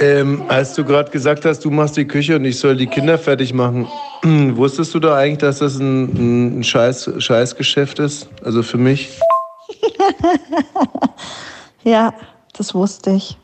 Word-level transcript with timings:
Ähm, 0.00 0.44
als 0.48 0.72
du 0.74 0.82
gerade 0.82 1.10
gesagt 1.10 1.44
hast, 1.44 1.62
du 1.62 1.70
machst 1.70 1.98
die 1.98 2.06
Küche 2.06 2.36
und 2.36 2.46
ich 2.46 2.58
soll 2.58 2.74
die 2.74 2.86
Kinder 2.86 3.18
fertig 3.18 3.52
machen, 3.52 3.86
wusstest 4.22 4.94
du 4.94 4.98
da 4.98 5.14
eigentlich, 5.14 5.38
dass 5.38 5.58
das 5.58 5.78
ein, 5.78 6.60
ein 6.60 6.64
Scheiß, 6.64 7.10
Scheißgeschäft 7.18 7.98
ist? 7.98 8.26
Also 8.42 8.62
für 8.62 8.78
mich? 8.78 9.10
ja, 11.84 12.14
das 12.56 12.74
wusste 12.74 13.10
ich. 13.10 13.36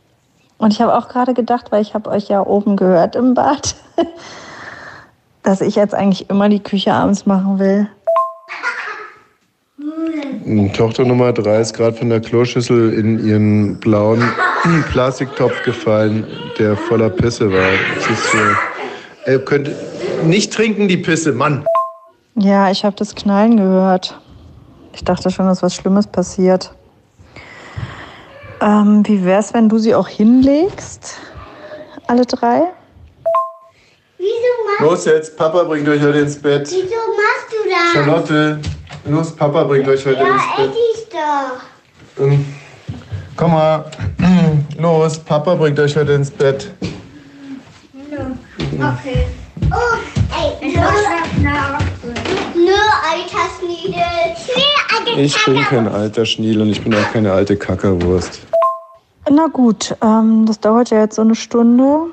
Und 0.56 0.72
ich 0.72 0.80
habe 0.80 0.96
auch 0.96 1.08
gerade 1.08 1.34
gedacht, 1.34 1.70
weil 1.72 1.82
ich 1.82 1.92
habe 1.92 2.08
euch 2.08 2.28
ja 2.28 2.40
oben 2.40 2.76
gehört 2.76 3.16
im 3.16 3.34
Bad, 3.34 3.74
dass 5.42 5.60
ich 5.60 5.76
jetzt 5.76 5.94
eigentlich 5.94 6.30
immer 6.30 6.48
die 6.48 6.62
Küche 6.62 6.94
abends 6.94 7.26
machen 7.26 7.58
will. 7.58 7.86
Tochter 10.74 11.04
Nummer 11.04 11.32
drei 11.32 11.60
ist 11.60 11.74
gerade 11.74 11.96
von 11.96 12.08
der 12.08 12.20
Kloschüssel 12.20 12.92
in 12.94 13.26
ihren 13.26 13.80
blauen 13.80 14.22
Plastiktopf 14.92 15.60
gefallen, 15.64 16.24
der 16.56 16.76
voller 16.76 17.10
Pisse 17.10 17.52
war. 17.52 17.72
Ist 17.98 18.30
so. 18.30 18.38
Er 19.24 19.40
könnte 19.40 19.74
nicht 20.24 20.52
trinken, 20.52 20.86
die 20.86 20.98
Pisse, 20.98 21.32
Mann. 21.32 21.66
Ja, 22.36 22.70
ich 22.70 22.84
habe 22.84 22.94
das 22.94 23.16
Knallen 23.16 23.56
gehört. 23.56 24.20
Ich 24.92 25.02
dachte 25.02 25.30
schon, 25.32 25.46
dass 25.46 25.64
was 25.64 25.74
Schlimmes 25.74 26.06
passiert. 26.06 26.72
Ähm, 28.60 29.02
wie 29.04 29.24
wär's, 29.24 29.52
wenn 29.52 29.68
du 29.68 29.78
sie 29.78 29.96
auch 29.96 30.08
hinlegst? 30.08 31.18
Alle 32.06 32.24
drei? 32.24 32.62
Wieso 34.16 34.30
machst 34.66 34.80
Los 34.80 35.04
jetzt, 35.06 35.36
Papa 35.36 35.64
bringt 35.64 35.88
euch 35.88 36.00
heute 36.00 36.18
ins 36.20 36.40
Bett. 36.40 36.68
Wieso 36.70 36.78
machst 36.84 37.50
du 37.50 37.68
das? 37.68 37.92
Charlotte, 37.92 38.60
Los, 39.08 39.30
Papa 39.36 39.62
bringt 39.64 39.86
euch 39.86 40.04
heute 40.04 40.20
ja, 40.20 40.34
ins 40.34 40.42
Bett. 40.56 40.72
Ja, 41.14 41.52
doch. 42.16 42.24
Ähm, 42.24 42.44
komm 43.36 43.52
mal. 43.52 43.84
Los, 44.78 45.18
Papa 45.18 45.54
bringt 45.54 45.78
euch 45.78 45.96
heute 45.96 46.12
ins 46.12 46.30
Bett. 46.30 46.72
Okay. 48.12 49.26
Oh, 49.70 49.96
ey, 50.34 50.74
nur, 50.74 50.82
nur 52.54 52.86
alter 53.10 53.48
Schniedel. 53.58 54.02
Nee, 55.14 55.22
ich 55.22 55.44
bin 55.44 55.62
kein 55.64 55.88
alter 55.88 56.26
Schniel 56.26 56.60
und 56.60 56.68
ich 56.68 56.82
bin 56.82 56.94
auch 56.94 57.12
keine 57.12 57.32
alte 57.32 57.56
Kackerwurst. 57.56 58.40
Na 59.30 59.46
gut, 59.46 59.96
ähm, 60.02 60.46
das 60.46 60.60
dauert 60.60 60.90
ja 60.90 61.00
jetzt 61.00 61.16
so 61.16 61.22
eine 61.22 61.34
Stunde. 61.34 62.06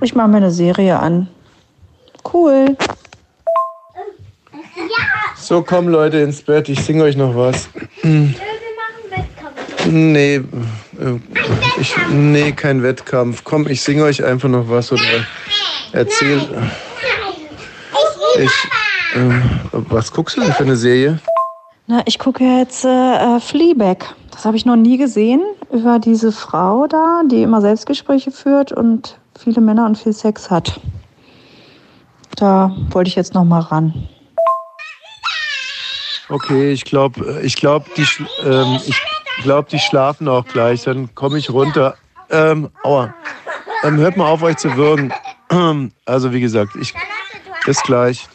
Ich 0.00 0.14
mache 0.14 0.28
mir 0.28 0.38
eine 0.38 0.50
Serie 0.50 0.98
an. 0.98 1.28
Cool. 2.32 2.76
So, 5.46 5.62
komm 5.62 5.86
Leute 5.86 6.16
ins 6.18 6.42
Bett, 6.42 6.68
ich 6.68 6.80
singe 6.84 7.04
euch 7.04 7.16
noch 7.16 7.36
was. 7.36 7.68
Nee, 9.88 10.34
äh, 10.34 10.42
ich, 11.80 11.94
nee, 12.10 12.50
kein 12.50 12.82
Wettkampf. 12.82 13.44
Komm, 13.44 13.68
ich 13.68 13.80
singe 13.80 14.02
euch 14.02 14.24
einfach 14.24 14.48
noch 14.48 14.68
was 14.68 14.90
oder 14.90 15.02
erzähl. 15.92 16.40
Ich, 18.40 18.50
äh, 19.14 19.30
was 19.72 20.10
guckst 20.10 20.36
du 20.36 20.40
denn 20.40 20.52
für 20.52 20.64
eine 20.64 20.74
Serie? 20.74 21.20
Na, 21.86 22.02
ich 22.06 22.18
gucke 22.18 22.42
jetzt 22.42 22.84
äh, 22.84 23.38
Fleabag. 23.38 23.98
Das 24.32 24.44
habe 24.46 24.56
ich 24.56 24.66
noch 24.66 24.74
nie 24.74 24.98
gesehen. 24.98 25.42
Über 25.70 26.00
diese 26.00 26.32
Frau 26.32 26.88
da, 26.88 27.22
die 27.30 27.42
immer 27.42 27.60
Selbstgespräche 27.60 28.32
führt 28.32 28.72
und 28.72 29.16
viele 29.38 29.60
Männer 29.60 29.86
und 29.86 29.96
viel 29.96 30.12
Sex 30.12 30.50
hat. 30.50 30.80
Da 32.34 32.76
wollte 32.90 33.06
ich 33.06 33.14
jetzt 33.14 33.34
noch 33.34 33.44
mal 33.44 33.60
ran. 33.60 34.08
Okay, 36.28 36.72
ich 36.72 36.84
glaube, 36.84 37.40
ich 37.42 37.56
glaube, 37.56 37.86
die, 37.96 38.06
ähm, 38.44 38.80
ich 38.84 39.00
glaube, 39.42 39.68
die 39.70 39.78
schlafen 39.78 40.28
auch 40.28 40.44
gleich. 40.44 40.82
Dann 40.82 41.14
komme 41.14 41.38
ich 41.38 41.50
runter. 41.50 41.96
Ähm, 42.30 42.70
aua. 42.82 43.14
Ähm, 43.84 43.98
hört 43.98 44.16
mal 44.16 44.28
auf, 44.28 44.42
euch 44.42 44.56
zu 44.56 44.76
würgen. 44.76 45.12
Also 46.06 46.32
wie 46.32 46.40
gesagt, 46.40 46.72
ich 46.80 46.92
bis 47.64 47.80
gleich. 47.82 48.28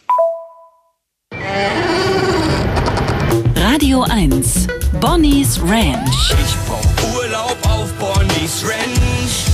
Radio 3.56 4.04
1, 4.10 4.68
Bonnie's 5.02 5.60
Ranch. 5.62 6.34
Ich 6.42 6.56
brauch 6.66 7.16
Urlaub 7.16 7.58
auf 7.64 7.92
Bonnie's 8.00 8.64
Ranch. 8.64 9.46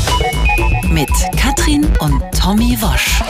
Mit 0.92 1.10
Katrin 1.36 1.88
und 2.00 2.22
Tommy 2.40 2.78
Wosch. 2.80 3.22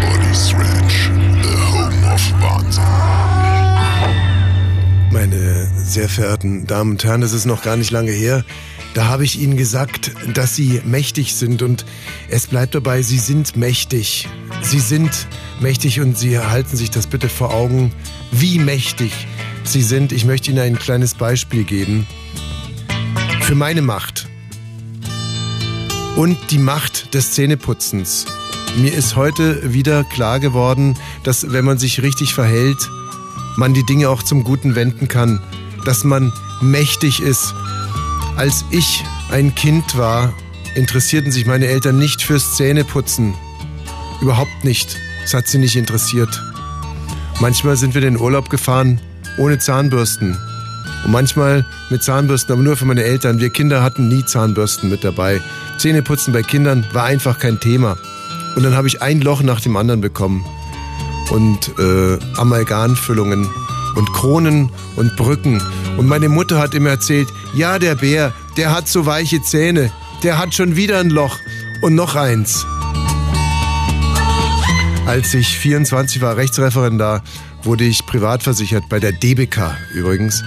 Bonnie's 0.00 0.54
Ranch, 0.54 1.10
the 1.42 1.56
home 1.72 2.12
of 2.12 2.32
Wahnsinn. 2.40 2.91
Meine 5.12 5.70
sehr 5.76 6.08
verehrten 6.08 6.66
Damen 6.66 6.92
und 6.92 7.04
Herren, 7.04 7.22
es 7.22 7.34
ist 7.34 7.44
noch 7.44 7.62
gar 7.62 7.76
nicht 7.76 7.90
lange 7.90 8.12
her. 8.12 8.46
Da 8.94 9.08
habe 9.08 9.24
ich 9.24 9.38
Ihnen 9.38 9.58
gesagt, 9.58 10.10
dass 10.32 10.56
Sie 10.56 10.80
mächtig 10.86 11.34
sind 11.34 11.60
und 11.60 11.84
es 12.30 12.46
bleibt 12.46 12.74
dabei, 12.74 13.02
Sie 13.02 13.18
sind 13.18 13.54
mächtig. 13.54 14.26
Sie 14.62 14.80
sind 14.80 15.28
mächtig 15.60 16.00
und 16.00 16.16
Sie 16.16 16.38
halten 16.38 16.78
sich 16.78 16.90
das 16.90 17.06
bitte 17.06 17.28
vor 17.28 17.52
Augen, 17.52 17.92
wie 18.30 18.58
mächtig 18.58 19.12
Sie 19.64 19.82
sind. 19.82 20.12
Ich 20.12 20.24
möchte 20.24 20.50
Ihnen 20.50 20.60
ein 20.60 20.78
kleines 20.78 21.12
Beispiel 21.12 21.64
geben 21.64 22.06
für 23.42 23.54
meine 23.54 23.82
Macht 23.82 24.30
und 26.16 26.38
die 26.50 26.58
Macht 26.58 27.12
des 27.12 27.32
Zähneputzens. 27.32 28.24
Mir 28.78 28.94
ist 28.94 29.14
heute 29.14 29.74
wieder 29.74 30.04
klar 30.04 30.40
geworden, 30.40 30.96
dass 31.22 31.52
wenn 31.52 31.66
man 31.66 31.76
sich 31.76 32.00
richtig 32.00 32.32
verhält, 32.32 32.88
man 33.56 33.74
die 33.74 33.84
Dinge 33.84 34.08
auch 34.08 34.22
zum 34.22 34.44
Guten 34.44 34.74
wenden 34.74 35.08
kann, 35.08 35.40
dass 35.84 36.04
man 36.04 36.32
mächtig 36.60 37.20
ist. 37.20 37.54
Als 38.36 38.64
ich 38.70 39.04
ein 39.30 39.54
Kind 39.54 39.96
war, 39.96 40.32
interessierten 40.74 41.32
sich 41.32 41.46
meine 41.46 41.66
Eltern 41.66 41.98
nicht 41.98 42.22
fürs 42.22 42.56
Zähneputzen. 42.56 43.34
Überhaupt 44.20 44.64
nicht. 44.64 44.96
Es 45.24 45.34
hat 45.34 45.48
sie 45.48 45.58
nicht 45.58 45.76
interessiert. 45.76 46.42
Manchmal 47.40 47.76
sind 47.76 47.94
wir 47.94 48.02
in 48.02 48.14
den 48.14 48.20
Urlaub 48.20 48.50
gefahren 48.50 49.00
ohne 49.38 49.58
Zahnbürsten. 49.58 50.38
Und 51.04 51.10
manchmal 51.10 51.64
mit 51.90 52.02
Zahnbürsten, 52.02 52.52
aber 52.52 52.62
nur 52.62 52.76
für 52.76 52.84
meine 52.84 53.02
Eltern. 53.02 53.40
Wir 53.40 53.50
Kinder 53.50 53.82
hatten 53.82 54.08
nie 54.08 54.24
Zahnbürsten 54.24 54.90
mit 54.90 55.04
dabei. 55.04 55.40
Zähneputzen 55.78 56.32
bei 56.32 56.42
Kindern 56.42 56.86
war 56.92 57.04
einfach 57.04 57.38
kein 57.38 57.58
Thema. 57.58 57.96
Und 58.54 58.62
dann 58.62 58.76
habe 58.76 58.88
ich 58.88 59.02
ein 59.02 59.20
Loch 59.20 59.42
nach 59.42 59.60
dem 59.60 59.76
anderen 59.76 60.00
bekommen. 60.00 60.44
Und 61.32 61.70
äh, 61.78 62.18
Amalgamfüllungen 62.36 63.48
und 63.94 64.12
Kronen 64.12 64.70
und 64.96 65.16
Brücken. 65.16 65.62
Und 65.96 66.06
meine 66.06 66.28
Mutter 66.28 66.58
hat 66.58 66.74
immer 66.74 66.90
erzählt, 66.90 67.28
ja, 67.54 67.78
der 67.78 67.94
Bär, 67.94 68.32
der 68.56 68.74
hat 68.74 68.88
so 68.88 69.06
weiche 69.06 69.42
Zähne. 69.42 69.90
Der 70.22 70.38
hat 70.38 70.54
schon 70.54 70.76
wieder 70.76 71.00
ein 71.00 71.10
Loch 71.10 71.38
und 71.80 71.94
noch 71.94 72.14
eins. 72.14 72.66
Als 75.06 75.34
ich 75.34 75.58
24 75.58 76.22
war, 76.22 76.36
Rechtsreferendar, 76.36 77.22
wurde 77.64 77.84
ich 77.84 78.06
privat 78.06 78.42
versichert, 78.42 78.84
bei 78.88 79.00
der 79.00 79.12
DBK 79.12 79.76
übrigens. 79.94 80.42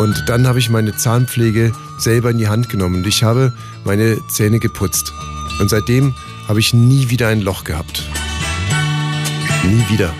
Und 0.00 0.24
dann 0.26 0.46
habe 0.46 0.58
ich 0.58 0.70
meine 0.70 0.96
Zahnpflege 0.96 1.72
selber 1.98 2.30
in 2.30 2.38
die 2.38 2.48
Hand 2.48 2.68
genommen 2.68 2.96
und 2.96 3.06
ich 3.06 3.22
habe 3.22 3.52
meine 3.84 4.18
Zähne 4.28 4.58
geputzt. 4.58 5.12
Und 5.60 5.70
seitdem 5.70 6.14
habe 6.48 6.60
ich 6.60 6.74
nie 6.74 7.10
wieder 7.10 7.28
ein 7.28 7.40
Loch 7.40 7.64
gehabt. 7.64 8.02
Nie 9.64 9.84
wieder. 9.88 10.12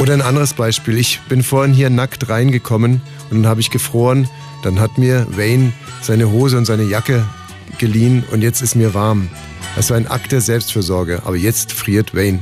Oder 0.00 0.14
ein 0.14 0.22
anderes 0.22 0.54
Beispiel. 0.54 0.98
Ich 0.98 1.20
bin 1.28 1.42
vorhin 1.42 1.74
hier 1.74 1.90
nackt 1.90 2.28
reingekommen 2.28 3.00
und 3.30 3.42
dann 3.42 3.46
habe 3.46 3.60
ich 3.60 3.70
gefroren. 3.70 4.28
Dann 4.62 4.80
hat 4.80 4.98
mir 4.98 5.26
Wayne 5.30 5.72
seine 6.00 6.30
Hose 6.30 6.56
und 6.56 6.64
seine 6.64 6.84
Jacke 6.84 7.24
geliehen 7.78 8.24
und 8.30 8.42
jetzt 8.42 8.62
ist 8.62 8.74
mir 8.74 8.94
warm. 8.94 9.28
Das 9.74 9.90
war 9.90 9.96
ein 9.96 10.06
Akt 10.06 10.32
der 10.32 10.40
Selbstfürsorge. 10.40 11.22
Aber 11.24 11.36
jetzt 11.36 11.72
friert 11.72 12.14
Wayne. 12.14 12.40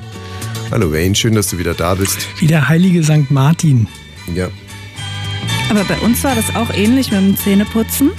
Hallo 0.70 0.92
Wayne, 0.92 1.14
schön, 1.14 1.34
dass 1.34 1.50
du 1.50 1.58
wieder 1.58 1.74
da 1.74 1.94
bist. 1.94 2.28
Wie 2.38 2.46
der 2.46 2.68
heilige 2.68 3.02
St. 3.02 3.30
Martin. 3.30 3.88
Ja. 4.34 4.48
Aber 5.70 5.84
bei 5.84 5.98
uns 5.98 6.22
war 6.22 6.34
das 6.34 6.54
auch 6.54 6.70
ähnlich 6.72 7.10
mit 7.10 7.20
dem 7.20 7.36
Zähneputzen, 7.36 8.12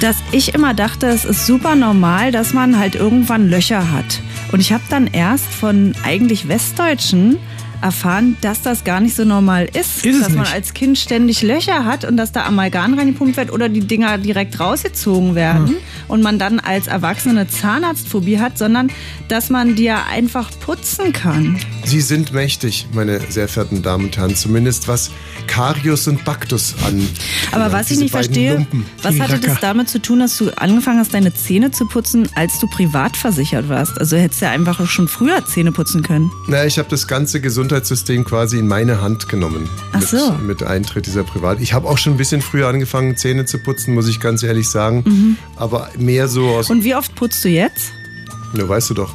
dass 0.00 0.16
ich 0.30 0.54
immer 0.54 0.74
dachte, 0.74 1.06
es 1.06 1.24
ist 1.24 1.46
super 1.46 1.74
normal, 1.74 2.30
dass 2.30 2.54
man 2.54 2.78
halt 2.78 2.94
irgendwann 2.94 3.48
Löcher 3.48 3.90
hat. 3.90 4.20
Und 4.52 4.60
ich 4.60 4.72
habe 4.72 4.84
dann 4.88 5.06
erst 5.06 5.46
von 5.46 5.94
eigentlich 6.04 6.48
Westdeutschen 6.48 7.38
erfahren, 7.82 8.36
dass 8.40 8.62
das 8.62 8.84
gar 8.84 9.00
nicht 9.00 9.14
so 9.14 9.24
normal 9.24 9.68
ist. 9.72 10.04
Ist 10.04 10.22
dass 10.22 10.32
man 10.32 10.46
als 10.46 10.74
Kind 10.74 10.98
ständig 10.98 11.42
Löcher 11.42 11.84
hat 11.84 12.04
und 12.04 12.16
dass 12.16 12.32
da 12.32 12.44
Amalgam 12.44 12.94
reingepumpt 12.94 13.36
wird 13.36 13.52
oder 13.52 13.68
die 13.68 13.80
Dinger 13.80 14.18
direkt 14.18 14.58
rausgezogen 14.60 15.34
werden 15.34 15.76
und 16.08 16.22
man 16.22 16.38
dann 16.38 16.60
als 16.60 16.86
Erwachsene 16.86 17.40
eine 17.40 17.48
Zahnarztphobie 17.48 18.38
hat, 18.38 18.58
sondern 18.58 18.90
dass 19.28 19.50
man 19.50 19.74
die 19.76 19.84
ja 19.84 20.06
einfach 20.10 20.50
putzen 20.60 21.12
kann. 21.12 21.58
Sie 21.84 22.00
sind 22.00 22.32
mächtig, 22.32 22.86
meine 22.92 23.20
sehr 23.30 23.48
verehrten 23.48 23.82
Damen 23.82 24.06
und 24.06 24.16
Herren, 24.16 24.34
zumindest 24.34 24.88
was 24.88 25.10
Karius 25.46 26.06
und 26.08 26.24
Baktus 26.24 26.74
an. 26.86 27.08
Aber 27.52 27.66
Ja, 27.66 27.72
was 27.72 27.90
ich 27.90 27.98
nicht 27.98 28.10
verstehe, 28.10 28.54
Lumpen. 28.54 28.84
was 29.02 29.14
Die 29.14 29.22
hatte 29.22 29.38
das 29.38 29.60
damit 29.60 29.88
zu 29.88 30.00
tun, 30.00 30.20
dass 30.20 30.36
du 30.36 30.50
angefangen 30.58 30.98
hast, 30.98 31.14
deine 31.14 31.32
Zähne 31.34 31.70
zu 31.70 31.86
putzen, 31.86 32.28
als 32.34 32.58
du 32.60 32.66
privat 32.66 33.16
versichert 33.16 33.68
warst? 33.68 33.98
Also 33.98 34.16
hättest 34.16 34.40
du 34.42 34.46
ja 34.46 34.52
einfach 34.52 34.86
schon 34.86 35.08
früher 35.08 35.44
Zähne 35.46 35.72
putzen 35.72 36.02
können. 36.02 36.30
Na, 36.46 36.64
ich 36.64 36.78
habe 36.78 36.88
das 36.88 37.06
ganze 37.08 37.40
Gesundheitssystem 37.68 38.24
quasi 38.24 38.58
in 38.58 38.66
meine 38.66 39.02
Hand 39.02 39.28
genommen. 39.28 39.68
Ach 39.92 40.00
mit, 40.00 40.08
so. 40.08 40.32
Mit 40.42 40.62
Eintritt 40.62 41.04
dieser 41.04 41.22
Privat. 41.22 41.60
Ich 41.60 41.74
habe 41.74 41.86
auch 41.86 41.98
schon 41.98 42.14
ein 42.14 42.16
bisschen 42.16 42.40
früher 42.40 42.66
angefangen, 42.66 43.14
Zähne 43.16 43.44
zu 43.44 43.58
putzen, 43.58 43.94
muss 43.94 44.08
ich 44.08 44.20
ganz 44.20 44.42
ehrlich 44.42 44.70
sagen. 44.70 45.04
Mhm. 45.04 45.36
Aber 45.56 45.90
mehr 45.98 46.28
so 46.28 46.48
aus. 46.48 46.70
Und 46.70 46.82
wie 46.82 46.94
oft 46.94 47.14
putzt 47.14 47.44
du 47.44 47.50
jetzt? 47.50 47.92
Na, 48.54 48.66
weißt 48.66 48.88
du 48.88 48.94
doch. 48.94 49.14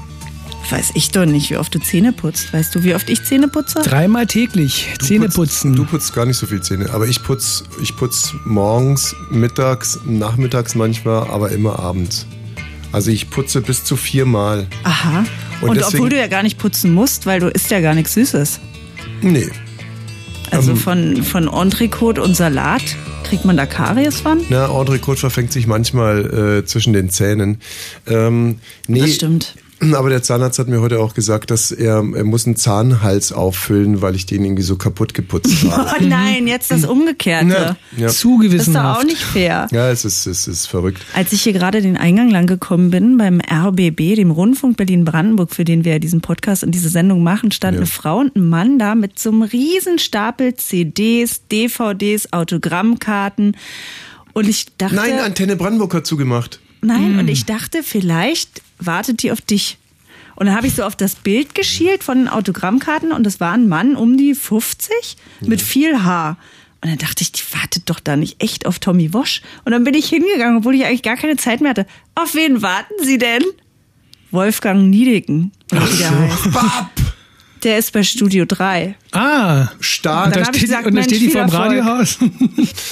Weiß 0.70 0.92
ich 0.94 1.10
doch 1.10 1.26
nicht, 1.26 1.50
wie 1.50 1.58
oft 1.58 1.74
du 1.74 1.80
Zähne 1.80 2.14
putzt. 2.14 2.54
Weißt 2.54 2.76
du, 2.76 2.84
wie 2.84 2.94
oft 2.94 3.10
ich 3.10 3.24
Zähne 3.24 3.48
putze? 3.48 3.82
Dreimal 3.82 4.28
täglich 4.28 4.88
Zähne 5.02 5.26
putzt, 5.26 5.36
putzen. 5.36 5.76
Du 5.76 5.86
putzt 5.86 6.14
gar 6.14 6.28
nicht 6.28 6.38
so 6.38 6.46
viel 6.46 6.62
Zähne. 6.62 6.92
Aber 6.92 7.08
ich 7.08 7.24
putz, 7.24 7.64
ich 7.82 7.96
putz 7.98 8.36
morgens, 8.46 9.16
mittags, 9.32 10.00
nachmittags 10.06 10.76
manchmal, 10.76 11.28
aber 11.28 11.50
immer 11.50 11.80
abends. 11.80 12.28
Also 12.92 13.10
ich 13.10 13.32
putze 13.32 13.62
bis 13.62 13.84
zu 13.84 13.96
viermal. 13.96 14.68
Aha. 14.84 15.26
Und 15.64 15.70
Und, 15.70 15.78
deswegen- 15.78 15.96
obwohl 15.98 16.10
du 16.10 16.18
ja 16.18 16.28
gar 16.28 16.44
nicht 16.44 16.58
putzen 16.58 16.94
musst, 16.94 17.26
weil 17.26 17.40
du 17.40 17.48
isst 17.48 17.72
ja 17.72 17.80
gar 17.80 17.96
nichts 17.96 18.14
Süßes. 18.14 18.60
Nee. 19.22 19.50
Also 20.52 20.72
Ähm. 20.72 20.78
von, 20.78 21.24
von 21.24 21.48
Entrecote 21.48 22.22
und 22.22 22.36
Salat 22.36 22.84
kriegt 23.24 23.46
man 23.46 23.58
da 23.58 23.66
Karies 23.66 24.20
von? 24.22 24.42
Na, 24.50 24.68
Audrey 24.68 25.00
Cote 25.00 25.20
verfängt 25.20 25.52
sich 25.52 25.66
manchmal 25.66 26.60
äh, 26.62 26.66
zwischen 26.66 26.94
den 26.94 27.10
Zähnen. 27.10 27.60
Ähm, 28.08 28.60
nee, 28.88 29.00
Das 29.02 29.16
stimmt. 29.16 29.56
Aber 29.94 30.10
der 30.10 30.24
Zahnarzt 30.24 30.60
hat 30.60 30.68
mir 30.68 30.80
heute 30.82 31.00
auch 31.00 31.14
gesagt, 31.14 31.52
dass 31.52 31.72
er, 31.72 31.96
er 31.98 32.24
muss 32.24 32.46
einen 32.46 32.56
Zahnhals 32.56 33.34
auffüllen, 33.34 34.02
weil 34.02 34.16
ich 34.16 34.26
den 34.26 34.46
irgendwie 34.46 34.64
so 34.64 34.78
kaputt 34.78 35.14
geputzt 35.14 35.64
habe. 35.70 35.92
Oh 36.00 36.06
nein, 36.06 36.48
jetzt 36.48 36.72
das 36.72 36.86
Umgekehrte. 36.86 37.78
Ja, 37.98 38.04
ja. 38.04 38.08
Zu 38.08 38.42
Das 38.44 38.54
ist 38.68 38.76
doch 38.76 38.84
auch 39.00 39.04
nicht 39.04 39.22
fair. 39.22 39.68
ja, 39.72 39.90
es 39.90 40.06
ist, 40.06 40.26
es 40.26 40.48
ist 40.48 40.68
verrückt. 40.68 41.02
Als 41.14 41.34
ich 41.34 41.42
hier 41.42 41.54
gerade 41.54 41.82
den 41.82 41.98
Eingang 41.98 42.30
lang 42.30 42.48
gekommen 42.48 42.92
bin 42.92 43.18
beim 43.18 43.42
RBB, 43.42 44.16
dem 44.16 44.32
Rundfunk 44.32 44.78
Berlin-Brandenburg, 44.78 45.54
für 45.54 45.66
den 45.66 45.84
wir 45.84 45.94
ja 45.94 46.00
diesen 46.00 46.22
Podcast 46.22 46.64
und 46.64 46.72
diese 46.72 46.90
Sendung 46.90 47.24
machen, 47.24 47.52
stand 47.52 47.76
Ja. 47.76 47.80
eine 47.82 47.88
Frau 47.88 48.20
und 48.20 48.36
ein 48.36 48.48
Mann 48.48 48.80
da 48.80 48.96
mit 48.96 49.20
so 49.20 49.32
einem 49.32 49.42
riesen 49.42 50.00
Stapel 50.00 50.54
CDs, 50.56 51.42
DVDs, 51.52 52.32
Autogrammkarten. 52.32 53.58
Und 54.34 54.48
ich 54.48 54.76
dachte, 54.78 54.96
Nein, 54.96 55.20
Antenne 55.20 55.56
Brandenburg 55.56 55.94
hat 55.94 56.08
zugemacht. 56.08 56.60
Nein, 56.84 57.20
und 57.20 57.28
ich 57.28 57.46
dachte, 57.46 57.84
vielleicht 57.84 58.62
wartet 58.80 59.24
die 59.24 59.32
auf 59.32 59.42
dich. 59.42 59.78
Und 60.36 60.48
dann 60.48 60.56
habe 60.56 60.68
ich 60.68 60.76
so 60.76 60.84
auf 60.84 60.96
das 60.96 61.16
Bild 61.16 61.56
geschielt 61.56 62.04
von 62.04 62.18
den 62.18 62.28
Autogrammkarten 62.28 63.12
und 63.12 63.26
es 63.28 63.40
war 63.40 63.54
ein 63.54 63.68
Mann 63.68 63.96
um 63.96 64.18
die 64.18 64.34
50 64.34 65.18
mit 65.42 65.62
viel 65.62 66.04
Haar. 66.04 66.38
Und 66.82 66.90
dann 66.90 66.98
dachte 66.98 67.22
ich, 67.22 67.32
die 67.32 67.44
wartet 67.54 67.90
doch 67.90 68.00
da 68.00 68.18
nicht 68.18 68.44
echt 68.44 68.66
auf 68.66 68.80
Tommy 68.80 69.14
Wosch. 69.14 69.42
Und 69.64 69.72
dann 69.72 69.84
bin 69.84 69.94
ich 69.94 70.08
hingegangen, 70.08 70.58
obwohl 70.58 70.76
ich 70.76 70.86
eigentlich 70.86 71.04
gar 71.04 71.16
keine 71.16 71.38
Zeit 71.38 71.62
mehr 71.62 71.70
hatte. 71.70 71.86
Auf 72.16 72.36
wen 72.36 72.62
warten 72.62 72.94
Sie 73.02 73.18
denn? 73.18 73.44
Wolfgang 74.32 74.90
der 75.70 76.20
heißt. 76.20 76.52
Bab! 76.52 76.92
Der 77.64 77.78
ist 77.78 77.94
bei 77.94 78.04
Studio 78.04 78.46
3. 78.46 78.96
Ah, 79.14 79.70
Stark. 79.80 80.28
und 80.28 80.36
da 80.36 80.46
steht, 80.46 80.62
gesagt, 80.62 80.88
und 80.88 80.96
da 80.96 81.04
steht 81.04 81.22
die 81.22 81.26
viel 81.30 81.32
vor 81.32 81.42
dem 81.46 81.50
Erfolg. 81.54 81.66
Radiohaus. 81.86 82.18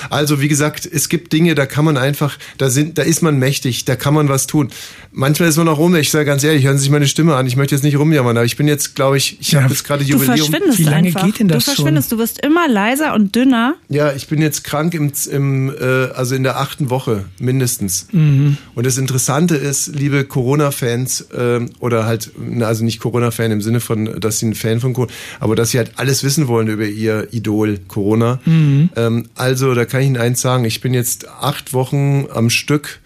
Also 0.09 0.41
wie 0.41 0.47
gesagt, 0.47 0.85
es 0.91 1.09
gibt 1.09 1.31
Dinge, 1.31 1.55
da 1.55 1.65
kann 1.65 1.85
man 1.85 1.95
einfach, 1.97 2.37
da 2.57 2.69
sind, 2.69 2.97
da 2.97 3.01
ist 3.03 3.21
man 3.21 3.37
mächtig, 3.39 3.85
da 3.85 3.95
kann 3.95 4.13
man 4.13 4.29
was 4.29 4.45
tun. 4.47 4.69
Manchmal 5.13 5.49
ist 5.49 5.57
man 5.57 5.67
auch 5.67 5.77
ohnmächtig. 5.77 6.07
Ich 6.07 6.11
sage 6.11 6.25
ganz 6.25 6.43
ehrlich, 6.43 6.65
hören 6.65 6.77
Sie 6.77 6.83
sich 6.83 6.91
meine 6.91 7.07
Stimme 7.07 7.35
an. 7.35 7.45
Ich 7.47 7.55
möchte 7.55 7.75
jetzt 7.75 7.83
nicht 7.83 7.97
rumjammern, 7.97 8.35
aber 8.37 8.45
ich 8.45 8.57
bin 8.57 8.67
jetzt, 8.67 8.95
glaube 8.95 9.17
ich, 9.17 9.37
ich 9.39 9.51
Ja, 9.51 9.63
habe 9.63 9.73
jetzt 9.73 9.83
gerade 9.83 10.03
Du 10.03 10.09
Jubiläum. 10.11 10.37
verschwindest 10.37 10.79
Wie 10.79 10.83
lange 10.83 11.07
einfach. 11.07 11.25
geht 11.25 11.39
denn 11.39 11.47
das 11.47 11.63
du 11.65 11.71
schon? 11.71 11.75
verschwindest, 11.75 12.11
du 12.11 12.17
wirst 12.17 12.43
immer 12.45 12.67
leiser 12.67 13.13
und 13.13 13.35
dünner. 13.35 13.75
Ja, 13.89 14.11
ich 14.13 14.27
bin 14.27 14.41
jetzt 14.41 14.63
krank 14.63 14.93
im, 14.93 15.11
im 15.31 15.69
äh, 15.79 15.83
also 16.13 16.35
in 16.35 16.43
der 16.43 16.59
achten 16.59 16.89
Woche 16.89 17.25
mindestens. 17.39 18.07
Mhm. 18.11 18.57
Und 18.75 18.85
das 18.85 18.97
Interessante 18.97 19.55
ist, 19.55 19.87
liebe 19.95 20.23
Corona-Fans 20.25 21.27
ähm, 21.37 21.69
oder 21.79 22.05
halt, 22.05 22.31
also 22.61 22.83
nicht 22.83 22.99
Corona-Fan 22.99 23.51
im 23.51 23.61
Sinne 23.61 23.79
von, 23.79 24.19
dass 24.19 24.39
sie 24.39 24.47
ein 24.47 24.55
Fan 24.55 24.79
von 24.79 24.93
Corona, 24.93 25.11
aber 25.39 25.55
dass 25.55 25.71
sie 25.71 25.77
halt 25.77 25.91
alles 26.11 26.25
wissen 26.25 26.49
wollen 26.49 26.67
über 26.67 26.85
ihr 26.85 27.29
Idol 27.31 27.79
Corona. 27.87 28.39
Mhm. 28.45 28.89
Ähm, 28.97 29.27
also 29.35 29.73
da 29.73 29.85
kann 29.85 30.01
ich 30.01 30.07
Ihnen 30.07 30.17
eins 30.17 30.41
sagen: 30.41 30.65
Ich 30.65 30.81
bin 30.81 30.93
jetzt 30.93 31.29
acht 31.29 31.71
Wochen 31.71 32.25
am 32.33 32.49
Stück 32.49 32.99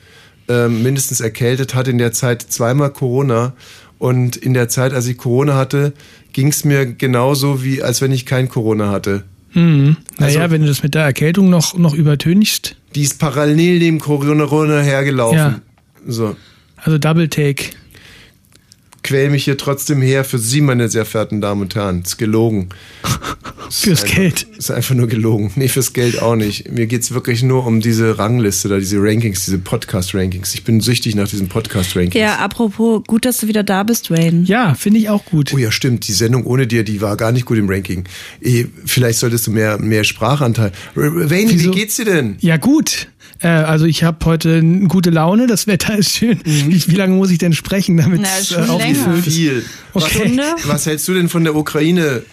ähm, 0.48 0.82
mindestens 0.82 1.22
erkältet, 1.22 1.76
hatte 1.76 1.92
in 1.92 2.00
der 2.00 2.14
Zeit 2.14 2.42
zweimal 2.42 2.90
Corona. 2.90 3.54
Und 4.00 4.36
in 4.36 4.54
der 4.56 4.70
Zeit, 4.70 4.92
als 4.92 5.06
ich 5.06 5.18
Corona 5.18 5.56
hatte, 5.56 5.94
ging 6.34 6.48
es 6.48 6.66
mir 6.66 6.86
genauso 6.86 7.64
wie 7.64 7.82
als 7.84 8.02
wenn 8.02 8.12
ich 8.12 8.26
kein 8.26 8.50
Corona 8.50 8.90
hatte. 8.90 9.24
Mhm. 9.54 9.98
Also- 10.18 10.40
naja, 10.40 10.50
wenn 10.52 10.62
du 10.62 10.68
das 10.68 10.82
mit 10.82 10.96
der 10.96 11.04
Erkältung 11.04 11.50
noch, 11.52 11.78
noch 11.78 11.94
übertönigst. 11.94 12.76
Die 12.96 13.04
ist 13.04 13.20
parallel 13.20 13.80
neben 13.80 14.00
Corona 14.00 14.82
hergelaufen. 14.82 15.38
Ja. 15.38 15.62
So. 16.08 16.36
Also 16.78 16.98
Double 16.98 17.30
Take. 17.30 17.66
Quäl 19.06 19.30
mich 19.30 19.44
hier 19.46 19.56
trotzdem 19.56 20.02
her 20.02 20.24
für 20.24 20.40
Sie, 20.40 20.62
meine 20.62 20.90
sehr 20.90 21.06
verehrten 21.06 21.40
Damen 21.40 21.62
und 21.62 21.76
Herren. 21.76 22.02
Ist 22.02 22.18
gelogen. 22.18 22.70
Ist 23.70 23.84
Fürs 23.84 24.02
einfach, 24.04 24.16
Geld. 24.16 24.48
Ist 24.58 24.72
einfach 24.72 24.96
nur 24.96 25.06
gelogen. 25.08 25.52
Nee, 25.56 25.68
fürs 25.68 25.94
Geld 25.94 26.22
auch 26.24 26.36
nicht. 26.36 26.72
Mir 26.72 26.88
geht's 26.88 27.14
wirklich 27.14 27.44
nur 27.44 27.68
um 27.68 27.82
diese 27.82 28.18
Rangliste 28.18 28.68
da, 28.68 28.80
diese 28.80 28.98
Rankings, 29.00 29.46
diese 29.46 29.60
Podcast-Rankings. 29.60 30.56
Ich 30.56 30.64
bin 30.64 30.82
süchtig 30.82 31.14
nach 31.16 31.28
diesen 31.28 31.50
Podcast-Rankings. 31.50 32.16
Ja, 32.16 32.38
apropos, 32.38 33.04
gut, 33.06 33.26
dass 33.26 33.38
du 33.38 33.48
wieder 33.48 33.62
da 33.64 33.84
bist, 33.84 34.10
Wayne. 34.10 34.44
Ja, 34.46 34.74
finde 34.74 35.00
ich 35.00 35.10
auch 35.10 35.24
gut. 35.26 35.54
Oh 35.54 35.58
ja, 35.60 35.72
stimmt. 35.72 36.08
Die 36.08 36.14
Sendung 36.14 36.44
ohne 36.46 36.66
dir, 36.66 36.84
die 36.84 37.02
war 37.02 37.16
gar 37.16 37.32
nicht 37.32 37.46
gut 37.46 37.60
im 37.60 37.70
Ranking. 37.70 38.06
Eh, 38.42 38.66
Vielleicht 38.86 39.20
solltest 39.20 39.46
du 39.46 39.52
mehr, 39.52 39.78
mehr 39.80 40.04
Sprachanteil. 40.04 40.72
Wayne, 40.96 41.52
Wieso? 41.52 41.72
wie 41.72 41.76
geht's 41.76 41.96
dir 41.96 42.06
denn? 42.06 42.38
Ja, 42.40 42.58
gut. 42.58 43.08
Äh, 43.46 43.50
also 43.50 43.86
ich 43.86 44.04
habe 44.04 44.26
heute 44.26 44.56
eine 44.56 44.88
gute 44.88 45.12
Laune, 45.12 45.46
das 45.46 45.68
Wetter 45.68 45.96
ist 45.96 46.14
schön. 46.14 46.40
Wie, 46.44 46.88
wie 46.88 46.96
lange 46.96 47.16
muss 47.16 47.30
ich 47.30 47.38
denn 47.38 47.54
sprechen, 47.54 47.96
damit 47.98 48.24
es 48.24 48.52
äh, 48.52 48.56
aufgefüllt 48.56 49.28
ist? 49.28 49.36
Viel. 49.36 49.64
Okay. 49.94 50.20
Stunde? 50.20 50.44
Was 50.66 50.88
hältst 50.88 51.08
du 51.08 51.14
denn 51.14 51.30
von 51.30 51.44
der 51.44 51.56
Ukraine? 51.56 52.24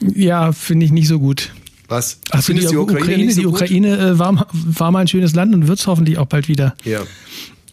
Ja, 0.00 0.52
finde 0.52 0.84
ich 0.84 0.92
nicht 0.92 1.08
so 1.08 1.18
gut. 1.18 1.52
Was? 1.88 2.20
Du 2.20 2.32
Achso, 2.32 2.52
die, 2.52 2.60
findest 2.60 2.76
Ukraine, 2.76 3.24
nicht 3.24 3.34
so 3.34 3.40
die 3.40 3.46
gut? 3.46 3.62
Ukraine 3.62 3.98
äh, 3.98 4.18
war, 4.18 4.46
war 4.52 4.90
mal 4.90 5.00
ein 5.00 5.08
schönes 5.08 5.34
Land 5.34 5.54
und 5.54 5.68
wird's 5.68 5.86
hoffentlich 5.86 6.18
auch 6.18 6.26
bald 6.26 6.48
wieder. 6.48 6.74
Ja. 6.84 7.00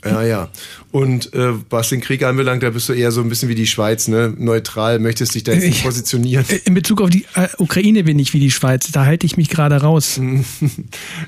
Ja, 0.06 0.24
ja. 0.24 0.50
Und 0.92 1.34
äh, 1.34 1.54
was 1.70 1.90
den 1.90 2.00
Krieg 2.00 2.24
anbelangt, 2.24 2.64
da 2.64 2.70
bist 2.70 2.88
du 2.88 2.94
eher 2.94 3.12
so 3.12 3.22
ein 3.22 3.28
bisschen 3.28 3.50
wie 3.50 3.56
die 3.56 3.68
Schweiz, 3.68 4.08
ne? 4.08 4.34
Neutral, 4.38 4.98
möchtest 5.00 5.36
dich 5.36 5.44
da 5.44 5.52
jetzt 5.52 5.66
nicht 5.66 5.84
positionieren. 5.84 6.46
Äh, 6.48 6.60
In 6.64 6.74
Bezug 6.74 7.02
auf 7.02 7.10
die 7.10 7.26
äh, 7.36 7.50
Ukraine 7.58 8.06
bin 8.06 8.18
ich 8.18 8.34
wie 8.34 8.40
die 8.40 8.52
Schweiz, 8.52 8.90
da 8.92 9.06
halte 9.06 9.26
ich 9.26 9.36
mich 9.36 9.50
gerade 9.50 9.76
raus. 9.82 10.18
ähm, 10.18 10.44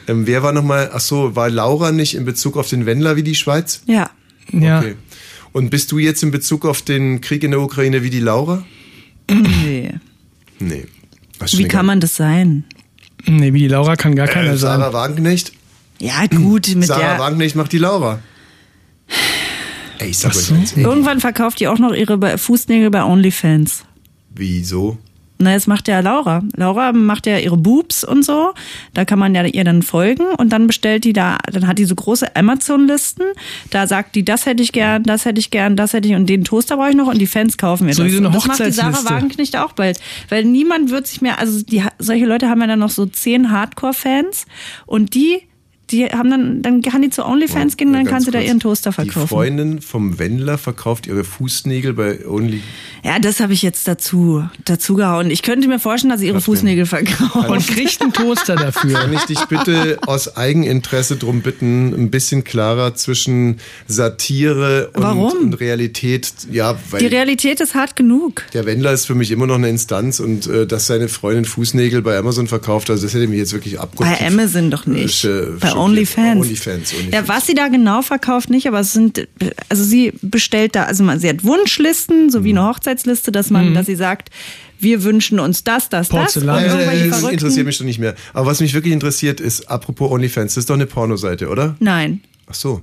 wer 0.08 0.42
war 0.42 0.54
nochmal, 0.54 0.92
ach 0.94 1.02
so, 1.02 1.36
war 1.36 1.50
Laura 1.50 1.92
nicht 1.92 2.16
in 2.16 2.24
Bezug 2.24 2.56
auf 2.56 2.70
den 2.70 2.86
Wendler 2.86 3.18
wie 3.18 3.24
die 3.24 3.36
Schweiz? 3.36 3.82
Ja. 3.88 4.10
Ja. 4.54 4.80
Okay. 4.80 4.96
Und 5.52 5.70
bist 5.70 5.92
du 5.92 6.00
jetzt 6.00 6.24
in 6.24 6.32
Bezug 6.32 6.66
auf 6.66 6.82
den 6.82 7.20
Krieg 7.20 7.44
in 7.44 7.52
der 7.52 7.60
Ukraine 7.60 8.04
wie 8.04 8.10
die 8.10 8.22
Laura? 8.22 8.66
Nee. 9.30 9.92
Nee. 10.60 10.86
Was 11.40 11.58
Wie 11.58 11.68
kann 11.68 11.86
man 11.86 12.00
das 12.00 12.16
sein? 12.16 12.64
Nee, 13.26 13.54
wie 13.54 13.60
die 13.60 13.68
Laura 13.68 13.96
kann 13.96 14.16
gar 14.16 14.28
keiner 14.28 14.54
äh, 14.54 14.58
Sarah 14.58 14.86
sein. 14.86 14.94
Wagenknecht? 14.94 15.52
Ja, 16.00 16.26
gut, 16.28 16.74
mit 16.76 16.88
Sarah 16.88 17.00
der. 17.00 17.20
Wagenknecht 17.20 17.56
macht 17.56 17.72
die 17.74 17.78
Laura. 17.78 18.20
Ey, 20.02 20.10
ich 20.10 20.18
sag 20.18 20.34
so. 20.34 20.56
Irgendwann 20.76 21.20
verkauft 21.20 21.60
die 21.60 21.68
auch 21.68 21.78
noch 21.78 21.94
ihre 21.94 22.38
Fußnägel 22.38 22.90
bei 22.90 23.04
OnlyFans. 23.04 23.86
Wieso? 24.34 24.98
Na, 25.38 25.54
das 25.54 25.66
macht 25.68 25.88
ja 25.88 26.00
Laura. 26.02 26.44
Laura 26.56 26.92
macht 26.92 27.26
ja 27.28 27.38
ihre 27.40 27.58
Boobs 27.58 28.04
und 28.04 28.24
so. 28.24 28.54
Da 28.94 29.06
kann 29.06 29.18
man 29.20 29.34
ja 29.36 29.44
ihr 29.44 29.64
dann 29.64 29.82
folgen 29.84 30.24
und 30.38 30.50
dann 30.50 30.68
bestellt 30.68 31.04
die 31.04 31.14
da, 31.14 31.38
dann 31.52 31.66
hat 31.68 31.78
die 31.80 31.86
so 31.86 31.96
große 31.96 32.36
Amazon-Listen. 32.36 33.24
Da 33.72 33.86
sagt 33.88 34.16
die, 34.16 34.24
das 34.26 34.46
hätte 34.46 34.62
ich 34.64 34.72
gern, 34.72 35.04
das 35.04 35.26
hätte 35.26 35.40
ich 35.40 35.50
gern, 35.52 35.76
das 35.76 35.94
hätte 35.94 36.08
ich 36.08 36.16
und 36.16 36.28
den 36.28 36.44
Toaster 36.44 36.78
brauche 36.78 36.90
ich 36.92 36.96
noch 36.96 37.08
und 37.08 37.18
die 37.20 37.28
Fans 37.28 37.58
kaufen 37.58 37.86
mir 37.88 37.94
So 37.94 38.04
das. 38.04 38.12
wie 38.12 38.16
so 38.16 38.20
eine 38.20 38.28
und 38.30 38.36
das 38.36 38.46
macht 38.48 38.60
die 38.66 38.72
Sarah. 38.72 39.04
Wagenknecht 39.10 39.56
auch 39.58 39.74
bald. 39.74 40.00
Weil 40.30 40.46
niemand 40.46 40.90
wird 40.92 41.06
sich 41.08 41.22
mehr, 41.22 41.40
also 41.40 41.64
die, 41.64 41.84
solche 42.00 42.26
Leute 42.26 42.48
haben 42.50 42.62
ja 42.62 42.68
dann 42.68 42.80
noch 42.80 42.92
so 42.92 43.06
zehn 43.08 43.52
Hardcore-Fans 43.52 44.46
und 44.86 45.16
die, 45.16 45.42
die 45.92 46.06
haben 46.06 46.30
dann, 46.30 46.62
dann 46.62 46.82
kann 46.82 47.02
die 47.02 47.10
zu 47.10 47.26
OnlyFans 47.26 47.78
gehen 47.78 47.90
und 47.90 47.94
dann 47.94 48.06
kann 48.06 48.22
sie 48.22 48.32
da 48.32 48.40
ihren 48.40 48.60
Toaster 48.60 48.90
Die 48.92 48.96
verkaufen. 48.96 49.28
Freundin 49.28 49.82
vom 49.82 50.18
Wendler 50.20 50.58
verkauft 50.58 51.08
ihre 51.08 51.24
Fußnägel 51.24 51.94
bei 51.94 52.26
Only. 52.26 52.62
Ja, 53.04 53.20
das 53.20 53.40
habe 53.40 53.54
ich 53.54 53.62
jetzt 53.62 53.88
dazu, 53.88 54.44
dazu 54.66 54.96
gehauen. 54.96 55.30
Ich 55.32 55.42
könnte 55.42 55.68
mir 55.68 55.80
vorstellen, 55.80 56.10
dass 56.12 56.20
sie 56.22 56.28
ihre 56.28 56.38
Was 56.38 56.46
denn? 56.46 56.54
Fußnägel 56.56 56.86
verkauft. 56.86 57.50
Und 57.50 57.68
kriegt 57.68 58.02
einen 58.02 58.14
Toaster 58.14 58.56
dafür. 58.56 58.94
Kann 58.94 59.14
ich 59.14 59.22
dich 59.26 59.40
bitte 59.46 59.98
aus 60.06 60.36
Eigeninteresse 60.38 61.16
drum 61.18 61.42
bitten, 61.42 61.94
ein 61.94 62.10
bisschen 62.12 62.44
klarer 62.44 62.94
zwischen 62.96 63.58
Satire 63.88 64.90
und, 64.94 65.04
Warum? 65.04 65.32
und 65.34 65.54
Realität. 65.60 66.32
Ja, 66.52 66.78
weil 66.90 67.00
Die 67.02 67.08
Realität 67.08 67.60
ist 67.62 67.76
hart 67.76 67.96
genug. 67.96 68.44
der 68.54 68.66
Wendler 68.66 68.92
ist 68.94 69.06
für 69.06 69.16
mich 69.16 69.32
immer 69.32 69.48
noch 69.48 69.56
eine 69.56 69.70
Instanz 69.70 70.20
und 70.20 70.48
äh, 70.48 70.66
dass 70.68 70.88
seine 70.88 71.08
Freundin 71.08 71.46
Fußnägel 71.46 72.02
bei 72.02 72.18
Amazon 72.18 72.48
verkauft, 72.48 72.90
also 72.90 73.04
das 73.06 73.14
hätte 73.14 73.28
mich 73.28 73.38
jetzt 73.40 73.54
wirklich 73.54 73.80
abgeholt. 73.80 74.18
Bei 74.20 74.26
Amazon 74.28 74.72
doch 74.72 74.86
nicht. 74.86 75.24
Äh, 75.26 75.48
Bei. 75.60 75.72
OnlyFans. 75.82 76.42
OnlyFans, 76.46 76.94
OnlyFans. 76.94 77.14
Ja, 77.14 77.28
was 77.28 77.48
sie 77.48 77.54
da 77.54 77.68
genau 77.68 78.02
verkauft, 78.02 78.50
nicht, 78.50 78.68
aber 78.68 78.80
es 78.80 78.94
sind, 78.94 79.28
also 79.70 79.84
sie 79.84 80.14
bestellt 80.22 80.76
da, 80.76 80.84
also 80.84 81.04
man- 81.04 81.20
sie 81.20 81.30
hat 81.30 81.44
Wunschlisten, 81.44 82.30
so 82.30 82.44
wie 82.44 82.54
Mhm. 82.54 82.60
eine 82.60 82.68
Hochzeitsliste, 82.70 83.32
dass 83.32 83.50
man, 83.50 83.74
dass 83.74 83.86
sie 83.88 83.96
sagt, 83.96 84.30
wir 84.80 85.04
wünschen 85.04 85.40
uns 85.40 85.64
das, 85.64 85.90
das, 85.90 86.10
Porzellan. 86.10 86.64
das. 86.64 86.74
Äh, 86.74 86.78
irgendwelche 86.78 87.10
das 87.10 87.20
Verrückten- 87.20 87.34
interessiert 87.40 87.66
mich 87.68 87.76
schon 87.76 87.86
nicht 87.86 88.00
mehr. 88.00 88.16
Aber 88.34 88.48
was 88.48 88.60
mich 88.62 88.74
wirklich 88.74 88.94
interessiert 88.94 89.40
ist, 89.40 89.70
apropos 89.70 90.10
OnlyFans, 90.12 90.56
das 90.56 90.64
ist 90.64 90.70
doch 90.70 90.76
eine 90.76 90.88
Pornoseite, 90.88 91.50
oder? 91.50 91.76
Nein. 91.80 92.22
Ach 92.48 92.56
so. 92.56 92.82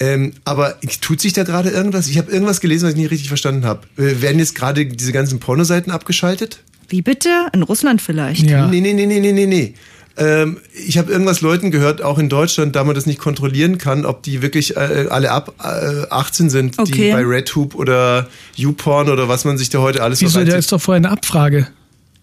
Ähm, 0.00 0.34
aber 0.44 0.78
tut 1.00 1.20
sich 1.20 1.32
da 1.32 1.42
gerade 1.42 1.70
irgendwas? 1.70 2.06
Ich 2.06 2.18
habe 2.18 2.30
irgendwas 2.30 2.60
gelesen, 2.60 2.84
was 2.84 2.92
ich 2.92 3.00
nicht 3.00 3.10
richtig 3.10 3.26
verstanden 3.28 3.64
habe. 3.64 3.80
Äh, 3.96 4.22
werden 4.22 4.38
jetzt 4.38 4.54
gerade 4.54 4.86
diese 4.86 5.10
ganzen 5.10 5.40
Pornoseiten 5.40 5.90
abgeschaltet? 5.90 6.60
Wie 6.88 7.02
bitte? 7.02 7.28
In 7.52 7.62
Russland 7.64 8.00
vielleicht? 8.00 8.48
Ja. 8.48 8.68
Nee, 8.68 8.80
nee, 8.80 8.92
nee, 8.92 9.06
nee, 9.06 9.18
nee, 9.18 9.32
nee, 9.32 9.46
nee. 9.46 9.74
Ähm, 10.18 10.58
ich 10.86 10.98
habe 10.98 11.10
irgendwas 11.12 11.40
Leuten 11.40 11.70
gehört, 11.70 12.02
auch 12.02 12.18
in 12.18 12.28
Deutschland, 12.28 12.74
da 12.76 12.82
man 12.84 12.94
das 12.94 13.06
nicht 13.06 13.20
kontrollieren 13.20 13.78
kann, 13.78 14.04
ob 14.04 14.22
die 14.22 14.42
wirklich 14.42 14.76
äh, 14.76 15.06
alle 15.10 15.30
ab 15.30 15.54
äh, 15.62 16.06
18 16.10 16.50
sind, 16.50 16.76
die 16.76 16.82
Okay. 16.82 17.12
bei 17.12 17.22
RedTube 17.22 17.74
oder 17.74 18.26
YouPorn 18.56 19.08
oder 19.10 19.28
was 19.28 19.44
man 19.44 19.58
sich 19.58 19.70
da 19.70 19.78
heute 19.78 20.02
alles 20.02 20.20
Wieso, 20.20 20.40
so 20.40 20.44
da 20.44 20.56
ist 20.56 20.72
doch 20.72 20.80
vorher 20.80 20.98
eine 20.98 21.10
Abfrage. 21.10 21.68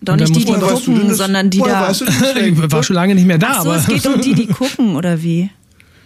Doch 0.02 0.18
nicht 0.18 0.36
die, 0.36 0.46
die 0.46 0.54
gucken, 0.54 1.16
sondern 1.16 1.50
die 1.50 1.60
da. 1.60 1.88
weißt 1.88 2.02
du 2.02 2.06
war 2.72 2.84
schon 2.84 2.96
lange 2.96 3.16
nicht 3.16 3.26
mehr 3.26 3.38
da, 3.38 3.48
Ach 3.52 3.64
so, 3.64 3.70
aber. 3.72 3.80
es 3.80 3.88
geht 3.88 4.06
um 4.06 4.22
die, 4.22 4.34
die 4.36 4.48
gucken, 4.48 4.96
oder 4.96 5.24
wie? 5.24 5.50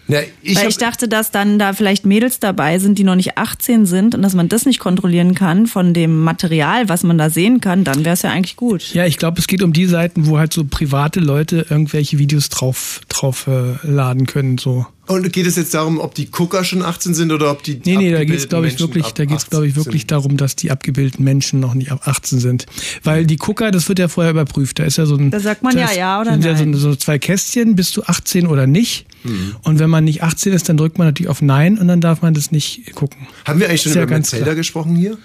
Ja, 0.09 0.21
ich 0.41 0.57
Weil 0.57 0.69
ich 0.69 0.77
dachte, 0.77 1.07
dass 1.07 1.29
dann 1.29 1.59
da 1.59 1.73
vielleicht 1.73 2.03
Mädels 2.03 2.39
dabei 2.39 2.79
sind, 2.79 2.97
die 2.97 3.03
noch 3.03 3.15
nicht 3.15 3.37
18 3.37 3.85
sind 3.85 4.15
und 4.15 4.23
dass 4.23 4.33
man 4.33 4.49
das 4.49 4.65
nicht 4.65 4.79
kontrollieren 4.79 5.35
kann 5.35 5.67
von 5.67 5.93
dem 5.93 6.19
Material, 6.21 6.89
was 6.89 7.03
man 7.03 7.19
da 7.19 7.29
sehen 7.29 7.61
kann, 7.61 7.83
dann 7.83 8.03
wäre 8.03 8.15
es 8.15 8.23
ja 8.23 8.31
eigentlich 8.31 8.55
gut. 8.55 8.93
Ja, 8.95 9.05
ich 9.05 9.17
glaube, 9.17 9.39
es 9.39 9.45
geht 9.45 9.61
um 9.61 9.71
die 9.71 9.85
Seiten, 9.85 10.25
wo 10.25 10.39
halt 10.39 10.51
so 10.51 10.65
private 10.65 11.19
Leute 11.19 11.67
irgendwelche 11.69 12.17
Videos 12.17 12.49
drauf, 12.49 13.01
drauf 13.07 13.47
äh, 13.47 13.75
laden 13.87 14.25
können. 14.25 14.57
So. 14.57 14.87
Und 15.09 15.33
geht 15.33 15.47
es 15.47 15.55
jetzt 15.55 15.73
darum, 15.73 15.99
ob 15.99 16.13
die 16.15 16.29
Gucker 16.29 16.63
schon 16.63 16.81
18 16.83 17.13
sind 17.15 17.31
oder 17.31 17.51
ob 17.51 17.63
die 17.63 17.81
Nee, 17.83 17.97
nee, 17.97 18.11
da 18.11 18.23
geht's 18.23 18.47
glaube 18.47 18.67
ich, 18.67 18.73
Menschen 18.73 18.87
wirklich, 18.87 19.13
da 19.13 19.25
geht's 19.25 19.43
18 19.45 19.49
glaube 19.49 19.67
ich, 19.67 19.75
wirklich 19.75 20.01
sind? 20.03 20.11
darum, 20.11 20.37
dass 20.37 20.55
die 20.55 20.69
abgebildeten 20.71 21.23
Menschen 21.25 21.59
noch 21.59 21.73
nicht 21.73 21.91
ab 21.91 22.01
18 22.07 22.39
sind. 22.39 22.67
Weil 23.03 23.25
die 23.25 23.35
Gucker, 23.37 23.71
das 23.71 23.89
wird 23.89 23.97
ja 23.99 24.07
vorher 24.07 24.31
überprüft. 24.31 24.79
Da 24.79 24.83
ist 24.83 24.97
ja 24.97 25.05
so 25.05 25.15
ein. 25.15 25.31
Da 25.31 25.39
sagt 25.39 25.63
man 25.63 25.73
da 25.73 25.79
ja, 25.81 25.85
ist- 25.87 25.97
ja 25.97 26.21
oder 26.21 26.31
sind 26.33 26.45
ja 26.45 26.53
nein. 26.53 26.73
so, 26.75 26.91
so 26.91 26.95
zwei 26.95 27.17
Kästchen, 27.19 27.75
bist 27.75 27.97
du 27.97 28.03
18 28.03 28.45
oder 28.47 28.67
nicht? 28.67 29.07
Mhm. 29.23 29.55
Und 29.63 29.79
wenn 29.79 29.89
man 29.89 30.03
nicht 30.03 30.21
18 30.23 30.53
ist, 30.53 30.69
dann 30.69 30.77
drückt 30.77 30.97
man 30.97 31.07
natürlich 31.07 31.29
auf 31.29 31.41
Nein 31.41 31.77
und 31.77 31.87
dann 31.87 31.99
darf 32.01 32.21
man 32.21 32.33
das 32.35 32.51
nicht 32.51 32.93
gucken. 32.95 33.27
Haben 33.45 33.59
wir 33.59 33.67
eigentlich 33.67 33.81
schon 33.81 33.93
ja 33.95 34.03
über 34.03 34.15
Metzelda 34.15 34.43
klar. 34.45 34.55
gesprochen 34.55 34.95
hier? 34.95 35.17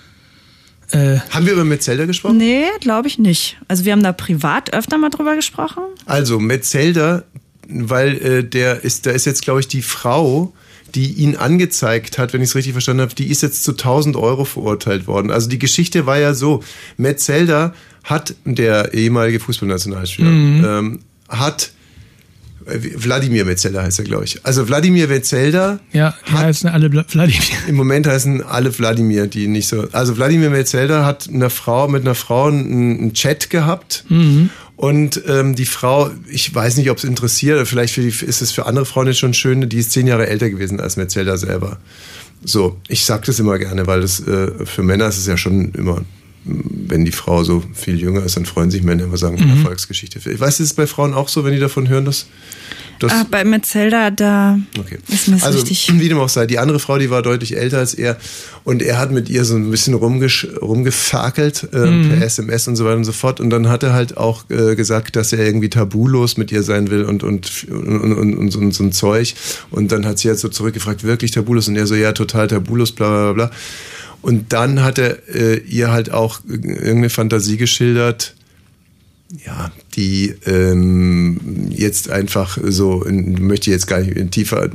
Äh, 0.91 1.19
Haben 1.31 1.47
wir 1.47 1.55
über 1.55 1.65
Metzelda 1.65 2.05
gesprochen? 2.05 2.37
Nee, 2.37 2.65
glaube 2.81 3.09
ich 3.09 3.19
nicht. 3.19 3.57
Also 3.69 3.85
wir 3.85 3.93
haben 3.93 4.03
da 4.03 4.13
privat 4.13 4.75
öfter 4.75 4.99
mal 4.99 5.09
drüber 5.11 5.35
gesprochen. 5.35 5.83
Also 6.07 6.39
Metzelda, 6.39 7.25
weil 7.69 8.17
äh, 8.19 8.45
der 8.45 8.85
ist, 8.85 9.07
da 9.07 9.11
ist 9.11 9.25
jetzt, 9.25 9.43
glaube 9.43 9.61
ich, 9.61 9.69
die 9.69 9.83
Frau, 9.83 10.53
die 10.95 11.13
ihn 11.13 11.37
angezeigt 11.37 12.19
hat, 12.19 12.33
wenn 12.33 12.41
ich 12.41 12.51
es 12.51 12.55
richtig 12.55 12.73
verstanden 12.73 13.03
habe, 13.03 13.15
die 13.15 13.29
ist 13.29 13.43
jetzt 13.43 13.65
zu 13.65 13.73
1000 13.73 14.17
Euro 14.17 14.45
verurteilt 14.45 15.07
worden. 15.07 15.31
Also 15.31 15.49
die 15.49 15.59
Geschichte 15.59 16.07
war 16.07 16.19
ja 16.19 16.35
so, 16.35 16.63
Metzelda 16.97 17.75
hat, 18.05 18.35
der 18.45 18.95
ehemalige 18.95 19.41
Fußballnationalspieler, 19.41 20.31
ähm, 20.31 21.01
hat 21.29 21.73
äh, 22.67 22.79
Wladimir 22.97 23.45
Metzelda 23.45 23.83
heißt 23.83 23.99
er, 23.99 24.05
glaube 24.05 24.25
ich. 24.25 24.45
Also 24.45 24.69
Wladimir 24.69 25.09
Metzelda 25.09 25.81
ja, 25.93 26.15
die 26.29 26.33
heißen 26.33 26.69
alle 26.69 26.93
Wladimir. 26.93 27.41
im 27.67 27.75
Moment 27.75 28.07
heißen 28.07 28.43
alle 28.43 28.77
Wladimir, 28.79 29.27
die 29.27 29.47
nicht 29.49 29.69
so. 29.69 29.89
Also 29.93 30.17
Wladimir 30.17 30.51
Metzelda 30.51 31.05
hat 31.05 31.29
einer 31.29 31.51
Frau 31.51 31.89
mit 31.89 32.03
einer 32.03 32.15
Frau 32.15 32.47
einen, 32.47 32.99
einen 32.99 33.15
Chat 33.15 33.51
gehabt. 33.51 34.05
Und 34.77 35.23
ähm, 35.29 35.55
die 35.55 35.67
Frau, 35.67 36.11
ich 36.29 36.53
weiß 36.53 36.77
nicht, 36.77 36.91
ob 36.91 36.99
es 36.99 37.05
interessiert, 37.05 37.67
vielleicht 37.69 37.97
die, 37.97 38.09
ist 38.09 38.43
es 38.43 38.51
für 38.51 38.67
andere 38.67 38.85
Frauen 38.85 39.07
jetzt 39.07 39.21
schon 39.21 39.35
schön, 39.35 39.69
die 39.69 39.79
ist 39.79 39.93
zehn 39.93 40.07
Jahre 40.07 40.27
älter 40.27 40.51
gewesen 40.51 40.81
als 40.81 40.97
Metzelda 40.97 41.37
selber. 41.37 41.79
So, 42.45 42.77
ich 42.89 43.05
sag 43.05 43.25
das 43.25 43.39
immer 43.39 43.59
gerne, 43.59 43.87
weil 43.87 44.01
das 44.01 44.21
äh, 44.27 44.51
für 44.67 44.83
Männer 44.83 45.07
ist 45.07 45.19
es 45.19 45.27
ja 45.27 45.37
schon 45.37 45.73
immer, 45.73 46.03
wenn 46.45 47.05
die 47.05 47.13
Frau 47.13 47.45
so 47.45 47.63
viel 47.73 48.01
jünger 48.01 48.25
ist, 48.25 48.37
dann 48.37 48.47
freuen 48.47 48.71
sich 48.71 48.83
Männer 48.83 49.05
immer 49.05 49.17
sagen, 49.17 49.39
Erfolgsgeschichte. 49.39 50.19
Ich 50.19 50.41
weiß, 50.41 50.61
ist 50.61 50.67
es 50.67 50.75
bei 50.75 50.87
Frauen 50.87 51.15
auch 51.15 51.29
so, 51.29 51.45
wenn 51.45 51.55
die 51.55 51.61
davon 51.61 51.89
hören, 51.89 52.05
dass. 52.05 52.27
Dass 52.99 53.13
Ah, 53.13 53.27
bei 53.31 53.45
Metzelda, 53.45 54.11
da 54.11 54.59
Okay. 54.79 54.99
ist 55.09 55.29
mir 55.29 55.35
das 55.37 55.45
also, 55.45 55.59
richtig. 55.61 55.91
wie 55.99 56.09
dem 56.09 56.19
auch 56.19 56.29
sei, 56.29 56.47
die 56.47 56.59
andere 56.59 56.79
Frau, 56.79 56.99
die 56.99 57.11
war 57.11 57.23
deutlich 57.23 57.57
älter 57.57 57.79
als 57.79 57.95
er 57.95 58.17
und 58.65 58.83
er 58.83 58.99
hat 58.99 59.11
mit 59.11 59.29
ihr 59.29 59.45
so 59.45 59.57
ein 59.57 59.71
bisschen 59.71 59.95
rumgesch 59.95 60.47
rumgefakelt 60.61 61.65
äh, 61.73 62.09
per 62.09 62.23
SMS 62.23 62.69
und 62.69 62.77
so 62.77 62.85
weiter 62.85 62.97
und 62.97 63.05
so 63.05 63.13
fort 63.13 63.41
und 63.41 63.51
dann 63.51 63.69
hat 63.69 63.83
er 63.83 63.93
halt 63.93 64.17
auch 64.17 64.49
äh, 64.51 64.75
gesagt, 64.75 65.17
dass 65.17 65.33
er 65.33 65.45
irgendwie 65.45 65.71
tabulos 65.71 66.37
mit 66.37 66.53
ihr 66.53 66.63
sein 66.63 66.91
will 66.91 67.05
und 67.05 67.23
und 67.23 67.67
und, 67.71 68.13
und, 68.13 68.35
und, 68.37 68.51
so, 68.51 68.59
und 68.59 68.73
so 68.73 68.85
ein 68.85 68.93
Zeug 68.93 69.35
und 69.71 69.93
dann 69.93 70.07
hat 70.07 70.19
sie 70.19 70.29
halt 70.29 70.39
so 70.39 70.49
zurückgefragt, 70.49 71.05
wirklich 71.05 71.31
tabulos 71.33 71.69
und 71.69 71.77
er 71.77 71.87
so, 71.87 71.95
ja, 71.95 72.13
total 72.13 72.49
tabulos, 72.49 72.93
bla 72.93 73.09
bla 73.09 73.33
bla. 73.33 73.51
Und 74.23 74.55
dann 74.55 74.83
hat 74.83 74.99
er 74.99 75.29
äh, 75.35 75.59
ihr 75.59 75.91
halt 75.93 76.11
auch 76.11 76.41
irgendeine 76.49 77.11
Fantasie 77.11 77.59
geschildert, 77.59 78.35
ja, 79.45 79.71
die 79.97 80.35
ähm, 80.47 81.69
jetzt 81.71 82.11
einfach 82.11 82.59
so, 82.63 83.05
möchte 83.09 83.71
jetzt 83.71 83.87
gar 83.87 84.01
nicht 84.01 84.31
tiefer, 84.33 84.69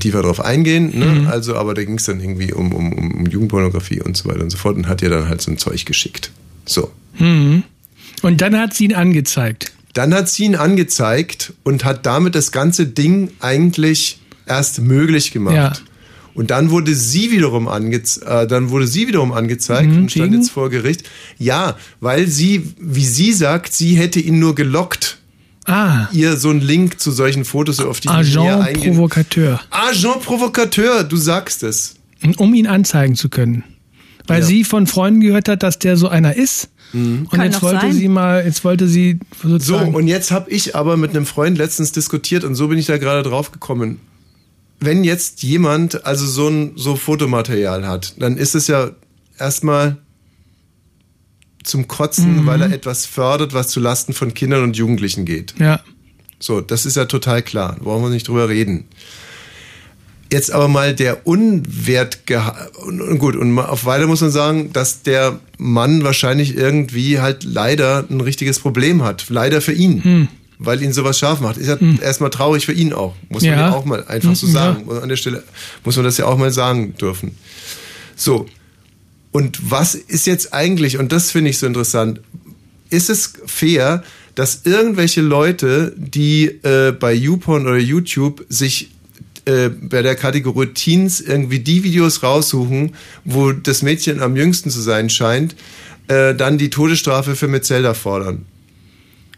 tiefer 0.00 0.22
drauf 0.22 0.40
eingehen, 0.40 0.98
ne? 0.98 1.28
also 1.30 1.54
aber 1.56 1.74
da 1.74 1.84
ging 1.84 1.96
es 1.96 2.04
dann 2.04 2.20
irgendwie 2.20 2.52
um, 2.52 2.72
um, 2.72 2.92
um 2.92 3.26
Jugendpornografie 3.26 4.00
und 4.00 4.16
so 4.16 4.28
weiter 4.28 4.42
und 4.42 4.50
so 4.50 4.58
fort 4.58 4.76
und 4.76 4.88
hat 4.88 5.02
ihr 5.02 5.10
dann 5.10 5.28
halt 5.28 5.40
so 5.40 5.50
ein 5.50 5.58
Zeug 5.58 5.84
geschickt. 5.86 6.30
So. 6.64 6.90
Und 8.22 8.40
dann 8.40 8.58
hat 8.58 8.74
sie 8.74 8.86
ihn 8.86 8.94
angezeigt. 8.94 9.72
Dann 9.94 10.14
hat 10.14 10.28
sie 10.28 10.44
ihn 10.44 10.56
angezeigt 10.56 11.52
und 11.64 11.84
hat 11.84 12.06
damit 12.06 12.34
das 12.34 12.52
ganze 12.52 12.86
Ding 12.86 13.30
eigentlich 13.40 14.20
erst 14.46 14.80
möglich 14.80 15.32
gemacht. 15.32 15.54
Ja. 15.54 15.72
Und 16.38 16.50
dann 16.52 16.70
wurde 16.70 16.94
sie 16.94 17.32
wiederum 17.32 17.66
angezeigt, 17.66 18.26
äh, 18.30 18.46
dann 18.46 18.70
wurde 18.70 18.86
sie 18.86 19.08
wiederum 19.08 19.32
angezeigt 19.32 19.90
und 19.90 20.10
stand 20.12 20.30
wegen? 20.32 20.40
jetzt 20.40 20.50
vor 20.52 20.70
Gericht. 20.70 21.02
Ja, 21.36 21.76
weil 21.98 22.28
sie, 22.28 22.74
wie 22.78 23.04
sie 23.04 23.32
sagt, 23.32 23.72
sie 23.72 23.94
hätte 23.96 24.20
ihn 24.20 24.38
nur 24.38 24.54
gelockt. 24.54 25.18
Ah, 25.66 26.06
Ihr 26.12 26.36
so 26.36 26.50
einen 26.50 26.60
Link 26.60 27.00
zu 27.00 27.10
solchen 27.10 27.44
Fotos, 27.44 27.80
auf 27.80 27.98
die 28.00 28.06
sie 28.08 28.38
näher 28.38 28.54
Agent 28.60 28.68
eingehen. 28.68 28.94
Provocateur. 28.94 29.60
Agent 29.70 30.22
Provocateur, 30.22 31.02
du 31.02 31.16
sagst 31.16 31.64
es. 31.64 31.96
Um 32.36 32.54
ihn 32.54 32.68
anzeigen 32.68 33.16
zu 33.16 33.28
können. 33.28 33.64
Weil 34.28 34.40
Ja. 34.42 34.46
sie 34.46 34.62
von 34.62 34.86
Freunden 34.86 35.20
gehört 35.20 35.48
hat, 35.48 35.62
dass 35.64 35.78
der 35.80 35.96
so 35.96 36.06
einer 36.08 36.36
ist. 36.36 36.68
Und 36.94 37.28
Kann 37.32 37.42
jetzt 37.46 37.60
wollte 37.62 37.80
sein. 37.82 37.92
sie 37.92 38.08
mal, 38.08 38.44
jetzt 38.44 38.62
wollte 38.64 38.86
sie 38.88 39.18
So, 39.42 39.48
sozusagen. 39.50 39.94
und 39.94 40.06
jetzt 40.06 40.30
habe 40.30 40.50
ich 40.50 40.74
aber 40.76 40.96
mit 40.96 41.10
einem 41.10 41.26
Freund 41.26 41.58
letztens 41.58 41.90
diskutiert 41.92 42.44
und 42.44 42.54
so 42.54 42.68
bin 42.68 42.78
ich 42.78 42.86
da 42.86 42.96
gerade 42.96 43.28
drauf 43.28 43.50
gekommen. 43.52 43.98
Wenn 44.80 45.04
jetzt 45.04 45.42
jemand 45.42 46.04
also 46.04 46.26
so 46.26 46.48
ein 46.48 46.72
so 46.76 46.96
Fotomaterial 46.96 47.86
hat, 47.86 48.14
dann 48.18 48.36
ist 48.36 48.54
es 48.54 48.68
ja 48.68 48.90
erstmal 49.38 49.98
zum 51.64 51.88
Kotzen, 51.88 52.46
weil 52.46 52.62
er 52.62 52.72
etwas 52.72 53.04
fördert, 53.04 53.52
was 53.52 53.68
zu 53.68 53.80
Lasten 53.80 54.12
von 54.14 54.34
Kindern 54.34 54.62
und 54.62 54.76
Jugendlichen 54.76 55.24
geht. 55.24 55.54
ja. 55.58 55.80
So, 56.40 56.60
das 56.60 56.86
ist 56.86 56.96
ja 56.96 57.06
total 57.06 57.42
klar. 57.42 57.76
Brauchen 57.80 58.04
wir 58.04 58.10
nicht 58.10 58.28
drüber 58.28 58.48
reden. 58.48 58.84
Jetzt 60.30 60.52
aber 60.52 60.68
mal 60.68 60.94
der 60.94 61.26
Unwert 61.26 62.20
und, 62.84 63.00
und 63.00 63.18
gut 63.18 63.34
und 63.34 63.58
auf 63.58 63.86
weiter 63.86 64.06
muss 64.06 64.20
man 64.20 64.30
sagen, 64.30 64.72
dass 64.72 65.02
der 65.02 65.40
Mann 65.56 66.04
wahrscheinlich 66.04 66.54
irgendwie 66.56 67.18
halt 67.18 67.44
leider 67.44 68.04
ein 68.08 68.20
richtiges 68.20 68.60
Problem 68.60 69.02
hat. 69.02 69.24
Leider 69.30 69.60
für 69.60 69.72
ihn. 69.72 70.28
Weil 70.60 70.82
ihn 70.82 70.92
sowas 70.92 71.18
scharf 71.18 71.40
macht. 71.40 71.56
Ist 71.56 71.68
ja 71.68 71.78
erstmal 72.02 72.30
traurig 72.30 72.66
für 72.66 72.72
ihn 72.72 72.92
auch. 72.92 73.14
Muss 73.28 73.42
man 73.42 73.52
Ja. 73.52 73.58
ja 73.68 73.72
auch 73.74 73.84
mal 73.84 74.04
einfach 74.06 74.34
so 74.34 74.46
Ja. 74.48 74.52
sagen. 74.52 74.90
An 74.90 75.08
der 75.08 75.16
Stelle 75.16 75.44
muss 75.84 75.94
man 75.96 76.04
das 76.04 76.16
ja 76.18 76.26
auch 76.26 76.36
mal 76.36 76.52
sagen 76.52 76.94
dürfen. 77.00 77.36
So. 78.16 78.46
Und 79.30 79.70
was 79.70 79.94
ist 79.94 80.26
jetzt 80.26 80.52
eigentlich, 80.54 80.98
und 80.98 81.12
das 81.12 81.30
finde 81.30 81.50
ich 81.50 81.58
so 81.58 81.66
interessant, 81.66 82.20
ist 82.90 83.08
es 83.10 83.34
fair, 83.46 84.02
dass 84.34 84.62
irgendwelche 84.64 85.20
Leute, 85.20 85.92
die 85.96 86.46
äh, 86.62 86.92
bei 86.92 87.12
YouPorn 87.12 87.66
oder 87.66 87.78
YouTube 87.78 88.44
sich 88.48 88.90
äh, 89.44 89.68
bei 89.68 90.02
der 90.02 90.14
Kategorie 90.16 90.68
Teens 90.74 91.20
irgendwie 91.20 91.60
die 91.60 91.84
Videos 91.84 92.22
raussuchen, 92.22 92.94
wo 93.24 93.52
das 93.52 93.82
Mädchen 93.82 94.20
am 94.22 94.36
jüngsten 94.36 94.70
zu 94.70 94.80
sein 94.80 95.10
scheint, 95.10 95.54
äh, 96.08 96.34
dann 96.34 96.56
die 96.58 96.70
Todesstrafe 96.70 97.36
für 97.36 97.48
Metzelda 97.48 97.94
fordern. 97.94 98.46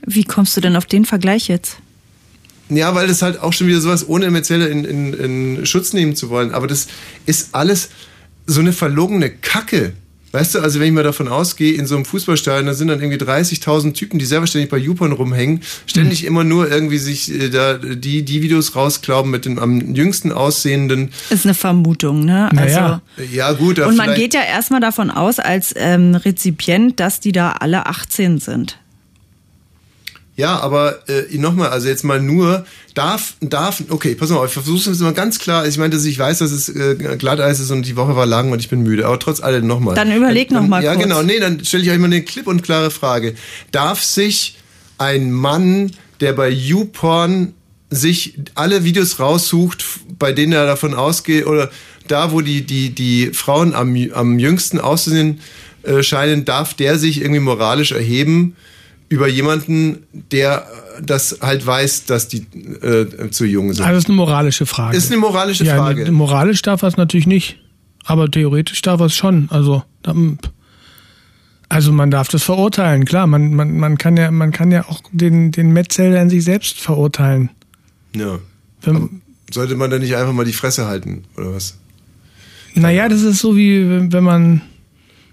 Wie 0.07 0.25
kommst 0.25 0.57
du 0.57 0.61
denn 0.61 0.77
auf 0.77 0.87
den 0.87 1.05
Vergleich 1.05 1.49
jetzt? 1.49 1.79
Ja, 2.69 2.95
weil 2.95 3.09
das 3.09 3.23
halt 3.23 3.41
auch 3.41 3.53
schon 3.53 3.67
wieder 3.67 3.81
sowas, 3.81 4.09
ohne 4.09 4.31
Metzelda 4.31 4.67
in, 4.67 4.85
in, 4.85 5.13
in 5.15 5.67
Schutz 5.67 5.93
nehmen 5.93 6.15
zu 6.15 6.31
wollen. 6.31 6.53
Aber 6.53 6.67
das 6.67 6.87
ist 7.27 7.55
alles 7.55 7.91
so 8.47 8.61
eine 8.61 8.73
verlogene 8.73 9.31
Kacke. 9.31 9.93
Weißt 10.33 10.55
du, 10.55 10.61
also 10.61 10.79
wenn 10.79 10.87
ich 10.87 10.93
mal 10.93 11.03
davon 11.03 11.27
ausgehe, 11.27 11.73
in 11.73 11.87
so 11.87 11.97
einem 11.97 12.05
Fußballstadion, 12.05 12.67
da 12.67 12.75
sind 12.75 12.87
dann 12.87 13.01
irgendwie 13.01 13.19
30.000 13.19 13.95
Typen, 13.95 14.21
die 14.21 14.25
selbstverständlich 14.25 14.71
bei 14.71 14.79
YouPorn 14.79 15.11
rumhängen, 15.11 15.61
ständig 15.87 16.25
immer 16.25 16.45
nur 16.45 16.71
irgendwie 16.71 16.99
sich 16.99 17.35
äh, 17.35 17.49
da 17.49 17.75
die, 17.75 18.23
die 18.25 18.41
Videos 18.41 18.77
rausklauben 18.77 19.29
mit 19.29 19.45
dem 19.45 19.59
am 19.59 19.93
jüngsten 19.93 20.31
aussehenden. 20.31 21.11
Ist 21.31 21.47
eine 21.47 21.55
Vermutung, 21.55 22.25
ne? 22.25 22.49
Naja. 22.53 23.03
Ja, 23.33 23.51
gut, 23.53 23.81
Und 23.81 23.97
man 23.97 24.15
geht 24.15 24.33
ja 24.33 24.43
erstmal 24.43 24.81
davon 24.81 25.11
aus, 25.11 25.41
als 25.41 25.75
ähm, 25.77 26.15
Rezipient, 26.15 27.01
dass 27.01 27.19
die 27.19 27.33
da 27.33 27.53
alle 27.59 27.87
18 27.87 28.39
sind. 28.39 28.79
Ja, 30.37 30.59
aber 30.61 31.07
äh, 31.09 31.37
nochmal, 31.37 31.69
also 31.69 31.89
jetzt 31.89 32.03
mal 32.03 32.21
nur, 32.21 32.65
darf, 32.95 33.35
darf, 33.41 33.83
okay, 33.91 34.15
pass 34.15 34.31
mal 34.31 34.37
auf, 34.39 34.47
ich 34.47 34.53
versuche 34.53 34.91
es 34.91 34.99
mal 35.01 35.13
ganz 35.13 35.39
klar. 35.39 35.67
Ich 35.67 35.77
meine, 35.77 35.91
dass 35.91 36.05
ich 36.05 36.19
weiß, 36.19 36.39
dass 36.39 36.51
es 36.51 36.69
äh, 36.71 36.97
Glatteis 37.19 37.61
ist 37.61 37.71
und 37.71 37.85
die 37.85 37.97
Woche 37.97 38.17
war 38.17 38.27
lang 38.27 38.51
und 38.51 38.59
ich 38.61 38.69
bin 38.71 38.83
müde, 38.83 39.07
aber 39.07 39.19
trotz 39.19 39.43
allem 39.43 39.67
nochmal. 39.67 39.95
Dann 39.95 40.11
überleg 40.15 40.51
noch 40.51 40.67
mal 40.67 40.83
Ja, 40.83 40.95
kurz. 40.95 41.05
genau, 41.05 41.23
nee, 41.23 41.39
dann 41.41 41.63
stelle 41.65 41.83
ich 41.83 41.91
euch 41.91 41.99
mal 41.99 42.07
eine 42.07 42.23
klipp 42.23 42.47
und 42.47 42.63
klare 42.63 42.91
Frage. 42.91 43.35
Darf 43.71 44.03
sich 44.03 44.57
ein 44.97 45.31
Mann, 45.31 45.91
der 46.21 46.33
bei 46.33 46.49
YouPorn 46.49 47.53
sich 47.91 48.39
alle 48.55 48.85
Videos 48.85 49.19
raussucht, 49.19 49.85
bei 50.19 50.33
denen 50.33 50.53
er 50.53 50.65
davon 50.65 50.95
ausgeht, 50.95 51.47
oder 51.47 51.71
da, 52.09 52.33
wo 52.33 52.41
die, 52.41 52.63
die, 52.65 52.91
die 52.91 53.33
Frauen 53.35 53.75
am, 53.75 53.97
am 54.15 54.39
jüngsten 54.39 54.79
auszusehen 54.79 55.41
äh, 55.83 56.03
scheinen, 56.03 56.45
darf 56.45 56.75
der 56.75 56.99
sich 56.99 57.21
irgendwie 57.21 57.41
moralisch 57.41 57.93
erheben 57.93 58.57
über 59.11 59.29
jemanden, 59.29 60.05
der 60.33 60.67
äh, 60.99 61.03
das 61.03 61.39
halt 61.43 61.67
weiß, 61.67 62.07
dass 62.07 62.29
die 62.29 62.47
äh, 62.83 63.31
zu 63.31 63.45
jung 63.45 63.73
sind. 63.75 63.83
Also 63.85 63.95
das 63.97 64.05
ist 64.05 64.09
eine 64.09 64.17
moralische 64.17 64.65
Frage. 64.67 64.97
Ist 64.97 65.11
eine 65.11 65.21
moralische 65.21 65.65
ja, 65.65 65.77
Frage. 65.77 66.05
ne- 66.05 66.11
moralisch 66.13 66.63
darf 66.63 66.81
er 66.83 66.89
es 66.89 66.97
natürlich 66.97 67.27
nicht. 67.27 67.59
Aber 68.05 68.31
theoretisch 68.31 68.81
darf 68.81 69.01
er 69.01 69.07
es 69.07 69.15
schon. 69.15 69.49
Also, 69.51 69.83
da- 70.03 70.15
also 71.69 71.93
man 71.93 72.11
darf 72.11 72.29
das 72.29 72.43
verurteilen, 72.43 73.05
klar. 73.05 73.27
Man, 73.27 73.55
man, 73.55 73.77
man, 73.79 73.99
kann, 73.99 74.17
ja, 74.17 74.31
man 74.31 74.51
kann 74.53 74.71
ja 74.73 74.87
auch 74.89 75.01
den, 75.13 75.53
den 75.53 75.73
Metzelder 75.73 76.21
in 76.23 76.31
sich 76.31 76.43
selbst 76.45 76.81
verurteilen. 76.81 77.51
Ja. 78.17 78.39
Wenn, 78.83 79.23
Sollte 79.53 79.75
man 79.77 79.91
da 79.91 79.99
nicht 79.99 80.15
einfach 80.17 80.33
mal 80.33 80.45
die 80.45 80.53
Fresse 80.53 80.87
halten, 80.87 81.25
oder 81.37 81.53
was? 81.55 81.77
naja, 82.75 83.09
das 83.09 83.23
ist 83.23 83.41
so 83.41 83.57
wie 83.57 84.13
wenn 84.13 84.23
man, 84.25 84.63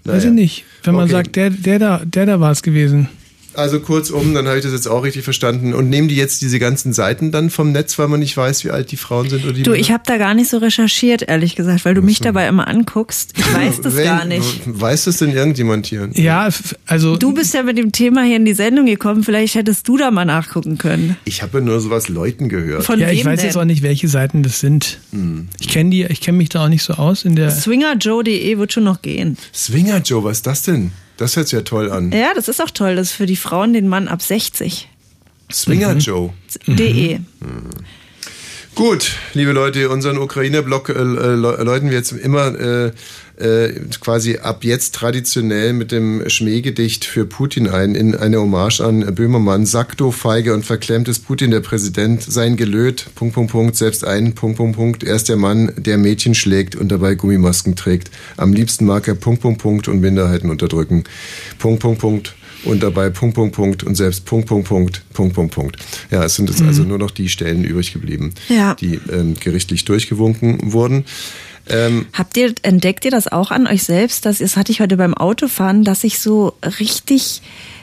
weiß 0.04 0.24
Naja. 0.24 0.28
ich 0.28 0.34
nicht, 0.34 0.64
wenn 0.82 0.94
man 0.96 1.04
Okay. 1.04 1.12
sagt, 1.12 1.36
der, 1.36 1.50
der 1.50 1.78
da, 1.78 2.02
der 2.04 2.26
da 2.26 2.40
war 2.40 2.50
es 2.50 2.62
gewesen. 2.62 3.08
Also 3.54 3.80
kurzum, 3.80 4.34
dann 4.34 4.46
habe 4.46 4.58
ich 4.58 4.62
das 4.62 4.72
jetzt 4.72 4.86
auch 4.86 5.02
richtig 5.02 5.24
verstanden. 5.24 5.74
Und 5.74 5.88
nehmen 5.90 6.06
die 6.08 6.14
jetzt 6.16 6.42
diese 6.42 6.58
ganzen 6.58 6.92
Seiten 6.92 7.32
dann 7.32 7.50
vom 7.50 7.72
Netz, 7.72 7.98
weil 7.98 8.06
man 8.06 8.20
nicht 8.20 8.36
weiß, 8.36 8.64
wie 8.64 8.70
alt 8.70 8.92
die 8.92 8.96
Frauen 8.96 9.28
sind 9.30 9.42
oder 9.44 9.52
die 9.52 9.62
Du, 9.64 9.70
Männer? 9.70 9.80
ich 9.80 9.90
habe 9.90 10.02
da 10.06 10.16
gar 10.18 10.34
nicht 10.34 10.48
so 10.48 10.58
recherchiert, 10.58 11.22
ehrlich 11.22 11.56
gesagt, 11.56 11.84
weil 11.84 11.94
du 11.94 12.02
mich 12.02 12.20
dabei 12.20 12.46
immer 12.46 12.68
anguckst. 12.68 13.32
Ich 13.36 13.52
weiß 13.54 13.80
das 13.80 13.96
Wenn- 13.96 14.04
gar 14.04 14.24
nicht. 14.26 14.60
Weiß 14.66 15.04
das 15.04 15.16
denn 15.16 15.32
irgendjemand 15.32 15.86
hier? 15.86 16.08
Ja, 16.14 16.48
also 16.86 17.16
Du 17.16 17.32
bist 17.32 17.54
ja 17.54 17.62
mit 17.62 17.78
dem 17.78 17.90
Thema 17.90 18.22
hier 18.22 18.36
in 18.36 18.44
die 18.44 18.54
Sendung 18.54 18.86
gekommen, 18.86 19.24
vielleicht 19.24 19.54
hättest 19.56 19.88
du 19.88 19.96
da 19.96 20.10
mal 20.10 20.24
nachgucken 20.24 20.78
können. 20.78 21.16
Ich 21.24 21.42
habe 21.42 21.58
ja 21.58 21.64
nur 21.64 21.80
sowas 21.80 22.08
Leuten 22.08 22.48
gehört. 22.48 22.84
Von 22.84 23.00
ja, 23.00 23.10
ich 23.10 23.20
wem 23.20 23.26
weiß 23.32 23.40
denn? 23.40 23.48
jetzt 23.48 23.56
auch 23.56 23.64
nicht, 23.64 23.82
welche 23.82 24.08
Seiten 24.08 24.42
das 24.42 24.60
sind. 24.60 24.98
Hm. 25.10 25.48
Ich 25.58 25.68
kenne 25.68 25.90
die, 25.90 26.04
ich 26.04 26.20
kenne 26.20 26.38
mich 26.38 26.50
da 26.50 26.64
auch 26.64 26.68
nicht 26.68 26.82
so 26.84 26.92
aus 26.94 27.24
in 27.24 27.34
der. 27.34 27.50
Swingerjoe.de 27.50 28.58
wird 28.58 28.72
schon 28.72 28.84
noch 28.84 29.02
gehen. 29.02 29.36
Swinger 29.54 29.98
Joe, 29.98 30.22
was 30.22 30.38
ist 30.38 30.46
das 30.46 30.62
denn? 30.62 30.92
Das 31.18 31.36
hört 31.36 31.48
sich 31.48 31.56
ja 31.56 31.62
toll 31.62 31.90
an. 31.90 32.12
Ja, 32.12 32.32
das 32.34 32.48
ist 32.48 32.62
auch 32.62 32.70
toll. 32.70 32.96
Das 32.96 33.08
ist 33.08 33.12
für 33.12 33.26
die 33.26 33.36
Frauen 33.36 33.72
den 33.72 33.88
Mann 33.88 34.08
ab 34.08 34.22
60. 34.22 34.88
Swinger 35.52 35.96
Joe. 35.96 36.32
De. 36.66 37.20
Gut, 38.74 39.16
liebe 39.34 39.50
Leute, 39.50 39.90
unseren 39.90 40.18
Ukrainer-Blog 40.18 40.90
äh, 40.90 40.92
äh, 40.92 41.34
läuten 41.34 41.90
wir 41.90 41.96
jetzt 41.96 42.12
immer 42.12 42.54
äh, 42.58 42.92
äh, 43.40 43.72
quasi 44.00 44.38
ab 44.38 44.64
jetzt 44.64 44.94
traditionell 44.94 45.72
mit 45.72 45.92
dem 45.92 46.28
Schmähgedicht 46.28 47.04
für 47.04 47.26
Putin 47.26 47.68
ein, 47.68 47.94
in 47.94 48.14
eine 48.14 48.40
Hommage 48.40 48.80
an 48.80 49.14
Böhmermann. 49.14 49.66
Sakto, 49.66 50.10
feige 50.10 50.54
und 50.54 50.64
verklemmt 50.66 51.08
ist 51.08 51.26
Putin, 51.26 51.50
der 51.50 51.60
Präsident, 51.60 52.22
sein 52.22 52.56
Gelöt, 52.56 53.06
Punkt, 53.14 53.34
Punkt, 53.34 53.52
Punkt, 53.52 53.76
selbst 53.76 54.04
ein, 54.04 54.34
Punkt, 54.34 54.56
Punkt, 54.56 54.76
Punkt. 54.76 55.04
Er 55.04 55.16
ist 55.16 55.28
der 55.28 55.36
Mann, 55.36 55.72
der 55.76 55.98
Mädchen 55.98 56.34
schlägt 56.34 56.76
und 56.76 56.88
dabei 56.88 57.14
Gummimasken 57.14 57.76
trägt. 57.76 58.10
Am 58.36 58.52
liebsten 58.52 58.84
mag 58.86 59.06
er 59.08 59.14
Punkt, 59.14 59.42
Punkt, 59.42 59.60
Punkt 59.60 59.88
und 59.88 60.00
Minderheiten 60.00 60.50
unterdrücken. 60.50 61.04
Punkt, 61.58 61.80
Punkt, 61.80 62.00
Punkt. 62.00 62.34
Und 62.64 62.82
dabei 62.82 63.08
Punkt, 63.10 63.36
Punkt, 63.36 63.54
Punkt 63.54 63.84
und 63.84 63.94
selbst 63.94 64.24
Punkt, 64.24 64.48
Punkt, 64.48 64.66
Punkt, 64.66 65.02
Punkt, 65.12 65.34
Punkt, 65.34 65.54
Punkt. 65.54 65.76
Ja, 66.10 66.24
es 66.24 66.34
sind 66.34 66.50
jetzt 66.50 66.60
also 66.60 66.82
nur 66.82 66.98
noch 66.98 67.12
die 67.12 67.28
Stellen 67.28 67.62
übrig 67.62 67.92
geblieben, 67.92 68.32
Ja. 68.48 68.74
die 68.74 68.98
ähm, 69.12 69.34
gerichtlich 69.38 69.84
durchgewunken 69.84 70.72
wurden. 70.72 71.04
Ähm, 71.68 72.06
Habt 72.12 72.36
ihr, 72.36 72.54
entdeckt 72.62 73.04
ihr 73.04 73.10
das 73.10 73.28
auch 73.28 73.50
an 73.50 73.66
euch 73.66 73.84
selbst? 73.84 74.26
Das, 74.26 74.38
das 74.38 74.56
hatte 74.56 74.72
ich 74.72 74.80
heute 74.80 74.96
beim 74.96 75.14
Autofahren, 75.14 75.84
dass 75.84 76.04
ich 76.04 76.18
so 76.18 76.54
richtig, 76.80 77.42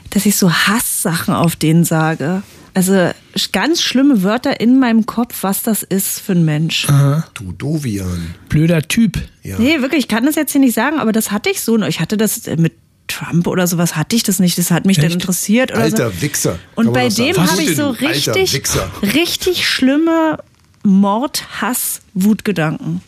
dass 0.10 0.26
ich 0.26 0.36
so 0.36 0.52
Hasssachen 0.52 1.34
auf 1.34 1.56
denen 1.56 1.84
sage. 1.84 2.44
Also 2.74 3.12
ganz 3.54 3.82
schlimme 3.82 4.22
Wörter 4.24 4.60
in 4.60 4.80
meinem 4.80 5.06
Kopf, 5.06 5.44
was 5.44 5.64
das 5.64 5.82
ist 5.82 6.20
für 6.20 6.34
ein 6.34 6.44
Mensch. 6.44 6.88
du 7.34 7.54
Dovian. 7.54 8.36
Blöder 8.50 8.82
Typ. 8.82 9.18
Ja. 9.44 9.58
Nee, 9.58 9.82
wirklich, 9.82 10.00
ich 10.00 10.08
kann 10.10 10.26
das 10.26 10.36
jetzt 10.36 10.52
hier 10.52 10.60
nicht 10.60 10.76
sagen, 10.76 11.00
aber 11.00 11.14
das 11.14 11.32
hatte 11.32 11.50
ich 11.50 11.62
so. 11.62 11.82
Ich 11.84 12.02
hatte 12.02 12.18
das 12.18 12.46
mit 12.58 12.74
Trump 13.08 13.48
oder 13.48 13.68
sowas 13.68 13.96
hatte 13.96 14.16
ich 14.16 14.24
das 14.24 14.40
nicht. 14.40 14.58
Das 14.58 14.72
hat 14.72 14.86
mich 14.86 14.98
dann 14.98 15.06
Echt? 15.06 15.16
interessiert. 15.16 15.72
Oder 15.72 15.82
Alter 15.82 16.12
so. 16.12 16.22
Wichser. 16.22 16.60
Und 16.76 16.94
bei 16.94 17.08
dem 17.08 17.38
habe 17.38 17.62
ich 17.62 17.76
so 17.78 17.92
richtig, 17.92 18.54
Wichser? 18.54 18.92
richtig 19.02 19.68
schlimme 19.68 20.40
Mord, 20.84 21.62
Hass, 21.62 22.02
Wutgedanken. 22.14 23.02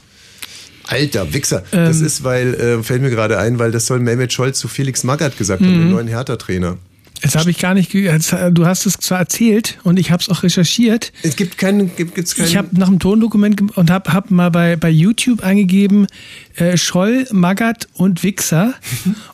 Alter 0.88 1.34
Wichser. 1.34 1.64
Ähm. 1.72 1.86
das 1.86 2.02
ist, 2.02 2.24
weil, 2.24 2.54
äh, 2.54 2.84
fällt 2.84 3.02
mir 3.02 3.10
gerade 3.10 3.38
ein, 3.38 3.60
weil 3.60 3.72
das 3.72 3.86
soll 3.86 4.00
Mehmet 4.00 4.34
Scholz 4.34 4.60
zu 4.60 4.68
Felix 4.68 5.04
Magath 5.04 5.38
gesagt 5.38 5.62
haben, 5.62 5.72
Mhm. 5.72 5.80
dem 5.80 5.92
neuen 5.92 6.08
Hertha-Trainer. 6.08 6.78
Das 7.22 7.36
habe 7.36 7.50
ich 7.50 7.58
gar 7.58 7.74
nicht. 7.74 7.94
jetzt, 7.94 8.34
äh, 8.34 8.52
Du 8.52 8.66
hast 8.66 8.86
es 8.86 8.94
zwar 8.94 9.20
erzählt 9.20 9.80
und 9.84 9.98
ich 9.98 10.12
habe 10.12 10.22
es 10.22 10.30
auch 10.30 10.44
recherchiert. 10.44 11.12
Es 11.24 11.36
gibt 11.36 11.58
keinen, 11.58 11.96
gibt, 11.96 12.16
gibt's 12.16 12.36
keinen. 12.36 12.48
Ich 12.48 12.58
habe 12.58 12.70
nach 12.74 12.88
dem 12.88 13.00
Tondokument 13.00 13.78
und 13.78 13.90
habe 13.90 14.14
hab 14.14 14.32
mal 14.32 14.52
bei, 14.52 14.76
bei 14.76 14.90
YouTube 14.90 15.44
eingegeben 15.44 16.08
äh, 16.56 16.78
Scholl, 16.78 17.28
Magath 17.32 17.88
und 17.94 18.24
Wichser 18.24 18.74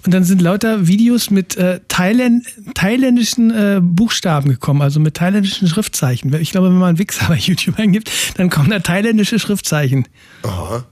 und 0.06 0.14
dann 0.14 0.24
sind 0.24 0.42
lauter 0.42 0.88
Videos 0.88 1.30
mit 1.30 1.58
äh, 1.58 1.80
Thailänd, 1.88 2.46
thailändischen 2.74 3.52
äh, 3.52 3.80
Buchstaben 3.82 4.50
gekommen, 4.50 4.82
also 4.82 5.00
mit 5.00 5.16
thailändischen 5.16 5.68
Schriftzeichen. 5.68 6.34
Ich 6.36 6.52
glaube, 6.52 6.68
wenn 6.68 6.78
man 6.78 6.98
Wichser 6.98 7.28
bei 7.28 7.36
YouTube 7.38 7.80
eingibt, 7.80 8.12
dann 8.36 8.50
kommen 8.50 8.70
da 8.70 8.80
thailändische 8.80 9.40
Schriftzeichen. 9.40 10.08
Aha. 10.44 10.86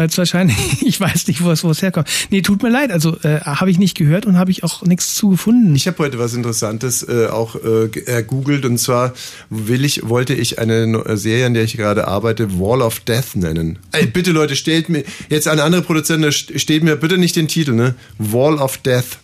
Weil 0.00 0.08
es 0.08 0.16
wahrscheinlich, 0.16 0.56
ich 0.80 0.98
weiß 0.98 1.26
nicht, 1.26 1.44
wo 1.44 1.50
es, 1.50 1.62
wo 1.62 1.70
es 1.70 1.82
herkommt. 1.82 2.08
Nee, 2.30 2.40
tut 2.40 2.62
mir 2.62 2.70
leid, 2.70 2.90
also 2.90 3.18
äh, 3.22 3.40
habe 3.42 3.70
ich 3.70 3.78
nicht 3.78 3.94
gehört 3.98 4.24
und 4.24 4.38
habe 4.38 4.50
ich 4.50 4.64
auch 4.64 4.80
nichts 4.80 5.14
zu 5.14 5.28
gefunden. 5.28 5.74
Ich 5.76 5.86
habe 5.86 5.98
heute 5.98 6.18
was 6.18 6.32
Interessantes 6.32 7.02
äh, 7.06 7.26
auch 7.26 7.54
äh, 7.56 7.88
ge- 7.88 8.04
ergoogelt 8.06 8.64
und 8.64 8.78
zwar 8.78 9.12
will 9.50 9.84
ich, 9.84 10.08
wollte 10.08 10.32
ich 10.32 10.58
eine 10.58 10.84
äh, 11.04 11.18
Serie, 11.18 11.44
an 11.44 11.52
der 11.52 11.64
ich 11.64 11.76
gerade 11.76 12.08
arbeite, 12.08 12.58
Wall 12.58 12.80
of 12.80 13.00
Death 13.00 13.36
nennen. 13.36 13.78
Ey, 13.92 14.06
bitte 14.06 14.30
Leute, 14.32 14.56
stellt 14.56 14.88
mir, 14.88 15.04
jetzt 15.28 15.46
an 15.46 15.58
andere 15.60 15.82
Produzenten, 15.82 16.22
da 16.22 16.28
st- 16.30 16.58
steht 16.58 16.82
mir 16.82 16.96
bitte 16.96 17.18
nicht 17.18 17.36
den 17.36 17.46
Titel, 17.46 17.72
ne? 17.74 17.94
Wall 18.16 18.54
of 18.54 18.78
Death. 18.78 19.18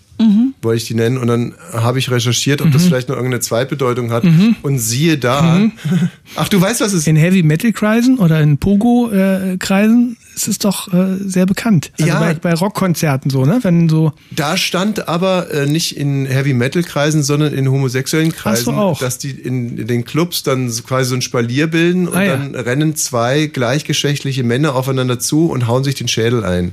Wollte 0.63 0.79
ich 0.83 0.87
die 0.87 0.95
nennen 0.95 1.19
und 1.19 1.27
dann 1.29 1.55
habe 1.73 1.99
ich 1.99 2.11
recherchiert, 2.11 2.63
ob 2.63 2.73
das 2.73 2.85
vielleicht 2.87 3.09
noch 3.09 3.17
irgendeine 3.17 3.41
Zweitbedeutung 3.41 4.11
hat 4.11 4.25
und 4.63 4.79
siehe 4.79 5.19
da. 5.19 5.61
Ach, 6.37 6.49
du 6.49 6.61
weißt, 6.61 6.81
was 6.81 6.89
es 6.93 7.01
ist? 7.01 7.09
In 7.09 7.17
Heavy 7.17 7.43
Metal 7.43 7.73
Kreisen 7.73 8.19
oder 8.19 8.41
in 8.41 8.59
Pogo 8.59 9.11
äh, 9.11 9.57
Kreisen 9.59 10.17
ist 10.35 10.49
es 10.49 10.59
doch 10.59 10.93
äh, 10.93 11.17
sehr 11.21 11.47
bekannt. 11.47 11.93
Also 11.99 12.09
Ja. 12.13 12.19
bei, 12.21 12.35
bei 12.35 12.53
Rockkonzerten 12.55 13.31
so, 13.31 13.45
ne? 13.45 13.59
Wenn 13.63 13.89
so 13.89 14.13
Da 14.33 14.57
stand 14.57 15.09
aber 15.09 15.51
äh, 15.53 15.67
nicht 15.67 15.97
in 15.97 16.27
Heavy 16.27 16.53
Metal 16.55 16.83
Kreisen, 16.83 17.23
sondern 17.23 17.53
in 17.55 17.71
homosexuellen 17.71 18.33
Kreisen, 18.33 18.75
auch. 18.75 18.99
dass 18.99 19.19
die 19.19 19.31
in 19.31 19.87
den 19.87 20.05
Clubs 20.05 20.43
dann 20.43 20.69
so 20.71 20.83
quasi 20.83 21.11
so 21.11 21.15
ein 21.17 21.23
Spalier 21.23 21.67
bilden 21.69 22.09
und 22.09 22.17
Ah, 22.17 22.23
ja. 22.25 22.37
dann 22.37 22.55
rennen 22.55 22.97
zwei 22.97 23.47
gleichgeschlechtliche 23.47 24.43
Männer 24.43 24.75
aufeinander 24.75 25.19
zu 25.19 25.47
und 25.47 25.67
hauen 25.69 25.85
sich 25.85 25.95
den 25.95 26.09
Schädel 26.09 26.45
ein. 26.45 26.73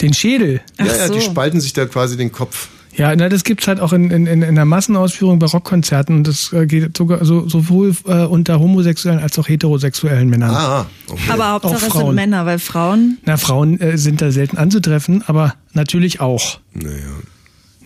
den 0.00 0.12
Schädel. 0.14 0.60
ja, 0.78 0.86
Ach 0.90 0.96
ja, 0.98 1.08
die 1.08 1.20
so. 1.20 1.30
spalten 1.30 1.60
sich 1.60 1.72
da 1.72 1.86
quasi 1.86 2.16
den 2.16 2.30
Kopf. 2.32 2.68
Ja, 2.98 3.14
na, 3.14 3.28
das 3.28 3.44
gibt's 3.44 3.68
halt 3.68 3.78
auch 3.78 3.92
in, 3.92 4.10
in, 4.10 4.26
in 4.26 4.42
in 4.42 4.56
der 4.56 4.64
Massenausführung 4.64 5.38
bei 5.38 5.46
Rockkonzerten. 5.46 6.16
Und 6.16 6.26
Das 6.26 6.52
äh, 6.52 6.66
geht 6.66 6.96
sogar 6.96 7.24
so, 7.24 7.48
sowohl 7.48 7.94
äh, 8.06 8.24
unter 8.24 8.58
homosexuellen 8.58 9.20
als 9.20 9.38
auch 9.38 9.48
heterosexuellen 9.48 10.28
Männern. 10.28 10.50
Ah, 10.50 10.86
okay. 11.08 11.20
Aber 11.28 11.52
Hauptsache 11.52 11.74
es 11.76 11.80
sind 11.82 11.92
Frauen. 11.92 12.14
Männer, 12.16 12.44
weil 12.44 12.58
Frauen 12.58 13.18
Na, 13.24 13.36
Frauen 13.36 13.80
äh, 13.80 13.96
sind 13.96 14.20
da 14.20 14.32
selten 14.32 14.58
anzutreffen, 14.58 15.22
aber 15.28 15.54
natürlich 15.74 16.20
auch. 16.20 16.58
Naja. 16.74 16.96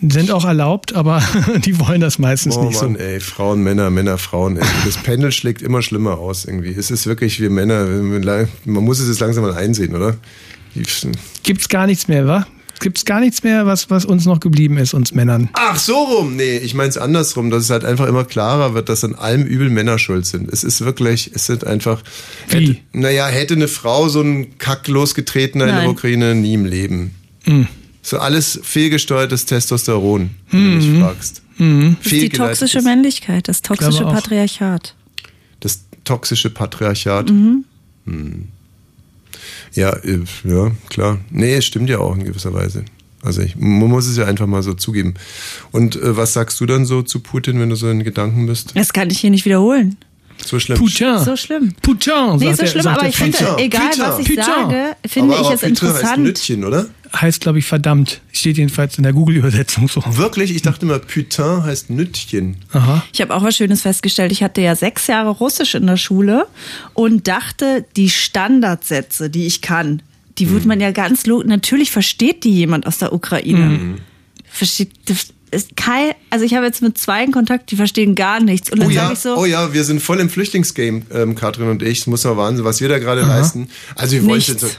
Sind 0.01 0.31
auch 0.33 0.47
erlaubt, 0.47 0.95
aber 0.95 1.23
die 1.65 1.79
wollen 1.79 2.01
das 2.01 2.19
meistens 2.19 2.57
Oh 2.57 2.65
nicht 2.65 2.81
Mann, 2.81 2.95
so. 2.95 2.99
ey, 2.99 3.21
Frauen, 3.21 3.63
Männer, 3.63 3.91
Männer, 3.91 4.17
Frauen. 4.17 4.57
Ey. 4.57 4.65
Das 4.87 4.97
Pendel 4.97 5.31
schlägt 5.31 5.61
immer 5.61 5.83
schlimmer 5.83 6.19
aus 6.19 6.47
irgendwie. 6.47 6.71
Es 6.71 6.91
ist 6.91 7.07
wirklich, 7.07 7.39
wir 7.39 7.51
Männer, 7.51 7.87
man 8.65 8.83
muss 8.83 8.99
es 8.99 9.09
jetzt 9.09 9.21
langsam 9.21 9.45
mal 9.45 9.53
einsehen, 9.55 9.95
oder? 9.95 10.17
Gibt's 11.43 11.69
gar 11.69 11.87
nichts 11.87 12.09
mehr, 12.09 12.27
wa? 12.27 12.47
Gibt's 12.83 13.05
gar 13.05 13.21
nichts 13.21 13.45
mehr, 13.45 13.65
was, 13.65 13.91
was 13.91 14.05
uns 14.05 14.27
noch 14.27 14.41
geblieben 14.41 14.77
ist, 14.77 14.93
uns 14.93 15.15
Männern. 15.15 15.49
Ach, 15.53 15.79
so 15.79 15.95
rum. 15.95 16.35
Nee, 16.37 16.59
ich 16.59 16.75
meine 16.75 16.89
es 16.89 16.99
andersrum, 16.99 17.49
dass 17.49 17.63
es 17.63 17.71
halt 17.71 17.85
einfach 17.85 18.09
immer 18.09 18.25
klarer 18.25 18.75
wird, 18.75 18.89
dass 18.89 19.05
an 19.05 19.15
allem 19.15 19.45
übel 19.45 19.71
Männer 19.71 19.99
schuld 19.99 20.27
sind. 20.27 20.53
Es 20.53 20.65
ist 20.65 20.85
wirklich, 20.85 21.31
es 21.33 21.47
sind 21.47 21.65
einfach. 21.65 22.03
Wie? 22.49 22.57
Hätte, 22.57 22.81
naja, 22.93 23.27
hätte 23.29 23.55
eine 23.55 23.69
Frau 23.69 24.09
so 24.09 24.21
einen 24.21 24.59
Kack 24.59 24.89
losgetretener 24.89 25.65
in 25.65 25.71
der 25.71 25.83
Nein. 25.83 25.91
Ukraine 25.91 26.35
nie 26.35 26.55
im 26.55 26.65
Leben. 26.65 27.15
Hm. 27.45 27.69
So 28.03 28.19
alles 28.19 28.59
fehlgesteuertes 28.65 29.47
Testosteron, 29.47 30.31
wenn 30.51 30.81
du 30.81 30.87
mich 30.87 31.01
fragst. 31.01 31.43
ist 32.03 32.11
die 32.11 32.29
toxische 32.31 32.83
Männlichkeit, 32.83 33.47
das 33.47 33.63
toxische. 33.63 34.03
Patriarchat. 34.03 34.97
Das 35.61 35.85
toxische 36.03 36.51
Patriarchat. 36.51 37.31
Mhm. 37.31 37.65
Hm. 38.07 38.49
Ja, 39.75 39.91
äh, 39.91 40.21
ja, 40.45 40.71
klar. 40.89 41.19
Nee, 41.31 41.55
es 41.55 41.65
stimmt 41.65 41.89
ja 41.89 41.99
auch 41.99 42.15
in 42.15 42.25
gewisser 42.25 42.53
Weise. 42.53 42.85
Also 43.23 43.41
ich, 43.43 43.57
man 43.57 43.89
muss 43.89 44.07
es 44.07 44.17
ja 44.17 44.27
einfach 44.27 44.47
mal 44.47 44.63
so 44.63 44.75
zugeben. 44.75 45.15
Und 45.71 45.97
äh, 45.97 46.17
was 46.17 46.33
sagst 46.33 46.61
du 46.61 46.67
dann 46.67 46.85
so 46.85 47.03
zu 47.03 47.21
Putin, 47.21 47.61
wenn 47.61 47.71
du 47.71 47.77
so 47.77 47.89
in 47.89 48.03
Gedanken 48.03 48.47
bist? 48.47 48.73
Das 48.75 48.93
kann 48.93 49.11
ich 49.11 49.21
hier 49.21 49.31
nicht 49.31 49.45
wiederholen. 49.45 49.97
So 50.45 50.59
schlimm. 50.59 50.79
Putin. 50.79 51.19
So 51.21 51.37
schlimm. 51.37 51.73
Putin. 51.83 52.37
Nee, 52.39 52.53
so 52.55 52.67
schlimm, 52.67 52.83
sagt 52.83 52.99
aber 52.99 53.09
ich 53.09 53.17
finde, 53.17 53.39
egal 53.59 53.89
Putin. 53.91 54.03
was 54.03 54.19
ich 54.19 54.29
Putin. 54.29 54.45
sage, 54.45 54.97
finde 55.07 55.35
aber, 55.35 55.41
ich 55.41 55.47
aber 55.47 55.55
es 55.55 55.61
Putin 55.61 55.77
heißt 55.77 55.83
interessant. 55.83 56.23
Nützchen, 56.25 56.65
oder? 56.65 56.87
Heißt, 57.15 57.41
glaube 57.41 57.59
ich, 57.59 57.67
verdammt. 57.67 58.21
Steht 58.33 58.57
jedenfalls 58.59 58.97
in 58.97 59.03
der 59.03 59.13
Google-Übersetzung 59.13 59.89
so. 59.89 60.03
Wirklich? 60.07 60.55
Ich 60.55 60.63
dachte 60.63 60.87
immer, 60.87 60.99
Putain 60.99 61.65
heißt 61.65 61.91
Nüttchen. 61.91 62.57
Aha. 62.73 63.05
Ich 63.13 63.21
habe 63.21 63.35
auch 63.35 63.43
was 63.43 63.57
Schönes 63.57 63.83
festgestellt. 63.83 64.33
Ich 64.33 64.43
hatte 64.43 64.61
ja 64.61 64.75
sechs 64.75 65.07
Jahre 65.07 65.31
Russisch 65.31 65.75
in 65.75 65.87
der 65.87 65.97
Schule 65.97 66.47
und 66.95 67.29
dachte, 67.29 67.85
die 67.97 68.11
Standardsätze, 68.11 69.31
die 69.31 69.47
ich 69.47 69.61
kann, 69.61 70.03
die 70.39 70.49
würde 70.49 70.67
man 70.67 70.81
ja 70.81 70.93
ganz 70.93 71.27
lo 71.27 71.43
Natürlich 71.43 71.91
versteht 71.91 72.45
die 72.45 72.53
jemand 72.53 72.87
aus 72.87 72.99
der 72.99 73.13
Ukraine. 73.13 73.99
Versteht. 74.47 74.91
Ist 75.53 75.77
kein, 75.77 76.13
also 76.31 76.45
ich 76.47 76.55
habe 76.55 76.65
jetzt 76.65 76.81
mit 76.83 76.97
zwei 76.97 77.23
in 77.23 77.31
Kontakt, 77.31 77.71
die 77.71 77.77
verstehen 77.77 78.15
gar 78.15 78.41
nichts. 78.41 78.73
Und 78.73 78.79
dann 78.81 78.89
Oh 78.89 78.91
sage 78.91 79.07
ja, 79.09 79.13
ich 79.13 79.19
so, 79.19 79.37
oh 79.37 79.45
ja, 79.45 79.73
wir 79.75 79.85
sind 79.85 80.01
voll 80.03 80.19
im 80.19 80.31
Flüchtlingsgame, 80.31 81.03
ähm, 81.13 81.35
Katrin 81.35 81.69
und 81.69 81.83
ich. 81.83 81.99
Das 82.01 82.07
muss 82.07 82.25
man 82.25 82.37
Wahnsinn, 82.39 82.65
was 82.65 82.81
wir 82.81 82.89
da 82.89 82.99
gerade 82.99 83.21
leisten. 83.21 83.69
Also 83.95 84.17
wir 84.27 84.37
jetzt 84.39 84.61
so 84.61 84.67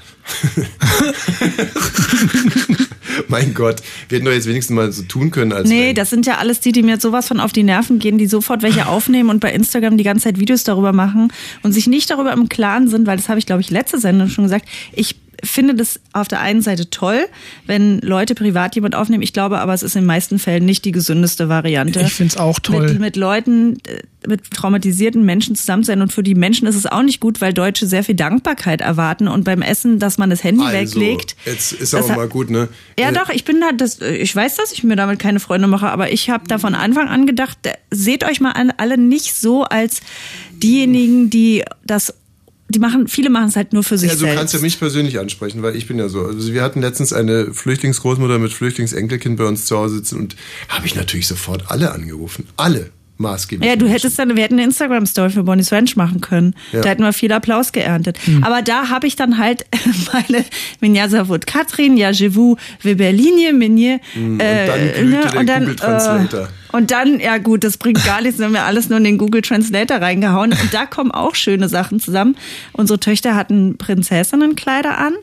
Mein 3.28 3.54
Gott, 3.54 3.82
wir 4.10 4.16
hätten 4.18 4.26
doch 4.26 4.32
jetzt 4.32 4.48
wenigstens 4.48 4.74
mal 4.76 4.92
so 4.92 5.04
tun 5.04 5.30
können, 5.32 5.54
als 5.54 5.70
Nee, 5.70 5.90
wenn- 5.90 5.96
das 5.96 6.10
sind 6.10 6.26
ja 6.26 6.38
alles 6.38 6.60
die, 6.60 6.72
die 6.72 6.82
mir 6.84 7.00
sowas 7.00 7.28
von 7.28 7.40
auf 7.40 7.52
die 7.52 7.64
Nerven 7.64 8.00
gehen, 8.00 8.18
die 8.18 8.26
sofort 8.28 8.64
welche 8.64 8.88
aufnehmen 8.94 9.30
und 9.30 9.40
bei 9.40 9.52
Instagram 9.54 9.98
die 9.98 10.04
ganze 10.04 10.24
Zeit 10.26 10.40
Videos 10.40 10.64
darüber 10.64 10.94
machen 10.94 11.32
und 11.62 11.72
sich 11.74 11.88
nicht 11.88 12.10
darüber 12.10 12.34
im 12.34 12.50
Klaren 12.50 12.88
sind, 12.88 13.06
weil 13.06 13.18
das 13.18 13.30
habe 13.30 13.40
ich, 13.40 13.46
glaube 13.46 13.62
ich, 13.62 13.70
letzte 13.70 14.00
Sendung 14.00 14.30
schon 14.30 14.46
gesagt. 14.46 14.68
Ich 14.94 15.16
finde 15.44 15.76
das 15.76 16.00
auf 16.14 16.28
der 16.28 16.40
einen 16.40 16.62
Seite 16.62 16.90
toll, 16.90 17.26
wenn 17.66 18.00
Leute 18.00 18.36
privat 18.36 18.76
jemand 18.76 18.96
aufnehmen. 18.96 19.24
Ich 19.24 19.34
glaube 19.34 19.60
aber, 19.60 19.74
es 19.74 19.84
ist 19.84 19.96
in 19.96 20.02
den 20.04 20.08
meisten 20.08 20.40
Fällen 20.40 20.66
nicht 20.66 20.86
die 20.86 20.92
gesündeste 20.92 21.50
Variante. 21.50 22.02
Ich 22.02 22.14
find's 22.14 22.38
auch 22.38 22.60
toll. 22.60 22.88
Mit, 22.90 23.00
mit 23.00 23.16
Leuten, 23.16 23.78
äh, 23.88 24.04
mit 24.28 24.52
traumatisierten 24.52 25.24
Menschen 25.26 25.56
zusammen 25.56 25.84
zu 25.84 25.88
sein. 25.88 26.02
Und 26.02 26.14
für 26.14 26.24
die 26.24 26.36
Menschen 26.36 26.68
ist 26.68 26.76
es 26.76 26.86
auch 26.86 27.04
nicht 27.04 27.20
gut, 27.20 27.42
weil 27.42 27.54
Deutsche 27.54 27.88
sehr 27.88 28.04
viel 28.04 28.16
Dankbarkeit 28.16 28.82
erwarten 28.82 29.28
und 29.28 29.44
beim 29.44 29.62
Essen, 29.62 30.00
dass 30.00 30.18
man 30.18 30.30
das 30.30 30.44
Handy 30.44 30.64
also, 30.66 30.78
weglegt. 30.78 31.36
Jetzt 31.46 31.74
ist 31.74 31.94
hat- 31.94 32.08
mal 32.16 32.28
gut, 32.28 32.50
ne? 32.50 32.70
Ja, 32.98 33.10
Äh, 33.10 33.14
doch, 33.14 33.30
ich 33.30 33.44
bin 33.44 33.60
da, 33.60 33.72
das, 33.72 34.00
ich 34.00 34.34
weiß, 34.36 34.56
dass 34.56 34.72
ich 34.72 34.84
mir 34.84 34.96
damit 34.96 35.20
keine 35.20 35.40
Freunde 35.40 35.68
mache, 35.68 35.90
aber 35.90 36.12
ich 36.12 36.30
habe 36.30 36.46
da 36.48 36.58
von 36.58 36.76
Anfang 36.76 37.10
an 37.10 37.26
gedacht, 37.26 37.58
äh, 37.64 37.74
seht 37.92 38.24
euch 38.24 38.40
mal 38.40 38.52
an, 38.52 38.72
alle 38.78 38.98
nicht 38.98 39.36
so 39.36 39.64
als 39.64 40.02
diejenigen, 40.52 41.30
die 41.30 41.64
das, 41.86 42.14
die 42.74 42.80
machen, 42.80 43.08
viele 43.08 43.30
machen 43.30 43.48
es 43.48 43.56
halt 43.56 43.72
nur 43.74 43.84
für 43.84 43.98
sich 43.98 44.10
Ja, 44.10 44.16
du 44.16 44.22
selbst. 44.22 44.38
kannst 44.38 44.54
ja 44.54 44.60
mich 44.60 44.78
persönlich 44.80 45.20
ansprechen, 45.20 45.62
weil 45.64 45.76
ich 45.76 45.88
bin 45.88 45.98
ja 46.00 46.10
so. 46.10 46.26
Also 46.26 46.54
wir 46.54 46.62
hatten 46.62 46.82
letztens 46.82 47.14
eine 47.14 47.54
Flüchtlingsgroßmutter 47.54 48.40
mit 48.40 48.52
Flüchtlingsenkelkind 48.52 49.38
bei 49.38 49.46
uns 49.46 49.66
zu 49.66 49.78
Hause 49.78 49.96
sitzen 49.96 50.20
und 50.20 50.36
habe 50.70 50.86
ich 50.86 50.96
natürlich 50.96 51.28
sofort 51.28 51.72
alle 51.72 51.92
angerufen. 51.94 52.48
Alle 52.58 52.90
maßgeblich. 53.24 53.68
Ja, 53.68 53.76
du 53.76 53.88
hättest 53.88 54.20
dann, 54.20 54.36
wir 54.36 54.44
hätten 54.44 54.56
eine 54.56 54.66
Instagram-Story 54.66 55.32
für 55.32 55.44
Bonnie's 55.44 55.72
Ranch 55.72 55.96
machen 55.96 56.22
können. 56.22 56.54
Ja. 56.72 56.82
Da 56.82 56.90
hätten 56.90 57.02
wir 57.02 57.14
viel 57.14 57.32
Applaus 57.32 57.72
geerntet. 57.72 58.20
Hm. 58.26 58.44
Aber 58.44 58.62
da 58.62 58.90
habe 58.90 59.08
ich 59.08 59.16
dann 59.16 59.40
halt 59.40 59.66
meine 60.14 60.46
Minja 60.80 61.10
Savut 61.10 61.48
Katrin, 61.48 61.98
ja, 61.98 62.12
je 62.12 62.36
vous, 62.36 62.58
wir 62.82 62.98
Berlinie, 62.98 63.54
Minje. 63.54 64.00
Hm, 64.14 64.34
und 64.34 64.40
dann 64.40 64.94
glühte 64.94 65.46
der 65.46 65.60
Google 65.60 65.76
Translator. 65.76 66.42
Äh, 66.42 66.48
und 66.74 66.90
dann, 66.90 67.20
ja 67.20 67.38
gut, 67.38 67.64
das 67.64 67.78
bringt 67.78 68.04
gar 68.04 68.22
nichts, 68.22 68.38
dann 68.38 68.48
haben 68.48 68.54
wir 68.54 68.64
alles 68.64 68.90
nur 68.90 68.98
in 68.98 69.04
den 69.04 69.20
Google 69.20 69.44
Translator 69.44 69.98
reingehauen. 69.98 70.54
Und 70.54 70.74
da 70.74 70.88
kommen 70.88 71.12
auch 71.12 71.36
schöne 71.36 71.70
Sachen 71.70 72.00
zusammen. 72.00 72.36
Unsere 72.72 73.00
Töchter 73.00 73.36
hatten 73.36 73.78
Prinzessinnenkleider 73.78 74.98
an. 74.98 75.14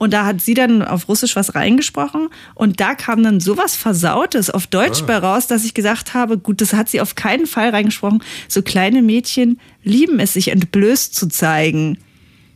Und 0.00 0.14
da 0.14 0.24
hat 0.24 0.40
sie 0.40 0.54
dann 0.54 0.80
auf 0.82 1.08
Russisch 1.08 1.36
was 1.36 1.54
reingesprochen. 1.54 2.30
Und 2.54 2.80
da 2.80 2.94
kam 2.94 3.22
dann 3.22 3.38
sowas 3.38 3.76
Versautes 3.76 4.48
auf 4.48 4.66
Deutsch 4.66 5.02
Ah. 5.02 5.06
bei 5.06 5.18
raus, 5.18 5.46
dass 5.46 5.62
ich 5.66 5.74
gesagt 5.74 6.14
habe, 6.14 6.38
gut, 6.38 6.62
das 6.62 6.72
hat 6.72 6.88
sie 6.88 7.02
auf 7.02 7.16
keinen 7.16 7.46
Fall 7.46 7.68
reingesprochen. 7.68 8.22
So 8.48 8.62
kleine 8.62 9.02
Mädchen 9.02 9.60
lieben 9.84 10.18
es, 10.18 10.32
sich 10.32 10.48
entblößt 10.48 11.14
zu 11.14 11.28
zeigen. 11.28 11.98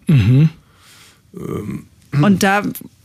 Mhm. 0.07 0.49
Und 2.13 2.43
da, 2.43 2.63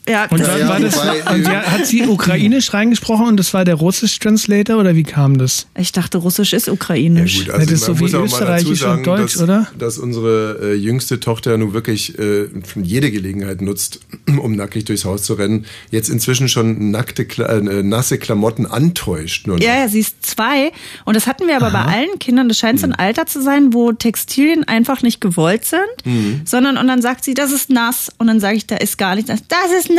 ja, 0.09 0.25
Und 0.29 0.39
dann 0.41 0.59
Ja, 0.59 0.67
war 0.69 0.79
das, 0.79 0.97
und 0.97 1.43
ja, 1.45 1.61
hat 1.63 1.85
sie 1.85 2.03
ukrainisch 2.07 2.73
reingesprochen 2.73 3.27
und 3.27 3.37
das 3.37 3.53
war 3.53 3.63
der 3.65 3.75
russisch 3.75 4.17
Translator 4.19 4.77
oder 4.77 4.95
wie 4.95 5.03
kam 5.03 5.37
das? 5.37 5.67
ich 5.77 5.91
dachte, 5.91 6.17
Russisch 6.17 6.53
ist 6.53 6.67
ukrainisch. 6.67 7.39
Gut, 7.39 7.47
Ja, 7.47 7.57
das 7.59 7.71
ist 7.71 7.85
so 7.85 7.99
wie 7.99 8.05
Österreichisch 8.05 8.79
dazu 8.81 8.97
und 8.97 9.07
Deutsch, 9.07 9.33
dass, 9.33 9.41
oder? 9.41 9.67
Dass 9.77 9.97
unsere 9.97 10.59
äh, 10.61 10.73
jüngste 10.73 11.19
Tochter 11.19 11.57
nun 11.57 11.73
wirklich 11.73 12.17
äh, 12.19 12.47
jede 12.81 13.11
Gelegenheit 13.11 13.61
nutzt, 13.61 13.99
um 14.27 14.55
nackig 14.55 14.85
durchs 14.85 15.05
Haus 15.05 15.23
zu 15.23 15.33
rennen. 15.35 15.65
Jetzt 15.91 16.09
inzwischen 16.09 16.49
schon 16.49 16.91
nackte, 16.91 17.25
Kla 17.25 17.45
äh, 17.59 17.83
nasse 17.83 18.17
Klamotten 18.17 18.65
antäuscht. 18.65 19.47
Nur 19.47 19.57
noch. 19.57 19.63
Ja, 19.63 19.75
ja, 19.79 19.87
sie 19.87 19.99
ist 19.99 20.25
zwei. 20.25 20.71
Und 21.05 21.15
das 21.15 21.27
hatten 21.27 21.47
wir 21.47 21.55
aber 21.57 21.71
bei 21.71 21.81
allen 21.83 22.19
Kindern. 22.19 22.49
Das 22.49 22.57
scheint 22.57 22.79
so 22.79 22.87
ein 22.87 22.93
Alter 22.95 23.25
zu 23.25 23.41
sein, 23.41 23.73
wo 23.73 23.91
Textilien 23.91 24.63
einfach 24.67 25.01
nicht 25.01 25.21
gewollt 25.21 25.65
sind, 25.65 25.79
Mhm. 26.05 26.41
sondern 26.45 26.77
und 26.77 26.87
dann 26.87 27.01
sagt 27.01 27.23
sie, 27.23 27.33
das 27.33 27.51
ist 27.51 27.69
nass. 27.69 28.09
Und 28.17 28.27
dann 28.27 28.39
sage 28.39 28.57
ich, 28.57 28.65
da 28.67 28.75
ist 28.77 28.97
gar 28.97 29.15
nichts 29.15 29.29
nass. 29.29 29.41
Das 29.47 29.71
ist 29.77 29.89
nass. 29.89 29.98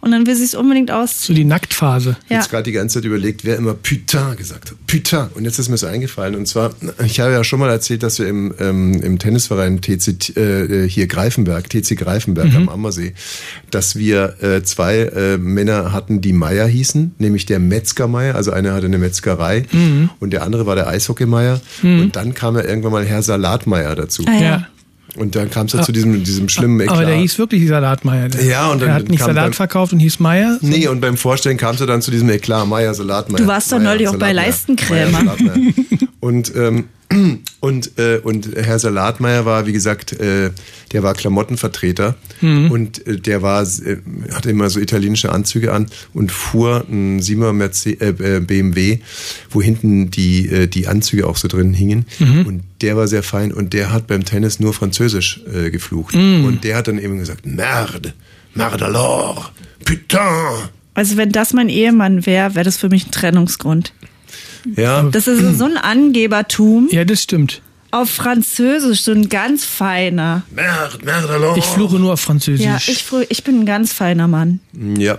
Und 0.00 0.12
dann 0.12 0.26
will 0.26 0.34
sie 0.36 0.44
es 0.44 0.54
unbedingt 0.54 0.90
So 0.90 0.96
ausziehen. 0.96 1.36
die 1.36 1.44
Nacktphase. 1.44 2.16
Ich 2.24 2.30
Ja. 2.30 2.36
jetzt 2.38 2.50
gerade 2.50 2.64
die 2.64 2.72
ganze 2.72 2.94
Zeit 2.98 3.04
überlegt, 3.04 3.44
wer 3.44 3.56
immer 3.56 3.74
Putain 3.74 4.36
gesagt 4.36 4.70
hat. 4.70 4.86
Putain. 4.86 5.28
Und 5.34 5.44
jetzt 5.44 5.58
ist 5.58 5.68
mir 5.68 5.76
so 5.76 5.86
eingefallen. 5.86 6.34
Und 6.34 6.46
zwar, 6.46 6.72
ich 7.04 7.20
habe 7.20 7.32
ja 7.32 7.44
schon 7.44 7.58
mal 7.60 7.70
erzählt, 7.70 8.02
dass 8.02 8.18
wir 8.18 8.28
im, 8.28 8.54
ähm, 8.60 9.02
im 9.02 9.18
Tennisverein 9.18 9.80
TC, 9.80 10.36
äh, 10.36 10.88
hier 10.88 11.06
Greifenberg, 11.06 11.68
TC 11.68 11.96
Greifenberg 11.96 12.54
am 12.54 12.68
Ammersee, 12.68 13.14
dass 13.70 13.96
wir 13.96 14.42
äh, 14.42 14.62
zwei 14.62 14.98
äh, 14.98 15.38
Männer 15.38 15.92
hatten, 15.92 16.20
die 16.20 16.32
Meier 16.32 16.66
hießen, 16.66 17.14
nämlich 17.18 17.46
der 17.46 17.58
Metzger 17.58 18.08
Meier, 18.08 18.34
also 18.34 18.50
einer 18.52 18.72
hatte 18.74 18.86
eine 18.86 18.98
Metzgerei 18.98 19.64
und 20.20 20.30
der 20.32 20.42
andere 20.42 20.66
war 20.66 20.74
der 20.76 20.88
Eishockeymeier. 20.88 21.60
Und 21.82 22.16
dann 22.16 22.34
kam 22.34 22.56
ja 22.56 22.64
irgendwann 22.64 22.92
mal 22.92 23.04
Herr 23.04 23.22
Salatmeier 23.22 23.94
dazu. 23.96 24.24
Ah, 24.26 24.40
ja. 24.40 24.66
Und 25.16 25.34
dann 25.34 25.50
kam 25.50 25.66
es 25.66 25.72
ja 25.72 25.82
zu 25.82 25.90
diesem, 25.92 26.22
diesem 26.22 26.48
schlimmen 26.48 26.80
Eklat. 26.80 26.96
Aber 26.96 27.06
der 27.06 27.16
hieß 27.16 27.38
wirklich 27.38 27.66
Salatmeier. 27.66 28.28
Der, 28.28 28.44
Ja, 28.44 28.70
und 28.70 28.80
dann 28.82 28.90
er 28.90 28.94
hat 28.96 29.08
nicht 29.08 29.20
Salat 29.20 29.36
dann- 29.46 29.52
verkauft 29.52 29.92
und 29.92 29.98
hieß 30.00 30.20
Meier. 30.20 30.58
Nee, 30.60 30.86
und 30.88 31.00
beim 31.00 31.16
Vorstellen 31.16 31.56
kam 31.56 31.74
es 31.74 31.80
dann 31.84 32.02
zu 32.02 32.10
diesem 32.10 32.28
Eklat, 32.30 32.66
Meier, 32.68 32.94
Salatmeier. 32.94 33.40
Du 33.42 33.46
warst 33.46 33.72
doch 33.72 33.78
neulich 33.80 34.06
auch 34.08 34.16
bei 34.16 34.32
Leistenkrämer. 34.32 35.10
Meier, 35.22 35.36
Salatmeier. 35.38 35.72
und, 36.20 36.54
ähm, 36.54 36.84
und, 37.60 37.98
äh, 37.98 38.20
und 38.22 38.54
Herr 38.54 38.78
Salatmeier 38.78 39.46
war, 39.46 39.66
wie 39.66 39.72
gesagt, 39.72 40.12
äh, 40.12 40.50
der 40.92 41.02
war 41.02 41.14
Klamottenvertreter 41.14 42.16
und 42.70 43.06
äh, 43.06 43.16
der 43.16 43.40
war, 43.42 43.62
äh, 43.62 43.96
hatte 44.32 44.50
immer 44.50 44.68
so 44.68 44.78
italienische 44.78 45.32
Anzüge 45.32 45.72
an 45.72 45.86
und 46.12 46.30
fuhr 46.30 46.84
ein 46.88 47.20
7er 47.20 47.52
Merce 47.52 47.86
äh, 47.86 48.08
äh, 48.08 48.40
BMW, 48.40 48.98
wo 49.50 49.62
hinten 49.62 50.10
die, 50.10 50.48
äh, 50.48 50.66
die 50.66 50.86
Anzüge 50.86 51.26
auch 51.26 51.36
so 51.36 51.48
drin 51.48 51.72
hingen. 51.72 52.06
Und 52.46 52.62
der 52.82 52.96
war 52.96 53.08
sehr 53.08 53.22
fein 53.22 53.52
und 53.52 53.72
der 53.72 53.92
hat 53.92 54.06
beim 54.06 54.24
Tennis 54.24 54.60
nur 54.60 54.74
Französisch 54.74 55.40
äh, 55.52 55.70
geflucht. 55.70 56.14
Und 56.14 56.64
der 56.64 56.76
hat 56.76 56.88
dann 56.88 56.98
eben 56.98 57.18
gesagt, 57.18 57.46
Merde, 57.46 58.12
Merde 58.54 58.84
alors, 58.84 59.50
putain. 59.84 60.68
Also 60.94 61.16
wenn 61.16 61.30
das 61.30 61.52
mein 61.52 61.68
Ehemann 61.68 62.26
wäre, 62.26 62.54
wäre 62.54 62.64
das 62.64 62.76
für 62.76 62.88
mich 62.88 63.06
ein 63.06 63.12
Trennungsgrund. 63.12 63.92
Ja, 64.76 65.02
Das 65.04 65.26
ist 65.28 65.58
so 65.58 65.64
ein 65.64 65.76
Angebertum. 65.76 66.88
Ja, 66.90 67.04
das 67.04 67.22
stimmt. 67.22 67.62
Auf 67.90 68.10
Französisch, 68.10 69.02
so 69.02 69.12
ein 69.12 69.28
ganz 69.30 69.64
feiner. 69.64 70.42
Merde, 70.50 70.98
Merde 71.04 71.28
alors. 71.30 71.56
Ich 71.56 71.64
fluche 71.64 71.96
nur 71.98 72.12
auf 72.12 72.20
Französisch. 72.20 72.66
Ja, 72.66 72.76
ich, 72.76 73.04
ich 73.30 73.44
bin 73.44 73.60
ein 73.60 73.66
ganz 73.66 73.92
feiner 73.94 74.28
Mann. 74.28 74.60
Ja. 74.98 75.18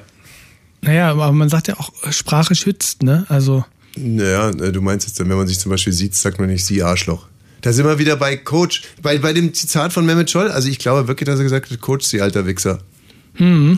Naja, 0.81 1.09
aber 1.09 1.31
man 1.31 1.49
sagt 1.49 1.67
ja 1.67 1.77
auch, 1.79 1.91
Sprache 2.11 2.53
schützt, 2.55 3.01
ne? 3.03 3.25
Also. 3.27 3.65
Naja, 3.97 4.49
äh, 4.49 4.71
du 4.71 4.81
meinst 4.81 5.07
jetzt, 5.07 5.19
wenn 5.19 5.27
man 5.27 5.47
sich 5.47 5.59
zum 5.59 5.71
Beispiel 5.71 5.93
sieht, 5.93 6.15
sagt 6.15 6.39
man 6.39 6.47
nicht 6.49 6.63
sie 6.63 6.83
Arschloch. 6.83 7.27
Da 7.61 7.73
sind 7.73 7.85
wir 7.85 7.97
wieder 7.99 8.15
bei 8.15 8.37
Coach, 8.37 8.83
bei, 9.01 9.17
bei 9.17 9.33
dem 9.33 9.53
Zitat 9.53 9.91
von 9.91 10.05
Mehmet 10.05 10.29
Scholl. 10.29 10.49
Also 10.49 10.69
ich 10.69 10.77
glaube 10.79 11.07
wirklich, 11.07 11.25
dass 11.27 11.39
er 11.39 11.43
gesagt 11.43 11.71
hat, 11.71 11.81
Coach, 11.81 12.05
sie 12.05 12.21
alter 12.21 12.45
Wichser. 12.45 12.79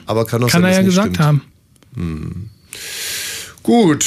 Aber 0.05 0.25
kann 0.25 0.43
auch 0.43 0.49
Kann 0.49 0.61
sein, 0.63 0.63
er 0.63 0.69
dass 0.69 0.75
ja 0.75 0.81
nicht 0.83 1.13
gesagt 1.13 1.15
stimmt. 1.15 1.19
haben. 1.95 2.49
Gut. 3.63 4.05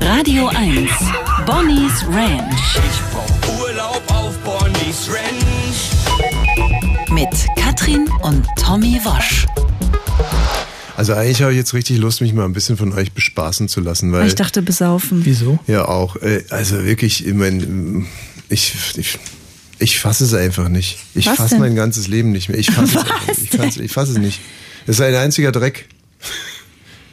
Radio 0.00 0.48
1. 0.48 0.90
Bonnie's 1.46 2.04
Ranch. 2.08 2.76
Ich 2.76 3.00
brauch 3.12 3.60
Urlaub 3.60 4.02
auf 4.08 4.36
Bonnie's 4.38 5.08
Ranch. 5.08 5.90
Mit 7.10 7.28
Katrin 7.56 8.08
und 8.22 8.46
Tommy 8.56 9.00
Wosch. 9.04 9.46
Also 10.96 11.14
eigentlich 11.14 11.42
habe 11.42 11.52
ich 11.52 11.58
jetzt 11.58 11.74
richtig 11.74 11.98
Lust, 11.98 12.20
mich 12.20 12.32
mal 12.32 12.44
ein 12.44 12.52
bisschen 12.52 12.76
von 12.76 12.92
euch 12.92 13.12
bespaßen 13.12 13.68
zu 13.68 13.80
lassen, 13.80 14.12
weil 14.12 14.26
Ich 14.26 14.34
dachte, 14.34 14.62
besaufen. 14.62 15.24
Wieso? 15.24 15.58
ja 15.66 15.86
auch, 15.86 16.16
äh, 16.16 16.44
also 16.50 16.84
wirklich, 16.84 17.26
ich 17.26 17.34
mein, 17.34 18.06
ich, 18.48 18.74
ich, 18.96 19.18
ich 19.78 19.98
fasse 19.98 20.24
es 20.24 20.34
einfach 20.34 20.68
nicht. 20.68 20.98
Ich 21.14 21.28
fasse 21.28 21.58
mein 21.58 21.74
ganzes 21.76 22.08
Leben 22.08 22.32
nicht 22.32 22.48
mehr. 22.48 22.58
Ich 22.58 22.70
fasse 22.70 22.98
es 22.98 23.04
einfach 23.04 23.26
nicht. 23.28 23.42
Ich 23.52 23.60
fasse, 23.60 23.82
ich 23.82 23.92
fasse 23.92 24.12
es 24.12 24.18
nicht. 24.18 24.40
Es 24.86 24.96
ist 24.96 25.02
ein 25.02 25.14
einziger 25.14 25.52
Dreck. 25.52 25.88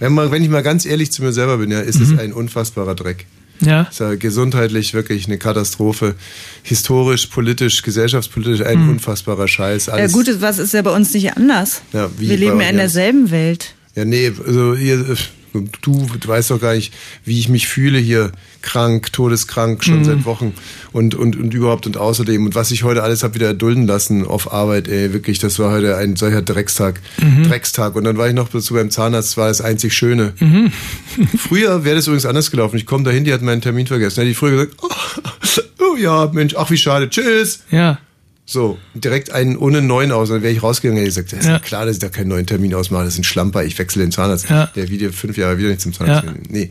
Wenn, 0.04 0.16
man, 0.16 0.32
wenn 0.32 0.44
ich 0.44 0.50
mal 0.50 0.64
ganz 0.64 0.86
ehrlich 0.86 1.14
zu 1.14 1.24
mir 1.24 1.32
selber 1.32 1.60
bin, 1.60 1.72
ja, 1.72 1.80
ist 1.80 2.02
es 2.02 2.20
ein 2.20 2.34
unfassbarer 2.34 2.94
Dreck. 2.94 3.26
Ja. 3.62 3.84
Ist 3.84 4.02
ja 4.02 4.16
gesundheitlich 4.16 4.94
wirklich 4.94 5.28
eine 5.28 5.38
Katastrophe. 5.38 6.16
Historisch, 6.62 7.28
politisch, 7.28 7.82
gesellschaftspolitisch 7.84 8.66
ein 8.66 8.90
unfassbarer 8.90 9.48
Scheiß. 9.48 9.86
Ja, 9.86 9.94
Alles, 9.94 10.12
gut, 10.12 10.28
was 10.42 10.60
ist 10.60 10.74
ja 10.74 10.82
bei 10.82 10.94
uns 10.94 11.14
nicht 11.14 11.38
anders? 11.38 11.84
Ja, 11.94 12.10
wie 12.18 12.28
Wir 12.28 12.36
leben 12.36 12.60
ja 12.60 12.68
in 12.68 12.76
derselben 12.76 13.32
Welt. 13.32 13.76
Ja, 13.96 14.04
nee, 14.04 14.34
also 14.46 14.76
hier, 14.76 14.96
äh, 14.96 15.16
du, 15.54 16.08
du 16.20 16.28
weißt 16.28 16.52
doch 16.52 16.60
gar 16.60 16.74
nicht, 16.76 16.94
wie 17.26 17.40
ich 17.40 17.50
mich 17.50 17.68
fühle 17.68 18.00
hier. 18.00 18.32
Krank, 18.62 19.12
todeskrank, 19.12 19.84
schon 19.84 20.00
Mhm. 20.00 20.04
seit 20.06 20.26
Wochen. 20.26 20.54
Und, 20.94 21.16
und, 21.16 21.36
und 21.36 21.54
überhaupt 21.54 21.86
und 21.86 21.98
außerdem. 21.98 22.46
Und 22.46 22.56
was 22.56 22.72
ich 22.72 22.84
heute 22.84 23.04
alles 23.04 23.24
habe 23.24 23.36
wieder 23.36 23.48
erdulden 23.48 23.86
lassen 23.88 24.26
auf 24.26 24.54
Arbeit, 24.54 24.88
ey, 24.88 25.12
wirklich, 25.14 25.40
das 25.40 25.60
war 25.60 25.72
heute 25.72 25.98
ein 25.98 26.16
solcher 26.16 26.42
Dreckstag. 26.42 27.02
Mhm. 27.22 27.44
Dreckstag. 27.44 27.96
Und 27.96 28.06
dann 28.06 28.18
war 28.18 28.28
ich 28.28 28.34
noch 28.34 28.50
dazu 28.50 28.74
beim 28.74 28.90
Zahnarzt, 28.90 29.32
das 29.32 29.38
war 29.38 29.48
das 29.50 29.62
einzig 29.62 29.94
Schöne. 29.94 30.34
Mhm. 30.40 30.72
Früher 31.38 31.84
wäre 31.84 31.96
das 31.98 32.08
übrigens 32.08 32.26
anders 32.26 32.52
gelaufen. 32.52 32.78
Ich 32.78 32.86
komme 32.86 33.04
dahin, 33.04 33.24
die 33.26 33.34
hat 33.34 33.42
meinen 33.42 33.62
Termin 33.62 33.86
vergessen. 33.88 34.22
Hätte 34.22 34.32
ich 34.32 34.38
früher 34.38 34.52
gesagt, 34.52 34.74
oh, 34.82 35.62
oh 35.94 35.98
ja, 35.98 36.30
Mensch, 36.34 36.56
ach 36.58 36.70
wie 36.72 36.78
schade, 36.78 37.10
tschüss. 37.10 37.64
Ja. 37.70 38.00
So, 38.46 38.78
direkt 38.94 39.32
einen 39.32 39.56
ohne 39.58 39.82
neuen 39.82 40.12
aus. 40.12 40.30
Dann 40.30 40.42
wäre 40.42 40.52
ich 40.54 40.62
rausgegangen 40.62 41.00
und 41.02 41.06
hätte 41.08 41.16
gesagt, 41.24 41.32
das 41.34 41.40
ist 41.40 41.52
Ja. 41.52 41.60
klar, 41.60 41.86
dass 41.86 41.96
ich 41.96 42.00
da 42.00 42.10
keinen 42.10 42.28
neuen 42.28 42.46
Termin 42.46 42.74
ausmache. 42.74 43.06
Das 43.06 43.14
ist 43.14 43.20
ein 43.20 43.24
Schlamper, 43.24 43.64
ich 43.64 43.78
wechsle 43.80 44.02
den 44.04 44.12
Zahnarzt. 44.12 44.50
Ja. 44.50 44.66
Der 44.76 44.90
wieder 44.90 45.12
fünf 45.14 45.38
Jahre 45.38 45.58
wieder 45.58 45.70
nicht 45.70 45.82
zum 45.82 45.94
Zahnarzt. 45.94 46.26
Ja. 46.28 46.34
Nee. 46.50 46.70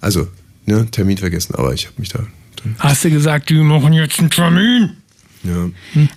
Also, 0.00 0.28
ne, 0.66 0.86
Termin 0.90 1.18
vergessen, 1.18 1.54
aber 1.56 1.74
ich 1.74 1.86
habe 1.86 1.96
mich 1.98 2.10
da. 2.10 2.20
Hast 2.78 3.04
du 3.04 3.10
gesagt, 3.10 3.50
die 3.50 3.54
machen 3.54 3.92
jetzt 3.92 4.20
einen 4.20 4.30
Termin? 4.30 4.96
Ja. 5.42 5.68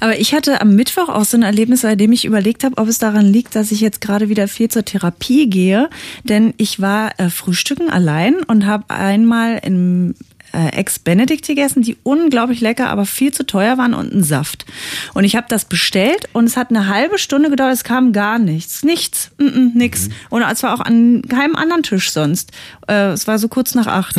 Aber 0.01 0.19
ich 0.19 0.35
hatte 0.35 0.61
am 0.61 0.75
Mittwoch 0.75 1.09
auch 1.09 1.25
so 1.25 1.35
ein 1.35 1.41
Erlebnis, 1.41 1.81
bei 1.81 1.95
dem 1.95 2.11
ich 2.11 2.25
überlegt 2.25 2.63
habe, 2.63 2.77
ob 2.77 2.87
es 2.87 2.99
daran 2.99 3.25
liegt, 3.25 3.55
dass 3.55 3.71
ich 3.71 3.81
jetzt 3.81 3.99
gerade 3.99 4.29
wieder 4.29 4.47
viel 4.47 4.69
zur 4.69 4.85
Therapie 4.85 5.49
gehe. 5.49 5.89
Denn 6.23 6.53
ich 6.57 6.79
war 6.79 7.19
äh, 7.19 7.31
frühstücken 7.31 7.89
allein 7.89 8.35
und 8.43 8.67
habe 8.67 8.83
einmal 8.91 9.59
im 9.63 10.13
äh, 10.55 10.69
Ex-Benedict 10.69 11.45
gegessen, 11.45 11.81
die 11.81 11.97
unglaublich 12.03 12.61
lecker, 12.61 12.89
aber 12.89 13.05
viel 13.05 13.33
zu 13.33 13.45
teuer 13.45 13.77
waren 13.77 13.93
und 13.93 14.13
einen 14.13 14.23
Saft. 14.23 14.65
Und 15.13 15.25
ich 15.25 15.35
habe 15.35 15.47
das 15.49 15.65
bestellt 15.65 16.29
und 16.33 16.45
es 16.45 16.55
hat 16.55 16.69
eine 16.69 16.87
halbe 16.87 17.17
Stunde 17.17 17.49
gedauert, 17.49 17.73
es 17.73 17.83
kam 17.83 18.13
gar 18.13 18.39
nichts. 18.39 18.83
Nichts, 18.83 19.31
mm 19.37 19.43
-mm, 19.43 19.71
nix. 19.75 20.09
Und 20.29 20.41
es 20.43 20.63
war 20.63 20.73
auch 20.73 20.79
an 20.79 21.21
keinem 21.27 21.55
anderen 21.55 21.83
Tisch 21.83 22.11
sonst. 22.11 22.51
Äh, 22.87 23.11
es 23.11 23.27
war 23.27 23.37
so 23.37 23.47
kurz 23.47 23.75
nach 23.75 23.87
acht. 23.87 24.17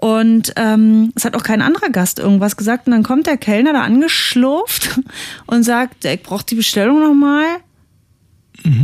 Und 0.00 0.52
ähm, 0.56 1.12
es 1.14 1.24
hat 1.24 1.34
auch 1.34 1.42
kein 1.42 1.62
anderer 1.62 1.90
Gast 1.90 2.18
irgendwas 2.18 2.56
gesagt. 2.56 2.86
Und 2.86 2.92
dann 2.92 3.02
kommt 3.02 3.26
der 3.26 3.36
Kellner 3.36 3.72
da 3.72 3.82
angeschlurft 3.82 5.00
und 5.46 5.62
sagt, 5.62 6.04
ich 6.04 6.22
brauche 6.22 6.44
die 6.44 6.54
Bestellung 6.54 7.00
nochmal. 7.00 7.46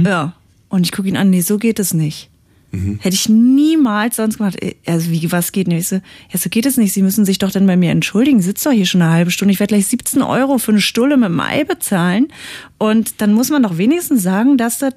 Ja. 0.05 0.33
Und 0.69 0.85
ich 0.85 0.93
gucke 0.93 1.09
ihn 1.09 1.17
an, 1.17 1.31
nee, 1.31 1.41
so 1.43 1.59
geht 1.59 1.79
es 1.79 1.95
nicht. 1.95 2.31
Hätte 3.01 3.15
ich 3.15 3.29
niemals 3.29 4.17
sonst 4.17 4.39
gemacht. 4.39 4.57
Also 4.87 5.11
wie, 5.11 5.31
was 5.33 5.53
geht 5.53 5.69
nicht? 5.69 5.81
Ich 5.81 5.89
so, 5.89 5.97
ja, 5.97 6.39
so 6.39 6.49
geht 6.49 6.67
es 6.67 6.77
nicht. 6.77 6.93
Sie 6.93 7.03
müssen 7.03 7.25
sich 7.25 7.39
doch 7.39 7.51
dann 7.51 7.67
bei 7.67 7.77
mir 7.77 7.91
entschuldigen. 7.91 8.41
Sitzt 8.43 8.65
doch 8.67 8.73
hier 8.73 8.87
schon 8.87 9.03
eine 9.03 9.13
halbe 9.13 9.31
Stunde. 9.31 9.53
Ich 9.53 9.61
werde 9.61 9.75
gleich 9.75 9.87
17 9.87 10.23
Euro 10.23 10.59
für 10.59 10.73
eine 10.73 10.81
Stulle 10.81 11.17
mit 11.17 11.29
dem 11.29 11.41
Ei 11.41 11.65
bezahlen. 11.65 12.29
Und 12.79 13.21
dann 13.21 13.33
muss 13.33 13.51
man 13.51 13.63
doch 13.63 13.79
wenigstens 13.79 14.23
sagen, 14.23 14.57
dass 14.57 14.79
das 14.79 14.95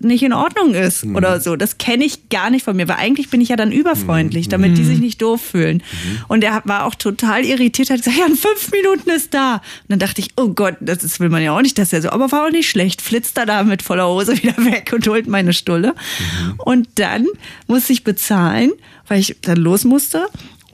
nicht 0.00 0.22
in 0.22 0.32
Ordnung 0.32 0.74
ist 0.74 1.04
oder 1.04 1.40
so. 1.40 1.56
Das 1.56 1.78
kenne 1.78 2.04
ich 2.04 2.28
gar 2.30 2.50
nicht 2.50 2.64
von 2.64 2.76
mir, 2.76 2.88
weil 2.88 2.96
eigentlich 2.96 3.30
bin 3.30 3.40
ich 3.40 3.50
ja 3.50 3.56
dann 3.56 3.70
überfreundlich, 3.70 4.48
damit 4.48 4.76
die 4.78 4.84
sich 4.84 4.98
nicht 4.98 5.20
doof 5.20 5.40
fühlen. 5.40 5.82
Und 6.28 6.42
er 6.42 6.62
war 6.64 6.84
auch 6.84 6.94
total 6.94 7.44
irritiert, 7.44 7.90
hat 7.90 7.98
gesagt, 7.98 8.16
ja, 8.16 8.26
in 8.26 8.36
fünf 8.36 8.70
Minuten 8.70 9.10
ist 9.10 9.34
da. 9.34 9.54
Und 9.54 9.62
dann 9.88 9.98
dachte 9.98 10.20
ich, 10.20 10.30
oh 10.36 10.48
Gott, 10.48 10.76
das 10.80 11.04
ist, 11.04 11.20
will 11.20 11.28
man 11.28 11.42
ja 11.42 11.56
auch 11.56 11.62
nicht, 11.62 11.78
dass 11.78 11.92
er 11.92 12.02
so, 12.02 12.10
aber 12.10 12.32
war 12.32 12.46
auch 12.46 12.50
nicht 12.50 12.68
schlecht, 12.70 13.02
flitzt 13.02 13.36
er 13.38 13.46
da 13.46 13.62
mit 13.62 13.82
voller 13.82 14.08
Hose 14.08 14.36
wieder 14.42 14.56
weg 14.64 14.90
und 14.94 15.06
holt 15.06 15.28
meine 15.28 15.52
Stulle. 15.52 15.94
Und 16.58 16.88
dann 16.96 17.26
musste 17.66 17.92
ich 17.92 18.04
bezahlen, 18.04 18.72
weil 19.06 19.20
ich 19.20 19.36
dann 19.42 19.58
los 19.58 19.84
musste. 19.84 20.26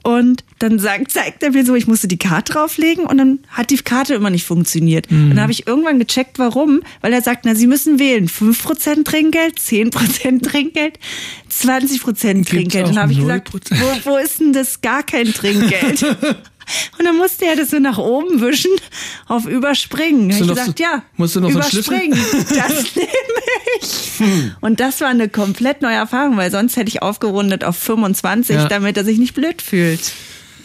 Und 0.07 0.45
dann 0.59 0.79
sagt, 0.79 1.11
zeigt 1.11 1.43
er 1.43 1.51
mir 1.51 1.65
so, 1.65 1.75
ich 1.75 1.85
musste 1.85 2.07
die 2.07 2.17
Karte 2.17 2.53
drauflegen 2.53 3.03
und 3.03 3.17
dann 3.17 3.39
hat 3.49 3.71
die 3.71 3.77
Karte 3.77 4.13
immer 4.13 4.29
nicht 4.29 4.45
funktioniert. 4.45 5.11
Und 5.11 5.31
dann 5.31 5.41
habe 5.41 5.51
ich 5.51 5.67
irgendwann 5.67 5.99
gecheckt, 5.99 6.39
warum. 6.39 6.79
Weil 7.01 7.11
er 7.11 7.21
sagt, 7.21 7.43
na, 7.43 7.55
Sie 7.55 7.67
müssen 7.67 7.99
wählen. 7.99 8.29
5% 8.29 9.03
Trinkgeld, 9.03 9.59
10% 9.59 10.43
Trinkgeld, 10.43 10.97
20% 11.51 12.47
Trinkgeld. 12.47 12.87
Und 12.87 12.95
dann 12.95 13.03
habe 13.03 13.11
ich 13.11 13.19
gesagt, 13.19 13.49
0%? 13.49 13.81
wo, 13.81 14.11
wo 14.11 14.15
ist 14.15 14.39
denn 14.39 14.53
das 14.53 14.79
gar 14.79 15.03
kein 15.03 15.33
Trinkgeld? 15.33 16.05
Und 16.99 17.05
dann 17.05 17.15
musste 17.17 17.45
er 17.45 17.55
das 17.55 17.69
so 17.71 17.79
nach 17.79 17.97
oben 17.97 18.41
wischen, 18.41 18.71
auf 19.27 19.45
überspringen. 19.45 20.29
Ich 20.29 20.39
noch 20.41 20.49
gesagt, 20.49 20.77
so- 20.77 20.83
ja, 20.83 21.03
musst 21.15 21.35
du 21.35 21.39
noch 21.41 21.49
so 21.49 21.55
überspringen. 21.59 22.17
Das 22.49 22.95
nehme 22.95 23.07
ich. 23.81 24.51
Und 24.61 24.79
das 24.79 24.99
war 25.01 25.07
eine 25.09 25.29
komplett 25.29 25.81
neue 25.81 25.95
Erfahrung, 25.95 26.37
weil 26.37 26.51
sonst 26.51 26.75
hätte 26.75 26.89
ich 26.89 27.01
aufgerundet 27.01 27.63
auf 27.63 27.77
25, 27.77 28.55
Ja. 28.55 28.67
damit 28.67 28.97
er 28.97 29.05
sich 29.05 29.17
nicht 29.17 29.33
blöd 29.33 29.61
fühlt. 29.61 30.11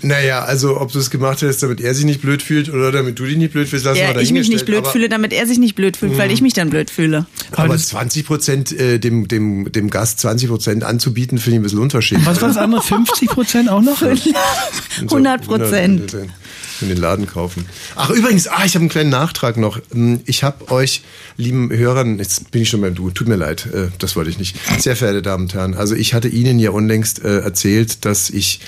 Naja, 0.02 0.44
also 0.44 0.80
ob 0.80 0.90
du 0.92 0.98
es 0.98 1.10
gemacht 1.10 1.42
hättest, 1.42 1.62
damit 1.62 1.80
er 1.80 1.94
sich 1.94 2.04
nicht 2.04 2.22
blöd 2.22 2.42
fühlt 2.42 2.68
oder 2.68 2.90
damit 2.90 3.18
du 3.18 3.24
dich 3.24 3.36
nicht 3.36 3.52
blöd 3.52 3.68
fühlst, 3.68 3.84
lassen 3.84 3.98
wir 3.98 4.12
Ja, 4.12 4.20
ich 4.20 4.32
mich 4.32 4.48
nicht 4.48 4.66
blöd 4.66 4.78
aber, 4.78 4.90
fühle, 4.90 5.08
damit 5.08 5.32
er 5.32 5.46
sich 5.46 5.58
nicht 5.58 5.74
blöd 5.74 5.96
fühlt, 5.96 6.18
weil 6.18 6.30
ich 6.32 6.42
mich 6.42 6.54
dann 6.54 6.70
blöd 6.70 6.90
fühle. 6.90 7.26
Aber 7.52 7.76
20 7.76 8.26
Prozent 8.26 8.72
äh, 8.72 8.98
dem, 8.98 9.28
dem, 9.28 9.70
dem 9.70 9.90
Gast 9.90 10.20
20 10.20 10.48
Prozent 10.48 10.84
anzubieten, 10.84 11.38
finde 11.38 11.56
ich 11.56 11.60
ein 11.60 11.62
bisschen 11.62 11.78
unverschämt. 11.78 12.26
Was 12.26 12.40
war 12.40 12.48
das 12.48 12.56
andere? 12.56 12.82
50 12.82 13.28
Prozent 13.28 13.68
auch 13.68 13.82
noch? 13.82 14.02
Und 14.02 14.20
so 15.08 15.16
100 15.16 15.46
Prozent. 15.46 16.16
In 16.80 16.88
den 16.88 16.96
Laden 16.98 17.26
kaufen. 17.26 17.66
Ach 17.94 18.10
übrigens, 18.10 18.48
ah, 18.48 18.64
ich 18.64 18.74
habe 18.74 18.82
einen 18.82 18.88
kleinen 18.88 19.10
Nachtrag 19.10 19.56
noch. 19.56 19.80
Hm, 19.92 20.20
Ich 20.26 20.42
habe 20.42 20.70
euch, 20.70 21.02
lieben 21.36 21.70
Hörern, 21.70 22.18
jetzt 22.18 22.50
bin 22.50 22.62
ich 22.62 22.68
schon 22.70 22.80
beim 22.80 22.94
Du, 22.94 23.10
tut 23.10 23.28
mir 23.28 23.36
leid, 23.36 23.66
äh, 23.72 23.88
das 23.98 24.16
wollte 24.16 24.30
ich 24.30 24.38
nicht. 24.38 24.56
Sehr 24.80 24.96
verehrte 24.96 25.22
Damen 25.22 25.44
und 25.44 25.54
Herren, 25.54 25.74
also 25.74 25.94
ich 25.94 26.14
hatte 26.14 26.28
Ihnen 26.28 26.58
ja 26.58 26.70
unlängst 26.70 27.24
äh, 27.24 27.40
erzählt, 27.40 28.04
dass 28.04 28.30
ich 28.30 28.60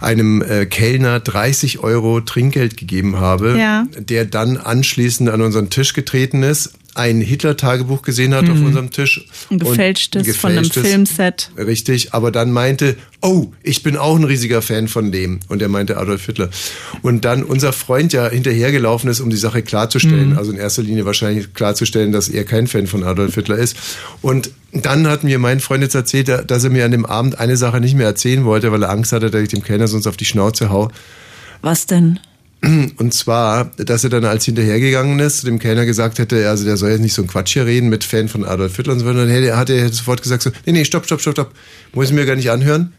einem 0.00 0.42
äh, 0.42 0.66
Kellner 0.66 1.20
30 1.20 1.80
Euro 1.80 2.20
Trinkgeld 2.20 2.76
gegeben 2.76 3.18
habe, 3.20 3.56
Ja. 3.58 3.86
der 3.96 4.24
dann 4.24 4.56
anschließend 4.56 5.28
an 5.30 5.40
unseren 5.40 5.70
Tisch 5.70 5.92
getreten 5.92 6.42
ist, 6.42 6.72
ein 6.94 7.20
Hitler-Tagebuch 7.20 8.02
gesehen 8.02 8.34
hat 8.34 8.48
auf 8.48 8.58
unserem 8.58 8.90
Tisch. 8.90 9.26
Ein 9.50 9.58
gefälschtes, 9.58 10.26
und 10.26 10.36
von 10.36 10.52
einem 10.52 10.64
gefälschtes- 10.64 10.82
Filmset. 10.82 11.50
Richtig, 11.56 12.12
aber 12.12 12.30
dann 12.30 12.52
meinte, 12.52 12.96
oh, 13.22 13.46
ich 13.62 13.82
bin 13.82 13.96
auch 13.96 14.16
ein 14.16 14.24
riesiger 14.24 14.60
Fan 14.62 14.88
von 14.88 15.10
dem. 15.10 15.40
Und 15.48 15.62
er 15.62 15.68
meinte 15.68 15.96
Adolf 15.96 16.26
Hitler. 16.26 16.50
Und 17.00 17.24
dann 17.24 17.42
unser 17.42 17.72
Freund 17.72 18.12
ja 18.12 18.28
hinterhergelaufen 18.28 19.08
ist, 19.08 19.20
um 19.20 19.30
die 19.30 19.36
Sache 19.36 19.62
klarzustellen. 19.62 20.36
Also 20.36 20.52
in 20.52 20.58
erster 20.58 20.82
Linie 20.82 21.06
wahrscheinlich 21.06 21.54
klarzustellen, 21.54 22.12
dass 22.12 22.28
er 22.28 22.44
kein 22.44 22.66
Fan 22.66 22.86
von 22.86 23.04
Adolf 23.04 23.34
Hitler 23.34 23.56
ist. 23.56 23.76
Und 24.20 24.50
dann 24.72 25.06
hat 25.06 25.24
mir 25.24 25.38
mein 25.38 25.60
Freund 25.60 25.82
jetzt 25.82 25.94
erzählt, 25.94 26.28
dass 26.46 26.64
er 26.64 26.70
mir 26.70 26.84
an 26.84 26.90
dem 26.90 27.06
Abend 27.06 27.38
eine 27.38 27.56
Sache 27.56 27.80
nicht 27.80 27.94
mehr 27.94 28.06
erzählen 28.06 28.44
wollte, 28.44 28.72
weil 28.72 28.82
er 28.82 28.90
Angst 28.90 29.12
hatte, 29.12 29.30
dass 29.30 29.42
ich 29.42 29.48
dem 29.48 29.62
Kellner 29.62 29.88
sonst 29.88 30.06
auf 30.06 30.16
die 30.16 30.24
Schnauze 30.24 30.70
hau. 30.70 30.90
Was 31.62 31.86
denn? 31.86 32.18
Und 32.96 33.12
zwar, 33.12 33.64
dass 33.76 34.04
er 34.04 34.10
dann 34.10 34.24
als 34.24 34.44
hinterhergegangen 34.44 35.18
ist, 35.18 35.40
zu 35.40 35.46
dem 35.46 35.58
Kellner 35.58 35.84
gesagt 35.84 36.18
hätte, 36.20 36.48
also 36.48 36.64
der 36.64 36.76
soll 36.76 36.90
jetzt 36.90 37.00
nicht 37.00 37.12
so 37.14 37.22
einen 37.22 37.28
Quatsch 37.28 37.52
hier 37.54 37.66
reden 37.66 37.88
mit 37.88 38.04
Fan 38.04 38.28
von 38.28 38.44
Adolf 38.44 38.76
Hitler 38.76 38.92
und 38.92 39.00
so 39.00 39.06
weiter. 39.06 39.20
Und 39.22 39.26
dann 39.26 39.34
hätte, 39.34 39.56
hat 39.56 39.68
er 39.68 39.88
sofort 39.92 40.22
gesagt 40.22 40.42
so, 40.42 40.50
nee, 40.64 40.72
nee, 40.72 40.84
stopp, 40.84 41.04
stopp, 41.04 41.20
stopp, 41.20 41.34
stopp. 41.34 41.52
Muss 41.92 42.06
ich 42.06 42.12
mir 42.12 42.24
gar 42.24 42.36
nicht 42.36 42.50
anhören. 42.50 42.92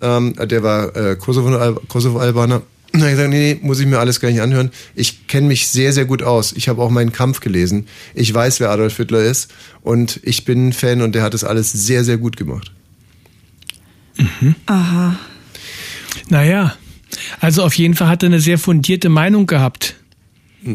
Ähm, 0.00 0.34
der 0.42 0.62
war 0.62 0.96
äh, 0.96 1.16
Kosovo- 1.16 1.78
Kosovo-Albaner. 1.88 2.62
Und 2.94 3.00
dann 3.00 3.02
hat 3.02 3.08
er 3.08 3.14
gesagt, 3.16 3.30
nee, 3.30 3.54
nee, 3.54 3.60
muss 3.66 3.80
ich 3.80 3.86
mir 3.86 3.98
alles 3.98 4.18
gar 4.18 4.30
nicht 4.30 4.40
anhören. 4.40 4.70
Ich 4.94 5.26
kenne 5.26 5.46
mich 5.46 5.68
sehr, 5.68 5.92
sehr 5.92 6.06
gut 6.06 6.22
aus. 6.22 6.52
Ich 6.52 6.68
habe 6.68 6.80
auch 6.82 6.90
meinen 6.90 7.12
Kampf 7.12 7.40
gelesen. 7.40 7.86
Ich 8.14 8.32
weiß, 8.32 8.60
wer 8.60 8.70
Adolf 8.70 8.96
Hitler 8.96 9.22
ist. 9.22 9.50
Und 9.82 10.20
ich 10.22 10.44
bin 10.46 10.68
ein 10.68 10.72
Fan 10.72 11.02
und 11.02 11.14
der 11.14 11.22
hat 11.22 11.34
das 11.34 11.44
alles 11.44 11.70
sehr, 11.72 12.04
sehr 12.04 12.16
gut 12.16 12.36
gemacht. 12.38 12.72
Aha. 14.66 15.18
Naja, 16.28 16.76
also 17.40 17.62
auf 17.62 17.74
jeden 17.74 17.94
Fall 17.94 18.08
hat 18.08 18.22
er 18.22 18.26
eine 18.28 18.40
sehr 18.40 18.58
fundierte 18.58 19.08
Meinung 19.08 19.46
gehabt. 19.46 19.94
Ja, 20.64 20.72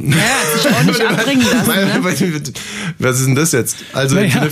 sich 0.56 0.70
auch 0.72 0.84
nicht 0.84 1.02
abbringen 1.08 1.46
lassen. 1.50 2.30
Ne? 2.30 2.44
Was 3.00 3.20
ist 3.20 3.26
denn 3.28 3.36
das 3.36 3.54
jetzt? 3.54 3.78
Also 3.94 4.16
Naja. 4.16 4.46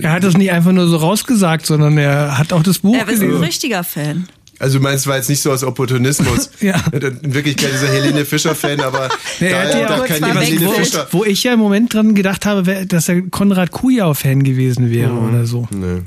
Er 0.00 0.12
hat 0.12 0.22
das 0.22 0.36
nicht 0.36 0.52
einfach 0.52 0.70
nur 0.72 0.86
so 0.86 0.96
rausgesagt, 0.96 1.66
sondern 1.66 1.98
er 1.98 2.38
hat 2.38 2.52
auch 2.52 2.62
das 2.62 2.78
Buch 2.78 2.94
Er 2.96 3.08
ist 3.08 3.20
ein 3.22 3.32
richtiger 3.36 3.82
Fan. 3.82 4.28
Also 4.60 4.78
du 4.78 4.84
meinst, 4.84 5.06
war 5.06 5.16
jetzt 5.16 5.28
nicht 5.30 5.40
so 5.42 5.50
aus 5.50 5.64
Opportunismus. 5.64 6.50
Ja. 6.60 6.74
In 6.92 7.34
Wirklichkeit 7.34 7.72
dieser 7.72 7.88
Helene 7.88 8.24
Fischer-Fan, 8.26 8.80
aber 8.80 9.08
Nee, 9.40 9.48
er 9.48 9.62
hat 9.64 9.72
da, 9.74 9.78
ja 9.80 9.88
da 9.88 9.98
kann 10.06 10.16
jemand 10.24 10.46
Helene. 10.46 10.68
Fischer. 10.74 11.08
Wo 11.10 11.24
ich 11.24 11.42
ja 11.42 11.54
im 11.54 11.58
Moment 11.60 11.92
dran 11.94 12.14
gedacht 12.14 12.44
habe, 12.46 12.66
wär- 12.66 12.84
dass 12.84 13.08
er 13.08 13.22
Konrad 13.22 13.70
Kujau-Fan 13.72 14.44
gewesen 14.44 14.90
wäre 14.90 15.12
oder 15.14 15.46
so. 15.46 15.66
Nee. 15.70 16.02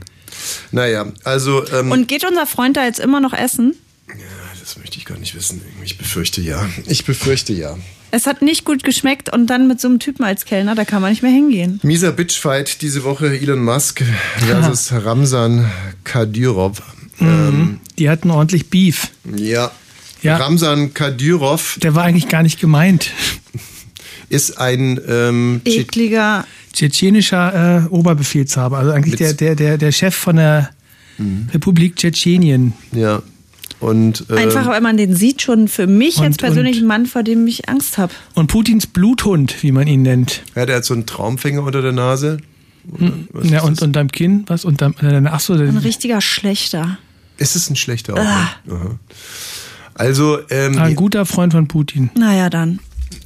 Naja, 0.71 1.07
also 1.23 1.65
ähm, 1.73 1.91
Und 1.91 2.07
geht 2.07 2.23
unser 2.25 2.45
Freund 2.45 2.77
da 2.77 2.85
jetzt 2.85 2.99
immer 2.99 3.19
noch 3.19 3.33
essen? 3.33 3.73
Das 4.63 4.77
möchte 4.77 4.97
ich 4.97 5.03
gar 5.03 5.17
nicht 5.17 5.35
wissen. 5.35 5.61
Ich 5.83 5.97
befürchte 5.97 6.39
ja. 6.39 6.65
Ich 6.87 7.03
befürchte 7.03 7.51
ja. 7.51 7.77
Es 8.11 8.25
hat 8.27 8.41
nicht 8.41 8.63
gut 8.63 8.85
geschmeckt 8.85 9.33
und 9.33 9.47
dann 9.47 9.67
mit 9.67 9.81
so 9.81 9.89
einem 9.89 9.99
Typen 9.99 10.23
als 10.23 10.45
Kellner, 10.45 10.73
da 10.73 10.85
kann 10.85 11.01
man 11.01 11.11
nicht 11.11 11.21
mehr 11.21 11.31
hingehen. 11.31 11.81
Mieser 11.83 12.13
Bitchfight 12.13 12.81
diese 12.81 13.03
Woche 13.03 13.37
Elon 13.37 13.61
Musk 13.61 14.01
versus 14.37 14.93
Ramsan 14.93 15.69
Kadyrov. 16.05 16.81
Ähm, 17.19 17.81
Die 17.99 18.09
hatten 18.09 18.31
ordentlich 18.31 18.69
Beef. 18.69 19.09
ja. 19.35 19.69
Ja. 20.21 20.37
Ramsan 20.37 20.93
Kadyrov 20.93 21.77
Der 21.83 21.95
war 21.95 22.05
eigentlich 22.05 22.29
gar 22.29 22.43
nicht 22.43 22.57
gemeint. 22.61 23.11
ist 24.29 24.57
ein 24.57 24.97
ähm, 25.05 25.59
Ekliger. 25.65 26.47
Tschetschenischer 26.71 27.83
äh, 27.83 27.89
Oberbefehlshaber, 27.89 28.77
also 28.77 28.91
eigentlich 28.91 29.17
der, 29.17 29.33
der, 29.33 29.55
der, 29.55 29.77
der 29.77 29.91
Chef 29.91 30.15
von 30.15 30.37
der 30.37 30.69
Republik 31.53 31.97
Tschetschenien. 31.97 32.71
Ja. 32.93 33.21
Und, 33.83 34.25
ähm, 34.29 34.37
Einfach, 34.37 34.65
weil 34.67 34.81
man 34.81 34.95
den 34.97 35.15
sieht, 35.15 35.41
schon 35.41 35.67
für 35.67 35.87
mich 35.87 36.17
Und- 36.17 36.23
jetzt 36.23 36.39
persönlich 36.39 36.77
und- 36.77 36.83
ein 36.83 36.87
Mann, 36.87 37.05
vor 37.05 37.23
dem 37.23 37.45
ich 37.47 37.67
Angst 37.69 37.97
habe. 37.97 38.13
Und 38.33 38.47
Putins 38.47 38.87
Bluthund, 38.87 39.61
wie 39.61 39.71
man 39.71 39.87
ihn 39.87 40.01
nennt. 40.03 40.41
ja, 40.55 40.65
der 40.65 40.77
hat 40.77 40.85
so 40.85 40.93
einen 40.93 41.05
Traumfänger 41.05 41.61
unter 41.63 41.81
der 41.81 41.91
Nase. 41.91 42.37
Was 43.31 43.49
Ja, 43.49 43.61
und 43.63 43.77
das? 43.77 43.83
unterm 43.87 44.09
Kinn, 44.09 44.43
was? 44.47 44.65
Unterm, 44.65 44.95
äh, 45.01 45.21
ach 45.29 45.39
so, 45.39 45.53
Ein 45.53 45.77
richtiger 45.77 46.19
Schlechter. 46.21 46.97
Ist 47.37 47.55
es 47.55 47.69
ein 47.69 47.75
schlechter 47.75 48.13
auch? 48.13 48.17
ne? 48.65 48.99
Also, 49.95 50.39
ähm, 50.49 50.77
ein 50.79 50.95
guter 50.95 51.25
Freund 51.25 51.53
von 51.53 51.67
Putin. 51.67 52.09
Naja, 52.17 52.49
dann. 52.49 52.79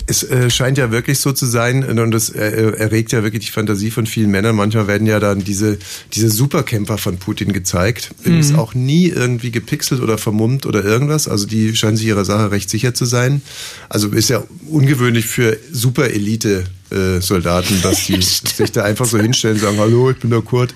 Es 0.06 0.24
äh, 0.24 0.50
scheint 0.50 0.78
ja 0.78 0.92
wirklich 0.92 1.20
so 1.20 1.32
zu 1.32 1.46
sein 1.46 1.84
und 1.84 2.12
das 2.12 2.30
äh, 2.30 2.74
erregt 2.78 3.12
ja 3.12 3.24
wirklich 3.24 3.46
die 3.46 3.52
Fantasie 3.52 3.92
von 3.92 4.06
vielen 4.06 4.32
Männern. 4.32 4.56
Manchmal 4.56 4.88
werden 4.88 5.08
ja 5.08 5.20
dann 5.20 5.44
diese, 5.44 5.78
diese 6.14 6.30
Superkämpfer 6.30 6.98
von 6.98 7.18
Putin 7.18 7.54
gezeigt. 7.54 8.12
Ist 8.24 8.56
auch 8.56 8.74
nie 8.74 9.08
irgendwie 9.08 9.52
gepixelt 9.52 10.02
oder 10.02 10.18
vermummt 10.18 10.66
oder 10.66 10.84
irgendwas. 10.84 11.28
Also 11.28 11.46
die 11.46 11.76
scheinen 11.76 11.98
sich 11.98 12.08
ihrer 12.08 12.26
Sache 12.26 12.52
recht 12.52 12.70
sicher 12.70 12.94
zu 12.94 13.06
sein. 13.06 13.42
Also 13.90 14.10
ist 14.10 14.30
ja 14.30 14.44
ungewöhnlich 14.70 15.26
für 15.26 15.58
Super-Elite-Soldaten, 15.72 17.82
dass 17.82 18.06
die 18.06 18.22
sich 18.22 18.72
da 18.72 18.84
einfach 18.84 19.06
so 19.06 19.18
hinstellen 19.18 19.58
und 19.58 19.62
sagen, 19.62 19.78
hallo, 19.78 20.12
ich 20.12 20.18
bin 20.18 20.30
der 20.30 20.42
Kurt. 20.42 20.74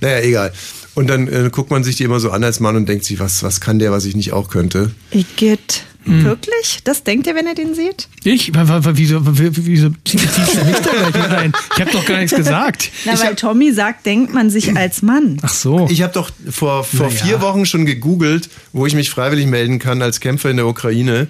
Naja, 0.00 0.20
egal. 0.20 0.52
Und 0.94 1.08
dann 1.08 1.28
äh, 1.28 1.50
guckt 1.52 1.70
man 1.70 1.84
sich 1.84 1.96
die 1.96 2.04
immer 2.04 2.20
so 2.20 2.30
an 2.30 2.42
als 2.42 2.60
Mann 2.60 2.76
und 2.76 2.88
denkt 2.88 3.04
sich, 3.04 3.18
was, 3.18 3.42
was 3.42 3.60
kann 3.60 3.78
der, 3.78 3.92
was 3.92 4.06
ich 4.06 4.16
nicht 4.16 4.32
auch 4.32 4.48
könnte? 4.48 4.92
Igitt. 5.10 5.84
Wirklich? 6.06 6.80
Das 6.84 7.02
denkt 7.04 7.26
ihr, 7.26 7.34
wenn 7.34 7.46
ihr 7.46 7.54
den 7.54 7.74
seht? 7.74 8.08
Ich? 8.24 8.52
Wieso, 8.54 9.20
wieso 9.24 9.90
ziehst 10.04 10.54
du 10.54 10.64
mich 10.64 10.76
da 10.76 10.90
gleich 10.90 11.14
mit 11.14 11.30
ein? 11.30 11.52
Ich 11.74 11.80
habe 11.80 11.90
doch 11.90 12.04
gar 12.06 12.18
nichts 12.18 12.36
gesagt. 12.36 12.90
Na, 13.04 13.18
weil 13.20 13.34
Tommy 13.34 13.72
sagt, 13.72 14.06
denkt 14.06 14.32
man 14.32 14.48
sich 14.50 14.76
als 14.76 15.02
Mann. 15.02 15.38
Ach 15.42 15.52
so. 15.52 15.88
Ich 15.90 16.02
habe 16.02 16.12
doch 16.12 16.30
vor, 16.50 16.84
vor 16.84 17.08
Naja. 17.08 17.24
vier 17.24 17.40
Wochen 17.40 17.66
schon 17.66 17.86
gegoogelt, 17.86 18.48
wo 18.72 18.86
ich 18.86 18.94
mich 18.94 19.10
freiwillig 19.10 19.46
melden 19.46 19.78
kann 19.78 20.00
als 20.02 20.20
Kämpfer 20.20 20.50
in 20.50 20.56
der 20.56 20.66
Ukraine. 20.66 21.28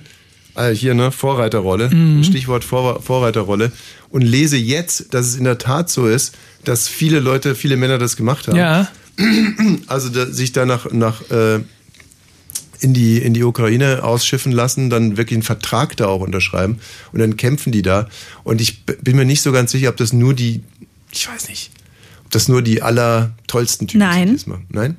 Ah, 0.55 0.69
hier, 0.69 0.95
ne, 0.95 1.11
Vorreiterrolle. 1.13 1.91
Stichwort 2.23 2.65
Vor 2.65 3.03
Vorreiterrolle. 3.03 3.73
Und 4.11 4.23
lese 4.23 4.57
jetzt, 4.57 5.13
dass 5.13 5.27
es 5.27 5.37
in 5.37 5.45
der 5.45 5.59
Tat 5.59 5.91
so 5.91 6.07
ist, 6.07 6.35
dass 6.65 6.89
viele 6.89 7.21
Leute, 7.21 7.55
viele 7.55 7.77
Männer 7.77 7.99
das 7.99 8.17
gemacht 8.17 8.49
haben. 8.49 8.57
Ja. 8.57 8.89
Also 9.87 10.09
da, 10.11 10.27
sich 10.27 10.53
da 10.53 10.67
nach, 10.67 10.91
nach 10.93 11.23
äh, 11.31 11.61
in 12.81 12.93
die, 12.95 13.19
in 13.19 13.35
die 13.35 13.43
Ukraine 13.43 14.03
ausschiffen 14.05 14.53
lassen, 14.53 14.91
dann 14.91 15.17
wirklich 15.17 15.37
einen 15.37 15.43
Vertrag 15.43 15.97
da 15.97 16.07
auch 16.07 16.21
unterschreiben 16.21 16.79
und 17.13 17.21
dann 17.21 17.37
kämpfen 17.37 17.73
die 17.73 17.83
da. 17.83 18.09
Und 18.45 18.61
ich 18.61 18.85
b- 18.85 18.95
bin 19.03 19.17
mir 19.17 19.25
nicht 19.25 19.43
so 19.43 19.53
ganz 19.53 19.73
sicher, 19.73 19.89
ob 19.91 19.97
das 19.97 20.13
nur 20.13 20.35
die, 20.35 20.61
ich 21.13 21.29
weiß 21.29 21.49
nicht, 21.49 21.71
ob 22.25 22.31
das 22.33 22.49
nur 22.49 22.63
die 22.63 22.83
allertollsten 22.83 23.87
Typen 23.89 24.01
Nein. 24.01 24.17
sind. 24.19 24.29
die 24.29 24.35
das 24.37 24.47
machen. 24.47 24.67
Nein? 24.71 24.97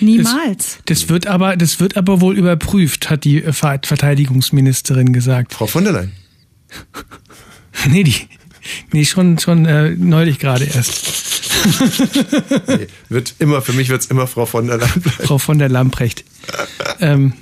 Niemals. 0.00 0.78
Das 0.84 1.08
wird 1.08 1.26
aber, 1.26 1.56
das 1.56 1.80
wird 1.80 1.96
aber 1.96 2.20
wohl 2.20 2.36
überprüft, 2.38 3.10
hat 3.10 3.24
die 3.24 3.42
äh, 3.42 3.52
Ver- 3.52 3.80
Verteidigungsministerin 3.84 5.12
gesagt. 5.12 5.54
Frau 5.54 5.66
von 5.66 5.84
der 5.84 5.92
Leyen. 5.92 6.12
Nee, 7.88 8.02
die, 8.02 8.14
nee, 8.92 9.04
schon, 9.04 9.38
schon 9.38 9.64
äh, 9.64 9.90
neulich 9.90 10.40
gerade 10.40 10.64
erst. 10.64 11.37
Nee, 12.66 12.86
wird 13.08 13.34
immer, 13.38 13.62
für 13.62 13.72
mich 13.72 13.88
wird's 13.88 14.06
immer 14.06 14.26
Frau 14.26 14.46
von 14.46 14.66
der 14.66 14.78
bleiben. 14.78 15.02
Frau 15.02 15.38
von 15.38 15.58
der 15.58 15.68
Lamprecht. 15.68 16.24
ähm, 17.00 17.32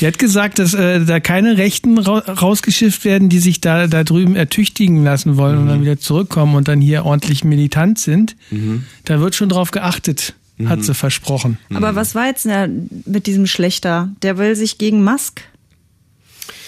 die 0.00 0.06
hat 0.06 0.18
gesagt, 0.18 0.58
dass 0.58 0.74
äh, 0.74 1.04
da 1.04 1.20
keine 1.20 1.56
Rechten 1.56 1.98
ra 1.98 2.18
rausgeschifft 2.18 3.04
werden, 3.04 3.28
die 3.28 3.38
sich 3.38 3.60
da, 3.60 3.86
da 3.86 4.04
drüben 4.04 4.36
ertüchtigen 4.36 5.02
lassen 5.02 5.36
wollen 5.36 5.58
und 5.58 5.66
dann 5.66 5.80
wieder 5.82 5.98
zurückkommen 5.98 6.54
und 6.54 6.68
dann 6.68 6.80
hier 6.80 7.04
ordentlich 7.04 7.44
militant 7.44 7.98
sind. 7.98 8.36
Da 9.04 9.20
wird 9.20 9.34
schon 9.34 9.48
drauf 9.48 9.70
geachtet, 9.70 10.34
hat 10.66 10.84
sie 10.84 10.94
versprochen. 10.94 11.58
Aber 11.72 11.94
was 11.94 12.14
war 12.14 12.26
jetzt 12.26 12.46
mit 13.06 13.26
diesem 13.26 13.46
Schlechter? 13.46 14.10
Der 14.22 14.36
will 14.36 14.56
sich 14.56 14.78
gegen 14.78 15.02
Musk. 15.04 15.42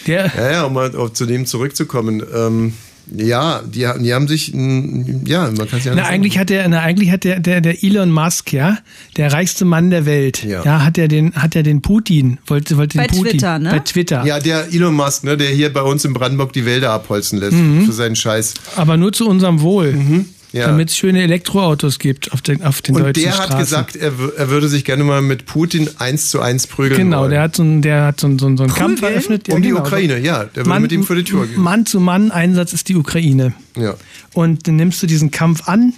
Der, 0.07 0.33
Ja, 0.37 0.51
ja, 0.51 0.65
um 0.65 0.73
mal 0.75 0.93
zu 1.13 1.27
dem 1.27 1.47
zurückzukommen. 1.47 2.23
Ähm, 2.35 2.75
ja, 3.15 3.63
die, 3.63 3.87
haben- 3.87 4.03
die 4.03 4.15
haben 4.15 4.29
sich, 4.29 4.49
ja, 4.49 5.51
man 5.51 5.69
kann 5.69 5.79
es 5.79 5.85
ja 5.85 5.95
Na, 5.95 6.05
eigentlich 6.07 6.39
hat 6.39 6.51
der, 6.51 6.69
na, 6.69 6.81
eigentlich 6.81 7.11
hat 7.11 7.25
der, 7.25 7.41
der, 7.41 7.61
der 7.61 7.83
Elon 7.83 8.11
Musk, 8.11 8.53
ja, 8.53 8.79
der 9.17 9.33
reichste 9.33 9.65
Mann 9.65 9.91
der 9.91 10.07
Welt, 10.07 10.43
Ja. 10.45 10.65
ja, 10.65 10.85
hat 10.85 10.99
er 10.99 11.09
den, 11.09 11.33
hat 11.35 11.55
er 11.57 11.63
den 11.63 11.83
Putin, 11.83 12.39
wollte, 12.47 12.77
wollte 12.77 12.97
Bei 12.99 13.07
den 13.07 13.17
Putin. 13.17 13.33
Twitter, 13.33 13.59
ne? 13.59 13.71
Bei 13.71 13.79
Twitter. 13.81 14.25
Ja, 14.27 14.41
der 14.41 14.73
Elon 14.73 14.95
Musk, 14.95 15.25
ne, 15.25 15.37
der 15.37 15.49
hier 15.51 15.73
bei 15.73 15.83
uns 15.83 16.05
in 16.05 16.13
Brandenburg 16.15 16.53
die 16.53 16.65
Wälder 16.67 16.91
abholzen 16.93 17.39
lässt 17.39 17.53
Mhm. 17.57 17.85
für 17.87 17.93
seinen 17.93 18.17
Scheiß. 18.17 18.55
Aber 18.77 18.97
nur 18.97 19.13
zu 19.13 19.29
unserem 19.29 19.61
Wohl. 19.61 19.93
Mhm. 19.93 20.25
Ja. 20.55 20.69
Damit 20.69 20.91
es 20.91 20.97
schöne 20.97 21.21
Elektroautos 21.21 21.99
gibt 21.99 22.33
auf 22.33 22.41
den, 22.41 22.63
auf 22.63 22.81
den 22.81 22.95
Und 22.95 23.03
deutschen 23.03 23.25
der 23.25 23.33
Straßen. 23.33 23.53
hat 23.55 23.59
gesagt, 23.59 23.97
er, 23.97 24.13
er 24.37 24.51
würde 24.51 24.69
sich 24.69 24.85
gerne 24.85 25.03
mal 25.03 25.21
mit 25.21 25.47
Putin 25.47 25.91
eins 25.99 26.31
zu 26.31 26.41
eins 26.41 26.69
prügeln 26.69 26.97
Genau, 26.97 27.23
wollen. 27.23 27.31
der 27.33 27.43
hat 27.43 27.57
so 27.57 27.65
einen, 27.65 27.83
der 27.83 28.05
hat 28.05 28.21
so 28.21 28.29
einen, 28.29 28.39
so 28.39 28.47
einen, 28.47 28.69
Kampf 28.69 29.03
eröffnet. 29.03 29.49
um 29.49 29.61
die 29.63 29.71
genau. 29.71 29.81
Ukraine, 29.81 30.17
ja. 30.21 30.45
Der 30.45 30.55
würde 30.59 30.69
Mann, 30.69 30.83
mit 30.83 30.93
ihm 30.93 31.03
vor 31.03 31.17
die 31.17 31.25
Tür 31.25 31.49
gehen. 31.49 31.61
Mann 31.61 31.87
zu 31.87 31.99
Mann 31.99 32.31
Einsatz 32.31 32.73
ist 32.73 32.89
die 32.89 32.95
Ukraine. 32.95 33.53
Ja. 33.77 33.97
Und 34.33 34.69
dann 34.69 34.77
nimmst 34.77 35.03
du 35.03 35.09
diesen 35.09 35.33
Kampf 35.33 35.69
an. 35.69 35.93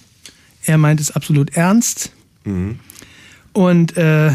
Er 0.65 0.79
meint 0.79 1.01
es 1.01 1.11
absolut 1.11 1.55
ernst. 1.55 2.13
Mhm. 2.45 2.79
Und 3.53 3.99
äh, 3.99 4.31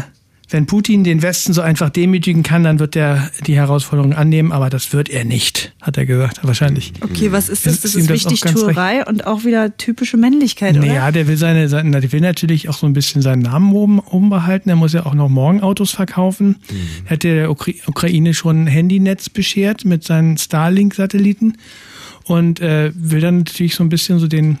wenn 0.52 0.66
Putin 0.66 1.04
den 1.04 1.22
Westen 1.22 1.52
so 1.52 1.62
einfach 1.62 1.90
demütigen 1.90 2.42
kann, 2.42 2.62
dann 2.64 2.78
wird 2.78 2.94
er 2.96 3.30
die 3.46 3.56
Herausforderung 3.56 4.12
annehmen. 4.12 4.52
Aber 4.52 4.70
das 4.70 4.92
wird 4.92 5.08
er 5.08 5.24
nicht, 5.24 5.72
hat 5.80 5.96
er 5.96 6.06
gesagt. 6.06 6.40
Wahrscheinlich. 6.42 6.92
Okay, 7.00 7.32
was 7.32 7.48
ist 7.48 7.66
das? 7.66 7.84
Ist 7.84 7.84
Das 7.84 7.94
ist 7.94 8.26
auch 8.26 8.40
ganz 8.40 8.60
Tuerei 8.60 9.04
und 9.04 9.26
auch 9.26 9.44
wieder 9.44 9.76
typische 9.76 10.16
Männlichkeit, 10.16 10.76
oder? 10.76 10.86
Naja, 10.86 11.10
der 11.10 11.26
will 11.26 11.36
seine, 11.36 11.68
seine, 11.68 12.00
der 12.00 12.12
will 12.12 12.20
natürlich 12.20 12.68
auch 12.68 12.76
so 12.76 12.86
ein 12.86 12.92
bisschen 12.92 13.22
seinen 13.22 13.42
Namen 13.42 13.72
oben, 13.72 13.98
oben 13.98 14.30
behalten. 14.30 14.68
Er 14.68 14.76
muss 14.76 14.92
ja 14.92 15.06
auch 15.06 15.14
noch 15.14 15.28
morgen 15.28 15.60
Autos 15.60 15.90
verkaufen. 15.90 16.56
Mhm. 16.70 17.10
Hat 17.10 17.22
der 17.22 17.50
Ukra 17.50 17.72
Ukraine 17.86 18.34
schon 18.34 18.64
ein 18.64 18.66
Handynetz 18.66 19.28
beschert 19.28 19.84
mit 19.84 20.04
seinen 20.04 20.36
Starlink-Satelliten 20.36 21.56
und 22.24 22.60
äh, 22.60 22.92
will 22.94 23.20
dann 23.20 23.38
natürlich 23.38 23.74
so 23.74 23.82
ein 23.82 23.88
bisschen 23.88 24.18
so 24.18 24.28
den, 24.28 24.58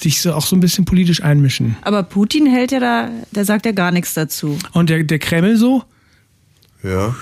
sich 0.00 0.20
so 0.20 0.32
auch 0.32 0.46
so 0.46 0.54
ein 0.56 0.60
bisschen 0.60 0.84
politisch 0.84 1.22
einmischen. 1.22 1.76
Aber 1.82 2.02
Putin 2.02 2.46
hält 2.46 2.70
ja 2.72 2.80
da, 2.80 3.10
der 3.32 3.44
sagt 3.44 3.66
ja 3.66 3.72
gar 3.72 3.90
nichts 3.90 4.14
dazu. 4.14 4.58
Und 4.72 4.90
der, 4.90 5.02
der 5.04 5.18
Kreml 5.18 5.56
so, 5.56 5.82
Ja. 6.82 7.14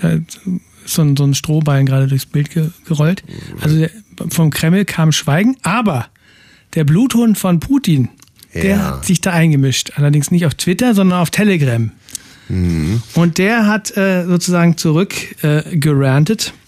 da 0.00 0.10
ist 0.12 0.40
so 0.86 1.02
ein, 1.02 1.16
so 1.16 1.24
ein 1.24 1.34
Strohballen 1.34 1.84
gerade 1.86 2.06
durchs 2.06 2.26
Bild 2.26 2.50
ge 2.50 2.70
gerollt. 2.86 3.24
Also 3.60 3.78
der, 3.78 3.90
vom 4.30 4.50
Kreml 4.50 4.84
kam 4.84 5.12
Schweigen, 5.12 5.56
aber 5.62 6.06
der 6.74 6.84
Bluthund 6.84 7.36
von 7.38 7.60
Putin, 7.60 8.08
der 8.54 8.64
Ja. 8.64 8.78
hat 8.78 9.04
sich 9.04 9.20
da 9.20 9.32
eingemischt. 9.32 9.92
Allerdings 9.96 10.30
nicht 10.30 10.46
auf 10.46 10.54
Twitter, 10.54 10.94
sondern 10.94 11.18
auf 11.20 11.30
Telegram. 11.30 11.90
Mhm. 12.48 13.02
Und 13.14 13.38
der 13.38 13.66
hat 13.66 13.96
äh, 13.96 14.24
sozusagen 14.26 14.76
zurück 14.76 15.14
äh. 15.42 15.78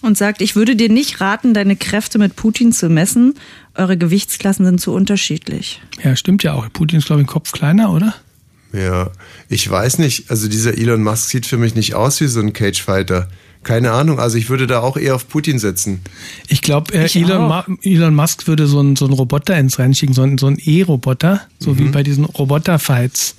Und 0.00 0.18
sagt, 0.18 0.40
ich 0.42 0.56
würde 0.56 0.76
dir 0.76 0.88
nicht 0.88 1.20
raten, 1.20 1.54
deine 1.54 1.76
Kräfte 1.76 2.18
mit 2.18 2.36
Putin 2.36 2.72
zu 2.72 2.88
messen. 2.88 3.34
Eure 3.74 3.96
Gewichtsklassen 3.96 4.64
sind 4.64 4.80
zu 4.80 4.92
unterschiedlich. 4.92 5.80
Ja, 6.02 6.16
stimmt 6.16 6.42
ja 6.42 6.54
auch. 6.54 6.66
Putin 6.72 6.98
ist, 6.98 7.06
glaube 7.06 7.22
ich, 7.22 7.26
ein 7.26 7.30
Kopf 7.30 7.52
kleiner, 7.52 7.92
oder? 7.92 8.14
Ja. 8.72 9.10
Ich 9.48 9.68
weiß 9.68 9.98
nicht, 9.98 10.30
also 10.30 10.48
dieser 10.48 10.76
Elon 10.76 11.02
Musk 11.02 11.30
sieht 11.30 11.46
für 11.46 11.58
mich 11.58 11.74
nicht 11.74 11.94
aus 11.94 12.20
wie 12.20 12.26
so 12.26 12.40
ein 12.40 12.52
Cagefighter. 12.52 13.28
Keine 13.64 13.90
Ahnung, 13.92 14.18
also 14.18 14.38
ich 14.38 14.48
würde 14.50 14.66
da 14.66 14.80
auch 14.80 14.96
eher 14.96 15.14
auf 15.14 15.28
Putin 15.28 15.58
setzen. 15.58 16.00
Ich 16.48 16.62
glaube, 16.62 16.94
äh, 16.94 17.08
Elon, 17.18 17.78
Elon 17.82 18.14
Musk 18.14 18.46
würde 18.46 18.66
so 18.66 18.78
einen 18.78 18.96
so 18.96 19.04
einen 19.04 19.14
Roboter 19.14 19.58
ins 19.58 19.78
Rennen 19.78 19.94
schicken, 19.94 20.14
so 20.14 20.22
einen, 20.22 20.38
so 20.38 20.46
einen 20.46 20.58
E-Roboter, 20.64 21.42
so 21.58 21.72
Mhm. 21.72 21.78
wie 21.78 21.84
bei 21.88 22.02
diesen 22.02 22.24
Roboter-Fights. 22.24 23.34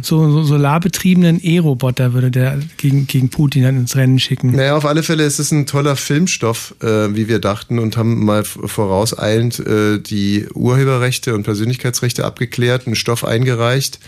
So, 0.00 0.30
so 0.30 0.44
solarbetriebenen 0.44 1.40
E-Roboter 1.44 2.14
würde 2.14 2.30
der 2.30 2.58
gegen, 2.78 3.06
gegen 3.06 3.28
Putin 3.28 3.64
dann 3.64 3.76
ins 3.76 3.96
Rennen 3.96 4.18
schicken. 4.18 4.52
Naja, 4.52 4.74
auf 4.74 4.86
alle 4.86 5.02
Fälle 5.02 5.24
ist 5.24 5.38
es 5.40 5.52
ein 5.52 5.66
toller 5.66 5.94
Filmstoff, 5.94 6.74
äh, 6.80 7.14
wie 7.14 7.28
wir 7.28 7.38
dachten, 7.38 7.78
und 7.78 7.98
haben 7.98 8.24
mal 8.24 8.44
vorauseilend 8.44 9.58
äh, 9.60 9.98
die 9.98 10.46
Urheberrechte 10.54 11.34
und 11.34 11.42
Persönlichkeitsrechte 11.42 12.24
abgeklärt, 12.24 12.86
einen 12.86 12.96
Stoff 12.96 13.24
eingereicht 13.26 13.98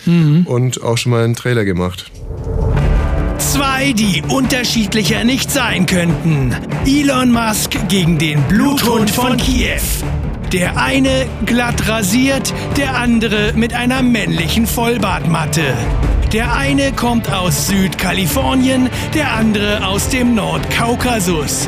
und 0.47 0.83
auch 0.83 0.97
schon 0.97 1.13
mal 1.13 1.25
einen 1.25 1.37
Trailer 1.37 1.67
gemacht. 1.67 2.11
Zwei, 3.41 3.95
die 3.95 4.23
unterschiedlicher 4.29 5.25
nicht 5.25 5.51
sein 5.51 5.87
könnten. 5.87 6.55
Elon 6.87 7.33
Musk 7.33 7.89
gegen 7.89 8.19
den 8.19 8.43
Bluthund 8.43 9.11
von 9.11 9.39
Kiew. 9.39 9.81
Der 10.53 10.77
eine 10.77 11.27
glatt 11.47 11.89
rasiert, 11.89 12.53
der 12.77 12.99
andere 12.99 13.55
mit 13.55 13.73
einer 13.73 14.03
männlichen 14.03 14.67
Vollbartmatte. 14.67 15.75
Der 16.35 16.55
eine 16.55 16.93
kommt 16.93 17.33
aus 17.33 17.67
Südkalifornien, 17.69 18.91
der 19.15 19.33
andere 19.33 19.87
aus 19.87 20.11
dem 20.11 20.35
Nordkaukasus. 20.35 21.67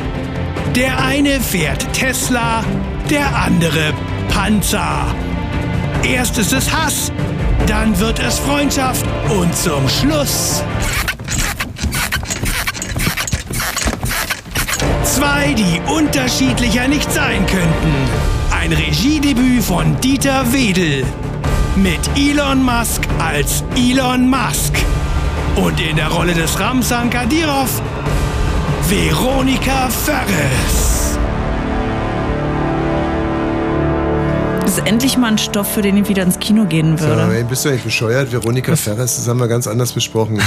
Der 0.75 1.03
eine 1.03 1.41
fährt 1.41 1.91
Tesla, 1.91 2.63
der 3.09 3.35
andere 3.35 3.93
Panzer. 4.29 5.07
Erst 6.03 6.37
ist 6.37 6.53
es 6.53 6.71
Hass, 6.71 7.11
dann 7.65 7.99
wird 7.99 8.19
es 8.19 8.37
Freundschaft 8.37 9.05
und 9.29 9.55
zum 9.55 9.89
Schluss 9.89 10.63
Zwei, 15.03 15.53
die 15.53 15.81
unterschiedlicher 15.91 16.87
nicht 16.87 17.11
sein 17.11 17.45
könnten. 17.45 17.93
Ein 18.51 18.71
Regiedebüt 18.73 19.63
von 19.63 19.99
Dieter 20.01 20.51
Wedel. 20.53 21.03
Mit 21.75 21.99
Elon 22.15 22.63
Musk 22.63 23.01
als 23.19 23.63
Elon 23.75 24.29
Musk. 24.29 24.73
Und 25.55 25.79
in 25.79 25.95
der 25.97 26.07
Rolle 26.09 26.33
des 26.33 26.59
Ramsan 26.59 27.09
Kadyrov, 27.09 27.81
Veronika 28.89 29.89
Ferres. 29.89 31.17
Das 34.61 34.77
ist 34.77 34.87
endlich 34.87 35.17
mal 35.17 35.27
ein 35.33 35.37
Stoff, 35.37 35.71
für 35.73 35.81
den 35.81 35.97
ich 35.97 36.09
wieder 36.09 36.23
ins 36.23 36.39
Kino 36.39 36.65
gehen 36.65 36.97
So, 36.97 37.05
würde. 37.05 37.35
ey, 37.35 37.43
bist 37.43 37.65
du 37.65 37.69
eigentlich 37.69 37.83
bescheuert? 37.83 38.31
Veronika 38.31 38.75
Ferres, 38.75 39.17
das 39.17 39.27
haben 39.27 39.39
wir 39.39 39.47
ganz 39.47 39.67
anders 39.67 39.91
besprochen. 39.91 40.41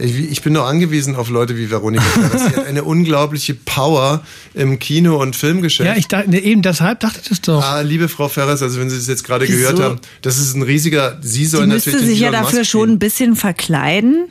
Ich, 0.00 0.30
ich 0.30 0.42
bin 0.42 0.54
nur 0.54 0.66
angewiesen 0.66 1.14
auf 1.14 1.28
Leute 1.28 1.56
wie 1.56 1.70
Veronika 1.70 2.02
Ferres. 2.02 2.44
Sie 2.46 2.56
hat 2.56 2.66
eine 2.66 2.84
unglaubliche 2.84 3.54
Power 3.54 4.22
im 4.54 4.78
Kino- 4.78 5.20
und 5.20 5.36
Filmgeschäft. 5.36 5.86
Ja, 5.86 5.96
ich 5.96 6.08
dachte, 6.08 6.30
ne, 6.30 6.40
eben 6.40 6.62
deshalb 6.62 7.00
dachte 7.00 7.20
ich 7.22 7.28
das 7.28 7.40
doch. 7.40 7.62
Ah, 7.62 7.80
liebe 7.82 8.08
Frau 8.08 8.28
Ferres, 8.28 8.62
also 8.62 8.80
wenn 8.80 8.88
Sie 8.88 8.96
das 8.96 9.06
jetzt 9.06 9.24
gerade 9.24 9.46
Wieso? 9.46 9.58
gehört 9.58 9.80
haben, 9.80 10.00
das 10.22 10.38
ist 10.38 10.54
ein 10.54 10.62
riesiger, 10.62 11.18
Sie 11.20 11.40
Sie 11.40 11.46
sollen 11.46 11.68
müsste 11.68 11.90
natürlich 11.90 12.06
den 12.06 12.14
sich 12.14 12.20
ja 12.20 12.30
dafür 12.30 12.60
Musk 12.60 12.70
schon 12.70 12.90
ein 12.90 12.98
bisschen 12.98 13.36
verkleiden. 13.36 14.28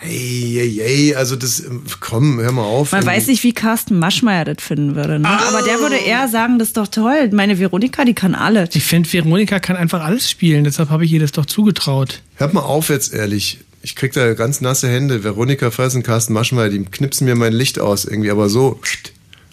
Ey, 0.00 0.58
ey, 0.58 0.80
ey, 0.80 1.14
also 1.14 1.36
das, 1.36 1.60
ähm, 1.60 1.82
komm, 2.00 2.38
hör 2.40 2.52
mal 2.52 2.62
auf. 2.62 2.92
Man 2.92 3.02
Irgendwie. 3.02 3.16
weiß 3.16 3.26
nicht, 3.28 3.42
wie 3.42 3.52
Carsten 3.52 3.98
Maschmeyer 3.98 4.44
das 4.44 4.56
finden 4.62 4.96
würde. 4.96 5.18
Ne? 5.18 5.28
Ah. 5.28 5.48
Aber 5.48 5.62
der 5.62 5.78
würde 5.78 5.96
eher 5.96 6.28
sagen, 6.28 6.58
das 6.58 6.68
ist 6.68 6.76
doch 6.76 6.88
toll. 6.88 7.30
Meine 7.32 7.58
Veronika, 7.58 8.04
die 8.04 8.12
kann 8.12 8.34
alles. 8.34 8.74
Ich 8.74 8.84
finde, 8.84 9.10
Veronika 9.10 9.60
kann 9.60 9.76
einfach 9.76 10.04
alles 10.04 10.30
spielen, 10.30 10.64
deshalb 10.64 10.90
habe 10.90 11.04
ich 11.04 11.12
ihr 11.12 11.20
das 11.20 11.32
doch 11.32 11.46
zugetraut. 11.46 12.20
Hört 12.36 12.52
mal 12.52 12.60
auf 12.60 12.90
jetzt, 12.90 13.14
ehrlich. 13.14 13.60
Ich 13.84 13.94
krieg 13.94 14.14
da 14.14 14.32
ganz 14.32 14.62
nasse 14.62 14.88
Hände. 14.88 15.24
Veronika 15.24 15.70
Ferres 15.70 15.94
und 15.94 16.04
Carsten 16.04 16.32
Maschmeyer, 16.32 16.70
die 16.70 16.82
knipsen 16.82 17.26
mir 17.26 17.34
mein 17.34 17.52
Licht 17.52 17.78
aus 17.78 18.06
irgendwie, 18.06 18.30
aber 18.30 18.48
so. 18.48 18.80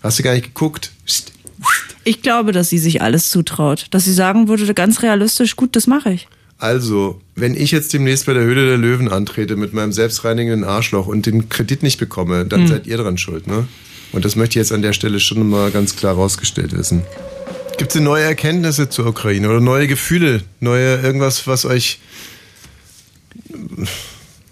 Hast 0.02 0.20
du 0.20 0.24
gar 0.24 0.34
nicht 0.34 0.46
geguckt? 0.46 0.92
Ich 2.06 2.22
glaube, 2.22 2.54
dass 2.54 2.70
sie 2.70 2.78
sich 2.78 3.02
alles 3.02 3.30
zutraut. 3.30 3.88
Dass 3.92 4.06
sie 4.06 4.14
sagen 4.14 4.48
würde, 4.48 4.74
ganz 4.74 5.04
realistisch, 5.04 5.58
gut, 5.58 5.76
das 5.76 5.86
mache 5.86 6.14
ich. 6.14 6.30
Also, 6.58 7.20
wenn 7.36 7.56
ich 7.56 7.72
jetzt 7.72 7.92
demnächst 7.92 8.26
bei 8.26 8.34
der 8.34 8.44
Höhle 8.44 8.66
der 8.70 8.78
Löwen 8.78 9.10
antrete 9.10 9.58
mit 9.58 9.74
meinem 9.74 9.92
selbstreinigenden 9.92 10.64
Arschloch 10.64 11.08
und 11.08 11.26
den 11.26 11.50
Kredit 11.50 11.84
nicht 11.84 12.00
bekomme, 12.00 12.46
dann 12.46 12.62
Hm. 12.62 12.68
seid 12.68 12.88
ihr 12.88 12.96
dran 12.98 13.18
schuld, 13.18 13.48
ne? 13.48 13.68
Und 14.14 14.24
das 14.24 14.38
möchte 14.38 14.54
ich 14.54 14.64
jetzt 14.64 14.72
an 14.72 14.82
der 14.82 14.94
Stelle 14.94 15.20
schon 15.20 15.50
mal 15.50 15.72
ganz 15.72 15.98
klar 15.98 16.16
rausgestellt 16.16 16.72
wissen. 16.78 17.02
Gibt 17.78 17.92
es 17.92 17.94
denn 17.96 18.04
neue 18.04 18.24
Erkenntnisse 18.24 18.88
zur 18.88 19.08
Ukraine 19.08 19.50
oder 19.50 19.60
neue 19.60 19.88
Gefühle? 19.88 20.44
Neue 20.62 21.02
irgendwas, 21.02 21.48
was 21.48 21.66
euch. 21.66 22.00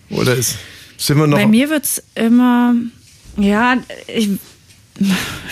Oder 0.10 0.36
ist. 0.36 0.58
Sind 0.98 1.18
wir 1.18 1.28
noch. 1.28 1.38
Bei 1.38 1.48
mir 1.48 1.70
wird's 1.70 2.04
immer, 2.16 2.76
ja, 3.38 3.78
ich, 4.08 4.30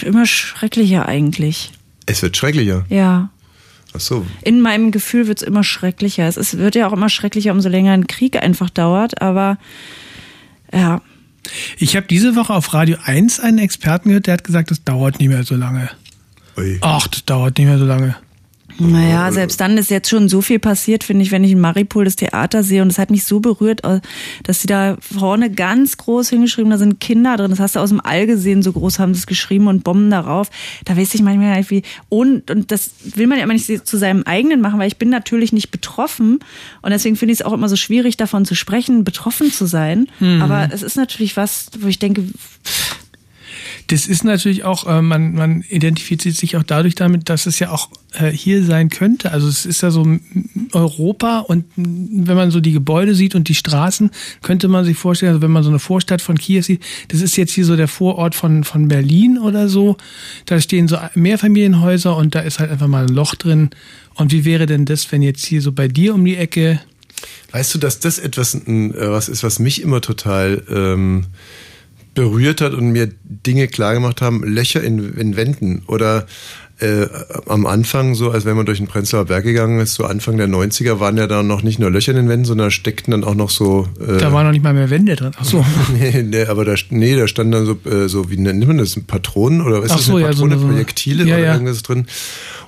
immer 0.03 0.25
schrecklicher 0.25 1.07
eigentlich. 1.07 1.71
es 2.05 2.21
wird 2.21 2.35
schrecklicher. 2.35 2.85
Ja. 2.89 3.29
Ach 3.93 3.99
so. 4.01 4.25
In 4.43 4.59
meinem 4.61 4.91
Gefühl 4.91 5.27
wird's 5.27 5.41
immer 5.41 5.63
schrecklicher. 5.63 6.27
Es 6.27 6.35
ist, 6.37 6.57
wird 6.57 6.75
ja 6.75 6.87
auch 6.87 6.93
immer 6.93 7.09
schrecklicher, 7.09 7.51
umso 7.53 7.69
länger 7.69 7.93
ein 7.93 8.07
Krieg 8.07 8.35
einfach 8.35 8.69
dauert. 8.69 9.21
Aber 9.21 9.57
ja, 10.73 11.01
Ich 11.77 11.95
habe 11.95 12.07
diese 12.07 12.35
Woche 12.35 12.53
auf 12.53 12.73
Radio 12.73 12.97
1 13.03 13.39
einen 13.39 13.59
Experten 13.59 14.09
gehört, 14.09 14.27
der 14.27 14.33
hat 14.33 14.43
gesagt, 14.43 14.71
das 14.71 14.83
dauert 14.83 15.19
nicht 15.19 15.29
mehr 15.29 15.43
so 15.43 15.55
lange. 15.55 15.89
Ui. 16.57 16.77
Ach, 16.81 17.07
das 17.07 17.23
dauert 17.23 17.57
nicht 17.57 17.67
mehr 17.67 17.77
so 17.79 17.85
lange. 17.85 18.15
Naja, 18.79 19.31
selbst 19.31 19.59
dann 19.59 19.77
ist 19.77 19.89
jetzt 19.89 20.09
schon 20.09 20.29
so 20.29 20.41
viel 20.41 20.59
passiert, 20.59 21.03
finde 21.03 21.23
ich, 21.23 21.31
wenn 21.31 21.43
ich 21.43 21.51
in 21.51 21.59
Maripol 21.59 22.05
das 22.05 22.15
Theater 22.15 22.63
sehe. 22.63 22.81
Und 22.81 22.91
es 22.91 22.99
hat 22.99 23.09
mich 23.09 23.23
so 23.23 23.39
berührt, 23.39 23.81
dass 24.43 24.61
sie 24.61 24.67
da 24.67 24.97
vorne 25.01 25.49
ganz 25.49 25.97
groß 25.97 26.29
hingeschrieben, 26.29 26.69
da 26.69 26.77
sind 26.77 26.99
Kinder 26.99 27.37
drin. 27.37 27.49
Das 27.49 27.59
hast 27.59 27.75
du 27.75 27.79
aus 27.79 27.89
dem 27.89 28.01
All 28.01 28.27
gesehen, 28.27 28.61
so 28.63 28.71
groß 28.73 28.99
haben 28.99 29.13
sie 29.13 29.19
es 29.19 29.27
geschrieben 29.27 29.67
und 29.67 29.83
Bomben 29.83 30.11
darauf. 30.11 30.49
Da 30.85 30.95
weiß 30.97 31.13
ich 31.15 31.21
manchmal 31.21 31.57
nicht 31.57 31.71
wie. 31.71 31.83
Und, 32.09 32.51
und 32.51 32.71
das 32.71 32.91
will 33.03 33.27
man 33.27 33.37
ja 33.37 33.43
immer 33.43 33.53
nicht 33.53 33.87
zu 33.87 33.97
seinem 33.97 34.23
eigenen 34.23 34.61
machen, 34.61 34.79
weil 34.79 34.87
ich 34.87 34.97
bin 34.97 35.09
natürlich 35.09 35.53
nicht 35.53 35.71
betroffen. 35.71 36.39
Und 36.81 36.91
deswegen 36.91 37.15
finde 37.15 37.33
ich 37.33 37.39
es 37.39 37.45
auch 37.45 37.53
immer 37.53 37.69
so 37.69 37.75
schwierig, 37.75 38.17
davon 38.17 38.45
zu 38.45 38.55
sprechen, 38.55 39.03
betroffen 39.03 39.51
zu 39.51 39.65
sein. 39.65 40.07
Mhm. 40.19 40.41
Aber 40.41 40.69
es 40.71 40.83
ist 40.83 40.97
natürlich 40.97 41.37
was, 41.37 41.69
wo 41.79 41.87
ich 41.87 41.99
denke, 41.99 42.23
Das 43.87 44.05
ist 44.05 44.25
natürlich 44.25 44.65
auch, 44.65 44.85
äh, 44.85 45.01
man, 45.01 45.33
man 45.33 45.63
identifiziert 45.69 46.35
sich 46.35 46.57
auch 46.57 46.63
dadurch 46.63 46.95
damit, 46.95 47.29
dass 47.29 47.45
es 47.45 47.59
ja 47.59 47.71
auch 47.71 47.89
äh, 48.13 48.29
hier 48.29 48.63
sein 48.63 48.89
könnte. 48.89 49.31
Also 49.31 49.47
es 49.47 49.65
ist 49.65 49.81
ja 49.81 49.91
so 49.91 50.05
Europa 50.73 51.39
und 51.39 51.63
wenn 51.75 52.35
man 52.35 52.51
so 52.51 52.59
die 52.59 52.73
Gebäude 52.73 53.15
sieht 53.15 53.33
und 53.33 53.47
die 53.47 53.55
Straßen, 53.55 54.11
könnte 54.41 54.67
man 54.67 54.83
sich 54.83 54.97
vorstellen, 54.97 55.31
also 55.31 55.41
wenn 55.41 55.51
man 55.51 55.63
so 55.63 55.69
eine 55.69 55.79
Vorstadt 55.79 56.21
von 56.21 56.37
Kiew 56.37 56.63
sieht, 56.63 56.83
das 57.07 57.21
ist 57.21 57.37
jetzt 57.37 57.53
hier 57.53 57.65
so 57.65 57.77
der 57.77 57.87
Vorort 57.87 58.35
von, 58.35 58.65
von 58.65 58.89
Berlin 58.89 59.37
oder 59.37 59.69
so. 59.69 59.95
Da 60.45 60.59
stehen 60.59 60.87
so 60.87 60.97
Mehrfamilienhäuser 61.15 62.15
und 62.15 62.35
da 62.35 62.41
ist 62.41 62.59
halt 62.59 62.71
einfach 62.71 62.87
mal 62.87 63.05
ein 63.05 63.13
Loch 63.13 63.35
drin. 63.35 63.69
Und 64.15 64.31
wie 64.33 64.43
wäre 64.43 64.65
denn 64.65 64.85
das, 64.85 65.11
wenn 65.11 65.21
jetzt 65.21 65.45
hier 65.45 65.61
so 65.61 65.71
bei 65.71 65.87
dir 65.87 66.13
um 66.13 66.25
die 66.25 66.35
Ecke 66.35 66.81
Weißt 67.51 67.73
du, 67.73 67.79
dass 67.79 67.99
das 67.99 68.19
etwas 68.19 68.53
äh, 68.55 68.91
was 68.93 69.29
ist, 69.29 69.43
was 69.43 69.59
mich 69.59 69.81
immer 69.81 70.01
total 70.01 70.63
ähm, 70.69 71.25
berührt 72.21 72.61
hat 72.61 72.73
und 72.73 72.91
mir 72.91 73.09
Dinge 73.23 73.67
klargemacht 73.67 74.21
haben, 74.21 74.43
Löcher 74.43 74.83
in, 74.83 75.13
in 75.17 75.35
Wänden 75.35 75.83
oder 75.87 76.25
äh, 76.79 77.07
am 77.47 77.65
Anfang, 77.65 78.13
so 78.13 78.29
als 78.29 78.45
wenn 78.45 78.55
man 78.55 78.67
durch 78.67 78.77
den 78.77 78.85
Prenzlauer 78.85 79.25
Berg 79.25 79.43
gegangen 79.43 79.79
ist, 79.79 79.95
so 79.95 80.03
Anfang 80.03 80.37
der 80.37 80.47
90er, 80.47 80.99
waren 80.99 81.17
ja 81.17 81.25
da 81.25 81.41
noch 81.41 81.63
nicht 81.63 81.79
nur 81.79 81.89
Löcher 81.89 82.11
in 82.11 82.17
den 82.17 82.29
Wänden, 82.29 82.45
sondern 82.45 82.69
steckten 82.69 83.09
dann 83.11 83.23
auch 83.23 83.33
noch 83.33 83.49
so. 83.49 83.87
Äh, 83.99 84.17
Da 84.19 84.31
waren 84.31 84.45
noch 84.45 84.51
nicht 84.51 84.63
mal 84.63 84.75
mehr 84.75 84.91
Wände 84.91 85.15
drin. 85.15 85.31
Ach 85.39 85.43
so. 85.43 85.65
nee, 85.99 86.21
nee, 86.21 86.43
aber 86.45 86.65
da, 86.65 86.75
nee, 86.91 87.15
da 87.15 87.27
standen 87.27 87.51
dann 87.53 87.65
so, 87.65 87.79
äh, 87.89 88.07
so 88.07 88.29
wie 88.29 88.37
nennt 88.37 88.67
man 88.67 88.77
das, 88.77 88.95
Patronen 89.07 89.61
oder 89.61 89.81
was 89.81 89.95
ist 89.95 90.05
so, 90.05 90.11
das, 90.11 90.11
eine 90.11 90.21
ja, 90.21 90.27
Patrone, 90.27 90.53
eine- 90.53 90.61
so- 90.61 90.67
Projektile 90.67 91.23
Ja, 91.25 91.35
oder 91.37 91.45
ja. 91.45 91.53
irgendwas 91.53 91.81
drin. 91.81 92.05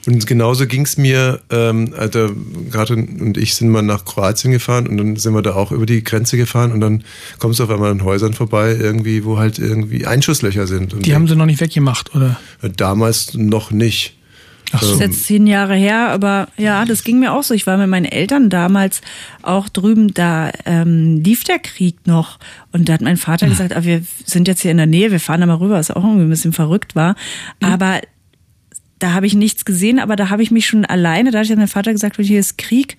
Und 0.07 0.25
genauso 0.27 0.65
ging's 0.65 0.97
mir, 0.97 1.41
ähm, 1.49 1.93
Alter, 1.97 2.29
gerade 2.71 2.95
und 2.95 3.37
ich 3.37 3.53
sind 3.55 3.69
mal 3.69 3.81
nach 3.81 4.05
Kroatien 4.05 4.51
gefahren 4.51 4.87
und 4.87 4.97
dann 4.97 5.15
sind 5.17 5.33
wir 5.33 5.41
da 5.41 5.53
auch 5.55 5.71
über 5.71 5.85
die 5.85 6.03
Grenze 6.03 6.37
gefahren 6.37 6.71
und 6.71 6.79
dann 6.79 7.03
kommst 7.37 7.59
du 7.59 7.63
auf 7.65 7.69
einmal 7.69 7.91
an 7.91 8.03
Häusern 8.03 8.33
vorbei, 8.33 8.75
irgendwie, 8.79 9.25
wo 9.25 9.37
halt 9.37 9.59
irgendwie 9.59 10.05
Einschusslöcher 10.07 10.67
sind. 10.67 10.93
Und 10.93 11.05
Die 11.05 11.13
haben 11.13 11.27
sie 11.27 11.35
noch 11.35 11.45
nicht 11.45 11.59
weggemacht, 11.61 12.15
oder? 12.15 12.39
damals 12.77 13.33
noch 13.35 13.71
nicht. 13.71 14.15
Ach 14.71 14.79
Das 14.81 14.89
so. 14.89 14.93
ist 14.95 15.01
jetzt 15.01 15.23
zehn 15.25 15.47
Jahre 15.47 15.75
her, 15.75 16.09
aber 16.09 16.47
ja, 16.55 16.85
das 16.85 17.03
ging 17.03 17.19
mir 17.19 17.33
auch 17.33 17.41
so. 17.43 17.53
Ich 17.55 17.65
war 17.65 17.77
mit 17.77 17.87
meinen 17.89 18.05
Eltern 18.05 18.49
damals 18.51 19.01
auch 19.41 19.67
drüben, 19.67 20.13
da 20.13 20.51
ähm, 20.65 21.21
lief 21.23 21.43
der 21.43 21.57
Krieg 21.59 21.95
noch. 22.05 22.37
Und 22.71 22.87
da 22.87 22.93
hat 22.93 23.01
mein 23.01 23.17
Vater 23.17 23.47
Hm. 23.47 23.53
gesagt, 23.53 23.75
ah, 23.75 23.83
wir 23.83 24.03
sind 24.25 24.47
jetzt 24.47 24.61
hier 24.61 24.71
in 24.71 24.77
der 24.77 24.85
Nähe, 24.85 25.11
wir 25.11 25.19
fahren 25.19 25.41
da 25.41 25.47
mal 25.47 25.55
rüber, 25.55 25.73
was 25.75 25.89
auch 25.91 26.03
irgendwie 26.03 26.23
ein 26.25 26.29
bisschen 26.29 26.53
verrückt 26.53 26.95
war. 26.95 27.15
Hm. 27.63 27.73
Aber 27.73 27.99
da 28.99 29.13
habe 29.13 29.25
ich 29.25 29.33
nichts 29.33 29.65
gesehen, 29.65 29.99
aber 29.99 30.15
da 30.15 30.29
habe 30.29 30.43
ich 30.43 30.51
mich 30.51 30.67
schon 30.67 30.85
alleine, 30.85 31.31
da 31.31 31.39
hat 31.39 31.49
mein 31.55 31.67
Vater 31.67 31.91
gesagt, 31.91 32.17
hier 32.17 32.39
ist 32.39 32.57
Krieg. 32.57 32.97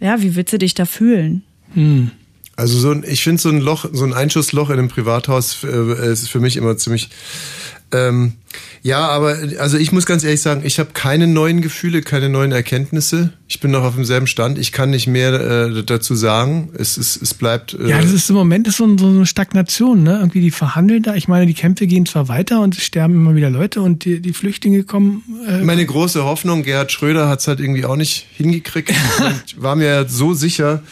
Ja, 0.00 0.22
wie 0.22 0.36
willst 0.36 0.52
du 0.52 0.58
dich 0.58 0.74
da 0.74 0.86
fühlen? 0.86 1.42
Hm. 1.74 2.10
Also 2.56 2.78
so 2.78 2.90
ein, 2.92 3.04
ich 3.06 3.24
finde 3.24 3.42
so 3.42 3.48
ein 3.48 3.60
Loch, 3.60 3.86
so 3.92 4.04
ein 4.04 4.12
Einschussloch 4.12 4.70
in 4.70 4.78
einem 4.78 4.88
Privathaus 4.88 5.64
äh, 5.64 6.12
ist 6.12 6.28
für 6.28 6.40
mich 6.40 6.56
immer 6.56 6.76
ziemlich. 6.76 7.08
Ähm, 7.92 8.34
ja, 8.82 9.08
aber 9.08 9.36
also 9.58 9.78
ich 9.78 9.92
muss 9.92 10.04
ganz 10.04 10.24
ehrlich 10.24 10.42
sagen, 10.42 10.62
ich 10.64 10.78
habe 10.78 10.90
keine 10.92 11.26
neuen 11.26 11.62
Gefühle, 11.62 12.02
keine 12.02 12.28
neuen 12.28 12.52
Erkenntnisse. 12.52 13.32
Ich 13.48 13.60
bin 13.60 13.70
noch 13.70 13.82
auf 13.82 13.94
demselben 13.94 14.26
Stand. 14.26 14.58
Ich 14.58 14.72
kann 14.72 14.90
nicht 14.90 15.06
mehr 15.06 15.32
äh, 15.32 15.84
dazu 15.84 16.14
sagen. 16.14 16.70
Es, 16.76 16.96
es, 16.96 17.16
es 17.20 17.34
bleibt. 17.34 17.74
Äh, 17.74 17.88
Ja, 17.88 18.00
das 18.00 18.12
ist 18.12 18.28
im 18.28 18.36
Moment 18.36 18.66
ist 18.66 18.76
so, 18.78 18.98
so 18.98 19.06
eine 19.06 19.26
Stagnation, 19.26 20.02
ne? 20.02 20.18
Irgendwie 20.18 20.40
die 20.40 20.50
verhandeln 20.50 21.02
da. 21.02 21.14
Ich 21.14 21.28
meine, 21.28 21.46
die 21.46 21.54
Kämpfe 21.54 21.86
gehen 21.86 22.04
zwar 22.04 22.28
weiter 22.28 22.60
und 22.60 22.76
es 22.76 22.84
sterben 22.84 23.14
immer 23.14 23.34
wieder 23.34 23.48
Leute 23.50 23.80
und 23.80 24.04
die, 24.04 24.20
die 24.20 24.32
Flüchtlinge 24.32 24.84
kommen. 24.84 25.22
Äh, 25.48 25.62
meine 25.62 25.86
große 25.86 26.24
Hoffnung, 26.24 26.62
Gerhard 26.62 26.92
Schröder 26.92 27.28
hat 27.28 27.40
es 27.40 27.48
halt 27.48 27.60
irgendwie 27.60 27.84
auch 27.84 27.96
nicht 27.96 28.26
hingekriegt. 28.36 28.92
Ich 29.46 29.60
war 29.62 29.76
mir 29.76 29.86
ja 29.86 30.08
so 30.08 30.34
sicher. 30.34 30.82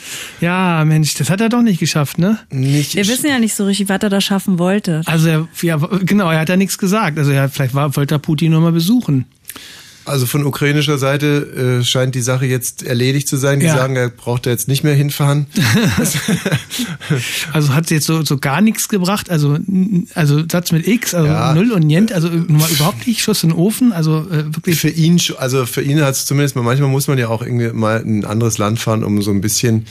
ja, 0.40 0.84
Mensch, 0.84 1.14
das 1.14 1.30
hat 1.30 1.40
er 1.40 1.48
doch 1.48 1.62
nicht 1.62 1.80
geschafft, 1.80 2.18
ne? 2.18 2.38
Nicht 2.50 2.94
Wir 2.94 3.06
wissen 3.06 3.26
ja 3.28 3.38
nicht 3.38 3.54
so 3.54 3.64
richtig, 3.64 3.88
was 3.88 4.02
er 4.02 4.08
da 4.08 4.20
schaffen 4.20 4.58
wollte. 4.58 5.02
Also 5.06 5.28
er, 5.28 5.48
ja, 5.62 5.76
genau, 5.76 6.30
er 6.30 6.40
hat 6.40 6.48
ja 6.48 6.56
nichts 6.56 6.78
gesagt. 6.78 7.18
Also 7.18 7.30
er 7.30 7.48
vielleicht 7.52 7.74
war, 7.74 7.94
wollte 7.96 8.14
er 8.16 8.18
Putin 8.18 8.52
nur 8.52 8.60
mal 8.60 8.72
besuchen. 8.72 9.26
Also 10.04 10.26
von 10.26 10.44
ukrainischer 10.44 10.98
Seite 10.98 11.78
äh, 11.80 11.84
scheint 11.84 12.16
die 12.16 12.22
Sache 12.22 12.44
jetzt 12.44 12.82
erledigt 12.82 13.28
zu 13.28 13.36
sein. 13.36 13.60
Die 13.60 13.66
Ja. 13.66 13.76
sagen, 13.76 13.94
er 13.94 14.08
braucht 14.08 14.46
da 14.46 14.50
jetzt 14.50 14.66
nicht 14.66 14.82
mehr 14.82 14.94
hinfahren. 14.96 15.46
Also 17.52 17.74
hat 17.74 17.90
jetzt 17.90 18.06
so, 18.06 18.24
so 18.24 18.38
gar 18.38 18.60
nichts 18.60 18.88
gebracht. 18.88 19.30
Also, 19.30 19.58
also 20.14 20.42
Satz 20.50 20.72
mit 20.72 20.86
X, 20.86 21.14
also 21.14 21.26
Ja. 21.28 21.54
Null 21.54 21.72
und 21.72 21.86
Nient, 21.86 22.12
also 22.12 22.28
mal 22.30 22.70
überhaupt 22.70 23.06
nicht 23.06 23.20
Schuss 23.22 23.42
in 23.42 23.50
den 23.50 23.58
Ofen. 23.58 23.92
Also 23.92 24.26
äh, 24.30 24.44
wirklich. 24.54 24.80
Für 24.80 24.88
ihn, 24.88 25.20
also 25.38 25.66
für 25.66 25.82
ihn 25.82 26.00
hat 26.00 26.14
es 26.14 26.26
zumindest 26.26 26.56
mal, 26.56 26.62
manchmal 26.62 26.88
muss 26.90 27.06
man 27.08 27.18
ja 27.18 27.28
auch 27.28 27.42
irgendwie 27.42 27.68
mal 27.72 28.00
in 28.00 28.20
ein 28.20 28.24
anderes 28.24 28.58
Land 28.58 28.78
fahren, 28.78 29.04
um 29.04 29.20
so 29.22 29.30
ein 29.30 29.40
bisschen, 29.40 29.86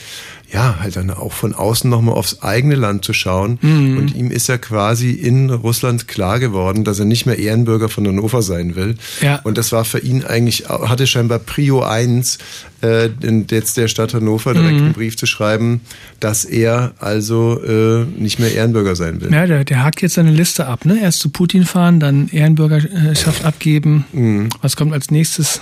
ja, 0.52 0.76
halt 0.80 0.96
dann 0.96 1.10
auch 1.10 1.32
von 1.32 1.54
außen 1.54 1.88
nochmal 1.88 2.14
aufs 2.14 2.42
eigene 2.42 2.74
Land 2.74 3.04
zu 3.04 3.12
schauen. 3.14 3.58
Mhm. 3.62 3.96
Und 3.96 4.14
ihm 4.14 4.30
ist 4.30 4.48
ja 4.48 4.58
quasi 4.58 5.10
in 5.12 5.48
Russland 5.50 6.08
klar 6.08 6.38
geworden, 6.40 6.84
dass 6.84 6.98
er 6.98 7.06
nicht 7.06 7.24
mehr 7.24 7.38
Ehrenbürger 7.38 7.88
von 7.88 8.06
Hannover 8.06 8.42
sein 8.42 8.76
will. 8.76 8.96
Ja. 9.22 9.40
Und 9.44 9.56
das 9.56 9.72
war 9.72 9.84
für 9.86 10.00
ihn 10.00 10.24
eigentlich, 10.24 10.68
hatte 10.68 11.06
scheinbar 11.06 11.38
Prio 11.38 11.82
1, 11.82 12.38
äh, 12.82 13.08
jetzt 13.50 13.76
der 13.78 13.88
Stadt 13.88 14.12
Hannover 14.12 14.52
direkt 14.52 14.76
Mhm. 14.78 14.84
einen 14.84 14.92
Brief 14.92 15.16
zu 15.16 15.24
schreiben, 15.26 15.80
dass 16.20 16.44
er 16.44 16.92
also 16.98 17.58
äh, 17.62 18.04
nicht 18.20 18.38
mehr 18.38 18.52
Ehrenbürger 18.52 18.94
sein 18.94 19.20
will. 19.20 19.32
Ja, 19.32 19.46
der, 19.46 19.64
der 19.64 19.82
hakt 19.82 20.02
jetzt 20.02 20.14
seine 20.14 20.32
Liste 20.32 20.66
ab, 20.66 20.84
ne? 20.84 21.00
Erst 21.00 21.20
zu 21.20 21.30
Putin 21.30 21.64
fahren, 21.64 21.98
dann 21.98 22.28
Ehrenbürgerschaft 22.28 23.44
abgeben. 23.44 24.04
Mhm. 24.12 24.48
Was 24.60 24.76
kommt 24.76 24.92
als 24.92 25.10
nächstes? 25.10 25.60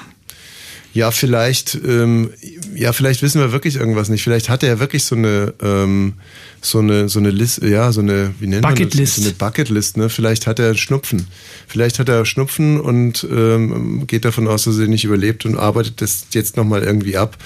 Ja, 0.93 1.11
vielleicht, 1.13 1.77
ähm, 1.87 2.31
ja, 2.75 2.93
vielleicht 2.93 3.23
wissen 3.23 3.41
wir 3.41 3.53
wirklich 3.53 3.77
irgendwas 3.77 4.09
nicht. 4.09 4.23
Vielleicht 4.23 4.49
hat 4.49 4.63
er 4.63 4.81
wirklich 4.81 5.05
so 5.05 5.15
eine, 5.15 5.55
ähm, 5.63 6.15
so 6.63 6.79
eine, 6.81 7.09
so 7.09 7.19
eine 7.19 7.31
List, 7.31 7.63
ja, 7.63 7.91
so 7.91 8.01
eine, 8.01 8.35
wie 8.39 8.47
nennt 8.47 8.63
man 8.63 8.75
Bucketlist. 8.75 9.17
das? 9.17 9.25
So 9.25 9.29
eine 9.31 9.37
Bucketlist, 9.39 9.97
ne? 9.97 10.09
Vielleicht 10.11 10.47
hat 10.47 10.59
er 10.59 10.75
Schnupfen. 10.75 11.27
Vielleicht 11.67 11.99
hat 11.99 12.09
er 12.09 12.27
Schnupfen 12.27 12.79
und 12.81 13.27
ähm, 13.31 14.07
geht 14.07 14.25
davon 14.25 14.47
aus, 14.47 14.65
dass 14.65 14.79
er 14.79 14.87
nicht 14.87 15.05
überlebt 15.05 15.47
und 15.47 15.57
arbeitet 15.57 16.03
das 16.03 16.27
jetzt 16.33 16.57
nochmal 16.57 16.83
irgendwie 16.83 17.17
ab. 17.17 17.39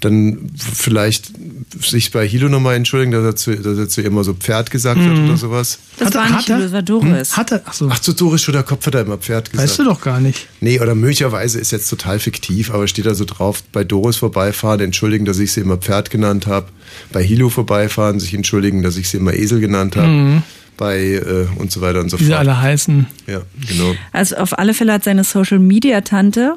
Dann 0.00 0.50
vielleicht 0.56 1.32
sich 1.80 2.10
bei 2.12 2.26
Hilo 2.26 2.48
nochmal 2.48 2.76
entschuldigen, 2.76 3.12
dass 3.12 3.24
er 3.24 3.36
zu, 3.36 3.56
dass 3.56 3.76
er 3.78 3.88
zu 3.88 4.02
ihr 4.02 4.06
immer 4.06 4.22
so 4.24 4.34
Pferd 4.34 4.70
gesagt 4.70 5.00
hat 5.00 5.06
Mhm. 5.16 5.24
oder 5.28 5.36
sowas. 5.36 5.78
Das 5.98 6.06
Hat- 6.08 6.14
war 6.14 6.28
hat 6.28 6.36
nicht 6.36 6.48
er? 6.50 6.56
Hilo, 6.56 6.66
das 6.66 6.72
war 6.74 6.82
Doris. 6.82 7.30
Hm? 7.32 7.36
Hat 7.36 7.52
er, 7.52 7.62
ach 7.64 7.72
so. 7.72 7.88
Ach, 7.90 7.98
zu 7.98 8.12
Doris 8.12 8.42
Schudderkopf 8.42 8.86
hat 8.86 8.94
er 8.94 9.00
immer 9.02 9.18
Pferd 9.18 9.50
gesagt. 9.50 9.68
Weißt 9.68 9.78
du 9.80 9.84
doch 9.84 10.00
gar 10.00 10.20
nicht. 10.20 10.46
Nee, 10.60 10.78
oder 10.80 10.94
möglicherweise 10.94 11.58
ist 11.58 11.72
jetzt 11.72 11.88
total 11.90 12.18
fiktiv, 12.18 12.70
aber 12.72 12.86
steht 12.86 13.06
da 13.06 13.14
so 13.14 13.24
drauf, 13.24 13.62
bei 13.72 13.82
Doris 13.84 14.16
vorbeifahren, 14.16 14.80
entschuldigen, 14.80 15.24
dass 15.24 15.38
ich 15.38 15.52
sie 15.52 15.60
immer 15.60 15.76
Pferd 15.78 16.10
genannt 16.10 16.46
habe. 16.46 16.66
Bei 17.12 17.22
Hilo 17.22 17.48
vorbeifahren, 17.48 18.20
sich 18.20 18.34
entschuldigen, 18.34 18.82
dass 18.82 18.96
ich 18.96 19.08
sie 19.08 19.16
immer 19.18 19.34
Esel 19.34 19.60
genannt 19.60 19.96
habe. 19.96 20.06
Mhm. 20.08 20.42
Bei 20.76 20.98
äh, 20.98 21.46
und 21.58 21.70
so 21.70 21.80
weiter 21.82 22.00
und 22.00 22.08
so 22.10 22.18
Wie 22.18 22.24
sie 22.24 22.30
fort. 22.30 22.40
alle 22.40 22.60
heißen. 22.60 23.06
Ja, 23.26 23.42
genau. 23.68 23.94
Also 24.12 24.36
auf 24.36 24.58
alle 24.58 24.72
Fälle 24.72 24.94
hat 24.94 25.04
seine 25.04 25.24
Social 25.24 25.58
Media 25.58 26.00
Tante, 26.00 26.56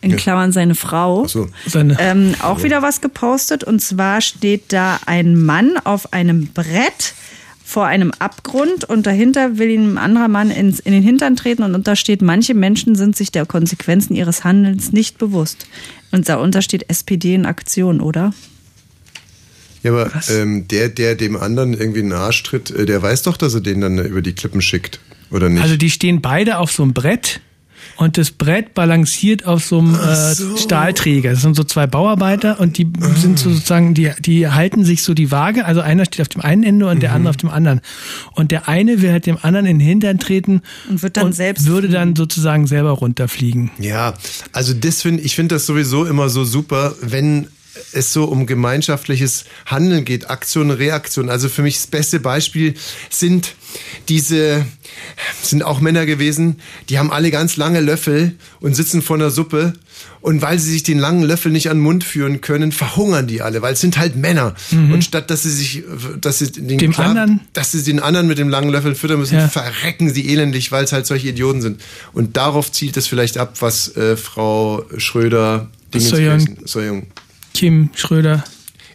in 0.00 0.12
Ja. 0.12 0.16
Klammern 0.16 0.50
seine 0.52 0.74
Frau, 0.74 1.26
so. 1.26 1.46
Seine, 1.66 1.96
ähm, 2.00 2.34
auch 2.42 2.62
wieder 2.62 2.80
was 2.80 3.02
gepostet. 3.02 3.62
Und 3.64 3.80
zwar 3.80 4.22
steht 4.22 4.72
da 4.72 4.98
ein 5.04 5.38
Mann 5.44 5.72
auf 5.84 6.12
einem 6.14 6.46
Brett 6.46 7.12
vor 7.62 7.84
einem 7.86 8.10
Abgrund 8.18 8.84
und 8.84 9.06
dahinter 9.06 9.58
will 9.58 9.68
ihm 9.70 9.92
ein 9.94 9.98
anderer 9.98 10.28
Mann 10.28 10.50
ins, 10.50 10.80
in 10.80 10.92
den 10.92 11.02
Hintern 11.02 11.36
treten 11.36 11.62
und 11.62 11.74
unter 11.74 11.94
steht, 11.96 12.20
manche 12.22 12.54
Menschen 12.54 12.96
sind 12.96 13.14
sich 13.14 13.30
der 13.30 13.46
Konsequenzen 13.46 14.16
ihres 14.16 14.42
Handelns 14.42 14.90
nicht 14.92 15.18
bewusst. 15.18 15.66
Und 16.10 16.28
darunter 16.28 16.62
steht 16.62 16.88
SPD 16.88 17.34
in 17.34 17.46
Aktion, 17.46 18.00
oder? 18.00 18.32
Ja, 19.82 19.92
aber 19.92 20.10
ähm, 20.28 20.68
der, 20.68 20.88
der 20.88 21.14
dem 21.14 21.36
anderen 21.36 21.74
irgendwie 21.74 22.00
in 22.00 22.10
den 22.10 22.18
Arsch 22.18 22.42
tritt, 22.42 22.70
äh, 22.70 22.86
der 22.86 23.02
weiß 23.02 23.22
doch, 23.22 23.36
dass 23.36 23.54
er 23.54 23.60
den 23.60 23.80
dann 23.80 23.98
über 23.98 24.22
die 24.22 24.34
Klippen 24.34 24.60
schickt, 24.60 25.00
oder 25.30 25.48
nicht? 25.48 25.62
Also 25.62 25.76
die 25.76 25.90
stehen 25.90 26.20
beide 26.20 26.58
auf 26.58 26.70
so 26.70 26.82
einem 26.82 26.92
Brett 26.92 27.40
und 27.96 28.16
das 28.16 28.30
Brett 28.30 28.72
balanciert 28.74 29.46
auf 29.46 29.64
so 29.64 29.78
einem 29.78 29.94
äh, 29.94 30.58
Stahlträger. 30.58 31.30
Das 31.32 31.42
sind 31.42 31.54
so 31.54 31.64
zwei 31.64 31.86
Bauarbeiter 31.86 32.58
und 32.58 32.78
die 32.78 32.90
sind 33.16 33.38
so 33.38 33.50
sozusagen, 33.50 33.94
die, 33.94 34.10
die 34.20 34.48
halten 34.48 34.84
sich 34.84 35.02
so 35.02 35.12
die 35.12 35.30
Waage. 35.30 35.64
Also 35.64 35.80
einer 35.80 36.04
steht 36.06 36.22
auf 36.22 36.28
dem 36.28 36.40
einen 36.40 36.62
Ende 36.62 36.86
und 36.86 37.02
der 37.02 37.12
andere 37.12 37.30
auf 37.30 37.36
dem 37.36 37.50
anderen. 37.50 37.80
Und 38.32 38.52
der 38.52 38.68
eine 38.68 39.02
will 39.02 39.12
halt 39.12 39.26
dem 39.26 39.38
anderen 39.42 39.66
in 39.66 39.78
den 39.78 39.86
Hintern 39.86 40.18
treten 40.18 40.62
Und 40.88 41.02
wird 41.02 41.16
dann 41.16 41.32
selbst 41.32 41.66
würde 41.66 41.88
dann 41.88 42.16
sozusagen 42.16 42.66
selber 42.66 42.92
runterfliegen. 42.92 43.70
Ja, 43.78 44.14
also 44.52 44.72
das 44.72 45.02
finde 45.02 45.22
ich 45.22 45.34
finde 45.34 45.56
das 45.56 45.66
sowieso 45.66 46.06
immer 46.06 46.30
so 46.30 46.44
super, 46.44 46.94
wenn 47.02 47.48
es 47.92 48.12
so 48.12 48.24
um 48.24 48.46
gemeinschaftliches 48.46 49.44
Handeln 49.66 50.04
geht, 50.04 50.28
Aktion, 50.30 50.70
Reaktion. 50.70 51.30
Also 51.30 51.48
für 51.48 51.62
mich 51.62 51.76
das 51.76 51.86
beste 51.86 52.20
Beispiel 52.20 52.74
sind 53.10 53.54
diese, 54.08 54.64
sind 55.42 55.62
auch 55.62 55.80
Männer 55.80 56.04
gewesen, 56.06 56.56
die 56.88 56.98
haben 56.98 57.12
alle 57.12 57.30
ganz 57.30 57.56
lange 57.56 57.80
Löffel 57.80 58.36
und 58.60 58.74
sitzen 58.74 59.02
vor 59.02 59.16
einer 59.16 59.30
Suppe. 59.30 59.74
Und 60.22 60.42
weil 60.42 60.58
sie 60.58 60.70
sich 60.72 60.82
den 60.82 60.98
langen 60.98 61.22
Löffel 61.22 61.52
nicht 61.52 61.70
an 61.70 61.78
den 61.78 61.82
Mund 61.82 62.04
führen 62.04 62.40
können, 62.40 62.72
verhungern 62.72 63.26
die 63.26 63.42
alle, 63.42 63.62
weil 63.62 63.74
es 63.74 63.80
sind 63.80 63.98
halt 63.98 64.16
Männer. 64.16 64.54
Und 64.72 65.02
statt 65.04 65.30
dass 65.30 65.42
sie 65.44 65.50
sich, 65.50 65.82
dass 66.20 66.38
sie 66.38 66.50
den 66.52 66.78
Dem 66.78 66.94
anderen? 66.96 67.40
dass 67.52 67.72
sie 67.72 67.82
den 67.82 68.00
anderen 68.00 68.26
mit 68.26 68.38
dem 68.38 68.48
langen 68.48 68.70
Löffel 68.70 68.94
füttern 68.94 69.18
müssen, 69.20 69.34
Ja. 69.36 69.48
verrecken 69.48 70.12
sie 70.12 70.28
elendig, 70.28 70.72
weil 70.72 70.84
es 70.84 70.92
halt 70.92 71.06
solche 71.06 71.28
Idioten 71.28 71.62
sind. 71.62 71.80
Und 72.12 72.36
darauf 72.36 72.70
zielt 72.72 72.96
es 72.96 73.06
vielleicht 73.06 73.38
ab, 73.38 73.54
was 73.60 73.94
äh, 73.96 74.16
Frau 74.16 74.84
Schröder 74.96 75.68
Soyoung. 75.94 76.58
Soyoung. 76.64 77.06
Kim 77.60 77.90
Schröder. 77.94 78.42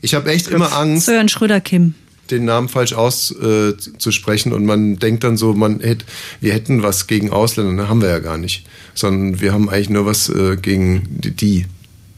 Ich 0.01 0.15
habe 0.15 0.31
echt 0.31 0.47
immer 0.47 0.73
Angst, 0.73 1.05
Sören 1.05 1.29
Schröder-Kim. 1.29 1.93
den 2.31 2.45
Namen 2.45 2.67
falsch 2.67 2.93
auszusprechen 2.93 4.53
und 4.53 4.65
man 4.65 4.97
denkt 4.97 5.23
dann 5.23 5.37
so, 5.37 5.53
man 5.53 5.81
hätte, 5.81 6.03
wir 6.41 6.51
hätten 6.51 6.81
was 6.81 7.05
gegen 7.05 7.29
Ausländer, 7.29 7.73
ne, 7.73 7.89
haben 7.89 8.01
wir 8.01 8.09
ja 8.09 8.17
gar 8.17 8.39
nicht, 8.39 8.65
sondern 8.95 9.39
wir 9.39 9.53
haben 9.53 9.69
eigentlich 9.69 9.91
nur 9.91 10.07
was 10.07 10.29
äh, 10.29 10.57
gegen 10.59 11.03
die, 11.11 11.29
die. 11.29 11.67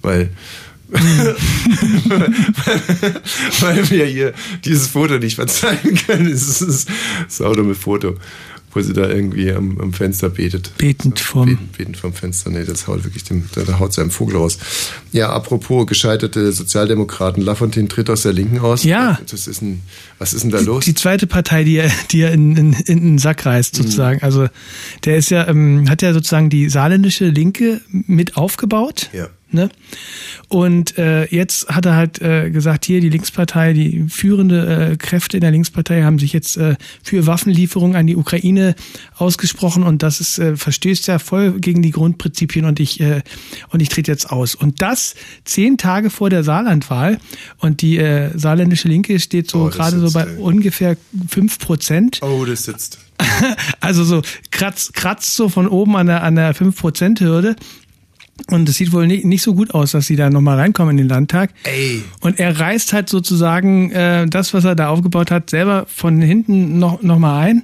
Weil 0.02 0.30
weil 0.90 1.10
wir 3.90 4.06
hier 4.06 4.34
dieses 4.64 4.88
Foto 4.88 5.18
nicht 5.18 5.36
verzeihen 5.36 6.00
können. 6.08 6.28
Es 6.28 6.62
ist 6.62 6.62
das 6.62 6.86
saudumme 7.28 7.76
Foto, 7.76 8.16
wo 8.78 8.82
sie 8.82 8.94
da 8.94 9.10
irgendwie 9.10 9.52
am, 9.52 9.80
am 9.80 9.92
Fenster 9.92 10.30
betet. 10.30 10.72
Betend 10.78 11.20
vom. 11.20 11.48
Beten, 11.48 11.70
beten 11.76 11.96
vom 11.96 12.14
Fenster, 12.14 12.52
nee, 12.52 12.64
das 12.64 12.88
haut 12.88 13.04
wirklich 13.04 13.24
dem, 13.24 13.44
da, 13.56 13.64
da 13.64 13.80
haut 13.80 13.92
seinem 13.92 14.12
Vogel 14.12 14.38
raus. 14.38 14.60
Ja, 15.12 15.32
apropos 15.32 15.88
gescheiterte 15.88 16.52
Sozialdemokraten, 16.52 17.42
Lafontaine 17.42 17.88
tritt 17.88 18.10
aus 18.10 18.22
der 18.22 18.34
Linken 18.34 18.60
aus. 18.60 18.84
Ja. 18.84 19.20
Das 19.30 19.48
ist 19.48 19.62
ein, 19.64 19.82
was 20.20 20.34
ist 20.34 20.44
denn 20.44 20.52
da 20.52 20.60
los? 20.60 20.86
Die 20.86 20.94
zweite 20.94 21.26
Partei, 21.26 21.64
die 21.64 21.78
er, 21.78 21.92
die 22.12 22.22
er 22.22 22.32
in, 22.32 22.56
in, 22.56 22.74
in 22.74 23.02
den 23.02 23.18
Sack 23.18 23.46
reißt, 23.48 23.76
sozusagen. 23.76 24.22
Also 24.22 24.48
der 25.06 25.18
ist 25.18 25.32
ja, 25.32 25.48
ähm, 25.48 25.90
hat 25.90 26.04
ja 26.04 26.14
sozusagen 26.14 26.52
die 26.52 26.70
saarländische 26.70 27.26
Linke 27.26 27.82
mit 27.90 28.38
aufgebaut. 28.38 29.10
Ja. 29.12 29.28
Ne? 29.50 29.70
Und 30.50 30.98
äh, 30.98 31.26
jetzt 31.34 31.70
hat 31.70 31.86
er 31.86 31.96
halt 31.96 32.22
äh, 32.22 32.50
gesagt, 32.52 32.86
hier 32.86 33.00
die 33.00 33.10
Linkspartei, 33.10 33.74
die 33.74 34.06
führende 34.10 34.92
äh, 34.92 34.98
Kräfte 34.98 35.38
in 35.38 35.42
der 35.42 35.52
Linkspartei 35.52 36.04
haben 36.04 36.20
sich 36.20 36.34
jetzt 36.34 36.58
äh, 36.58 36.76
für 37.02 37.26
Waffenlieferungen 37.28 37.96
an 37.96 38.08
die 38.08 38.16
Ukraine 38.16 38.76
ausgesprochen 39.16 39.84
und 39.84 40.04
das 40.04 40.20
ist 40.20 40.38
äh, 40.40 40.58
verstößt 40.58 41.08
ja 41.08 41.20
voll 41.20 41.60
gegen 41.60 41.82
die 41.82 41.92
Grundprinzipien 41.92 42.66
und 42.66 42.80
ich 42.80 43.00
äh, 43.00 43.22
und 43.70 43.82
ich 43.82 43.90
trete 43.90 44.12
jetzt 44.12 44.30
aus. 44.32 44.54
Und 44.56 44.82
das 44.82 45.16
zehn 45.46 45.78
Tage 45.78 46.10
vor 46.10 46.30
der 46.30 46.44
Saarlandwahl 46.44 47.18
und 47.60 47.82
die 47.82 47.98
äh, 47.98 48.38
saarländische 48.38 48.88
Linke 48.88 49.20
steht 49.20 49.50
so 49.50 49.66
Oh, 49.66 49.70
gerade 49.70 50.00
so 50.00 50.12
bei 50.12 50.24
äh, 50.24 50.38
ungefähr 50.38 50.98
fünf 51.30 51.60
Prozent. 51.60 52.20
Oh, 52.22 52.44
das 52.46 52.66
sitzt. 52.66 53.00
Also 53.80 54.04
so 54.04 54.22
kratzt, 54.52 54.94
kratzt 54.94 55.36
so 55.36 55.50
von 55.50 55.68
oben 55.68 55.96
an 55.96 56.08
der, 56.08 56.24
an 56.24 56.36
der 56.36 56.56
5%-Hürde. 56.56 57.56
Und 58.50 58.70
es 58.70 58.76
sieht 58.76 58.92
wohl 58.92 59.08
nicht, 59.08 59.26
nicht 59.26 59.42
so 59.42 59.54
gut 59.56 59.74
aus, 59.74 59.92
dass 59.92 60.08
sie 60.08 60.16
da 60.16 60.30
nochmal 60.30 60.58
reinkommen 60.58 60.92
in 60.92 60.98
den 60.98 61.10
Landtag. 61.10 61.50
Ey. 61.64 62.04
Und 62.22 62.40
er 62.40 62.60
reißt 62.60 62.94
halt 62.94 63.10
sozusagen 63.10 63.92
äh, 63.92 64.28
das, 64.28 64.54
was 64.54 64.64
er 64.64 64.76
da 64.76 64.90
aufgebaut 64.90 65.32
hat, 65.32 65.50
selber 65.50 65.86
von 65.88 66.22
hinten 66.22 66.80
noch, 66.80 67.02
noch 67.02 67.20
mal 67.20 67.40
ein. 67.42 67.64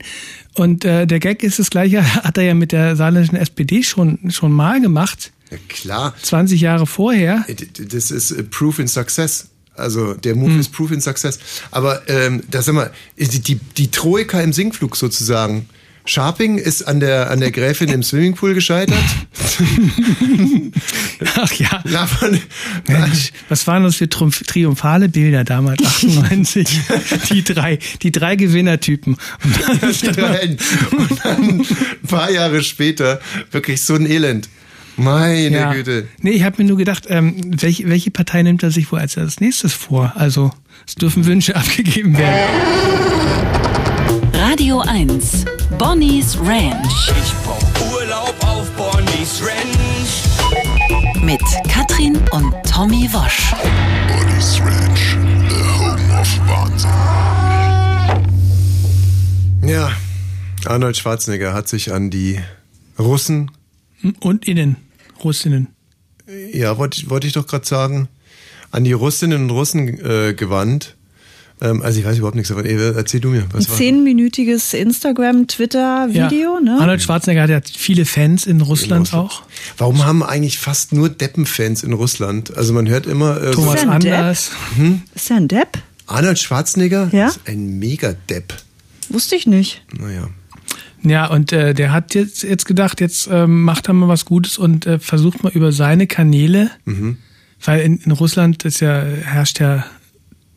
Und 0.56 0.84
äh, 0.86 1.06
der 1.08 1.20
Gag 1.20 1.44
ist 1.44 1.60
das 1.60 1.70
gleiche, 1.70 2.04
hat 2.24 2.38
er 2.38 2.44
ja 2.44 2.54
mit 2.54 2.72
der 2.72 2.96
saarländischen 2.96 3.38
SPD 3.38 3.84
schon, 3.84 4.20
schon 4.32 4.52
mal 4.52 4.82
gemacht, 4.82 5.32
Ja, 5.52 5.58
klar. 5.70 6.14
20 6.22 6.60
Jahre 6.62 6.86
vorher. 6.86 7.46
Äh, 7.48 7.56
Das 7.86 8.12
ist 8.12 8.32
äh, 8.32 8.44
Proof 8.44 8.80
in 8.80 8.88
Success. 8.88 9.48
Also 9.76 10.14
der 10.14 10.36
Move 10.36 10.60
ist 10.60 10.72
Proof 10.72 10.92
in 10.92 11.02
Success. 11.02 11.40
Aber 11.72 12.08
ähm, 12.08 12.44
da 12.52 12.62
sag 12.62 12.76
mal, 12.76 12.92
die, 13.18 13.40
die, 13.40 13.56
die 13.56 13.90
Troika 13.90 14.40
im 14.42 14.54
Sinkflug 14.54 14.96
sozusagen. 14.96 15.68
Sharping 16.06 16.58
ist 16.58 16.82
an 16.84 17.00
der, 17.00 17.32
an 17.32 17.40
der 17.40 17.52
Gräfin 17.52 17.90
im 17.90 18.04
Swimmingpool 18.04 18.54
gescheitert. 18.54 18.98
Ach 21.36 21.52
ja. 21.54 21.82
Lavon, 21.86 22.40
Mensch, 22.88 23.32
was 23.48 23.66
waren 23.68 23.84
das 23.84 23.96
für 23.96 24.10
Triumph 24.10 24.44
triumphale 24.46 25.08
Bilder 25.08 25.44
damals, 25.44 25.82
98? 25.86 26.68
die 27.32 27.44
drei, 27.44 27.80
die 28.02 28.12
drei 28.12 28.36
Gewinnertypen. 28.36 29.16
Und 29.44 29.82
dann 29.82 29.90
ist 29.90 30.02
die 30.04 30.12
drei. 30.12 30.58
Und 30.92 31.26
dann 31.26 31.60
ein 31.62 32.08
paar 32.08 32.32
Jahre 32.32 32.64
später 32.64 33.22
wirklich 33.52 33.82
so 33.82 33.96
ein 33.96 34.06
Elend. 34.06 34.50
Meine 34.96 35.58
Ja. 35.58 35.74
Güte. 35.74 36.08
Nee, 36.22 36.32
ich 36.32 36.44
habe 36.44 36.62
mir 36.62 36.68
nur 36.68 36.78
gedacht, 36.78 37.06
ähm, 37.10 37.36
welche, 37.62 37.90
welche 37.90 38.12
Partei 38.12 38.44
nimmt 38.44 38.62
er 38.62 38.72
sich 38.72 38.92
wohl 38.92 39.00
als 39.00 39.18
als 39.18 39.40
nächstes 39.40 39.74
vor? 39.74 40.14
Also, 40.16 40.52
es 40.86 40.96
dürfen 40.96 41.26
Wünsche 41.26 41.56
abgegeben 41.56 42.16
werden. 42.18 42.50
Radio 44.54 44.82
1. 44.82 45.46
Bonnie's 45.80 46.38
Ranch 46.40 47.10
Ich 47.10 47.34
brauch 47.44 47.92
Urlaub 47.92 48.36
auf 48.42 48.70
Bonnie's 48.78 49.42
Ranch. 49.42 51.24
mit 51.24 51.42
Katrin 51.68 52.18
und 52.30 52.54
Tommy 52.72 53.10
Wosch. 53.12 53.52
Bonnie's 54.08 54.62
Ranch, 54.62 55.18
the 55.50 55.56
home 55.56 56.22
of 56.22 56.40
Wahnsinn. 56.48 56.92
Ja, 59.68 59.92
Arnold 60.66 60.98
Schwarzenegger 60.98 61.56
hat 61.56 61.68
sich 61.68 61.92
an 61.92 62.12
die 62.12 62.40
Russen, 63.00 63.50
Und 64.20 64.48
innen, 64.48 64.76
Russinnen. 65.24 65.70
ja, 66.54 66.78
wollte 66.78 67.00
ich, 67.02 67.10
wollte 67.10 67.26
ich 67.26 67.34
doch 67.34 67.48
gerade 67.48 67.66
sagen, 67.66 68.08
an 68.70 68.84
die 68.84 68.94
Russinnen 68.94 69.46
und 69.46 69.50
Russen 69.50 69.88
äh, 70.06 70.36
gewandt. 70.36 70.96
Ähm, 71.64 71.82
also 71.82 72.00
ich 72.00 72.06
weiß 72.06 72.18
überhaupt 72.18 72.36
nichts 72.36 72.50
davon. 72.50 72.66
Erzähl 72.66 73.20
du 73.22 73.30
mir, 73.30 73.42
Ein 73.44 73.48
was 73.54 73.70
war 73.70 73.78
zehnminütiges 73.78 74.74
Instagram-Twitter-Video, 74.74 76.56
ja. 76.56 76.60
ne? 76.60 76.78
Arnold 76.80 77.02
Schwarzenegger 77.02 77.44
hat 77.44 77.50
ja 77.50 77.62
viele 77.76 78.06
Fans 78.06 78.46
in 78.46 78.62
Russland 78.62 79.14
auch. 79.14 79.44
Warum 79.78 80.06
haben 80.06 80.24
eigentlich 80.24 80.60
fast 80.60 80.94
nur 80.94 81.10
Deppenfans 81.10 81.84
in 81.84 81.94
Russland? 81.94 82.56
Also 82.58 82.74
man 82.74 82.88
hört 82.88 83.06
immer 83.06 83.42
äh, 83.42 83.52
Thomas 83.52 83.76
Ist 83.82 83.88
ein 83.88 84.00
Depp? 84.02 84.14
Anders. 84.14 84.52
Ist 85.16 85.32
er 85.32 85.38
ein 85.38 85.48
Depp? 85.48 85.78
Arnold 86.08 86.40
Schwarzenegger 86.40 87.10
Ja? 87.12 87.28
ist 87.28 87.40
ein 87.46 87.80
Mega-Depp. 87.80 88.54
Wusste 89.10 89.36
ich 89.36 89.48
nicht. 89.48 89.84
Naja. 89.98 90.30
Ja, 91.02 91.28
und 91.28 91.52
äh, 91.52 91.74
der 91.74 91.92
hat 91.92 92.16
jetzt, 92.16 92.44
jetzt 92.44 92.66
gedacht, 92.66 93.02
jetzt 93.02 93.28
ähm, 93.32 93.64
macht 93.64 93.88
er 93.90 93.94
mal 93.94 94.08
was 94.08 94.24
Gutes 94.26 94.58
und 94.58 94.86
äh, 94.86 95.00
versucht 95.00 95.44
mal 95.44 95.52
über 95.52 95.72
seine 95.72 96.08
Kanäle, 96.08 96.72
Mhm. 96.86 97.18
weil 97.64 97.82
in, 97.82 97.98
in 97.98 98.12
Russland 98.14 98.64
ist 98.64 98.80
ja, 98.80 99.02
herrscht 99.02 99.60
ja 99.60 99.86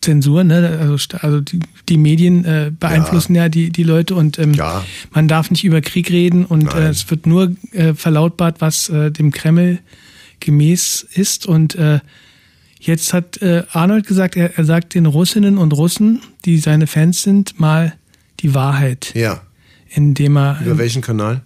Zensur, 0.01 0.44
ne? 0.44 0.78
Also, 0.80 1.16
also 1.18 1.40
die, 1.40 1.59
die 1.88 1.97
Medien 1.99 2.44
äh, 2.44 2.70
beeinflussen 2.78 3.34
ja, 3.34 3.49
die, 3.49 3.70
die 3.70 3.82
Leute 3.82 4.14
und 4.14 4.38
ähm, 4.38 4.55
Ja. 4.55 4.84
man 5.12 5.26
darf 5.28 5.51
nicht 5.51 5.64
über 5.64 5.80
Krieg 5.80 6.11
reden 6.11 6.44
und 6.44 6.74
äh, 6.74 6.88
es 6.88 7.11
wird 7.11 7.26
nur 7.26 7.55
äh, 7.72 7.94
verlautbart, 7.94 8.61
was 8.61 8.88
äh, 8.88 9.11
dem 9.11 9.32
Kreml 9.32 9.78
gemäß 10.40 11.07
ist. 11.14 11.47
Und 11.47 11.74
äh, 11.74 12.01
jetzt 12.78 13.12
hat 13.12 13.40
äh, 13.42 13.64
Arnold 13.72 14.07
gesagt, 14.07 14.36
er, 14.36 14.57
er 14.57 14.64
sagt 14.64 14.94
den 14.94 15.07
Russinnen 15.07 15.59
und 15.59 15.72
Russen, 15.72 16.20
die 16.44 16.59
seine 16.59 16.86
Fans 16.86 17.22
sind, 17.22 17.59
mal 17.59 17.94
die 18.40 18.55
Wahrheit, 18.55 19.12
Ja. 19.14 19.40
indem 19.88 20.36
er 20.36 20.61
Über 20.62 20.72
ähm, 20.72 20.78
welchen 20.78 21.03
Kanal? 21.03 21.42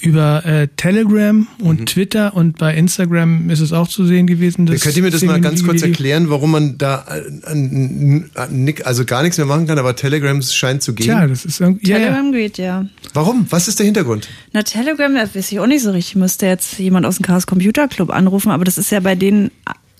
Über 0.00 0.44
äh, 0.44 0.68
Telegram 0.76 1.46
und 1.60 1.86
Twitter 1.86 2.34
und 2.34 2.58
bei 2.58 2.74
Instagram 2.74 3.50
ist 3.50 3.60
es 3.60 3.72
auch 3.72 3.88
zu 3.88 4.04
sehen 4.06 4.26
gewesen. 4.26 4.66
Das 4.66 4.80
Könnt 4.80 4.96
ihr 4.96 5.02
mir 5.02 5.10
das 5.10 5.22
mal 5.22 5.40
ganz 5.40 5.64
kurz 5.64 5.82
erklären, 5.82 6.30
warum 6.30 6.50
man 6.52 6.78
da 6.78 7.04
äh, 7.08 7.46
an- 7.46 8.30
an- 8.34 8.64
nick- 8.64 8.86
also 8.86 9.04
gar 9.04 9.22
nichts 9.22 9.38
mehr 9.38 9.46
machen 9.46 9.66
kann, 9.66 9.78
aber 9.78 9.96
Telegram 9.96 10.40
scheint 10.42 10.82
zu 10.82 10.94
gehen? 10.94 11.06
Tja, 11.06 11.26
das 11.26 11.44
ist 11.44 11.60
irgendwie. 11.60 11.88
Ja, 11.88 11.98
ja. 11.98 12.04
Telegram 12.06 12.32
geht, 12.32 12.58
ja. 12.58 12.86
Warum? 13.14 13.46
Was 13.50 13.68
ist 13.68 13.78
der 13.78 13.86
Hintergrund? 13.86 14.28
Na, 14.52 14.62
Telegram, 14.62 15.14
das 15.14 15.34
weiß 15.34 15.52
ich 15.52 15.60
auch 15.60 15.66
nicht 15.66 15.82
so 15.82 15.90
richtig. 15.90 16.16
Müsste 16.16 16.46
jetzt 16.46 16.78
jemand 16.78 17.06
aus 17.06 17.16
dem 17.16 17.26
Chaos 17.26 17.46
Computer 17.46 17.88
Club 17.88 18.10
anrufen, 18.10 18.50
aber 18.50 18.64
das 18.64 18.78
ist 18.78 18.90
ja 18.90 19.00
bei 19.00 19.14
denen 19.14 19.50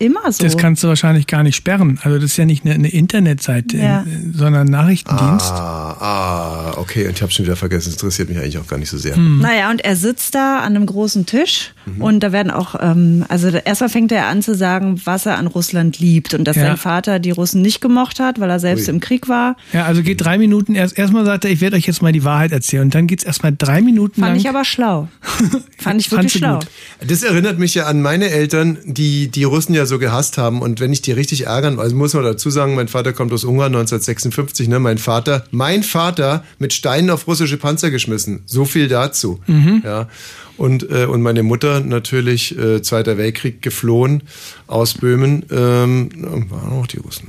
immer 0.03 0.31
so. 0.33 0.43
Das 0.45 0.57
kannst 0.57 0.83
du 0.83 0.89
wahrscheinlich 0.89 1.27
gar 1.27 1.43
nicht 1.43 1.57
sperren. 1.57 1.99
Also 2.03 2.17
das 2.19 2.33
ist 2.33 2.37
ja 2.37 2.45
nicht 2.45 2.65
eine, 2.65 2.75
eine 2.75 2.89
Internetseite, 2.89 3.77
Ja. 3.77 4.05
sondern 4.35 4.67
ein 4.67 4.71
Nachrichtendienst. 4.71 5.51
Ah, 5.53 5.97
ah, 6.01 6.73
okay, 6.79 7.07
und 7.07 7.13
ich 7.15 7.23
habe 7.23 7.33
schon 7.33 7.45
wieder 7.45 7.57
vergessen. 7.57 7.87
Das 7.91 7.95
interessiert 8.03 8.29
mich 8.29 8.39
eigentlich 8.39 8.59
auch 8.59 8.67
gar 8.67 8.79
nicht 8.79 8.91
so 8.91 8.99
sehr. 8.99 9.17
Hm. 9.17 9.39
Naja, 9.41 9.71
und 9.71 9.85
er 9.85 9.97
sitzt 9.97 10.35
da 10.35 10.59
an 10.61 10.77
einem 10.77 10.87
großen 10.87 11.27
Tisch 11.27 11.73
Mhm. 11.85 12.01
und 12.03 12.21
da 12.21 12.31
werden 12.31 12.51
auch, 12.53 12.77
ähm, 12.81 13.25
also 13.29 13.49
erstmal 13.49 13.91
fängt 13.91 14.13
er 14.13 14.27
an 14.27 14.41
zu 14.43 14.55
sagen, 14.55 15.01
was 15.05 15.27
er 15.27 15.37
an 15.39 15.49
Russland 15.49 15.99
liebt 15.99 16.33
und 16.35 16.45
dass 16.45 16.55
Ja. 16.57 16.63
sein 16.67 16.77
Vater 16.77 17.19
die 17.19 17.33
Russen 17.33 17.61
nicht 17.61 17.81
gemocht 17.81 18.21
hat, 18.21 18.39
weil 18.39 18.49
er 18.51 18.61
selbst 18.61 18.87
Ui. 18.89 18.95
im 18.95 19.01
Krieg 19.01 19.29
war. 19.29 19.57
Ja, 19.73 19.85
also 19.85 20.03
geht 20.03 20.21
drei 20.25 20.39
Minuten. 20.39 20.75
Erst 20.77 20.97
erstmal 20.97 21.25
sagt 21.25 21.45
er, 21.45 21.51
ich 21.51 21.61
werde 21.61 21.77
euch 21.77 21.87
jetzt 21.87 22.01
mal 22.01 22.13
die 22.13 22.23
Wahrheit 22.25 22.53
erzählen. 22.53 22.85
Und 22.85 22.95
dann 22.95 23.07
geht's 23.09 23.25
erstmal 23.25 23.53
drei 23.57 23.81
Minuten 23.83 24.21
Fand 24.21 24.33
lang. 24.33 24.37
ich 24.41 24.49
aber 24.49 24.65
schlau. 24.65 25.09
Fand 25.79 26.01
ich 26.01 26.11
wirklich 26.13 26.35
schlau. 26.35 26.61
gut. 26.61 26.67
Das 27.07 27.23
erinnert 27.25 27.59
mich 27.59 27.75
ja 27.75 27.87
an 27.87 28.01
meine 28.01 28.31
Eltern, 28.31 28.79
die 28.85 29.27
die 29.29 29.43
Russen 29.45 29.75
ja 29.75 29.85
so 29.87 29.92
gehasst 29.99 30.39
haben. 30.39 30.63
Und 30.63 30.81
wenn 30.81 30.93
ich 30.93 31.03
die 31.03 31.13
richtig 31.13 31.47
ärgern, 31.47 31.79
also 31.79 31.95
muss 31.97 32.15
man 32.15 32.25
dazu 32.25 32.51
sagen, 32.51 32.75
mein 32.75 32.89
Vater 32.89 33.13
kommt 33.13 33.33
aus 33.33 33.45
Ungarn 33.45 33.75
1956, 33.75 34.69
ne? 34.69 34.79
Mein 34.79 34.99
Vater, 34.99 35.45
mein 35.51 35.83
Vater 35.83 36.45
mit 36.59 36.73
Steinen 36.73 37.11
auf 37.11 37.27
russische 37.27 37.57
Panzer 37.57 37.91
geschmissen. 37.91 38.43
So 38.47 38.65
viel 38.65 38.89
dazu. 38.89 39.41
Ja. 39.85 40.09
Und, 40.59 40.89
äh, 40.91 41.07
und 41.07 41.23
meine 41.23 41.43
Mutter 41.43 41.81
natürlich 41.81 42.57
äh, 42.59 42.83
Zweiter 42.83 43.17
Weltkrieg 43.19 43.63
geflohen 43.63 44.23
aus 44.73 44.95
Böhmen. 44.95 45.45
Ähm, 45.51 46.11
waren 46.51 46.73
auch 46.73 46.87
die 46.87 46.99
Russen. 46.99 47.29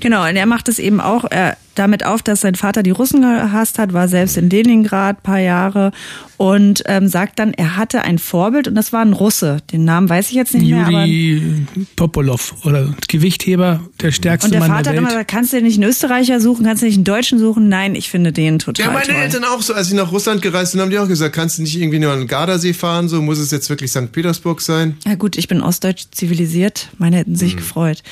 Genau, 0.00 0.26
und 0.26 0.36
er 0.36 0.46
macht 0.46 0.68
es 0.68 0.78
eben 0.78 1.00
auch 1.00 1.24
äh, 1.30 1.52
damit 1.74 2.04
auf, 2.04 2.22
dass 2.22 2.40
sein 2.40 2.54
Vater 2.54 2.82
die 2.82 2.90
Russen 2.90 3.22
gehasst 3.22 3.78
hat, 3.78 3.92
war 3.92 4.08
selbst 4.08 4.36
in 4.36 4.50
Leningrad 4.50 5.22
paar 5.22 5.38
Jahre 5.38 5.92
und 6.36 6.82
ähm, 6.86 7.08
sagt 7.08 7.38
dann, 7.38 7.52
er 7.52 7.76
hatte 7.76 8.02
ein 8.02 8.18
Vorbild 8.18 8.68
und 8.68 8.74
das 8.74 8.92
war 8.92 9.02
ein 9.02 9.12
Russe. 9.12 9.58
Den 9.72 9.84
Namen 9.84 10.08
weiß 10.08 10.28
ich 10.28 10.34
jetzt 10.34 10.54
nicht 10.54 10.70
mehr, 10.70 10.86
aber 10.86 11.04
Juri 11.04 11.66
Popolov 11.96 12.54
oder 12.64 12.94
Gewichtheber, 13.08 13.80
der 14.00 14.12
stärkste 14.12 14.46
und 14.46 14.52
der 14.52 14.60
Mann 14.60 14.70
Vater 14.70 14.82
der 14.84 14.92
hat 14.92 14.98
immer 14.98 15.08
gesagt, 15.08 15.30
kannst 15.30 15.52
du 15.52 15.60
nicht 15.62 15.80
einen 15.80 15.88
Österreicher 15.88 16.40
suchen, 16.40 16.64
kannst 16.64 16.82
du 16.82 16.86
nicht 16.86 16.96
einen 16.96 17.04
Deutschen 17.04 17.38
suchen? 17.38 17.68
Nein, 17.68 17.94
ich 17.94 18.10
finde 18.10 18.32
den 18.32 18.58
total 18.58 18.86
Ja, 18.86 18.92
meine 18.92 19.06
toll. 19.06 19.16
Eltern 19.16 19.44
auch 19.44 19.62
so. 19.62 19.74
Als 19.74 19.88
sie 19.88 19.94
nach 19.94 20.12
Russland 20.12 20.42
gereist 20.42 20.72
sind, 20.72 20.80
haben 20.80 20.90
die 20.90 20.98
auch 20.98 21.08
gesagt, 21.08 21.34
kannst 21.34 21.58
du 21.58 21.62
nicht 21.62 21.76
irgendwie 21.80 21.98
nur 21.98 22.12
an 22.12 22.20
den 22.20 22.28
Gardasee 22.28 22.72
fahren? 22.72 23.08
So 23.08 23.20
muss 23.22 23.38
es 23.38 23.50
jetzt 23.50 23.68
wirklich 23.68 23.90
St. 23.90 24.12
Petersburg 24.12 24.60
sein? 24.60 24.96
Ja 25.06 25.14
gut, 25.14 25.36
ich 25.36 25.48
bin 25.48 25.60
ostdeutsch 25.60 26.06
zivilisiert, 26.10 26.67
meine 26.98 27.16
hätten 27.16 27.36
sich 27.36 27.56
gefreut. 27.56 28.02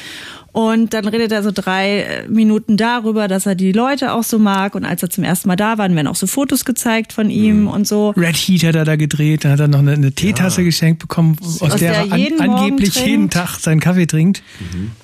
Und 0.53 0.95
dann 0.95 1.07
redet 1.07 1.33
er 1.33 1.43
so 1.43 1.51
drei 1.53 2.01
äh, 2.01 2.29
Minuten 2.29 2.79
darüber, 2.79 3.29
dass 3.29 3.45
er 3.45 3.55
die 3.55 3.73
Leute 3.73 4.15
auch 4.15 4.23
so 4.23 4.39
mag. 4.39 4.75
Und 4.75 4.87
als 4.87 5.03
er 5.03 5.11
zum 5.11 5.23
ersten 5.23 5.49
Mal 5.49 5.57
da 5.57 5.77
war, 5.77 5.91
werden 5.95 6.07
auch 6.07 6.17
so 6.17 6.27
Fotos 6.27 6.65
gezeigt 6.65 7.13
von 7.13 7.29
ihm 7.29 7.69
und 7.69 7.87
so. 7.87 8.15
Red 8.17 8.37
Heat 8.37 8.65
hat 8.65 8.75
er 8.75 8.87
da 8.87 8.97
gedreht, 8.97 9.45
dann 9.45 9.53
hat 9.53 9.61
er 9.61 9.69
noch 9.69 9.81
eine, 9.81 9.93
eine 9.93 10.13
Teetasse 10.13 10.65
geschenkt 10.65 11.01
bekommen, 11.01 11.37
aus, 11.43 11.61
Aus 11.61 11.77
der, 11.77 11.91
der 11.91 11.93
er 12.07 12.13
an, 12.13 12.19
jeden 12.19 12.39
Morgen 12.39 12.51
angeblich 12.53 12.95
trinkt. 12.95 13.07
jeden 13.09 13.29
Tag 13.29 13.59
seinen 13.59 13.81
Kaffee 13.81 14.07
trinkt. 14.07 14.43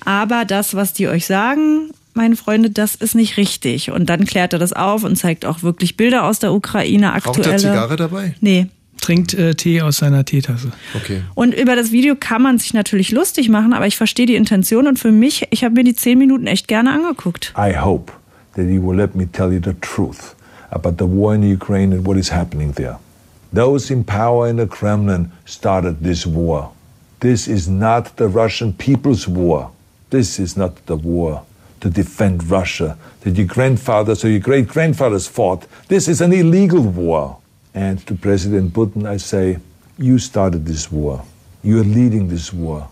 Aber 0.07 0.47
das, 0.47 0.75
was 0.75 0.95
die 0.95 1.09
euch 1.09 1.27
sagen, 1.27 1.91
meine 2.15 2.37
Freunde, 2.37 2.71
das 2.71 2.95
ist 2.95 3.15
nicht 3.15 3.37
richtig. 3.37 3.91
Und 3.91 4.09
dann 4.09 4.25
klärt 4.25 4.55
er 4.55 4.59
das 4.59 4.73
auf 4.73 5.05
und 5.05 5.17
zeigt 5.17 5.45
auch 5.45 5.63
wirklich 5.63 5.99
Bilder 5.99 6.25
aus 6.25 6.39
der 6.39 6.55
Ukraine, 6.55 7.09
Raucht 7.13 7.27
er 7.27 7.29
aktuelle. 7.29 7.59
Zigarre 7.59 7.97
dabei? 7.97 8.35
Nee. 8.41 8.69
Trinkt 9.03 9.35
äh, 9.35 9.55
Tee 9.55 9.83
aus 9.83 9.99
seiner 9.99 10.25
Teetasse. 10.25 10.71
Okay. 10.95 11.23
Und 11.35 11.55
über 11.55 11.77
das 11.77 11.91
Video 11.91 12.15
kann 12.19 12.41
man 12.41 12.59
sich 12.59 12.73
natürlich 12.73 13.11
lustig 13.11 13.49
machen, 13.49 13.73
aber 13.73 13.87
ich 13.87 13.97
verstehe 13.97 14.27
die 14.27 14.37
Intention 14.37 14.87
und 14.87 14.99
für 14.99 15.11
mich, 15.11 15.47
ich 15.51 15.65
habe 15.65 15.75
mir 15.75 15.85
die 15.85 15.95
zehn 15.95 16.19
Minuten 16.19 16.47
echt 16.47 16.69
gerne 16.69 16.93
angeguckt. 16.93 17.53
I 17.59 17.77
hope 17.77 18.13
that 18.55 18.67
you 18.67 18.81
will 18.81 18.97
let 18.97 19.15
me 19.17 19.27
tell 19.31 19.53
you 19.53 19.61
the 19.63 19.75
truth 19.81 20.37
about 20.71 20.95
the 20.99 21.05
war 21.05 21.35
in 21.35 21.43
Ukraine 21.43 21.95
and 21.95 22.07
what 22.07 22.17
is 22.17 22.33
happening 22.33 22.73
there. 22.75 22.99
Those 23.53 23.93
in 23.93 24.05
power 24.05 24.49
in 24.49 24.57
the 24.57 24.67
Kremlin 24.67 25.33
started 25.45 26.03
this 26.03 26.25
war. 26.25 26.73
This 27.21 27.49
is 27.49 27.69
not 27.69 28.17
the 28.17 28.29
Russian 28.29 28.73
people's 28.73 29.27
war. 29.29 29.73
This 30.11 30.39
is 30.39 30.57
not 30.57 30.87
the 30.87 30.97
war 30.97 31.43
to 31.81 31.91
defend 31.91 32.49
Russia 32.49 32.97
that 33.23 33.37
your 33.37 33.47
grandfathers 33.47 34.25
or 34.25 34.29
your 34.29 34.41
great 34.41 34.69
grandfathers 34.69 35.27
fought. 35.27 35.67
This 35.89 36.07
is 36.07 36.21
an 36.21 36.33
illegal 36.33 36.81
war. 36.81 37.39
And 37.75 38.05
to 38.07 38.15
President 38.15 38.75
Putin, 38.75 39.07
I 39.07 39.19
say, 39.19 39.59
you 39.99 40.19
started 40.19 40.67
this 40.67 40.91
war. 40.93 41.25
You're 41.65 41.85
leading 41.85 42.29
this 42.29 42.53
war. 42.53 42.91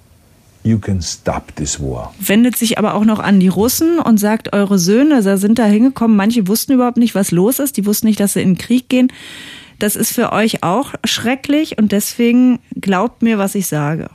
You 0.63 0.79
can 0.79 1.01
stop 1.01 1.55
this 1.57 1.81
war. 1.81 2.15
Wendet 2.19 2.57
sich 2.57 2.79
aber 2.79 2.95
auch 2.95 3.05
noch 3.05 3.19
an 3.19 3.41
die 3.41 3.49
Russen 3.49 3.99
und 3.99 4.19
sagt, 4.19 4.53
eure 4.53 4.79
Söhne 4.79 5.23
sind 5.39 5.59
da 5.59 5.65
hingekommen, 5.65 6.17
manche 6.17 6.49
wussten 6.49 6.73
überhaupt 6.73 6.99
nicht, 6.99 7.15
was 7.15 7.31
los 7.31 7.59
ist, 7.59 7.79
die 7.79 7.87
wussten 7.87 8.07
nicht, 8.07 8.21
dass 8.21 8.35
sie 8.35 8.43
in 8.43 8.51
den 8.55 8.59
Krieg 8.59 8.89
gehen. 8.89 9.11
Das 9.79 9.97
ist 9.97 10.13
für 10.13 10.33
euch 10.33 10.63
auch 10.63 10.93
schrecklich 11.05 11.79
und 11.79 11.93
deswegen 11.93 12.59
glaubt 12.79 13.23
mir, 13.23 13.39
was 13.39 13.55
ich 13.55 13.67
sage. 13.67 14.11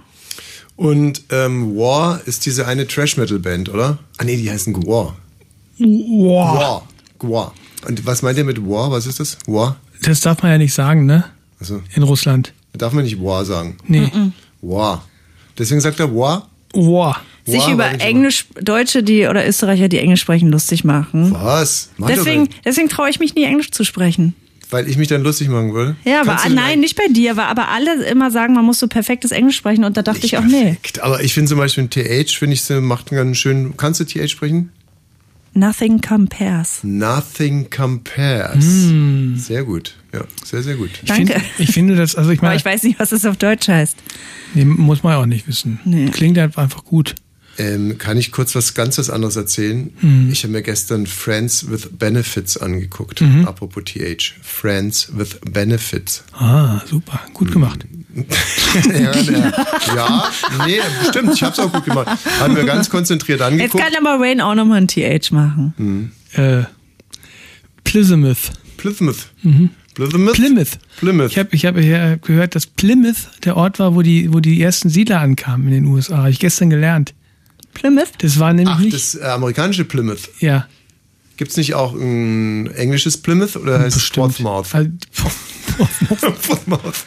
Und 0.76 1.24
ähm, 1.32 1.76
War 1.76 2.22
ist 2.26 2.45
diese 2.45 2.68
eine 2.68 2.86
Trash-Metal-Band, 2.86 3.70
oder? 3.70 3.97
Ah 4.18 4.24
nee, 4.24 4.38
die 4.38 4.51
heißen 4.51 4.74
Gwar. 4.74 5.16
Wow. 5.80 6.59
War. 6.59 6.88
Gwar. 7.18 7.53
Und 7.88 8.05
was 8.05 8.22
meint 8.22 8.38
ihr 8.38 8.43
mit 8.43 8.61
War? 8.68 8.91
Was 8.91 9.07
ist 9.07 9.20
das? 9.20 9.38
War? 9.47 9.78
Das 10.06 10.22
darf 10.22 10.41
man 10.43 10.51
ja 10.51 10.58
nicht 10.58 10.74
sagen, 10.74 11.06
ne? 11.06 11.26
Also, 11.60 11.82
In 11.95 12.03
Russland. 12.03 12.53
darf 12.74 12.93
man 12.93 13.03
nicht 13.03 13.22
War 13.22 13.45
sagen. 13.45 13.78
Nee. 13.88 14.10
War. 14.62 15.06
Deswegen 15.58 15.82
sagt 15.82 15.99
er 15.99 16.14
War. 16.16 16.49
Wow. 16.74 17.16
Sich 17.45 17.68
über 17.68 17.84
war 17.86 17.91
nicht 17.91 18.01
so. 18.01 18.08
Englisch, 18.08 18.45
Deutsche, 18.62 19.03
die 19.03 19.28
oder 19.28 19.47
Österreicher, 19.47 19.88
die 19.88 19.99
Englisch 19.99 20.22
sprechen, 20.22 20.49
lustig 20.49 20.84
machen. 20.84 21.32
Was? 21.34 21.89
Mach 21.97 22.08
Deswegen, 22.08 22.43
nicht. 22.43 22.66
deswegen 22.66 22.89
traue 22.89 23.10
ich 23.10 23.20
mich 23.20 23.36
nie, 23.36 23.43
Englisch 23.43 23.72
zu 23.72 23.84
sprechen. 23.84 24.34
Weil 24.72 24.89
ich 24.89 24.97
mich 24.97 25.08
dann 25.08 25.22
lustig 25.22 25.47
machen 25.47 25.74
würde? 25.76 25.95
Ja, 26.06 26.22
aber 26.22 26.32
Kannst 26.32 26.47
du 26.47 26.53
nein, 26.53 26.80
nicht 26.80 26.95
bei 26.97 27.08
dir, 27.08 27.32
aber, 27.32 27.45
aber 27.47 27.68
alle 27.70 28.03
immer 28.06 28.32
sagen, 28.32 28.56
man 28.56 28.66
muss 28.66 28.80
so 28.80 28.88
perfektes 28.88 29.30
Englisch 29.32 29.56
sprechen 29.58 29.84
und 29.84 29.95
da 29.95 30.01
dachte 30.01 30.26
ich 30.26 30.38
auch, 30.39 30.43
nee. 30.43 30.64
Perfekt. 30.64 31.01
Aber 31.03 31.24
ich 31.24 31.36
finde 31.36 31.49
zum 31.49 31.60
Beispiel 31.60 31.84
ein 31.84 31.89
TH, 31.91 32.32
finde 32.36 32.56
ich, 32.56 32.64
so, 32.64 32.82
macht 32.82 33.12
einen 33.12 33.18
ganz 33.24 33.38
schön. 33.38 33.78
Kannst 33.78 33.99
du 33.99 34.06
TH 34.06 34.28
sprechen? 34.32 34.72
Nothing 35.58 36.01
compares. 36.01 36.84
Nothing 36.84 37.70
compares. 37.70 38.66
Sehr 39.47 39.64
gut. 39.64 39.95
Ja, 40.14 40.26
sehr, 40.43 40.62
sehr 40.64 40.76
gut. 40.76 40.89
Ich 41.03 41.12
finde, 41.12 41.41
ich 41.58 41.72
finde 41.72 41.95
das, 41.95 42.16
also 42.16 42.30
ich 42.32 42.39
Aber 42.39 42.49
meine, 42.49 42.60
ich 42.60 42.66
weiß 42.66 42.84
nicht, 42.84 42.99
was 42.99 43.12
es 43.14 43.26
auf 43.26 43.38
Deutsch 43.38 43.68
heißt. 43.70 43.95
nee, 44.53 44.66
muss 44.66 45.01
man 45.01 45.14
ja 45.14 45.20
auch 45.22 45.26
nicht 45.26 45.47
wissen. 45.47 45.80
Nee. 45.86 46.10
Klingt 46.10 46.38
einfach 46.38 46.84
gut. 46.84 47.16
Ähm, 47.58 47.97
kann 47.97 48.18
ich 48.18 48.34
kurz 48.34 48.53
was 48.53 48.74
ganz 48.74 48.97
was 48.97 49.10
anderes 49.10 49.38
erzählen? 49.38 49.93
Mhm. 50.01 50.30
Ich 50.30 50.43
habe 50.43 50.51
mir 50.51 50.62
gestern 50.62 51.08
Friends 51.08 51.70
with 51.70 51.88
Benefits 51.97 52.58
angeguckt. 52.58 53.22
Mhm. 53.22 53.47
Apropos 53.47 53.84
TH. 53.86 54.34
Friends 54.41 55.10
with 55.16 55.39
Benefits. 55.49 56.26
Ah, 56.34 56.82
super. 56.86 57.22
Gut 57.34 57.53
gemacht. 57.53 57.86
ja, 57.91 58.05
ja, 58.16 59.11
ja, 59.95 60.32
nee, 60.66 60.80
stimmt. 61.09 61.34
Ich 61.34 61.43
habe 61.43 61.53
es 61.53 61.59
auch 61.59 61.72
gut 61.72 61.86
gemacht. 61.86 62.07
Haben 62.39 62.55
wir 62.55 62.63
ganz 62.63 62.89
konzentriert 62.89 63.39
Jetzt 63.41 63.47
angeguckt. 63.47 63.84
kann 63.84 63.93
aber 64.05 64.22
Wayne 64.24 64.45
auch 64.45 64.55
nochmal 64.55 64.78
ein 64.82 64.88
TH 64.88 65.32
machen. 65.32 66.11
Äh, 66.34 66.63
Plymouth. 67.84 68.51
Plymouth. 68.78 69.30
Mhm. 69.43 69.70
Plymouth? 69.93 70.34
Plymouth. 70.36 70.70
Plymouth. 70.97 71.32
Ich 71.32 71.38
habe 71.39 71.49
ich 71.55 71.66
hab 71.66 71.78
hier 71.80 72.20
gehört, 72.22 72.55
dass 72.55 72.66
Plymouth 72.68 73.30
der 73.45 73.55
Ort 73.57 73.80
war, 73.80 73.95
wo 73.95 74.01
die, 74.01 74.34
wo 74.34 74.39
die 74.39 74.61
ersten 74.61 74.89
Siedler 74.89 75.20
ankamen 75.22 75.68
in 75.68 75.74
den 75.74 75.86
USA. 75.86 76.18
Habe 76.18 76.30
ich 76.32 76.39
gestern 76.39 76.70
gelernt. 76.70 77.13
Plymouth? 77.74 78.11
Das 78.20 78.39
war 78.39 78.53
nämlich 78.53 78.76
Ach, 78.76 78.80
nicht. 78.80 78.93
das 78.93 79.16
äh, 79.16 79.24
amerikanische 79.26 79.86
Plymouth. 79.86 80.30
ja. 80.39 80.68
Gibt 81.38 81.51
es 81.51 81.57
nicht 81.57 81.74
auch 81.74 81.93
ein 81.93 82.72
englisches 82.76 83.18
Plymouth 83.18 83.57
oder 83.57 83.78
heißt 83.80 83.97
es 83.97 84.09
Portsmouth? 84.09 84.74
Weil- 84.74 84.93
Portsmouth. 86.18 87.05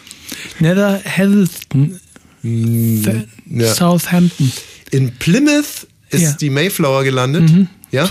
Nether 0.61 1.01
Heatherton. 1.05 2.01
ja. 2.43 3.75
Southampton. 3.75 4.53
In 4.91 5.13
Plymouth 5.17 5.87
ist 6.11 6.23
Ja. 6.23 6.33
die 6.33 6.51
Mayflower 6.51 7.05
gelandet. 7.05 7.51
Ja? 7.91 8.09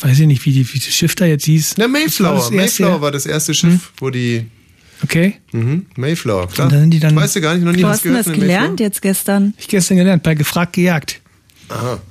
weiß 0.00 0.20
ich 0.20 0.26
nicht, 0.26 0.44
wie, 0.46 0.52
die, 0.52 0.72
wie 0.72 0.78
das 0.78 0.88
Schiff 0.94 1.14
da 1.14 1.26
jetzt 1.26 1.44
hieß. 1.44 1.74
Na, 1.76 1.84
Das 1.84 1.92
Mayflower. 1.92 2.30
war 2.30 2.36
das 2.38 2.50
erste, 2.50 2.82
Mayflower 2.82 3.00
war 3.02 3.10
das 3.12 3.26
erste 3.26 3.54
Schiff, 3.54 3.92
wo 3.98 4.08
die. 4.10 4.46
Okay. 5.04 5.34
Mhm, 5.52 5.86
Mayflower, 5.96 6.46
klar. 6.48 6.66
Und 6.66 6.72
dann 6.72 6.80
sind 6.82 6.90
die 6.92 7.00
dann- 7.00 7.16
weißt 7.16 7.36
du 7.36 7.40
gar 7.40 7.54
nicht, 7.54 7.64
noch 7.64 7.72
nie 7.72 7.82
Wo 7.82 7.86
was 7.88 7.92
hast 7.96 8.04
du 8.04 8.08
gehört 8.08 8.20
das 8.26 8.32
von 8.32 8.34
den 8.34 8.40
gelernt 8.40 8.80
jetzt 8.80 9.02
gestern? 9.02 9.54
Ich 9.58 9.68
gestern 9.68 9.96
gelernt, 9.98 10.22
bei 10.22 10.34
Gefragt 10.34 10.72
gejagt. 10.74 11.20
Aha. 11.68 12.00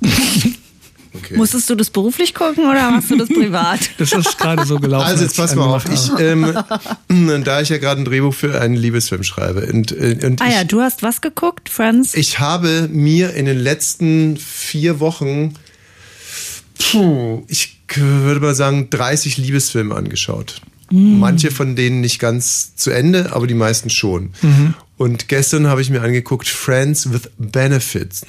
Okay. 1.12 1.36
Musstest 1.36 1.68
du 1.68 1.74
das 1.74 1.90
beruflich 1.90 2.34
gucken 2.34 2.68
oder 2.68 2.92
hast 2.92 3.10
du 3.10 3.16
das 3.16 3.28
privat? 3.28 3.80
Das 3.98 4.12
ist 4.12 4.38
gerade 4.38 4.64
so 4.64 4.78
gelaufen. 4.78 5.06
Also 5.06 5.24
jetzt 5.24 5.36
pass 5.36 5.54
mal 5.56 5.64
auf. 5.64 5.84
Ich, 5.92 6.10
ähm, 6.20 6.56
da 7.44 7.60
ich 7.60 7.68
ja 7.68 7.78
gerade 7.78 8.00
ein 8.00 8.04
Drehbuch 8.04 8.34
für 8.34 8.60
einen 8.60 8.74
Liebesfilm 8.74 9.24
schreibe 9.24 9.66
und, 9.72 9.92
äh, 9.92 10.18
und 10.22 10.40
ah 10.40 10.46
ich, 10.46 10.54
ja, 10.54 10.64
du 10.64 10.80
hast 10.80 11.02
was 11.02 11.20
geguckt, 11.20 11.68
Friends? 11.68 12.14
ich 12.14 12.38
habe 12.38 12.88
mir 12.92 13.34
in 13.34 13.46
den 13.46 13.58
letzten 13.58 14.36
vier 14.36 15.00
Wochen, 15.00 15.54
puh, 16.78 17.44
ich 17.48 17.80
würde 17.94 18.40
mal 18.40 18.54
sagen, 18.54 18.88
30 18.90 19.36
Liebesfilme 19.36 19.94
angeschaut. 19.94 20.60
Manche 20.92 21.52
von 21.52 21.76
denen 21.76 22.00
nicht 22.00 22.18
ganz 22.18 22.74
zu 22.74 22.90
Ende, 22.90 23.32
aber 23.32 23.46
die 23.46 23.54
meisten 23.54 23.90
schon. 23.90 24.30
Und 24.96 25.28
gestern 25.28 25.68
habe 25.68 25.80
ich 25.82 25.88
mir 25.90 26.02
angeguckt 26.02 26.48
Friends 26.48 27.12
with 27.12 27.30
Benefits. 27.38 28.22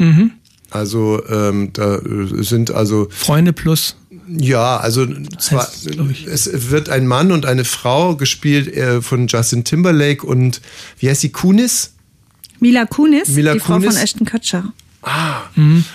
Also 0.72 1.22
ähm, 1.30 1.72
da 1.74 1.98
äh, 1.98 2.44
sind 2.44 2.72
also 2.72 3.08
Freunde 3.12 3.54
plus. 3.54 3.96
ja, 4.28 4.78
also 4.78 5.06
zwar, 5.38 5.68
Heißt 5.68 5.86
es, 5.88 5.92
glaub 5.92 6.10
ich. 6.10 6.26
es 6.26 6.72
wird 6.72 6.90
ein 6.90 7.06
Mann 7.06 7.32
und 7.32 7.46
eine 7.46 7.66
Frau 7.66 8.16
gespielt 8.16 8.74
äh, 8.76 9.02
von 9.02 9.28
Justin 9.28 9.64
Timberlake 9.64 10.26
und 10.26 10.62
wie 11.00 11.10
heißt 11.10 11.22
sie 11.22 11.30
Kunis? 11.32 11.94
Mila 12.60 12.86
Kunis, 12.86 13.28
Mila 13.30 13.54
die 13.54 13.60
Frau 13.60 13.74
Kunis? 13.76 13.94
von 13.94 14.04
Ashton 14.04 14.26
Kutcher. 14.26 14.74
Ah. 15.04 15.42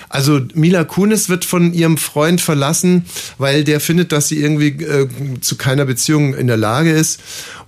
Also 0.09 0.41
Mila 0.53 0.83
Kunis 0.83 1.29
wird 1.29 1.45
von 1.45 1.73
ihrem 1.73 1.97
Freund 1.97 2.41
verlassen, 2.41 3.05
weil 3.37 3.63
der 3.63 3.79
findet, 3.79 4.11
dass 4.11 4.27
sie 4.27 4.37
irgendwie 4.41 4.83
äh, 4.83 5.07
zu 5.39 5.55
keiner 5.55 5.85
Beziehung 5.85 6.33
in 6.35 6.47
der 6.47 6.57
Lage 6.57 6.91
ist. 6.91 7.21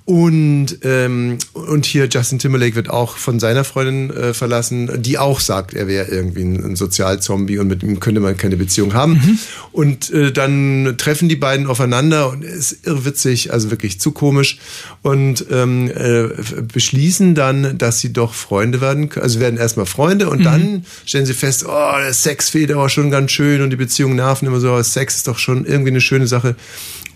Und, 0.09 0.79
ähm, 0.81 1.37
und 1.53 1.85
hier 1.85 2.07
Justin 2.07 2.39
Timberlake 2.39 2.73
wird 2.73 2.89
auch 2.89 3.15
von 3.15 3.39
seiner 3.39 3.63
Freundin 3.63 4.09
äh, 4.09 4.33
verlassen, 4.33 5.03
die 5.03 5.19
auch 5.19 5.39
sagt, 5.39 5.75
er 5.75 5.87
wäre 5.87 6.07
irgendwie 6.09 6.41
ein, 6.41 6.65
ein 6.65 6.75
Sozialzombie 6.75 7.59
und 7.59 7.67
mit 7.67 7.83
ihm 7.83 7.99
könnte 7.99 8.19
man 8.19 8.35
keine 8.35 8.57
Beziehung 8.57 8.95
haben. 8.95 9.39
Und 9.71 10.09
äh, 10.09 10.31
dann 10.31 10.95
treffen 10.97 11.29
die 11.29 11.35
beiden 11.35 11.67
aufeinander 11.67 12.31
und 12.31 12.43
es 12.43 12.71
ist 12.71 12.87
irrwitzig, 12.87 13.53
also 13.53 13.69
wirklich 13.69 13.99
zu 13.99 14.09
komisch. 14.11 14.57
Und 15.03 15.45
ähm, 15.51 15.91
äh, 15.95 16.29
beschließen 16.73 17.35
dann, 17.35 17.77
dass 17.77 17.99
sie 17.99 18.11
doch 18.11 18.33
Freunde 18.33 18.81
werden 18.81 19.09
können. 19.09 19.23
Also 19.23 19.39
werden 19.39 19.59
erstmal 19.59 19.85
Freunde 19.85 20.31
und 20.31 20.43
dann 20.43 20.85
stellen 21.05 21.27
sie 21.27 21.35
fest, 21.35 21.65
oh, 21.67 21.97
der 22.01 22.15
Sex 22.15 22.49
fehlt 22.49 22.71
aber 22.71 22.89
schon 22.89 23.11
ganz 23.11 23.31
schön 23.31 23.61
und 23.61 23.69
die 23.69 23.75
Beziehungen 23.75 24.15
nerven 24.15 24.47
immer 24.47 24.59
so, 24.59 24.69
aber 24.69 24.83
Sex 24.83 25.17
ist 25.17 25.27
doch 25.27 25.37
schon 25.37 25.65
irgendwie 25.65 25.91
eine 25.91 26.01
schöne 26.01 26.25
Sache. 26.25 26.55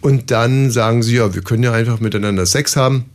Und 0.04 0.32
dann 0.32 0.70
sagen 0.70 1.02
sie, 1.02 1.16
ja, 1.16 1.34
wir 1.34 1.42
können 1.44 1.64
ja 1.64 1.72
einfach 1.72 2.02
miteinander 2.02 2.46
Sex 2.46 2.76
haben 2.76 3.06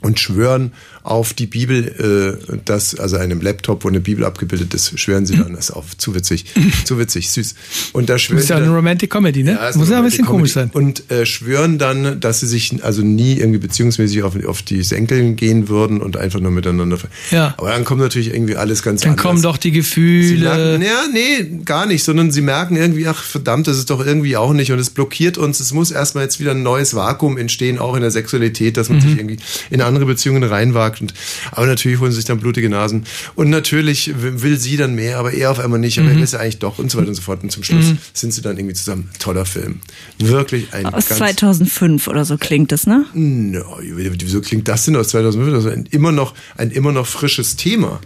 und 0.00 0.20
schwören 0.20 0.72
auf 1.02 1.32
die 1.34 1.46
Bibel, 1.46 2.38
äh, 2.52 2.56
das, 2.64 2.94
also 2.98 3.16
einem 3.16 3.40
Laptop, 3.40 3.84
wo 3.84 3.88
eine 3.88 4.00
Bibel 4.00 4.24
abgebildet 4.24 4.74
ist, 4.74 4.98
schwören 5.00 5.24
sie 5.26 5.36
dann 5.36 5.54
das 5.54 5.70
auf. 5.70 5.96
Zu 5.96 6.14
witzig, 6.14 6.44
zu 6.84 6.98
witzig, 6.98 7.30
süß. 7.30 7.54
Und 7.92 8.08
da 8.10 8.18
schwören 8.18 8.36
Das 8.38 8.44
ist 8.44 8.50
ja 8.50 8.56
eine 8.56 8.66
dann, 8.66 8.74
Romantic 8.74 9.10
Comedy, 9.10 9.42
ne? 9.42 9.52
ja, 9.52 9.76
Muss 9.76 9.88
ja 9.88 9.98
ein 9.98 10.04
bisschen 10.04 10.24
Romantic 10.24 10.26
komisch 10.26 10.52
sein. 10.52 10.70
Comedy. 10.72 11.02
Und 11.08 11.10
äh, 11.10 11.24
schwören 11.26 11.78
dann, 11.78 12.20
dass 12.20 12.40
sie 12.40 12.46
sich 12.46 12.82
also 12.84 13.02
nie 13.02 13.38
irgendwie 13.38 13.58
beziehungsmäßig 13.58 14.22
auf, 14.22 14.34
auf 14.44 14.62
die 14.62 14.82
Senkel 14.82 15.32
gehen 15.34 15.68
würden 15.68 16.00
und 16.02 16.16
einfach 16.16 16.40
nur 16.40 16.50
miteinander. 16.50 16.98
Ja. 17.30 17.54
Aber 17.56 17.70
dann 17.70 17.84
kommt 17.84 18.00
natürlich 18.00 18.34
irgendwie 18.34 18.56
alles 18.56 18.82
ganz 18.82 19.00
Dann 19.02 19.12
anders. 19.12 19.24
kommen 19.24 19.42
doch 19.42 19.56
die 19.56 19.70
Gefühle. 19.72 20.40
merken, 20.56 20.82
ja, 20.82 21.02
nee, 21.12 21.60
gar 21.64 21.86
nicht, 21.86 22.04
sondern 22.04 22.30
sie 22.30 22.42
merken 22.42 22.76
irgendwie, 22.76 23.06
ach 23.06 23.22
verdammt, 23.22 23.66
das 23.68 23.78
ist 23.78 23.90
doch 23.90 24.04
irgendwie 24.04 24.36
auch 24.36 24.52
nicht 24.52 24.72
und 24.72 24.78
es 24.78 24.90
blockiert 24.90 25.38
uns. 25.38 25.60
Es 25.60 25.72
muss 25.72 25.90
erstmal 25.90 26.24
jetzt 26.24 26.40
wieder 26.40 26.50
ein 26.52 26.62
neues 26.62 26.94
Vakuum 26.94 27.38
entstehen, 27.38 27.78
auch 27.78 27.94
in 27.94 28.02
der 28.02 28.10
Sexualität, 28.10 28.76
dass 28.76 28.88
man 28.88 28.98
Mhm. 28.98 29.02
sich 29.02 29.16
irgendwie 29.18 29.36
in 29.70 29.80
andere 29.80 30.04
Beziehungen 30.04 30.42
reinwagt. 30.42 30.89
Und, 31.00 31.14
aber 31.52 31.66
natürlich 31.66 32.00
holen 32.00 32.10
sie 32.12 32.16
sich 32.16 32.24
dann 32.24 32.40
blutige 32.40 32.68
Nasen. 32.70 33.04
Und 33.34 33.50
natürlich 33.50 34.12
will 34.16 34.58
sie 34.58 34.76
dann 34.76 34.94
mehr, 34.94 35.18
aber 35.18 35.32
er 35.32 35.50
auf 35.50 35.58
einmal 35.60 35.78
nicht, 35.78 35.98
aber 35.98 36.06
Mhm. 36.08 36.12
er 36.14 36.16
will 36.16 36.24
es 36.24 36.32
ja 36.32 36.38
eigentlich 36.40 36.58
doch 36.58 36.78
und 36.78 36.90
so 36.90 36.98
weiter 36.98 37.08
und 37.08 37.14
so 37.14 37.22
fort. 37.22 37.42
Und 37.42 37.52
zum 37.52 37.62
Schluss 37.62 37.86
Mhm. 37.90 37.98
sind 38.14 38.32
sie 38.32 38.42
dann 38.42 38.56
irgendwie 38.56 38.74
zusammen. 38.74 39.10
Toller 39.18 39.44
Film. 39.44 39.80
Wirklich 40.18 40.72
ein 40.72 40.86
Aus 40.86 41.08
ganz 41.08 41.18
2005 41.18 42.08
oder 42.08 42.24
so 42.24 42.38
klingt 42.38 42.72
es, 42.72 42.86
ne? 42.86 43.04
No, 43.14 43.78
wieso 43.82 44.40
klingt 44.40 44.66
das 44.68 44.84
denn 44.86 44.96
aus 44.96 45.08
2005? 45.08 45.52
Das 45.52 45.64
ist 45.66 45.72
ein 45.72 45.86
immer 45.90 46.12
noch, 46.12 46.34
ein 46.56 46.70
immer 46.70 46.92
noch 46.92 47.06
frisches 47.06 47.56
Thema. 47.56 48.00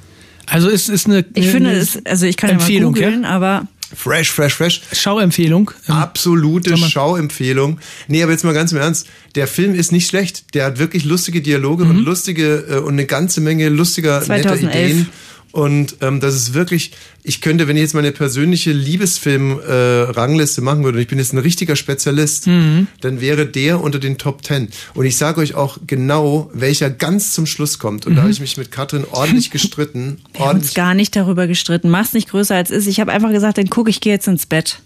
Also 0.47 0.69
es 0.69 0.91
ist 0.91 1.07
eine, 1.07 1.25
Ich 1.35 1.49
finde 1.49 1.71
es, 1.71 1.99
also 2.05 2.27
ich 2.27 2.37
kann 2.37 2.51
Empfehlung, 2.51 2.95
ja 2.97 3.03
mal 3.03 3.07
googeln, 3.11 3.23
ja? 3.23 3.31
aber 3.31 3.67
Fresh, 3.97 4.31
fresh, 4.33 4.55
fresh. 4.55 4.81
Schauempfehlung. 4.93 5.71
Absolute 5.87 6.77
Schauempfehlung. 6.77 7.79
Nee, 8.09 8.23
aber 8.23 8.33
jetzt 8.33 8.45
mal 8.45 8.55
ganz 8.55 8.73
im 8.73 8.79
Ernst. 8.79 9.07
Der 9.35 9.47
Film 9.47 9.75
ist 9.75 9.93
nicht 9.93 10.09
schlecht. 10.09 10.55
Der 10.55 10.65
hat 10.67 10.79
wirklich 10.79 11.05
lustige 11.05 11.41
Dialoge 11.41 11.85
Mhm. 11.85 11.91
und 11.91 11.97
lustige 12.05 12.65
äh, 12.69 12.77
und 12.79 12.95
eine 12.95 13.07
ganze 13.07 13.41
Menge 13.41 13.69
lustiger, 13.69 14.21
netter 14.21 14.51
2011. 14.51 14.91
Ideen. 14.91 15.09
Und 15.55 15.99
ähm, 16.01 16.19
das 16.19 16.35
ist 16.35 16.53
wirklich, 16.53 16.91
ich 17.23 17.41
könnte, 17.41 17.69
wenn 17.69 17.77
ich 17.77 17.83
jetzt 17.83 17.95
meine 17.95 18.11
persönliche 18.11 18.73
Liebesfilm-Rangliste 18.73 20.61
machen 20.63 20.83
würde, 20.83 20.99
und 20.99 21.03
ich 21.03 21.09
bin 21.09 21.19
jetzt 21.19 21.33
ein 21.33 21.39
richtiger 21.39 21.77
Spezialist, 21.77 22.49
Mhm. 22.49 22.89
dann 23.03 23.21
wäre 23.21 23.47
der 23.47 23.81
unter 23.81 24.01
den 24.01 24.19
Top 24.19 24.43
Ten. 24.43 24.69
Und 24.95 25.07
ich 25.07 25.17
sage 25.17 25.41
euch 25.41 25.55
auch 25.55 25.79
genau, 25.87 26.51
welcher 26.53 26.91
ganz 26.91 27.33
zum 27.35 27.47
Schluss 27.47 27.79
kommt. 27.79 28.05
Und 28.05 28.15
da 28.17 28.21
Mhm. 28.21 28.23
habe 28.25 28.33
ich 28.33 28.41
mich 28.41 28.57
mit 28.57 28.73
Katrin 28.73 29.05
ordentlich 29.13 29.53
gestritten. 29.53 30.19
wir 30.33 30.41
haben 30.41 30.47
uns 30.47 30.47
ordentlich 30.49 30.75
gar 30.75 30.95
nicht 30.95 31.15
darüber 31.15 31.47
gestritten. 31.47 31.89
Mach's 31.89 32.15
nicht 32.15 32.31
größer 32.31 32.57
als 32.57 32.71
es 32.71 32.79
ist. 32.79 32.87
Ich 32.89 32.99
habe 32.99 33.13
einfach 33.13 33.31
gesagt, 33.31 33.59
dann 33.59 33.71
guck, 33.71 33.89
ich 33.89 34.01
gehe 34.01 34.13
jetzt 34.13 34.27
ins 34.27 34.47
Bett. 34.47 34.81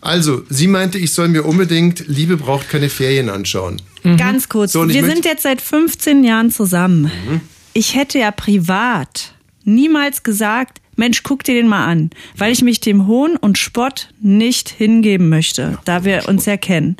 Also, 0.00 0.42
sie 0.50 0.68
meinte, 0.68 0.98
ich 0.98 1.12
soll 1.12 1.28
mir 1.28 1.42
unbedingt 1.44 2.04
Liebe 2.06 2.36
braucht 2.36 2.68
keine 2.68 2.88
Ferien 2.90 3.28
anschauen. 3.28 3.82
Ganz 4.18 4.48
kurz. 4.48 4.70
So, 4.72 4.86
wir 4.88 5.04
sind 5.04 5.24
jetzt 5.24 5.42
seit 5.42 5.60
15 5.62 6.22
Jahren 6.22 6.50
zusammen. 6.52 7.10
Ich 7.72 7.96
hätte 7.96 8.18
ja 8.20 8.30
privat 8.30 9.33
niemals 9.64 10.22
gesagt, 10.22 10.80
Mensch, 10.96 11.22
guck 11.24 11.42
dir 11.42 11.54
den 11.54 11.66
mal 11.66 11.86
an, 11.86 12.10
weil 12.36 12.52
ich 12.52 12.62
mich 12.62 12.80
dem 12.80 13.06
Hohn 13.06 13.36
und 13.36 13.58
Spott 13.58 14.10
nicht 14.20 14.68
hingeben 14.68 15.28
möchte, 15.28 15.78
da 15.84 16.04
wir 16.04 16.28
uns 16.28 16.46
ja 16.46 16.56
kennen. 16.56 16.96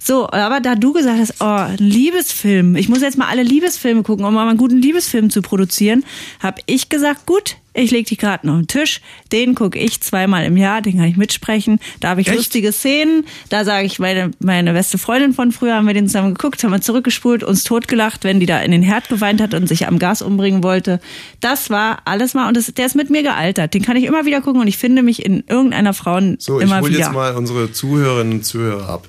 So, 0.00 0.28
aber 0.30 0.60
da 0.60 0.74
du 0.74 0.92
gesagt 0.92 1.20
hast, 1.20 1.34
oh, 1.40 1.66
Liebesfilm, 1.78 2.76
ich 2.76 2.88
muss 2.88 3.02
jetzt 3.02 3.18
mal 3.18 3.28
alle 3.28 3.42
Liebesfilme 3.42 4.02
gucken, 4.02 4.24
um 4.24 4.34
mal 4.34 4.48
einen 4.48 4.58
guten 4.58 4.78
Liebesfilm 4.78 5.30
zu 5.30 5.42
produzieren, 5.42 6.04
habe 6.40 6.60
ich 6.66 6.88
gesagt, 6.88 7.26
gut, 7.26 7.56
ich 7.76 7.90
leg 7.90 8.06
die 8.06 8.16
Karten 8.16 8.48
auf 8.48 8.56
den 8.58 8.66
Tisch, 8.66 9.00
den 9.32 9.54
gucke 9.54 9.78
ich 9.78 10.00
zweimal 10.00 10.44
im 10.44 10.56
Jahr, 10.56 10.82
den 10.82 10.96
kann 10.96 11.06
ich 11.06 11.16
mitsprechen, 11.16 11.78
da 12.00 12.08
habe 12.10 12.20
ich 12.20 12.28
Echt? 12.28 12.36
lustige 12.36 12.72
Szenen, 12.72 13.24
da 13.50 13.64
sage 13.64 13.86
ich, 13.86 13.98
meine, 13.98 14.30
meine 14.38 14.72
beste 14.72 14.98
Freundin 14.98 15.32
von 15.34 15.52
früher, 15.52 15.74
haben 15.74 15.86
wir 15.86 15.94
den 15.94 16.06
zusammen 16.06 16.34
geguckt, 16.34 16.62
haben 16.64 16.70
wir 16.72 16.80
zurückgespult, 16.80 17.42
uns 17.44 17.64
totgelacht, 17.64 18.24
wenn 18.24 18.40
die 18.40 18.46
da 18.46 18.60
in 18.60 18.70
den 18.70 18.82
Herd 18.82 19.08
geweint 19.08 19.40
hat 19.40 19.54
und 19.54 19.68
sich 19.68 19.86
am 19.86 19.98
Gas 19.98 20.22
umbringen 20.22 20.62
wollte. 20.62 21.00
Das 21.40 21.70
war 21.70 21.98
alles 22.04 22.34
mal, 22.34 22.48
und 22.48 22.56
das, 22.56 22.72
der 22.74 22.86
ist 22.86 22.96
mit 22.96 23.10
mir 23.10 23.22
gealtert, 23.22 23.74
den 23.74 23.82
kann 23.82 23.96
ich 23.96 24.04
immer 24.04 24.24
wieder 24.24 24.40
gucken 24.40 24.60
und 24.60 24.66
ich 24.68 24.78
finde 24.78 25.02
mich 25.02 25.24
in 25.24 25.44
irgendeiner 25.48 25.92
Frau 25.94 26.18
So, 26.38 26.58
ich 26.58 26.64
immer 26.64 26.80
hole 26.80 26.90
wieder. 26.90 27.00
jetzt 27.00 27.12
mal 27.12 27.34
unsere 27.34 27.72
Zuhörerinnen 27.72 28.32
und 28.34 28.44
Zuhörer 28.44 28.88
ab. 28.88 29.06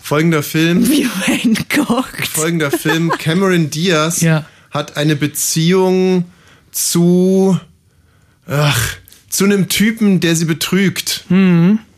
Folgender 0.00 0.42
Film. 0.42 0.88
Wie 0.90 1.08
mein 1.26 1.56
Gott. 1.74 2.04
Folgender 2.32 2.70
Film. 2.70 3.10
Cameron 3.18 3.70
Diaz 3.70 4.20
Ja. 4.20 4.44
hat 4.70 4.96
eine 4.96 5.16
Beziehung 5.16 6.24
zu, 6.70 7.58
ach, 8.46 8.96
zu 9.28 9.44
einem 9.44 9.68
Typen, 9.68 10.20
der 10.20 10.36
sie 10.36 10.44
betrügt. 10.44 11.24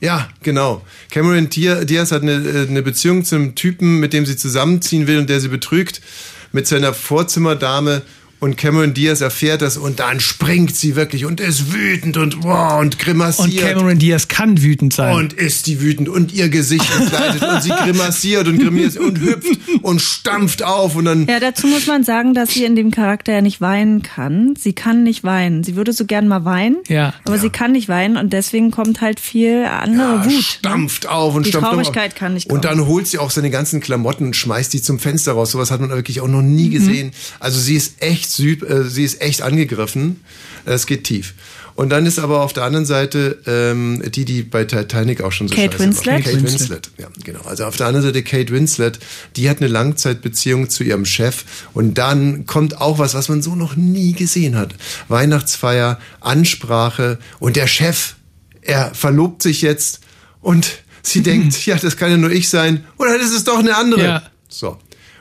Ja, 0.01 0.29
genau. 0.43 0.85
Cameron 1.11 1.49
Dia- 1.51 1.85
Diaz 1.85 2.13
hat 2.13 2.23
eine, 2.23 2.33
äh, 2.33 2.67
eine 2.69 2.83
Beziehung 2.83 3.25
zu 3.25 3.35
einem 3.35 3.55
Typen, 3.55 4.01
mit 4.01 4.13
dem 4.13 4.25
sie 4.25 4.37
zusammenziehen 4.37 5.07
will 5.07 5.19
und 5.19 5.29
der 5.29 5.41
sie 5.41 5.49
betrügt, 5.49 6.01
mit 6.53 6.67
seiner 6.67 6.95
Vorzimmerdame. 6.95 8.03
Und 8.39 8.57
Cameron 8.59 8.93
Diaz 8.93 9.23
erfährt 9.23 9.63
das 9.63 9.77
und 9.79 9.99
dann 9.99 10.21
springt 10.21 10.77
sie 10.77 10.95
wirklich 10.95 11.25
und 11.25 11.41
ist 11.41 11.73
wütend 11.73 12.17
und, 12.19 12.43
wow, 12.43 12.81
und 12.81 12.99
grimassiert. 12.99 13.49
Und 13.49 13.59
Cameron 13.61 13.99
Diaz 13.99 14.29
kann 14.29 14.63
wütend 14.63 14.93
sein. 14.93 15.15
Und 15.17 15.33
ist 15.33 15.67
die 15.67 15.81
wütend 15.81 16.09
und 16.09 16.33
ihr 16.35 16.49
Gesicht 16.51 16.85
entgleitet 17.01 17.43
und 17.43 17.63
sie 17.63 17.71
grimassiert 17.71 18.47
und 18.47 18.59
grimassiert 18.59 18.99
und 19.05 19.21
hüpft 19.21 19.59
und 19.83 20.01
stampft 20.03 20.63
auf 20.63 20.97
und 20.97 21.07
dann 21.07 21.27
Ja, 21.27 21.41
dazu 21.41 21.67
muss 21.67 21.87
man 21.87 22.05
sagen, 22.05 22.35
dass 22.35 22.51
sie 22.51 22.65
in 22.65 22.77
dem 22.77 22.91
Charakter 22.91 23.33
ja 23.33 23.41
nicht 23.41 23.61
weinen 23.61 24.03
kann. 24.03 24.55
Sie 24.59 24.75
kann 24.75 25.03
nicht 25.03 25.25
weinen. 25.25 25.65
Sie 25.65 25.75
würde 25.77 25.93
so 25.95 26.05
gern 26.05 26.29
mal 26.29 26.45
weinen, 26.45 26.77
Ja. 26.89 27.15
aber 27.25 27.39
sie 27.39 27.51
kann 27.51 27.73
nicht 27.73 27.89
weinen 27.89 28.17
und 28.19 28.33
deswegen 28.35 28.71
kommt 28.71 29.01
halt 29.01 29.19
viel 29.19 29.65
andere 29.65 30.25
Wut. 30.25 30.33
ne? 30.33 30.43
stampft 30.43 31.07
auf 31.09 31.35
und 31.35 31.47
Die 31.47 31.51
stampft 31.51 31.71
Traurigkeit 31.71 32.13
auf. 32.13 32.19
kann 32.19 32.35
nicht 32.35 32.51
Und 32.51 32.63
kommen. 32.63 32.77
dann 32.79 32.87
holt 32.87 33.07
sie 33.07 33.19
auch 33.19 33.31
seine 33.31 33.51
ganzen 33.51 33.81
Klamotten 33.81 34.27
und 34.27 34.37
schmeißt 34.37 34.73
die 34.75 34.83
zum 34.83 34.99
Fenster 34.99 35.33
raus. 35.33 35.53
Sowas 35.53 35.71
hat 35.71 35.81
man 35.81 35.89
wirklich 35.91 36.21
auch 36.21 36.29
noch 36.29 36.43
nie 36.43 36.67
Mhm. 36.69 36.73
gesehen. 36.73 37.11
Also 37.41 37.59
sie 37.61 37.77
ist 37.77 38.03
echt 38.03 38.26
süb, 38.27 38.69
äh, 38.69 38.85
sie 38.85 39.05
ist 39.05 39.21
echt 39.21 39.43
angegriffen. 39.43 40.21
Es 40.65 40.87
geht 40.87 41.05
tief. 41.05 41.35
Und 41.77 41.91
dann 41.91 42.07
ist 42.07 42.19
aber 42.19 42.41
auf 42.41 42.55
der 42.55 42.65
anderen 42.65 42.87
Seite 42.87 43.39
ähm, 43.47 44.03
die, 44.11 44.25
die 44.25 44.43
bei 44.43 44.65
Titanic 44.65 45.21
auch 45.21 45.31
schon 45.31 45.47
so 45.47 45.55
Kate 45.55 45.73
scheiße 45.73 45.85
Winslet? 45.85 46.07
war. 46.07 46.15
Kate 46.15 46.31
Kate 46.31 46.43
Winslet. 46.43 46.61
Winslet. 46.61 46.91
Ja, 46.99 47.09
genau. 47.23 47.43
Also 47.43 47.65
auf 47.65 47.77
der 47.77 47.87
anderen 47.87 48.07
Seite 48.07 48.23
Kate 48.23 48.53
Winslet, 48.53 48.99
die 49.37 49.51
hat 49.51 49.59
eine 49.59 49.69
Langzeitbeziehung 49.69 50.71
zu 50.71 50.85
ihrem 50.85 51.05
Chef. 51.05 51.45
Und 51.75 51.99
dann 51.99 52.47
kommt 52.47 52.81
auch 52.81 52.99
was, 52.99 53.15
was 53.15 53.29
man 53.29 53.43
so 53.43 53.55
noch 53.55 53.77
nie 53.77 54.15
gesehen 54.15 54.57
hat. 54.57 54.75
Weihnachtsfeier, 55.09 56.01
Ansprache 56.21 57.19
und 57.41 57.57
der 57.57 57.67
Chef, 57.67 58.15
er 58.63 58.95
verlobt 58.95 59.43
sich 59.43 59.61
jetzt 59.61 60.01
und 60.41 60.79
Sie 61.07 61.23
denkt, 61.23 61.65
ja, 61.67 61.77
das 61.77 61.97
kann 61.97 62.11
ja 62.11 62.17
nur 62.17 62.33
ich 62.33 62.49
sein. 62.49 62.85
Oder 62.99 63.17
das 63.19 63.31
ist 63.31 63.47
doch 63.47 63.59
eine 63.59 63.77
andere. 63.77 64.03
Ja. 64.03 64.23
So. 64.49 64.77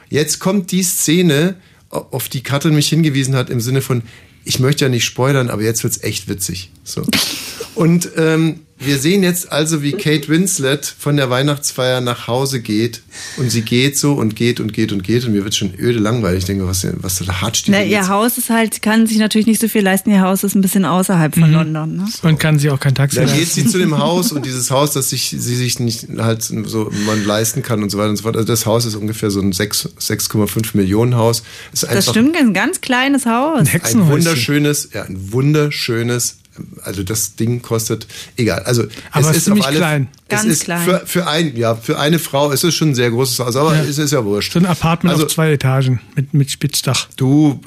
Jetzt 0.10 0.40
kommt 0.40 0.72
die 0.72 0.82
Szene, 0.82 1.56
auf 1.96 2.30
die 2.30 2.44
Katrin 2.44 2.76
mich 2.76 2.90
hingewiesen 2.90 3.36
hat, 3.36 3.50
im 3.50 3.62
Sinne 3.62 3.82
von, 3.82 4.04
ich 4.44 4.60
möchte 4.60 4.86
ja 4.86 4.90
nicht 4.90 5.06
spoilern, 5.06 5.50
aber 5.50 5.64
jetzt 5.64 5.84
wird's 5.84 6.02
echt 6.04 6.28
witzig. 6.28 6.72
So. 6.84 7.04
Und 7.76 8.10
ähm, 8.18 8.62
wir 8.78 8.98
sehen 8.98 9.24
jetzt 9.24 9.52
also, 9.52 9.82
wie 9.82 9.94
Kate 9.94 10.28
Winslet 10.28 10.86
von 10.86 11.16
der 11.16 11.30
Weihnachtsfeier 11.30 12.02
nach 12.02 12.28
Hause 12.28 12.60
geht. 12.60 13.02
Und 13.38 13.50
sie 13.50 13.62
geht 13.62 13.98
so 13.98 14.14
und 14.14 14.36
geht 14.36 14.60
und 14.60 14.74
geht 14.74 14.92
und 14.92 15.02
geht. 15.02 15.24
Und 15.24 15.32
mir 15.32 15.46
wird 15.46 15.56
schon 15.56 15.74
öde 15.80 15.98
langweilig. 16.00 16.40
Ich 16.40 16.46
denke, 16.46 16.68
was, 16.68 16.86
was 16.98 17.20
da 17.20 17.42
hatscht 17.42 17.68
die 17.68 17.72
Na, 17.72 17.82
ihr 17.82 17.88
jetzt? 17.88 18.10
Haus 18.10 18.38
ist 18.38 18.50
halt, 18.50 18.82
kann 18.82 19.08
sich 19.08 19.18
natürlich 19.18 19.48
nicht 19.48 19.62
so 19.62 19.70
viel 19.70 19.82
leisten. 19.82 20.12
Ihr 20.12 20.22
Haus 20.22 20.44
ist 20.44 20.56
ein 20.56 20.62
bisschen 20.62 20.84
außerhalb 20.84 21.34
von 21.34 21.52
London. 21.52 21.96
Ne? 21.96 22.06
Man 22.22 22.38
kann 22.38 22.60
sich 22.60 22.70
auch 22.70 22.80
kein 22.80 22.94
Taxi 22.94 23.16
Dann 23.16 23.34
geht 23.34 23.48
sie 23.48 23.66
zu 23.66 23.78
dem 23.78 23.98
Haus 23.98 24.34
und 24.34 24.46
dieses 24.46 24.70
Haus, 24.72 24.92
das 24.92 25.10
sich, 25.10 25.30
sie 25.30 25.56
sich 25.56 25.80
nicht 25.80 26.08
halt 26.18 26.44
so 26.44 26.92
man 27.06 27.26
leisten 27.26 27.64
kann 27.64 27.82
und 27.82 27.90
so 27.90 27.98
weiter 27.98 28.10
und 28.10 28.18
so 28.18 28.24
fort. 28.24 28.36
Also 28.36 28.48
das 28.48 28.66
Haus 28.66 28.86
ist 28.86 28.96
ungefähr 28.96 29.32
so 29.32 29.40
ein 29.40 29.54
6 29.54 29.90
6,5 30.00 30.76
Millionen 30.76 31.16
Haus. 31.16 31.44
Ist 31.72 31.84
Das 31.84 32.10
stimmt, 32.10 32.36
ein 32.36 32.54
ganz 32.54 32.82
kleines 32.82 33.26
Haus. 33.26 33.68
ein 33.70 34.08
wunderschönes, 34.08 34.90
ja, 34.94 35.04
ein 35.04 35.32
wunderschönes, 35.32 36.38
also 36.84 37.04
das 37.04 37.36
Ding 37.36 37.62
kostet, 37.62 38.08
egal. 38.38 38.64
Also 38.64 38.84
Aber 39.12 39.30
es 39.30 39.38
ist 39.38 39.46
ziemlich 39.46 39.66
alle, 39.66 39.78
klein. 39.78 40.08
Es 40.28 40.42
Ganz 40.42 40.52
ist 40.52 40.64
klein. 40.64 40.84
Für, 40.86 41.02
für 41.06 41.28
ein, 41.28 41.56
ja, 41.56 41.76
für 41.76 42.00
eine 42.00 42.18
Frau 42.20 42.52
ist 42.52 42.64
es 42.64 42.74
schon 42.74 42.90
ein 42.92 42.96
sehr 42.96 43.12
großes 43.12 43.40
Haus, 43.40 43.56
aber 43.56 43.76
Ja. 43.76 43.82
es 43.84 43.98
ist 43.98 44.12
ja 44.12 44.24
wurscht. 44.26 44.54
So 44.54 44.60
ein 44.60 44.66
Apartment 44.66 45.14
Also- 45.14 45.26
auf 45.26 45.32
zwei 45.32 45.52
Etagen 45.52 46.00
mit, 46.16 46.34
mit 46.34 46.50
Spitzdach. 46.52 47.08
Du, 47.18 47.60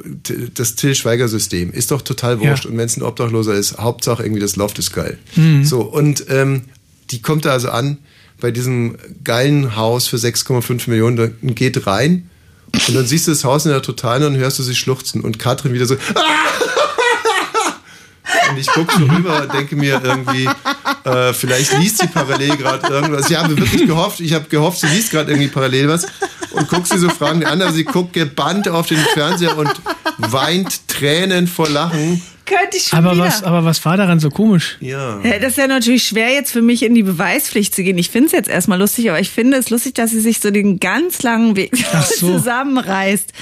das 0.54 0.74
Till 0.74 0.94
Schweiger 0.94 1.28
System 1.28 1.72
ist 1.72 1.90
doch 1.90 2.02
total 2.02 2.40
wurscht. 2.40 2.64
Ja. 2.64 2.70
Und 2.70 2.78
wenn 2.78 2.86
es 2.86 2.96
ein 2.96 3.02
Obdachloser 3.02 3.54
ist, 3.54 3.78
Hauptsache 3.78 4.22
irgendwie 4.22 4.40
das 4.40 4.56
Loft 4.56 4.78
ist 4.78 4.92
geil. 4.92 5.18
Mhm. 5.36 5.64
So, 5.64 5.80
und 5.82 6.24
ähm, 6.28 6.62
die 7.10 7.22
kommt 7.22 7.44
da 7.44 7.52
also 7.52 7.70
an 7.70 7.98
bei 8.40 8.50
diesem 8.50 8.96
geilen 9.24 9.74
Haus 9.76 10.06
für 10.08 10.16
6,5 10.16 10.88
Millionen 10.88 11.34
und 11.42 11.54
geht 11.56 11.86
rein. 11.86 12.28
Und 12.86 12.94
dann 12.94 13.06
siehst 13.06 13.26
du 13.26 13.32
das 13.32 13.44
Haus 13.44 13.64
in 13.64 13.72
der 13.72 13.82
Totalen 13.82 14.24
und 14.24 14.36
hörst 14.36 14.58
du 14.58 14.62
sie 14.62 14.74
schluchzen. 14.74 15.22
Und 15.22 15.38
Katrin 15.38 15.72
wieder 15.72 15.86
so. 15.86 15.96
Und 18.50 18.58
ich 18.58 18.66
gucke 18.66 18.92
so 18.98 19.04
rüber 19.04 19.42
und 19.42 19.52
denke 19.52 19.76
mir 19.76 20.00
irgendwie, 20.02 20.48
äh, 21.04 21.32
vielleicht 21.32 21.78
liest 21.78 21.98
sie 21.98 22.06
parallel 22.06 22.56
gerade 22.56 22.86
irgendwas. 22.92 23.30
Ich 23.30 23.36
habe 23.36 23.56
wirklich 23.56 23.86
gehofft, 23.86 24.20
ich 24.20 24.34
habe 24.34 24.46
gehofft, 24.48 24.80
sie 24.80 24.86
liest 24.88 25.10
gerade 25.10 25.30
irgendwie 25.30 25.48
parallel 25.48 25.88
was 25.88 26.06
und 26.50 26.68
guckt 26.68 26.88
sie 26.88 26.98
so 26.98 27.08
fragend 27.08 27.44
an, 27.44 27.60
aber 27.62 27.72
sie 27.72 27.84
guckt 27.84 28.12
gebannt 28.12 28.68
auf 28.68 28.86
den 28.86 28.98
Fernseher 28.98 29.56
und 29.56 29.70
weint 30.18 30.88
Tränen 30.88 31.46
vor 31.46 31.68
Lachen. 31.68 32.22
Könnte 32.48 32.76
ich 32.78 32.84
schon 32.84 32.98
Aber 32.98 33.14
wieder. 33.14 33.24
was, 33.26 33.42
aber 33.42 33.64
was 33.64 33.84
war 33.84 33.96
daran 33.96 34.20
so 34.20 34.30
komisch? 34.30 34.76
Ja. 34.80 35.18
Das 35.40 35.50
ist 35.52 35.58
ja 35.58 35.66
natürlich 35.66 36.04
schwer, 36.04 36.30
jetzt 36.32 36.50
für 36.50 36.62
mich 36.62 36.82
in 36.82 36.94
die 36.94 37.02
Beweispflicht 37.02 37.74
zu 37.74 37.82
gehen. 37.82 37.98
Ich 37.98 38.08
finde 38.10 38.26
es 38.26 38.32
jetzt 38.32 38.48
erstmal 38.48 38.78
lustig, 38.78 39.10
aber 39.10 39.20
ich 39.20 39.30
finde 39.30 39.56
es 39.58 39.68
lustig, 39.70 39.94
dass 39.94 40.10
sie 40.12 40.20
sich 40.20 40.40
so 40.40 40.50
den 40.50 40.80
ganz 40.80 41.22
langen 41.22 41.56
Weg 41.56 41.72
Ach 41.92 42.04
so. 42.06 42.32
zusammenreißt. 42.38 43.32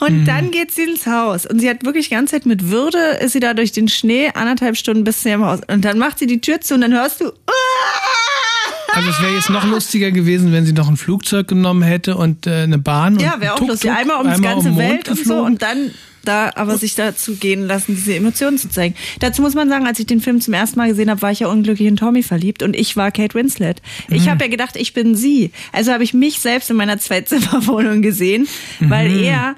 Und 0.00 0.24
dann 0.26 0.50
geht 0.50 0.72
sie 0.72 0.82
ins 0.82 1.06
Haus. 1.06 1.46
Und 1.46 1.58
sie 1.60 1.70
hat 1.70 1.84
wirklich 1.84 2.08
die 2.08 2.14
ganze 2.14 2.32
Zeit 2.36 2.46
mit 2.46 2.70
Würde, 2.70 2.98
ist 3.22 3.32
sie 3.32 3.40
da 3.40 3.54
durch 3.54 3.72
den 3.72 3.88
Schnee, 3.88 4.30
anderthalb 4.34 4.76
Stunden 4.76 5.04
bis 5.04 5.22
zu 5.22 5.30
ihrem 5.30 5.44
Haus. 5.44 5.60
Und 5.66 5.84
dann 5.84 5.98
macht 5.98 6.18
sie 6.18 6.26
die 6.26 6.40
Tür 6.40 6.60
zu 6.60 6.74
und 6.74 6.82
dann 6.82 6.92
hörst 6.92 7.20
du, 7.20 7.32
Also 8.92 9.08
es 9.08 9.22
wäre 9.22 9.32
jetzt 9.34 9.50
noch 9.50 9.64
lustiger 9.64 10.10
gewesen, 10.10 10.52
wenn 10.52 10.66
sie 10.66 10.72
noch 10.72 10.88
ein 10.88 10.96
Flugzeug 10.96 11.46
genommen 11.46 11.82
hätte 11.82 12.16
und 12.16 12.46
äh, 12.48 12.62
eine 12.64 12.76
Bahn. 12.78 13.14
und 13.14 13.22
ja, 13.22 13.36
wäre 13.40 13.54
auch 13.54 13.58
tuk, 13.58 13.68
lustig. 13.68 13.88
tuk, 13.88 13.98
Einmal 14.00 14.16
um 14.20 14.26
das 14.26 14.34
einmal 14.36 14.54
ganze 14.54 14.68
Mond 14.70 14.78
Welt 14.80 15.08
und 15.08 15.24
so 15.24 15.36
und 15.36 15.62
dann 15.62 15.92
da 16.24 16.50
aber 16.54 16.76
sich 16.78 16.94
dazu 16.94 17.36
gehen 17.36 17.66
lassen, 17.66 17.94
diese 17.96 18.14
Emotionen 18.14 18.58
zu 18.58 18.68
zeigen. 18.68 18.94
Dazu 19.20 19.42
muss 19.42 19.54
man 19.54 19.68
sagen, 19.68 19.86
als 19.86 19.98
ich 19.98 20.06
den 20.06 20.20
Film 20.20 20.40
zum 20.40 20.54
ersten 20.54 20.78
Mal 20.78 20.88
gesehen 20.88 21.10
habe, 21.10 21.22
war 21.22 21.32
ich 21.32 21.40
ja 21.40 21.48
unglücklich 21.48 21.88
in 21.88 21.96
Tommy 21.96 22.22
verliebt 22.22 22.62
und 22.62 22.76
ich 22.76 22.96
war 22.96 23.10
Kate 23.10 23.34
Winslet. 23.34 23.80
Ich 24.08 24.26
Mhm. 24.26 24.30
habe 24.30 24.44
ja 24.44 24.50
gedacht, 24.50 24.76
ich 24.76 24.92
bin 24.92 25.14
sie. 25.14 25.50
Also 25.72 25.92
habe 25.92 26.04
ich 26.04 26.12
mich 26.14 26.38
selbst 26.40 26.70
in 26.70 26.76
meiner 26.76 26.98
Zweizimmerwohnung 26.98 28.02
gesehen, 28.02 28.46
weil 28.80 29.08
Mhm. 29.10 29.22
er 29.24 29.56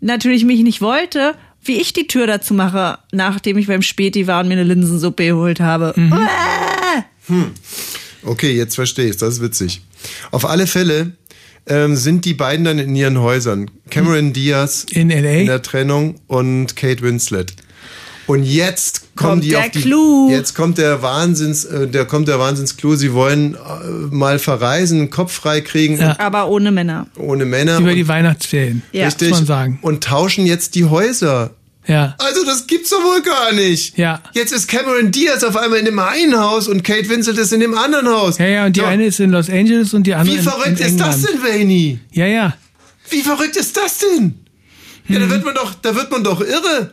natürlich 0.00 0.44
mich 0.44 0.60
nicht 0.60 0.80
wollte, 0.80 1.34
wie 1.64 1.76
ich 1.80 1.92
die 1.92 2.08
Tür 2.08 2.26
dazu 2.26 2.54
mache, 2.54 2.98
nachdem 3.12 3.56
ich 3.56 3.68
beim 3.68 3.82
Späti 3.82 4.26
war 4.26 4.40
und 4.40 4.48
mir 4.48 4.54
eine 4.54 4.64
Linsensuppe 4.64 5.26
geholt 5.26 5.60
habe. 5.60 5.94
Mhm. 5.96 6.12
Uah! 6.12 7.04
Okay, 8.24 8.52
jetzt 8.56 8.74
verstehe 8.74 9.06
ich 9.10 9.16
Das 9.16 9.34
ist 9.34 9.42
witzig. 9.42 9.80
Auf 10.30 10.44
alle 10.44 10.66
Fälle 10.66 11.12
ähm, 11.66 11.96
sind 11.96 12.24
die 12.24 12.34
beiden 12.34 12.64
dann 12.64 12.78
in 12.78 12.94
ihren 12.96 13.20
Häusern. 13.20 13.70
Cameron 13.90 14.32
Diaz 14.32 14.84
in 14.90 15.10
LA 15.10 15.30
in 15.40 15.46
der 15.46 15.62
Trennung 15.62 16.16
und 16.26 16.76
Kate 16.76 17.02
Winslet. 17.02 17.54
Und 18.28 18.44
jetzt 18.44 19.14
kommen 19.16 19.32
Kommt 19.32 19.44
die 19.44 19.48
der 19.50 19.58
auf 19.60 19.70
die 19.70 19.80
Clou. 19.82 20.30
jetzt 20.30 20.54
kommt 20.54 20.78
der 20.78 21.02
Wahnsinns 21.02 21.64
äh, 21.64 21.88
der 21.88 22.04
kommt 22.04 22.28
der 22.28 22.38
Wahnsinnsclou, 22.38 22.94
sie 22.94 23.12
wollen 23.12 23.54
äh, 23.54 23.58
mal 24.14 24.38
verreisen, 24.38 25.00
einen 25.00 25.10
Kopf 25.10 25.32
frei 25.32 25.60
kriegen 25.60 26.00
Aber 26.00 26.48
ohne 26.48 26.70
Männer. 26.70 27.08
ohne 27.18 27.44
Männer 27.44 27.78
Über 27.78 27.94
die 27.94 28.06
Weihnachtsferien, 28.06 28.82
Ja. 28.92 29.06
richtig 29.06 29.30
muss 29.30 29.38
man 29.40 29.46
sagen. 29.46 29.78
und 29.82 30.04
tauschen 30.04 30.46
jetzt 30.46 30.76
die 30.76 30.84
Häuser. 30.84 31.50
Ja. 31.86 32.14
Also 32.18 32.44
das 32.44 32.66
gibt's 32.66 32.90
doch 32.90 33.02
wohl 33.02 33.22
gar 33.22 33.52
nicht. 33.52 33.98
Ja. 33.98 34.22
Jetzt 34.34 34.52
ist 34.52 34.68
Cameron 34.68 35.10
Diaz 35.10 35.42
auf 35.42 35.56
einmal 35.56 35.78
in 35.80 35.84
dem 35.84 35.98
einen 35.98 36.38
Haus 36.38 36.68
und 36.68 36.84
Kate 36.84 37.08
Winslet 37.08 37.36
ist 37.38 37.52
in 37.52 37.60
dem 37.60 37.76
anderen 37.76 38.08
Haus. 38.08 38.38
Ja, 38.38 38.46
ja, 38.46 38.66
und 38.66 38.76
die 38.76 38.80
So. 38.80 38.86
eine 38.86 39.04
ist 39.06 39.18
in 39.20 39.30
Los 39.30 39.50
Angeles 39.50 39.92
und 39.92 40.06
die 40.06 40.14
andere 40.14 40.34
Wie 40.34 40.38
in, 40.38 40.44
verrückt 40.44 40.80
in 40.80 40.86
ist 40.86 41.00
das 41.00 41.22
denn, 41.22 41.42
Vaini? 41.42 41.98
Ja, 42.12 42.26
ja. 42.26 42.54
Wie 43.10 43.22
verrückt 43.22 43.56
ist 43.56 43.76
das 43.76 43.98
denn? 43.98 44.34
Ja, 45.08 45.18
Mhm. 45.18 45.22
da 45.24 45.30
wird 45.30 45.44
man 45.44 45.54
doch, 45.54 45.74
da 45.74 45.94
wird 45.96 46.10
man 46.12 46.22
doch 46.22 46.40
irre. 46.40 46.92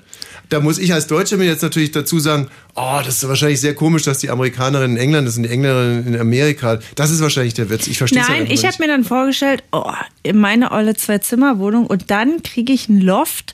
Da 0.49 0.59
muss 0.59 0.79
ich 0.79 0.91
als 0.91 1.05
Deutscher 1.05 1.37
mir 1.37 1.45
jetzt 1.45 1.61
natürlich 1.61 1.91
dazu 1.91 2.17
sagen, 2.19 2.47
oh, 2.75 2.99
das 3.05 3.17
ist 3.21 3.27
wahrscheinlich 3.27 3.61
sehr 3.61 3.75
komisch, 3.75 4.01
dass 4.01 4.17
die 4.17 4.31
Amerikanerin 4.31 4.93
in 4.93 4.97
England 4.97 5.27
ist 5.27 5.37
und 5.37 5.43
die 5.43 5.49
Engländerin 5.49 6.07
in 6.15 6.19
Amerika. 6.19 6.79
Das 6.95 7.11
ist 7.11 7.21
wahrscheinlich 7.21 7.53
der 7.53 7.69
Witz. 7.69 7.85
Ich 7.85 7.99
verstehe 7.99 8.23
es 8.23 8.27
Nein, 8.27 8.47
ich 8.49 8.65
habe 8.65 8.75
mir 8.79 8.87
dann 8.87 9.03
vorgestellt, 9.03 9.63
oh, 9.71 9.91
in 10.23 10.39
meine 10.39 10.71
olle 10.71 10.95
Zwei-Zimmer-Wohnung 10.95 11.85
und 11.85 12.09
dann 12.09 12.41
kriege 12.41 12.73
ich 12.73 12.89
ein 12.89 12.99
Loft. 12.99 13.53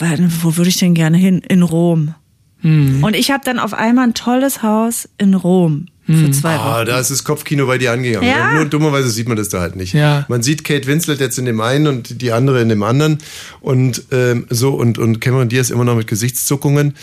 Wo 0.00 0.56
würde 0.56 0.68
ich 0.70 0.78
denn 0.78 0.94
gerne 0.94 1.16
hin? 1.16 1.40
In 1.48 1.62
Rom. 1.62 2.14
Hm. 2.60 3.04
Und 3.04 3.14
ich 3.14 3.30
habe 3.30 3.44
dann 3.44 3.58
auf 3.58 3.74
einmal 3.74 4.08
ein 4.08 4.14
tolles 4.14 4.62
Haus 4.62 5.08
in 5.18 5.34
Rom 5.34 5.86
für 6.06 6.30
zwei 6.32 6.56
Wochen. 6.56 6.66
Ah, 6.66 6.84
da 6.84 7.00
ist 7.00 7.10
das 7.10 7.24
Kopfkino 7.24 7.66
bei 7.66 7.78
dir 7.78 7.92
angegangen. 7.92 8.28
Ja. 8.28 8.54
Nur 8.54 8.66
dummerweise 8.66 9.08
sieht 9.08 9.26
man 9.26 9.36
das 9.36 9.48
da 9.48 9.60
halt 9.60 9.76
nicht. 9.76 9.94
Ja. 9.94 10.26
Man 10.28 10.42
sieht 10.42 10.64
Kate 10.64 10.86
Winslet 10.86 11.20
jetzt 11.20 11.38
in 11.38 11.46
dem 11.46 11.60
einen 11.60 11.86
und 11.86 12.20
die 12.20 12.32
andere 12.32 12.60
in 12.60 12.68
dem 12.68 12.82
anderen 12.82 13.18
und 13.60 14.04
ähm, 14.12 14.46
so 14.50 14.74
und 14.74 14.98
und 14.98 15.20
Cameron 15.20 15.48
Diaz 15.48 15.70
immer 15.70 15.84
noch 15.84 15.96
mit 15.96 16.06
Gesichtszuckungen. 16.06 16.94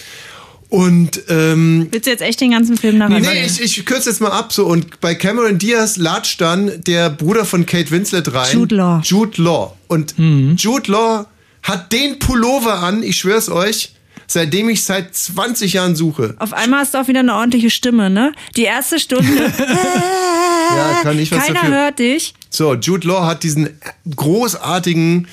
Und 0.69 1.23
ähm, 1.27 1.89
Willst 1.91 2.05
du 2.05 2.11
jetzt 2.11 2.21
echt 2.21 2.39
den 2.39 2.51
ganzen 2.51 2.77
Film 2.77 2.97
nachher 2.97 3.19
Nee, 3.19 3.45
ich, 3.45 3.61
ich 3.61 3.85
kürze 3.85 4.09
jetzt 4.09 4.21
mal 4.21 4.31
ab 4.31 4.53
so 4.53 4.67
und 4.67 5.01
bei 5.01 5.15
Cameron 5.15 5.57
Diaz 5.57 5.97
latscht 5.97 6.39
dann 6.39 6.71
der 6.85 7.09
Bruder 7.09 7.43
von 7.43 7.65
Kate 7.65 7.91
Winslet 7.91 8.33
rein. 8.33 8.53
Jude 8.53 8.75
Law. 8.75 9.01
Jude 9.03 9.41
Law. 9.41 9.75
Und 9.87 10.15
Jude 10.17 10.91
Law 10.91 11.25
hat 11.63 11.91
den 11.91 12.19
Pullover 12.19 12.79
an, 12.79 13.03
ich 13.03 13.17
schwör's 13.17 13.49
euch, 13.49 13.93
seitdem 14.27 14.69
ich 14.69 14.83
seit 14.83 15.13
20 15.15 15.73
Jahren 15.73 15.95
suche. 15.95 16.35
Auf 16.39 16.53
einmal 16.53 16.81
hast 16.81 16.93
du 16.93 16.99
auch 16.99 17.07
wieder 17.07 17.19
eine 17.19 17.35
ordentliche 17.35 17.69
Stimme, 17.69 18.09
ne? 18.09 18.33
Die 18.55 18.63
erste 18.63 18.99
Stunde. 18.99 19.51
Ja, 20.73 21.01
kann 21.03 21.19
ich 21.19 21.29
was 21.31 21.47
Keiner 21.47 21.61
dafür. 21.63 21.75
hört 21.75 21.99
dich. 21.99 22.33
So, 22.49 22.75
Jude 22.75 23.05
Law 23.05 23.25
hat 23.25 23.43
diesen 23.43 23.69
großartigen 24.15 25.27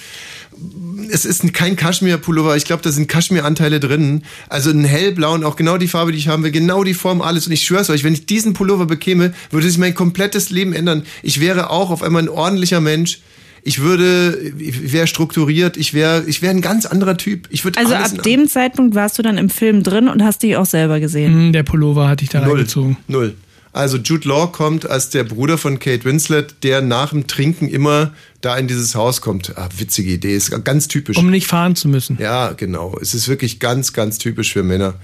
es 1.10 1.24
ist 1.24 1.52
kein 1.54 1.76
Kaschmir-Pullover, 1.76 2.56
ich 2.56 2.64
glaube, 2.64 2.82
da 2.82 2.90
sind 2.90 3.08
Kaschmir-Anteile 3.08 3.80
drin. 3.80 4.24
Also 4.48 4.70
ein 4.70 4.84
hellblau 4.84 5.34
und 5.34 5.44
auch 5.44 5.56
genau 5.56 5.78
die 5.78 5.88
Farbe, 5.88 6.12
die 6.12 6.18
ich 6.18 6.28
haben 6.28 6.42
will, 6.42 6.50
genau 6.50 6.84
die 6.84 6.94
Form, 6.94 7.22
alles. 7.22 7.46
Und 7.46 7.52
ich 7.52 7.64
schwör's 7.64 7.90
euch, 7.90 8.04
wenn 8.04 8.12
ich 8.12 8.26
diesen 8.26 8.52
Pullover 8.52 8.86
bekäme, 8.86 9.32
würde 9.50 9.68
sich 9.68 9.78
mein 9.78 9.94
komplettes 9.94 10.50
Leben 10.50 10.72
ändern. 10.72 11.04
Ich 11.22 11.40
wäre 11.40 11.70
auch 11.70 11.90
auf 11.90 12.02
einmal 12.02 12.22
ein 12.22 12.28
ordentlicher 12.28 12.80
Mensch. 12.80 13.20
Ich 13.62 13.80
würde, 13.80 14.38
ich 14.58 14.92
wäre 14.92 15.06
strukturiert, 15.06 15.76
ich 15.76 15.94
wäre, 15.94 16.24
ich 16.26 16.42
wäre 16.42 16.54
ein 16.54 16.60
ganz 16.60 16.86
anderer 16.86 17.16
Typ. 17.16 17.48
Ich 17.50 17.64
würde 17.64 17.78
Also 17.78 17.94
ab 17.94 18.22
dem 18.22 18.48
Zeitpunkt 18.48 18.94
warst 18.94 19.18
du 19.18 19.22
dann 19.22 19.36
im 19.38 19.50
Film 19.50 19.82
drin 19.82 20.08
und 20.08 20.22
hast 20.22 20.42
dich 20.42 20.56
auch 20.56 20.66
selber 20.66 21.00
gesehen. 21.00 21.32
Hm, 21.34 21.52
Der 21.52 21.62
Pullover 21.62 22.08
hatte 22.08 22.24
ich 22.24 22.30
da 22.30 22.40
Null. 22.40 22.56
reingezogen. 22.56 22.96
Null. 23.08 23.34
Also 23.72 23.98
Jude 23.98 24.26
Law 24.28 24.46
kommt 24.46 24.88
als 24.90 25.10
der 25.10 25.24
Bruder 25.24 25.58
von 25.58 25.78
Kate 25.78 26.04
Winslet, 26.04 26.56
der 26.64 26.80
nach 26.80 27.10
dem 27.10 27.26
Trinken 27.26 27.68
immer 27.68 28.12
da 28.40 28.56
in 28.56 28.66
dieses 28.66 28.94
Haus 28.94 29.20
kommt. 29.20 29.56
Ah, 29.56 29.68
witzige 29.76 30.10
Idee, 30.12 30.34
ist 30.34 30.50
ganz 30.64 30.88
typisch. 30.88 31.16
Um 31.16 31.30
nicht 31.30 31.46
fahren 31.46 31.76
zu 31.76 31.86
müssen. 31.88 32.16
Ja, 32.20 32.52
genau. 32.52 32.96
Es 33.00 33.14
ist 33.14 33.28
wirklich 33.28 33.60
ganz, 33.60 33.92
ganz 33.92 34.18
typisch 34.18 34.52
für 34.52 34.62
Männer. 34.62 34.94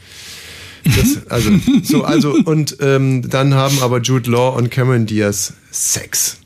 Das, 0.84 1.26
also, 1.30 1.50
so, 1.82 2.04
also, 2.04 2.34
und 2.44 2.76
ähm, 2.80 3.28
dann 3.28 3.54
haben 3.54 3.80
aber 3.80 4.00
Jude 4.00 4.30
Law 4.30 4.50
und 4.56 4.70
Cameron 4.70 5.06
Diaz 5.06 5.52
Sex. 5.70 6.38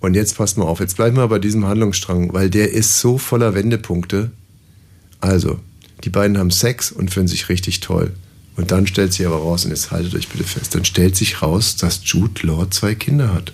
Und 0.00 0.14
jetzt 0.14 0.36
passt 0.36 0.58
mal 0.58 0.64
auf, 0.64 0.80
jetzt 0.80 0.96
bleiben 0.96 1.16
wir 1.16 1.26
bei 1.28 1.38
diesem 1.38 1.66
Handlungsstrang, 1.66 2.32
weil 2.32 2.50
der 2.50 2.72
ist 2.72 3.00
so 3.00 3.18
voller 3.18 3.54
Wendepunkte. 3.54 4.30
Also, 5.20 5.58
die 6.04 6.10
beiden 6.10 6.38
haben 6.38 6.50
Sex 6.50 6.92
und 6.92 7.10
finden 7.10 7.28
sich 7.28 7.48
richtig 7.48 7.80
toll. 7.80 8.12
Und 8.56 8.70
dann 8.70 8.86
stellt 8.86 9.12
sich 9.12 9.26
aber 9.26 9.36
raus, 9.36 9.64
und 9.64 9.70
jetzt 9.70 9.90
haltet 9.90 10.14
euch 10.14 10.28
bitte 10.28 10.44
fest, 10.44 10.74
dann 10.74 10.84
stellt 10.84 11.16
sich 11.16 11.42
raus, 11.42 11.76
dass 11.76 12.00
Jude 12.04 12.46
Law 12.46 12.70
zwei 12.70 12.94
Kinder 12.94 13.32
hat. 13.32 13.52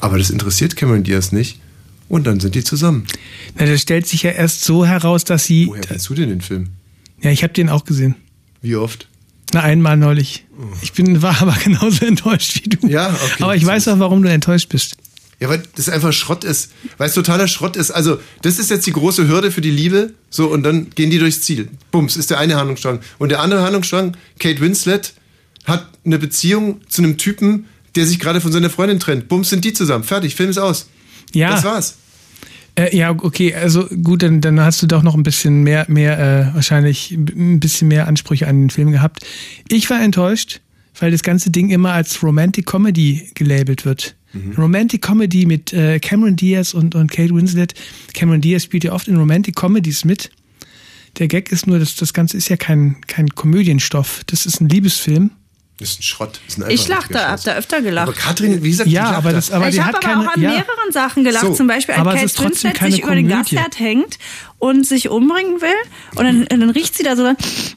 Aber 0.00 0.18
das 0.18 0.30
interessiert 0.30 0.76
Cameron 0.76 1.02
Diaz 1.02 1.32
nicht. 1.32 1.60
Und 2.08 2.26
dann 2.26 2.40
sind 2.40 2.54
die 2.54 2.64
zusammen. 2.64 3.06
Na, 3.58 3.66
das 3.66 3.82
stellt 3.82 4.06
sich 4.06 4.22
ja 4.22 4.30
erst 4.30 4.64
so 4.64 4.86
heraus, 4.86 5.24
dass 5.24 5.44
sie. 5.44 5.66
Woher 5.66 5.82
kennst 5.82 6.08
du 6.08 6.14
denn 6.14 6.30
den 6.30 6.40
Film? 6.40 6.68
Ja, 7.20 7.30
ich 7.30 7.42
habe 7.42 7.52
den 7.52 7.68
auch 7.68 7.84
gesehen. 7.84 8.14
Wie 8.62 8.76
oft? 8.76 9.08
Na, 9.52 9.62
einmal 9.62 9.96
neulich. 9.96 10.44
Ich 10.82 10.92
bin, 10.92 11.22
war 11.22 11.40
aber 11.40 11.56
genauso 11.64 12.04
enttäuscht 12.04 12.64
wie 12.64 12.68
du. 12.68 12.86
Ja, 12.88 13.08
okay. 13.10 13.42
Aber 13.42 13.56
ich 13.56 13.64
weiß 13.64 13.88
auch, 13.88 13.98
warum 13.98 14.22
du 14.22 14.30
enttäuscht 14.30 14.68
bist. 14.68 14.96
Ja, 15.40 15.48
weil 15.48 15.62
das 15.76 15.88
einfach 15.88 16.12
Schrott 16.12 16.42
ist. 16.42 16.72
Weil 16.96 17.08
es 17.08 17.14
totaler 17.14 17.46
Schrott 17.46 17.76
ist. 17.76 17.92
Also, 17.92 18.20
das 18.42 18.58
ist 18.58 18.70
jetzt 18.70 18.86
die 18.86 18.92
große 18.92 19.28
Hürde 19.28 19.52
für 19.52 19.60
die 19.60 19.70
Liebe. 19.70 20.12
So, 20.30 20.48
und 20.48 20.64
dann 20.64 20.90
gehen 20.90 21.10
die 21.10 21.18
durchs 21.18 21.42
Ziel. 21.42 21.68
Bums, 21.92 22.16
ist 22.16 22.30
der 22.30 22.38
eine 22.38 22.56
Handlungsstrang. 22.56 23.00
Und 23.18 23.30
der 23.30 23.40
andere 23.40 23.62
Handlungsstrang, 23.62 24.16
Kate 24.40 24.60
Winslet 24.60 25.12
hat 25.64 25.86
eine 26.04 26.18
Beziehung 26.18 26.80
zu 26.88 27.02
einem 27.02 27.18
Typen, 27.18 27.66
der 27.94 28.06
sich 28.06 28.18
gerade 28.18 28.40
von 28.40 28.50
seiner 28.50 28.70
Freundin 28.70 28.98
trennt. 28.98 29.28
Bums, 29.28 29.50
sind 29.50 29.64
die 29.64 29.72
zusammen. 29.72 30.02
Fertig, 30.02 30.34
Film 30.34 30.50
ist 30.50 30.58
aus. 30.58 30.88
Ja. 31.32 31.50
Das 31.50 31.64
war's. 31.64 31.97
Äh, 32.78 32.96
ja, 32.96 33.10
okay, 33.10 33.54
also 33.54 33.86
gut, 33.86 34.22
dann, 34.22 34.40
dann 34.40 34.60
hast 34.60 34.80
du 34.82 34.86
doch 34.86 35.02
noch 35.02 35.16
ein 35.16 35.24
bisschen 35.24 35.64
mehr, 35.64 35.84
mehr, 35.88 36.18
äh, 36.18 36.54
wahrscheinlich 36.54 37.10
ein 37.10 37.58
bisschen 37.58 37.88
mehr 37.88 38.06
Ansprüche 38.06 38.46
an 38.46 38.62
den 38.62 38.70
Film 38.70 38.92
gehabt. 38.92 39.26
Ich 39.68 39.90
war 39.90 40.00
enttäuscht, 40.00 40.60
weil 41.00 41.10
das 41.10 41.24
ganze 41.24 41.50
Ding 41.50 41.70
immer 41.70 41.92
als 41.92 42.22
Romantic 42.22 42.66
Comedy 42.66 43.30
gelabelt 43.34 43.84
wird. 43.84 44.14
Romantic 44.56 45.02
Comedy 45.02 45.46
mit 45.46 45.72
äh, 45.72 45.98
Cameron 45.98 46.36
Diaz 46.36 46.72
und, 46.72 46.94
und 46.94 47.10
Kate 47.10 47.34
Winslet. 47.34 47.74
Cameron 48.14 48.40
Diaz 48.40 48.62
spielt 48.62 48.84
ja 48.84 48.92
oft 48.92 49.08
in 49.08 49.16
Romantic 49.16 49.56
Comedies 49.56 50.04
mit. 50.04 50.30
Der 51.18 51.26
Gag 51.26 51.50
ist 51.50 51.66
nur, 51.66 51.80
dass 51.80 51.96
das 51.96 52.12
Ganze 52.12 52.36
ist 52.36 52.48
ja 52.48 52.56
kein, 52.56 52.96
kein 53.08 53.28
Komödienstoff. 53.30 54.22
Das 54.26 54.46
ist 54.46 54.60
ein 54.60 54.68
Liebesfilm. 54.68 55.30
Das 55.78 55.90
ist 55.90 56.00
ein 56.00 56.02
Schrott. 56.02 56.40
Ist 56.48 56.58
ein 56.58 56.68
Ich 56.70 56.90
einfacher 56.90 57.12
lachte, 57.14 57.28
hab 57.30 57.44
da 57.44 57.54
öfter 57.54 57.82
gelacht. 57.82 58.08
Aber 58.08 58.16
Katrin, 58.16 58.62
wie 58.64 58.70
gesagt, 58.70 58.90
Ja, 58.90 59.12
aber 59.12 59.30
da. 59.30 59.36
das- 59.36 59.50
aber 59.52 59.68
ich 59.68 59.76
die 59.76 59.80
habe 59.82 59.96
hat 59.96 60.04
aber 60.04 60.14
keine- 60.14 60.28
auch 60.28 60.34
an 60.34 60.42
ja. 60.42 60.50
mehreren 60.50 60.92
Sachen 60.92 61.22
gelacht. 61.24 61.46
So, 61.46 61.54
Zum 61.54 61.66
Beispiel, 61.68 61.94
als 61.94 62.04
Kate 62.04 62.24
ist 62.24 62.36
trotzdem 62.36 62.72
Winslet 62.72 62.92
sich 62.92 63.02
über 63.02 63.14
den. 63.14 63.28
Gasherd 63.28 63.78
hängt 63.78 64.18
und 64.58 64.84
sich 64.86 65.08
umbringen 65.08 65.60
will. 65.60 65.68
Und 66.16 66.24
dann, 66.24 66.40
und 66.42 66.60
dann 66.60 66.70
riecht 66.70 66.96
sie 66.96 67.02
da 67.04 67.14
so. 67.16 67.24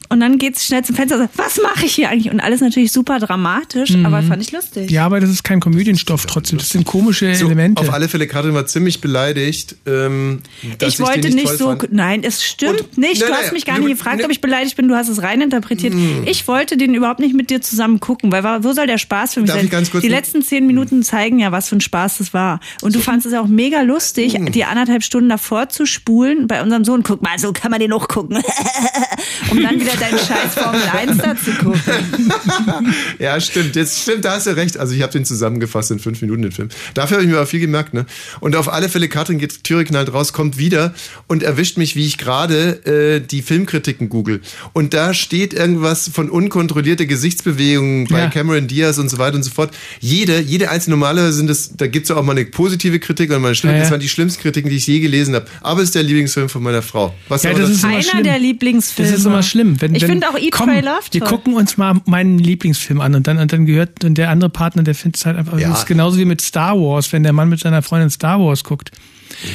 Und 0.08 0.20
dann 0.20 0.38
geht 0.38 0.58
sie 0.58 0.64
schnell 0.66 0.84
zum 0.84 0.96
Fenster 0.96 1.16
und 1.16 1.22
sagt, 1.22 1.38
was 1.38 1.60
mache 1.62 1.86
ich 1.86 1.94
hier 1.94 2.08
eigentlich? 2.10 2.32
Und 2.32 2.40
alles 2.40 2.60
natürlich 2.60 2.90
super 2.92 3.18
dramatisch, 3.20 3.90
Mhm. 3.90 4.06
aber 4.06 4.22
fand 4.22 4.42
ich 4.42 4.50
lustig. 4.52 4.90
Ja, 4.90 5.06
aber 5.06 5.20
das 5.20 5.30
ist 5.30 5.44
kein 5.44 5.60
Komödienstoff 5.60 6.26
trotzdem. 6.26 6.58
Das 6.58 6.70
sind 6.70 6.84
komische 6.84 7.34
So, 7.34 7.46
Elemente. 7.46 7.80
auf 7.82 7.92
alle 7.92 8.08
Fälle, 8.08 8.26
Katrin 8.26 8.54
war 8.54 8.66
ziemlich 8.66 9.00
beleidigt. 9.00 9.76
Ähm, 9.86 10.40
dass 10.78 10.94
ich 10.94 11.00
wollte 11.00 11.20
den 11.20 11.34
nicht 11.34 11.46
toll 11.46 11.56
so. 11.56 11.66
fand. 11.68 11.92
Nein, 11.92 12.22
es 12.24 12.44
stimmt 12.44 12.80
Und- 12.80 12.98
nicht. 12.98 13.20
Nein, 13.20 13.28
du 13.28 13.34
nein, 13.34 13.42
hast 13.44 13.52
mich 13.52 13.64
gar 13.64 13.76
du- 13.76 13.82
nicht 13.86 13.98
gefragt, 13.98 14.24
ob 14.24 14.30
ich 14.30 14.40
beleidigt 14.40 14.76
bin. 14.76 14.88
Du 14.88 14.94
hast 14.96 15.08
es 15.08 15.22
reininterpretiert. 15.22 15.94
Ich 16.26 16.48
wollte 16.48 16.76
den 16.76 16.94
überhaupt 16.94 17.20
nicht 17.20 17.34
mit 17.34 17.50
dir 17.50 17.60
zusammen 17.60 18.00
gucken, 18.00 18.32
weil 18.32 18.42
wo 18.64 18.72
soll 18.72 18.86
der 18.86 18.98
Spaß 18.98 19.34
für 19.34 19.40
mich 19.40 19.48
Darf 19.48 19.58
sein? 19.58 19.66
ich 19.66 19.70
ganz 19.70 19.90
kurz 19.90 20.02
die 20.02 20.08
letzten 20.08 20.42
zehn 20.42 20.66
Minuten 20.66 21.02
zeigen 21.02 21.38
ja, 21.38 21.52
was 21.52 21.68
für 21.68 21.76
ein 21.76 21.80
Spaß 21.80 22.18
das 22.18 22.34
war. 22.34 22.60
Und 22.82 22.94
du 22.94 23.00
fandest 23.00 23.26
es 23.28 23.34
auch 23.34 23.46
mega 23.46 23.82
lustig, 23.82 24.34
Hm. 24.34 24.50
die 24.52 24.64
anderthalb 24.64 25.02
Stunden 25.04 25.28
davor 25.28 25.68
zu 25.68 25.86
spulen 25.86 26.46
bei 26.48 26.62
unserem 26.72 26.84
Sohn. 26.84 27.02
Guck 27.02 27.22
mal, 27.22 27.38
so 27.38 27.52
kann 27.52 27.70
man 27.70 27.80
den 27.80 27.92
auch 27.92 28.08
gucken. 28.08 28.36
um 29.50 29.62
dann 29.62 29.80
wieder 29.80 29.96
deinen 29.96 30.18
Scheiß 30.18 30.54
Formel 30.54 30.82
1 30.82 31.18
da 31.18 31.36
zu 31.36 31.50
gucken. 31.52 31.82
Ja, 33.18 33.40
stimmt. 33.40 33.76
Jetzt 33.76 34.02
stimmt, 34.02 34.24
da 34.24 34.32
hast 34.32 34.46
du 34.46 34.56
recht. 34.56 34.76
Also 34.76 34.94
ich 34.94 35.02
habe 35.02 35.12
den 35.12 35.24
zusammengefasst 35.24 35.90
in 35.90 35.98
fünf 35.98 36.20
Minuten, 36.22 36.42
den 36.42 36.52
Film. 36.52 36.68
Dafür 36.94 37.16
habe 37.16 37.24
ich 37.24 37.30
mir 37.30 37.36
aber 37.36 37.46
viel 37.46 37.60
gemerkt, 37.60 37.94
ne? 37.94 38.06
Und 38.40 38.56
auf 38.56 38.72
alle 38.72 38.88
Fälle, 38.88 39.08
Katrin 39.08 39.38
geht 39.38 39.64
Türe 39.64 39.84
knallt 39.84 40.12
raus, 40.12 40.32
kommt 40.32 40.58
wieder 40.58 40.94
und 41.28 41.42
erwischt 41.42 41.76
mich, 41.78 41.96
wie 41.96 42.06
ich 42.06 42.18
gerade 42.18 42.84
äh, 42.86 43.20
die 43.20 43.42
Filmkritiken 43.42 44.08
google. 44.08 44.40
Und 44.72 44.94
da 44.94 45.14
steht 45.14 45.54
irgendwas 45.54 46.10
von 46.12 46.30
unkontrollierte 46.30 47.06
Gesichtsbewegungen 47.06 48.06
bei 48.08 48.20
Ja. 48.20 48.30
Cameron 48.30 48.66
Diaz 48.66 48.98
und 48.98 49.08
so 49.08 49.18
weiter 49.18 49.36
und 49.36 49.42
so 49.42 49.50
fort. 49.50 49.74
Jede, 50.00 50.40
jede 50.40 50.70
einzelne 50.70 50.92
Normalerweise 50.92 51.32
sind 51.32 51.48
es, 51.50 51.74
da 51.76 51.86
gibt's 51.86 52.10
ja 52.10 52.16
auch 52.16 52.22
mal 52.22 52.32
eine 52.32 52.44
positive 52.44 53.00
Kritik 53.00 53.30
und 53.30 53.40
mal 53.40 53.48
eine 53.48 53.54
schlimme. 53.54 53.72
Ja, 53.74 53.78
ja. 53.78 53.84
Das 53.84 53.90
waren 53.90 54.00
die 54.00 54.08
schlimmsten 54.08 54.42
Kritiken, 54.42 54.68
die 54.70 54.76
ich 54.76 54.86
je 54.86 55.00
gelesen 55.00 55.34
habe. 55.34 55.46
Aber 55.62 55.80
es 55.80 55.88
ist 55.88 55.94
der 55.94 56.02
Lieblingsfilm 56.02 56.48
von 56.48 56.61
meiner 56.62 56.82
Frau. 56.82 57.14
Was 57.28 57.42
Ja, 57.42 57.52
das 57.52 57.70
ist 57.70 57.84
Einer 57.84 58.02
schlimm. 58.02 58.24
der 58.24 58.38
Lieblingsfilme. 58.38 59.10
Das 59.10 59.20
ist 59.20 59.26
immer 59.26 59.42
schlimm. 59.42 59.80
Wenn, 59.80 59.94
Ich 59.94 60.04
finde 60.04 60.28
auch 60.28 60.38
Eat, 60.38 60.52
komm, 60.52 60.68
Pray, 60.68 60.80
Love 60.80 61.00
Wir 61.10 61.20
toll. 61.20 61.28
gucken 61.28 61.54
uns 61.54 61.76
mal 61.76 62.00
meinen 62.06 62.38
Lieblingsfilm 62.38 63.00
an 63.00 63.14
und 63.14 63.26
dann, 63.26 63.38
und 63.38 63.52
dann 63.52 63.66
gehört 63.66 64.04
und 64.04 64.16
der 64.16 64.30
andere 64.30 64.50
Partner, 64.50 64.82
der 64.82 64.94
findet 64.94 65.16
es 65.18 65.26
halt 65.26 65.36
einfach. 65.36 65.58
Ja. 65.58 65.68
Das 65.70 65.80
ist 65.80 65.86
genauso 65.86 66.18
wie 66.18 66.24
mit 66.24 66.40
Star 66.40 66.76
Wars, 66.78 67.12
wenn 67.12 67.22
der 67.22 67.32
Mann 67.32 67.48
mit 67.48 67.60
seiner 67.60 67.82
Freundin 67.82 68.10
Star 68.10 68.38
Wars 68.40 68.64
guckt. 68.64 68.90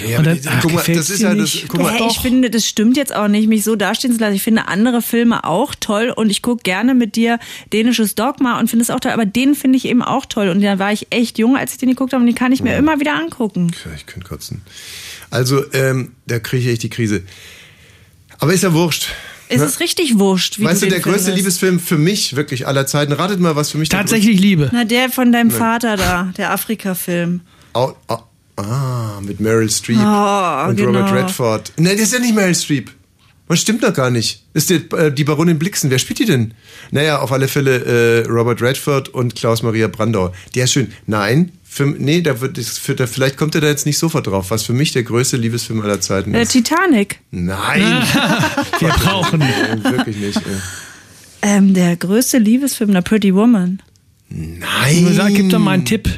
Ja, 0.10 0.24
dann, 0.24 0.39
ach, 0.47 0.60
guck 0.64 0.74
mal, 0.74 0.84
das 0.88 1.12
ist 1.12 1.22
ja 1.22 1.36
das, 1.36 1.53
nicht? 1.53 1.68
guck 1.68 1.82
mal, 1.84 1.93
Hey, 1.93 2.08
ich 2.10 2.18
finde, 2.20 2.49
das 2.49 2.66
stimmt 2.66 2.97
jetzt 2.97 3.16
auch 3.16 3.28
nicht, 3.28 3.47
mich 3.47 3.64
so 3.64 3.76
dastehen 3.76 4.12
zu 4.12 4.20
lassen. 4.20 4.34
Ich 4.34 4.41
finde 4.41 4.68
andere 4.68 5.03
Filme 5.03 5.43
auch 5.43 5.76
toll 5.80 6.12
und 6.16 6.32
ich 6.32 6.41
gucke 6.41 6.64
gerne 6.64 6.95
mit 6.95 7.16
dir 7.16 7.38
dänisches 7.72 8.16
Dogma 8.16 8.60
und 8.60 8.70
finde 8.72 8.82
es 8.84 8.89
auch 8.89 8.99
toll, 8.99 9.12
aber 9.12 9.28
den 9.28 9.53
finde 9.53 9.78
ich 9.78 9.86
eben 9.86 10.01
auch 10.01 10.26
toll. 10.26 10.49
Und 10.49 10.62
da 10.64 10.80
war 10.80 10.91
ich 10.91 11.08
echt 11.12 11.38
jung, 11.38 11.55
als 11.55 11.74
ich 11.74 11.78
den 11.78 11.89
geguckt 11.89 12.14
habe 12.14 12.22
und 12.22 12.26
den 12.26 12.36
kann 12.36 12.51
ich 12.51 12.64
mir 12.64 12.76
immer 12.76 12.99
wieder 12.99 13.14
angucken. 13.16 13.72
Ja, 13.86 13.91
ich 13.95 14.08
könnte 14.08 14.28
kotzen. 14.28 14.64
Also, 15.30 15.63
ähm, 15.73 16.13
da 16.25 16.39
kriege 16.39 16.63
ich 16.65 16.73
echt 16.73 16.84
die 16.84 16.89
Krise. 16.89 17.23
Aber 18.39 18.53
ist 18.53 18.63
ja 18.63 18.73
wurscht. 18.73 19.07
Es 19.49 19.59
Ne? 19.61 19.65
ist 19.65 19.80
richtig 19.80 20.19
wurscht, 20.19 20.59
wie 20.59 20.65
Weißt 20.65 20.82
du, 20.82 20.88
du 20.88 20.91
der 20.91 20.99
größte 20.99 21.19
findest. 21.25 21.38
Liebesfilm 21.38 21.80
für 21.80 21.97
mich 21.97 22.36
wirklich 22.36 22.67
aller 22.67 22.86
Zeiten. 22.86 23.13
Ratet 23.13 23.39
mal, 23.39 23.55
was 23.55 23.71
für 23.71 23.78
mich 23.78 23.88
Tatsächlich 23.89 24.39
Liebe. 24.39 24.69
Na, 24.73 24.84
der 24.84 25.09
von 25.09 25.32
deinem 25.32 25.51
Vater 25.51 25.95
da, 25.95 26.34
der 26.38 26.51
Afrika-Film. 26.51 27.41
Oh, 27.73 27.93
oh, 28.09 28.17
ah, 28.57 29.21
mit 29.21 29.39
Meryl 29.39 29.69
Streep 29.69 29.97
Oh, 29.99 30.69
und 30.69 30.75
genau. 30.75 30.99
Robert 30.99 31.13
Redford. 31.13 31.71
Nein, 31.78 31.93
das 31.95 32.07
ist 32.07 32.13
ja 32.13 32.19
nicht 32.19 32.36
Meryl 32.36 32.55
Streep. 32.55 32.91
Was 33.47 33.61
stimmt 33.61 33.84
doch 33.84 33.93
gar 33.93 34.09
nicht. 34.09 34.43
Das 34.53 34.63
ist 34.69 34.69
die, 34.91 34.95
äh, 34.97 35.09
die 35.13 35.23
Baronin 35.23 35.57
Blixen. 35.57 35.89
Wer 35.89 35.99
spielt 35.99 36.19
die 36.19 36.25
denn? 36.25 36.53
Naja, 36.91 37.19
auf 37.19 37.32
alle 37.32 37.47
Fälle 37.47 38.25
äh, 38.25 38.28
Robert 38.28 38.61
Redford 38.61 39.07
und 39.09 39.36
Klaus-Maria 39.36 39.88
Brandauer. 39.88 40.34
Der 40.55 40.65
ist 40.65 40.73
schön. 40.73 40.91
Nein, 41.05 41.53
für, 41.78 41.86
nee, 41.86 42.21
da 42.21 42.41
wird, 42.41 42.57
das, 42.57 42.78
für, 42.78 42.95
da, 42.95 43.07
vielleicht 43.07 43.38
kommt 43.38 43.55
er 43.55 43.61
da 43.61 43.67
jetzt 43.67 43.86
nicht 43.86 43.97
sofort 43.97 44.28
drauf, 44.28 44.51
was 44.51 44.63
für 44.63 44.73
mich 44.73 44.91
der 44.91 45.03
größte 45.03 45.38
Liebesfilm 45.38 45.82
aller 45.82 46.01
Zeiten 46.01 46.34
Der 46.34 46.41
ist. 46.41 46.51
Titanic. 46.51 47.19
Nein, 47.32 47.82
Wir 48.80 48.89
brauchen. 48.89 49.39
Nein, 49.39 49.84
wirklich 49.84 50.17
nicht. 50.17 50.41
Ähm, 51.41 51.73
der 51.73 51.95
größte 51.95 52.39
Liebesfilm, 52.39 52.91
der 52.91 53.01
Pretty 53.01 53.34
Woman. 53.34 53.82
Nein. 54.30 55.13
Sag, 55.13 55.34
gib 55.34 55.49
doch 55.49 55.59
mal 55.59 55.71
einen 55.71 55.86
Tipp. 55.86 56.09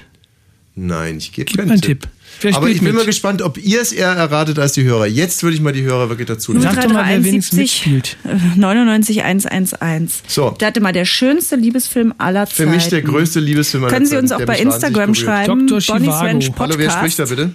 Nein, 0.76 1.18
ich 1.18 1.32
gebe 1.34 1.46
Gib 1.46 1.58
keinen 1.58 1.68
mal 1.68 1.74
einen 1.74 1.82
Tipp. 1.82 2.02
Tipp. 2.04 2.12
Wer 2.42 2.56
Aber 2.56 2.70
ich 2.70 2.80
bin 2.80 2.90
mit? 2.90 2.96
mal 2.96 3.06
gespannt, 3.06 3.42
ob 3.42 3.58
ihr 3.58 3.82
es 3.82 3.92
eher 3.92 4.08
erratet 4.08 4.60
als 4.60 4.74
die 4.74 4.84
Hörer. 4.84 5.06
Jetzt 5.08 5.44
würde 5.44 5.56
ich 5.56 5.62
mal 5.62 5.74
die 5.74 5.84
Hörer 5.84 6.10
wirklich 6.10 6.28
dazu 6.28 6.54
nehmen. 6.54 6.64
Sag 6.64 6.82
doch 6.82 6.94
mal, 6.94 7.06
wer 7.08 7.24
wenigstens 7.24 7.60
mitspielt. 7.60 8.18
99 8.56 9.24
111. 9.24 10.24
So. 10.28 10.52
Der 10.52 10.68
hatte 10.70 10.82
mal 10.82 10.94
der 10.94 11.06
schönste 11.06 11.56
Liebesfilm 11.56 12.14
aller 12.18 12.48
Für 12.48 12.64
Zeiten. 12.64 12.72
mich 12.72 12.88
der 12.88 13.02
größte 13.02 13.40
Liebesfilm 13.40 13.84
aller 13.84 13.94
Können 13.94 14.06
Sie 14.06 14.18
uns 14.18 14.30
Zeiten, 14.30 14.44
auch 14.44 14.48
bei 14.48 14.60
Instagram 14.60 15.16
schreiben? 15.16 15.68
Dr. 15.68 15.96
Bonnie's 15.96 16.50
Hallo, 16.60 16.76
wer 16.78 16.90
spricht 16.90 17.20
da 17.20 17.26
bitte? 17.26 17.52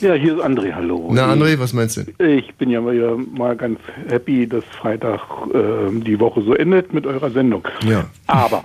Ja, 0.00 0.14
hier 0.14 0.36
ist 0.36 0.42
André, 0.44 0.72
hallo. 0.74 1.10
Na, 1.12 1.32
André, 1.32 1.58
was 1.58 1.72
meinst 1.72 1.96
du? 1.96 2.24
Ich 2.24 2.54
bin 2.54 2.70
ja 2.70 2.80
mal, 2.80 2.94
mal 3.36 3.56
ganz 3.56 3.78
happy, 4.08 4.46
dass 4.46 4.64
Freitag 4.80 5.20
äh, 5.52 6.00
die 6.00 6.18
Woche 6.18 6.42
so 6.42 6.54
endet 6.54 6.92
mit 6.92 7.06
eurer 7.06 7.30
Sendung. 7.30 7.66
Ja. 7.86 8.06
Aber 8.26 8.64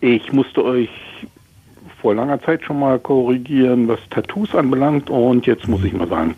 ich 0.00 0.32
musste 0.32 0.64
euch 0.64 0.88
vor 2.00 2.14
langer 2.14 2.40
Zeit 2.42 2.62
schon 2.64 2.78
mal 2.80 2.98
korrigieren, 2.98 3.88
was 3.88 3.98
Tattoos 4.10 4.54
anbelangt. 4.54 5.10
Und 5.10 5.46
jetzt 5.46 5.66
muss 5.68 5.82
ich 5.84 5.92
mal 5.92 6.08
sagen, 6.08 6.34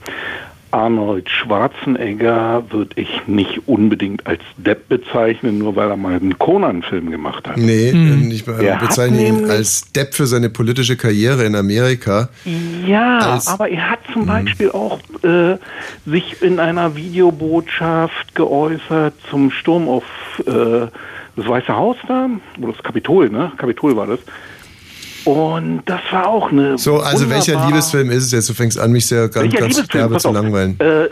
Arnold 0.72 1.28
Schwarzenegger 1.28 2.62
würde 2.70 2.90
ich 2.94 3.26
nicht 3.26 3.66
unbedingt 3.66 4.24
als 4.28 4.40
Depp 4.56 4.88
bezeichnen, 4.88 5.58
nur 5.58 5.74
weil 5.74 5.90
er 5.90 5.96
mal 5.96 6.14
einen 6.14 6.38
Conan-Film 6.38 7.10
gemacht 7.10 7.48
hat. 7.48 7.56
Nee, 7.56 7.90
Hm. 7.90 8.30
ich 8.30 8.44
Der 8.44 8.80
hat 8.80 8.88
bezeichne 8.88 9.26
ihn 9.26 9.50
als 9.50 9.90
Depp 9.92 10.14
für 10.14 10.26
seine 10.26 10.48
politische 10.48 10.96
Karriere 10.96 11.44
in 11.44 11.56
Amerika. 11.56 12.28
Ja, 12.86 13.18
Als- 13.34 13.48
aber 13.48 13.68
er 13.68 13.90
hat 13.90 13.98
zum 14.12 14.26
Beispiel 14.26 14.70
auch 14.70 15.00
äh, 15.24 15.56
sich 16.06 16.40
in 16.40 16.60
einer 16.60 16.94
Videobotschaft 16.94 18.34
geäußert 18.36 19.14
zum 19.28 19.50
Sturm 19.50 19.88
auf 19.88 20.04
äh, 20.46 20.86
das 21.36 21.48
Weiße 21.48 21.74
Haus 21.74 21.96
da, 22.06 22.28
oder 22.60 22.72
das 22.72 22.82
Kapitol, 22.84 23.28
ne? 23.30 23.50
Kapitol 23.56 23.96
war 23.96 24.06
das. 24.06 24.20
Und 25.24 25.82
das 25.86 26.00
war 26.10 26.26
auch 26.28 26.50
eine. 26.50 26.78
So, 26.78 27.00
also 27.00 27.28
welcher 27.28 27.66
Liebesfilm 27.66 28.10
ist 28.10 28.24
es 28.24 28.32
jetzt? 28.32 28.48
Du 28.48 28.54
fängst 28.54 28.78
an, 28.78 28.92
mich 28.92 29.06
sehr 29.06 29.28
ganz, 29.28 29.52
ganz 29.54 29.76
Liebesfilm? 29.76 29.88
derbe 29.92 30.16
zu 30.18 30.32
langweilen. 30.32 30.78
Äh, 30.80 31.04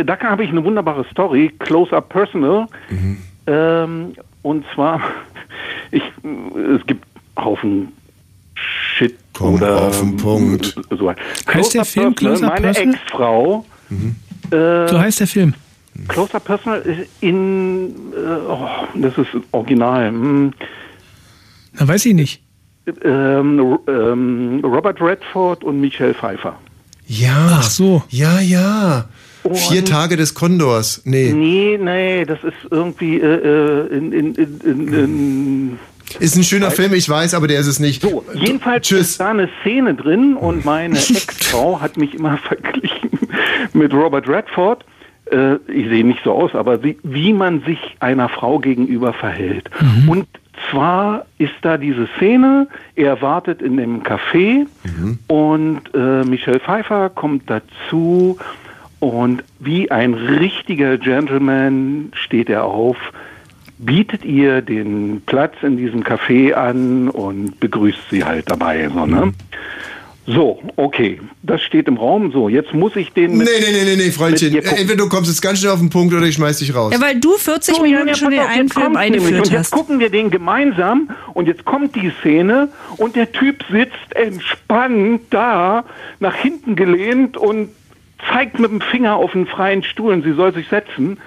äh, 0.00 0.04
da 0.04 0.18
habe 0.20 0.44
ich 0.44 0.50
eine 0.50 0.62
wunderbare 0.64 1.04
Story, 1.10 1.52
Close 1.60 1.94
Up 1.96 2.08
Personal. 2.08 2.66
Mhm. 2.90 3.18
Ähm, 3.46 4.12
und 4.42 4.64
zwar, 4.74 5.00
ich, 5.90 6.02
es 6.78 6.86
gibt 6.86 7.04
Haufen 7.38 7.88
Shit 8.54 9.16
Komm 9.32 9.54
oder 9.54 9.82
auf 9.82 9.98
den 10.00 10.16
Punkt. 10.16 10.74
So. 10.90 11.12
Heißt 11.52 11.74
der 11.74 11.84
Film 11.84 12.14
Personal, 12.14 12.14
Close 12.14 12.44
Up 12.46 12.52
meine 12.52 12.72
Personal? 12.72 12.94
Ex-Frau. 12.94 13.64
Mhm. 13.88 14.16
Äh, 14.50 14.88
So 14.88 14.98
heißt 15.00 15.20
der 15.20 15.26
Film. 15.26 15.54
Close 16.08 16.34
Up 16.34 16.44
Personal 16.44 16.80
ist 16.82 17.08
in, 17.20 17.90
äh, 18.12 18.48
oh, 18.48 18.68
das 18.94 19.16
ist 19.18 19.28
original. 19.52 20.08
Hm, 20.08 20.52
Na, 21.78 21.88
weiß 21.88 22.06
ich 22.06 22.14
nicht. 22.14 22.42
Ähm, 23.04 23.78
ähm, 23.88 24.60
Robert 24.64 25.00
Redford 25.00 25.64
und 25.64 25.80
Michelle 25.80 26.14
Pfeiffer. 26.14 26.56
Ja. 27.06 27.58
Ach 27.60 27.62
so. 27.70 28.02
Ja, 28.10 28.40
ja. 28.40 29.06
Vier 29.52 29.80
Und- 29.80 29.88
Tage 29.88 30.16
des 30.16 30.34
Kondors. 30.34 31.02
Nee. 31.04 31.32
Nee, 31.34 31.78
nee, 31.80 32.24
das 32.24 32.42
ist 32.44 32.54
irgendwie 32.70 33.20
äh, 33.20 33.26
äh, 33.26 33.86
in, 33.96 34.12
in, 34.12 34.34
in, 34.34 34.60
in, 34.64 34.94
in 34.94 35.78
Ist 36.18 36.36
ein 36.36 36.44
schöner 36.44 36.70
Film, 36.70 36.94
ich 36.94 37.06
weiß, 37.08 37.34
aber 37.34 37.46
der 37.46 37.60
ist 37.60 37.66
es 37.66 37.78
nicht. 37.78 38.00
So, 38.00 38.24
jedenfalls 38.34 38.90
ist 38.90 39.20
da 39.20 39.30
eine 39.30 39.50
Szene 39.60 39.94
drin 39.94 40.34
und 40.36 40.64
meine 40.64 40.94
Ex-Frau 40.98 41.80
hat 41.82 41.98
mich 41.98 42.14
immer 42.14 42.38
verglichen 42.48 43.10
mit 43.74 43.92
Robert 43.92 44.26
Redford. 44.28 44.84
äh, 45.30 45.56
ich 45.68 45.88
sehe 45.88 46.04
nicht 46.06 46.20
so 46.24 46.32
aus, 46.32 46.54
aber 46.54 46.82
wie, 46.82 46.96
wie 47.02 47.34
man 47.34 47.62
sich 47.64 47.78
einer 48.00 48.30
Frau 48.30 48.58
gegenüber 48.60 49.12
verhält. 49.12 49.68
Und 50.06 50.26
zwar 50.70 51.26
ist 51.38 51.54
da 51.62 51.76
diese 51.76 52.08
Szene, 52.16 52.68
er 52.96 53.20
wartet 53.22 53.62
in 53.62 53.76
dem 53.76 54.02
Café 54.02 54.66
und 55.28 55.80
äh, 55.94 56.24
Michelle 56.24 56.60
Pfeiffer 56.60 57.10
kommt 57.10 57.48
dazu 57.48 58.38
und 59.00 59.44
wie 59.58 59.90
ein 59.90 60.14
richtiger 60.14 60.96
Gentleman 60.96 62.10
steht 62.14 62.48
er 62.48 62.64
auf, 62.64 62.96
bietet 63.78 64.24
ihr 64.24 64.62
den 64.62 65.22
Platz 65.26 65.54
in 65.62 65.76
diesem 65.76 66.02
Café 66.02 66.52
an 66.54 67.10
und 67.10 67.60
begrüßt 67.60 68.10
sie 68.10 68.24
halt 68.24 68.50
dabei. 68.50 68.88
So, 68.88 69.04
ne? 69.04 69.32
So 70.26 70.62
okay, 70.76 71.20
das 71.42 71.62
steht 71.62 71.86
im 71.88 71.96
Raum. 71.96 72.32
So, 72.32 72.48
jetzt 72.48 72.72
muss 72.72 72.96
ich 72.96 73.12
den 73.12 73.32
Nee, 73.32 73.36
mit, 73.38 73.46
nee, 73.48 73.72
nee, 73.72 73.84
nee, 73.84 73.96
nee, 73.96 74.10
Freundchen. 74.10 74.52
mit 74.52 74.56
ihr 74.56 74.62
gucken. 74.62 74.78
Entweder 74.78 75.04
du 75.04 75.08
kommst 75.10 75.30
jetzt 75.30 75.42
ganz 75.42 75.58
schnell 75.60 75.72
auf 75.72 75.78
den 75.80 75.90
Punkt 75.90 76.14
oder 76.14 76.24
ich 76.26 76.34
schmeiß 76.34 76.58
dich 76.58 76.74
raus. 76.74 76.92
Ja, 76.94 77.00
weil 77.00 77.20
du 77.20 77.32
40 77.36 77.76
So, 77.76 77.82
Minuten 77.82 78.08
ja, 78.08 78.14
schon 78.14 78.30
den 78.30 78.40
einen 78.40 78.62
jetzt 78.68 78.78
Film 78.78 78.96
eingeführt 78.96 79.40
Und 79.46 79.50
jetzt 79.50 79.58
hast. 79.58 79.70
gucken 79.72 79.98
wir 79.98 80.10
den 80.10 80.30
gemeinsam 80.30 81.10
und 81.34 81.46
jetzt 81.46 81.64
kommt 81.64 81.94
die 81.94 82.10
Szene 82.20 82.68
und 82.96 83.16
der 83.16 83.32
Typ 83.32 83.64
sitzt 83.70 84.14
entspannt 84.14 85.22
da, 85.30 85.84
nach 86.20 86.34
hinten 86.34 86.76
gelehnt 86.76 87.36
und 87.36 87.68
zeigt 88.32 88.58
mit 88.58 88.70
dem 88.70 88.80
Finger 88.80 89.16
auf 89.16 89.34
einen 89.34 89.46
freien 89.46 89.82
Stuhl 89.82 90.12
und 90.12 90.22
sie 90.24 90.32
soll 90.32 90.54
sich 90.54 90.68
setzen. 90.68 91.18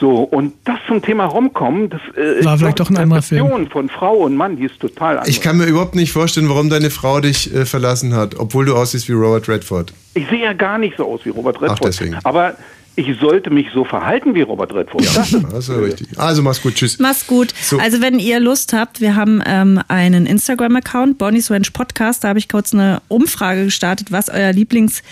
So, 0.00 0.22
und 0.22 0.54
das 0.64 0.78
zum 0.88 1.02
Thema 1.02 1.26
Romcom, 1.26 1.90
das 1.90 2.00
äh, 2.16 2.42
War 2.42 2.54
ist 2.54 2.60
vielleicht 2.60 2.80
doch 2.80 2.88
ein 2.88 2.96
anderer 2.96 3.20
Film. 3.20 3.68
Von 3.70 3.90
Frau 3.90 4.14
und 4.14 4.34
Mann, 4.34 4.56
die 4.56 4.64
ist 4.64 4.80
total 4.80 5.18
anders. 5.18 5.28
Ich 5.28 5.42
kann 5.42 5.58
mir 5.58 5.66
überhaupt 5.66 5.94
nicht 5.94 6.10
vorstellen, 6.10 6.48
warum 6.48 6.70
deine 6.70 6.88
Frau 6.88 7.20
dich 7.20 7.54
äh, 7.54 7.66
verlassen 7.66 8.14
hat, 8.14 8.38
obwohl 8.38 8.64
du 8.64 8.74
aussiehst 8.74 9.08
wie 9.08 9.12
Robert 9.12 9.46
Redford. 9.48 9.92
Ich 10.14 10.26
sehe 10.28 10.42
ja 10.42 10.54
gar 10.54 10.78
nicht 10.78 10.96
so 10.96 11.04
aus 11.04 11.20
wie 11.24 11.28
Robert 11.28 11.60
Redford. 11.60 11.84
deswegen. 11.84 12.16
Aber 12.24 12.56
ich 12.96 13.18
sollte 13.20 13.50
mich 13.50 13.66
so 13.72 13.84
verhalten 13.84 14.34
wie 14.34 14.42
Robert 14.42 14.74
Redford. 14.74 15.04
Das 15.14 15.32
ist 15.32 15.44
Das 15.52 15.68
ist 15.68 15.68
ja 15.68 15.76
richtig. 15.76 16.18
Also 16.18 16.42
mach's 16.42 16.62
gut, 16.62 16.74
tschüss. 16.74 16.98
Mach's 16.98 17.26
gut. 17.26 17.54
So. 17.60 17.78
Also 17.78 18.00
wenn 18.00 18.18
ihr 18.18 18.40
Lust 18.40 18.72
habt, 18.72 19.00
wir 19.00 19.16
haben 19.16 19.42
ähm, 19.46 19.80
einen 19.88 20.26
Instagram-Account, 20.26 21.18
Bonnie's 21.18 21.50
Ranch 21.50 21.72
Podcast. 21.72 22.24
Da 22.24 22.28
habe 22.28 22.38
ich 22.38 22.48
kurz 22.48 22.72
eine 22.72 23.02
Umfrage 23.08 23.64
gestartet, 23.64 24.10
was 24.10 24.28
euer 24.28 24.52
Lieblings 24.52 25.02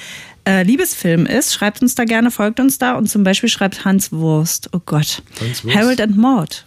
äh, 0.48 0.62
Liebesfilm 0.62 1.26
ist. 1.26 1.52
Schreibt 1.52 1.82
uns 1.82 1.94
da 1.94 2.04
gerne, 2.04 2.30
folgt 2.30 2.58
uns 2.58 2.78
da 2.78 2.94
und 2.94 3.08
zum 3.08 3.22
Beispiel 3.22 3.50
schreibt 3.50 3.84
Hans 3.84 4.10
Wurst. 4.12 4.70
Oh 4.72 4.80
Gott. 4.84 5.22
Hans 5.40 5.62
Wurst? 5.62 5.76
Harold 5.76 6.00
and 6.00 6.16
Maud. 6.16 6.64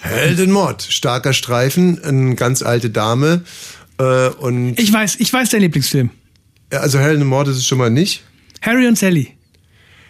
Heldenmord, 0.00 0.82
starker 0.82 1.32
Streifen, 1.32 2.02
eine 2.04 2.34
ganz 2.36 2.62
alte 2.62 2.90
Dame. 2.90 3.42
Äh, 3.98 4.28
und 4.28 4.78
Ich 4.78 4.92
weiß, 4.92 5.16
ich 5.18 5.32
weiß 5.32 5.50
dein 5.50 5.62
Lieblingsfilm. 5.62 6.10
Also 6.70 6.98
Heldenmord 6.98 7.48
ist 7.48 7.56
es 7.56 7.66
schon 7.66 7.78
mal 7.78 7.90
nicht. 7.90 8.22
Harry 8.60 8.86
und 8.86 8.98
Sally. 8.98 9.34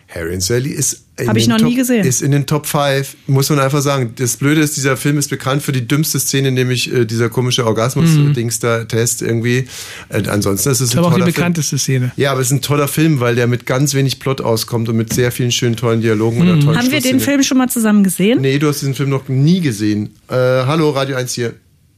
Harry 0.09 0.35
und 0.35 0.43
Sally 0.43 0.71
ist 0.71 1.05
in 1.19 1.29
Hab 1.29 1.37
ich 1.37 1.49
noch 1.49 1.59
Top, 1.59 1.69
nie 1.69 1.75
gesehen. 1.75 2.05
Ist 2.05 2.23
in 2.23 2.31
den 2.31 2.47
Top 2.47 2.67
5, 2.67 3.17
muss 3.27 3.51
man 3.51 3.59
einfach 3.59 3.83
sagen. 3.83 4.13
Das 4.17 4.37
Blöde 4.37 4.61
ist, 4.61 4.77
dieser 4.77 4.97
Film 4.97 5.19
ist 5.19 5.29
bekannt 5.29 5.63
für 5.63 5.73
die 5.73 5.87
dümmste 5.87 6.21
Szene, 6.21 6.53
nämlich 6.53 6.93
äh, 6.93 7.05
dieser 7.05 7.29
komische 7.29 7.67
Orgasmus-Dings 7.67 8.61
da, 8.61 8.85
Test 8.85 9.23
irgendwie. 9.23 9.67
Äh, 10.09 10.29
ansonsten 10.29 10.71
ist 10.71 10.81
es 10.81 10.93
ein 10.93 10.99
aber 10.99 11.09
auch 11.09 11.11
die 11.11 11.21
toller 11.21 11.25
Film. 11.27 11.35
bekannteste 11.35 11.79
Szene. 11.79 12.13
Ja, 12.17 12.31
aber 12.33 12.41
es 12.41 12.49
ist 12.49 12.53
ein 12.53 12.63
toller 12.63 12.89
Film, 12.89 13.21
weil 13.21 13.35
der 13.35 13.47
mit 13.47 13.67
ganz 13.67 13.95
wenig 13.95 14.21
Plot 14.21 14.41
auskommt 14.41 14.89
und 14.89 14.97
mit 14.97 15.13
sehr 15.13 15.33
vielen 15.33 15.51
schönen, 15.53 15.77
tollen 15.77 16.01
Dialogen 16.01 16.41
oder 16.41 16.59
tollen 16.61 16.79
Haben 16.79 16.91
wir 16.91 17.01
den. 17.01 17.19
Film 17.21 17.43
schon 17.43 17.59
mal 17.59 17.69
zusammen 17.69 18.05
gesehen? 18.05 18.41
Nee, 18.41 18.59
du 18.59 18.69
hast 18.69 18.81
diesen 18.81 18.95
Film 18.95 19.11
noch 19.11 19.29
nie 19.29 19.61
gesehen. 19.61 20.15
Äh, 20.29 20.35
hallo, 20.35 20.91
Radio 20.91 21.17
1 21.17 21.33
hier. 21.35 21.55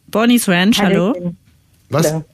Bonnie's 0.09 0.49
Ranch, 0.49 0.81
hallo. 0.81 1.35
Was? 1.91 2.07
Hallo. 2.07 2.25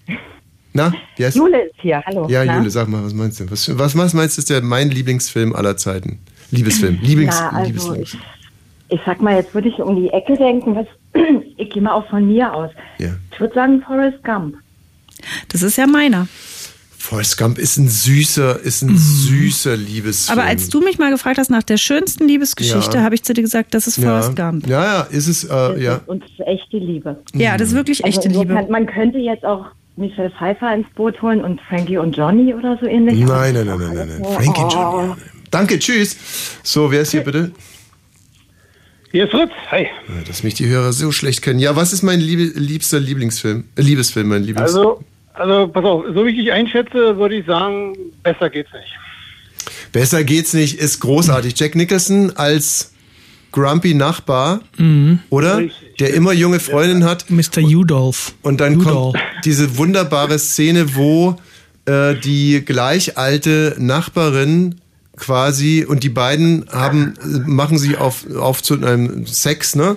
Na, 0.73 0.93
wie 1.17 1.25
heißt 1.25 1.37
Jule 1.37 1.65
ist 1.67 1.75
hier, 1.81 2.03
hallo. 2.05 2.29
Ja, 2.29 2.45
Na? 2.45 2.59
Jule, 2.59 2.71
sag 2.71 2.87
mal, 2.89 3.03
was 3.03 3.15
meinst 3.15 3.41
du? 3.41 3.51
Was, 3.51 3.77
was, 3.79 3.97
was 3.97 4.13
meinst 4.13 4.37
du, 4.37 4.41
ist 4.41 4.51
der 4.51 4.61
mein 4.63 4.91
Lieblingsfilm 4.91 5.55
aller 5.55 5.77
Zeiten? 5.79 6.19
Liebesfilm. 6.51 6.99
Lieblings, 7.03 7.37
Na, 7.41 7.51
also 7.51 7.67
Liebesfilm. 7.67 8.03
ich, 8.03 8.19
ich 8.89 9.01
sag 9.05 9.21
mal, 9.21 9.35
jetzt 9.37 9.55
würde 9.55 9.69
ich 9.69 9.79
um 9.79 9.97
die 9.97 10.09
Ecke 10.11 10.37
denken, 10.37 10.75
was, 10.77 10.87
ich 11.57 11.71
gehe 11.71 11.83
mal 11.83 11.93
auch 11.93 12.09
von 12.09 12.27
mir 12.27 12.53
aus. 12.53 12.71
Ja. 12.99 13.11
Ich 13.33 13.41
würde 13.41 13.55
sagen 13.55 13.83
Forrest 13.87 14.23
Gump. 14.25 14.57
Das 15.49 15.63
ist 15.63 15.77
ja 15.77 15.87
meiner. 15.87 16.29
Forrest 16.99 17.39
Gump 17.39 17.59
ist 17.59 17.77
ein 17.77 17.89
süßer, 17.89 18.61
ist 18.61 18.83
ein 18.83 18.97
süßer 18.97 19.77
Liebesfilm. 19.77 20.39
Aber 20.41 20.49
als 20.49 20.69
du 20.71 20.81
mich 20.81 20.99
mal 20.99 21.11
gefragt 21.13 21.39
hast 21.39 21.51
nach 21.51 21.63
der 21.63 21.77
schönsten 21.77 22.27
Liebesgeschichte, 22.27 22.97
Ja. 22.99 23.03
habe 23.05 23.15
ich 23.15 23.23
zu 23.23 23.33
dir 23.33 23.43
gesagt, 23.43 23.75
das 23.75 23.87
ist 23.87 23.99
ja. 23.99 24.09
Forrest 24.09 24.35
Gump. 24.37 24.67
Ja, 24.67 24.85
ja, 24.85 25.01
ist 25.03 25.29
es, 25.29 25.45
äh, 25.45 25.83
ja. 25.83 26.01
Und 26.07 26.25
es 26.25 26.31
ist 26.33 26.41
echte 26.41 26.79
Liebe. 26.79 27.17
Ja, 27.35 27.57
das 27.57 27.69
ist 27.69 27.75
wirklich 27.75 28.03
echte 28.05 28.29
also 28.29 28.41
Liebe. 28.41 28.53
insofern, 28.55 28.71
Man 28.73 28.87
könnte 28.87 29.19
jetzt 29.19 29.45
auch 29.45 29.67
Michelle 29.97 30.31
Pfeiffer 30.31 30.75
ins 30.75 30.87
Boot 30.97 31.23
holen 31.23 31.43
und 31.45 31.61
Frankie 31.63 31.97
und 31.97 32.17
Johnny 32.17 32.53
oder 32.53 32.77
so 32.81 32.87
ähnlich. 32.87 33.21
Nein, 33.21 33.55
nein, 33.55 33.67
nein, 33.67 33.79
nein, 33.79 33.95
nein, 33.95 34.09
nein. 34.21 34.33
Frankie 34.35 34.63
Oh. 34.65 34.69
Johnny. 34.69 35.15
Danke, 35.51 35.79
tschüss. 35.79 36.17
So, 36.63 36.91
wer 36.91 37.03
ist 37.03 37.13
hier 37.13 37.23
bitte? 37.23 37.53
Hier 39.13 39.25
ist 39.25 39.31
Fritz. 39.31 39.53
Hi. 39.71 39.87
Dass 40.27 40.43
mich 40.43 40.55
die 40.55 40.67
Hörer 40.67 40.93
so 40.93 41.13
schlecht 41.13 41.43
kennen. 41.43 41.59
Ja, 41.59 41.77
was 41.77 41.93
ist 41.93 42.03
mein 42.03 42.21
liebster 42.21 43.01
Lieblingsfilm? 43.01 43.65
Äh, 43.77 43.83
Liebesfilm, 43.83 44.29
mein 44.29 44.43
Lieblings. 44.43 44.75
Also, 44.75 45.03
also 45.35 45.69
pass 45.69 45.85
auf, 45.85 46.05
so 46.15 46.27
wie 46.27 46.31
ich 46.31 46.37
dich 46.37 46.53
einschätze, 46.53 47.17
würde 47.17 47.37
ich 47.37 47.47
sagen, 47.47 47.95
besser 48.23 48.51
geht's 48.51 48.71
nicht. 48.73 48.93
Besser 49.93 50.25
geht's 50.25 50.53
nicht, 50.53 50.79
ist 50.79 51.01
großartig. 51.01 51.59
Jack 51.59 51.75
Nicholson 51.75 52.37
als 52.37 52.93
grumpy 53.53 53.95
Nachbar, 53.95 54.61
oder? 55.31 55.63
Der 55.99 56.13
immer 56.13 56.33
junge 56.33 56.61
Freundin 56.61 57.05
hat. 57.05 57.31
Mr. 57.31 57.63
Udolph. 57.63 58.35
Und 58.43 58.61
dann 58.61 58.77
Udall. 58.77 58.93
kommt 58.93 59.19
diese 59.45 59.79
wunderbare 59.79 60.39
Szene, 60.39 60.95
wo 60.95 61.37
äh, 61.87 62.15
die 62.17 62.63
gleich 62.65 63.17
alte 63.17 63.77
Nachbarin 63.79 64.75
quasi 65.17 65.85
und 65.85 66.03
die 66.03 66.09
beiden 66.09 66.67
haben 66.71 67.15
machen 67.47 67.79
sich 67.79 67.99
auf 67.99 68.25
auf 68.37 68.63
zu 68.63 68.75
einem 68.75 69.27
Sex, 69.27 69.75
ne? 69.75 69.97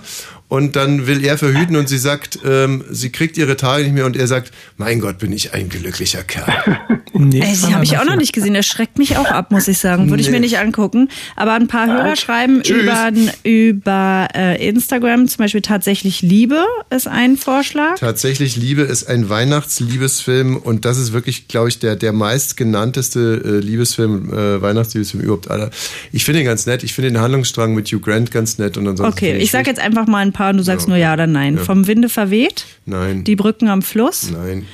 Und 0.49 0.75
dann 0.75 1.07
will 1.07 1.23
er 1.23 1.37
verhüten 1.37 1.75
und 1.77 1.87
sie 1.87 1.97
sagt, 1.99 2.39
ähm, 2.43 2.83
sie 2.89 3.11
kriegt 3.11 3.37
ihre 3.37 3.55
Tage 3.55 3.83
nicht 3.83 3.93
mehr 3.93 4.05
und 4.05 4.17
er 4.17 4.27
sagt, 4.27 4.51
mein 4.77 4.99
Gott, 4.99 5.19
bin 5.19 5.31
ich 5.31 5.53
ein 5.53 5.69
glücklicher 5.69 6.23
Kerl. 6.23 6.51
Nee, 7.11 7.41
Ey, 7.41 7.53
die 7.67 7.73
habe 7.73 7.83
ich 7.83 7.97
auch 7.97 8.05
noch 8.05 8.15
nicht 8.15 8.31
gesehen. 8.33 8.53
Der 8.53 8.61
schreckt 8.61 8.97
mich 8.97 9.17
auch 9.17 9.25
ab, 9.25 9.51
muss 9.51 9.67
ich 9.67 9.79
sagen. 9.79 10.09
Würde 10.09 10.21
ich 10.21 10.27
Nee. 10.27 10.35
mir 10.35 10.39
nicht 10.39 10.57
angucken. 10.59 11.09
Aber 11.35 11.53
ein 11.53 11.67
paar 11.67 11.87
Hörer 11.87 12.15
schreiben 12.15 12.61
Tschüss. 12.61 12.83
über, 12.83 13.11
über 13.43 14.27
äh, 14.33 14.69
Instagram 14.69 15.27
zum 15.27 15.39
Beispiel 15.39 15.61
tatsächlich 15.61 16.21
Liebe 16.21 16.63
ist 16.91 17.07
ein 17.09 17.35
Vorschlag. 17.35 17.95
Tatsächlich 17.99 18.55
Liebe 18.55 18.83
ist 18.83 19.09
ein 19.09 19.27
Weihnachtsliebesfilm 19.27 20.55
und 20.55 20.85
das 20.85 20.97
ist 20.97 21.11
wirklich, 21.11 21.47
glaube 21.49 21.67
ich, 21.69 21.79
der, 21.79 21.95
der 21.97 22.13
meistgenannteste 22.13 23.41
äh, 23.43 23.49
Liebesfilm, 23.65 24.31
äh, 24.31 24.61
Weihnachtsliebesfilm 24.61 25.23
überhaupt 25.23 25.49
aller. 25.51 25.71
Ich 26.13 26.23
finde 26.23 26.39
ihn 26.41 26.45
ganz 26.45 26.67
nett. 26.67 26.83
Ich 26.83 26.93
finde 26.93 27.11
den 27.11 27.19
Handlungsstrang 27.19 27.73
mit 27.73 27.87
Hugh 27.91 27.99
Grant 27.99 28.31
ganz 28.31 28.59
nett 28.59 28.77
und 28.77 28.87
ansonsten. 28.87 29.11
Okay, 29.13 29.29
finde 29.31 29.43
ich 29.43 29.51
sag 29.51 29.67
jetzt 29.67 29.79
einfach 29.81 30.07
mal 30.07 30.19
ein 30.19 30.31
paar 30.31 30.38
und 30.47 30.57
du 30.57 30.63
sagst 30.63 30.87
Ja, 30.87 30.89
nur 30.89 30.97
ja 30.97 31.13
oder 31.13 31.27
nein. 31.27 31.57
Ja. 31.57 31.63
Vom 31.63 31.87
Winde 31.87 32.07
verweht, 32.09 32.65
Nein. 32.85 33.23
die 33.23 33.35
Brücken 33.35 33.67
am 33.67 33.81
Fluss, 33.81 34.31
Nein. 34.31 34.65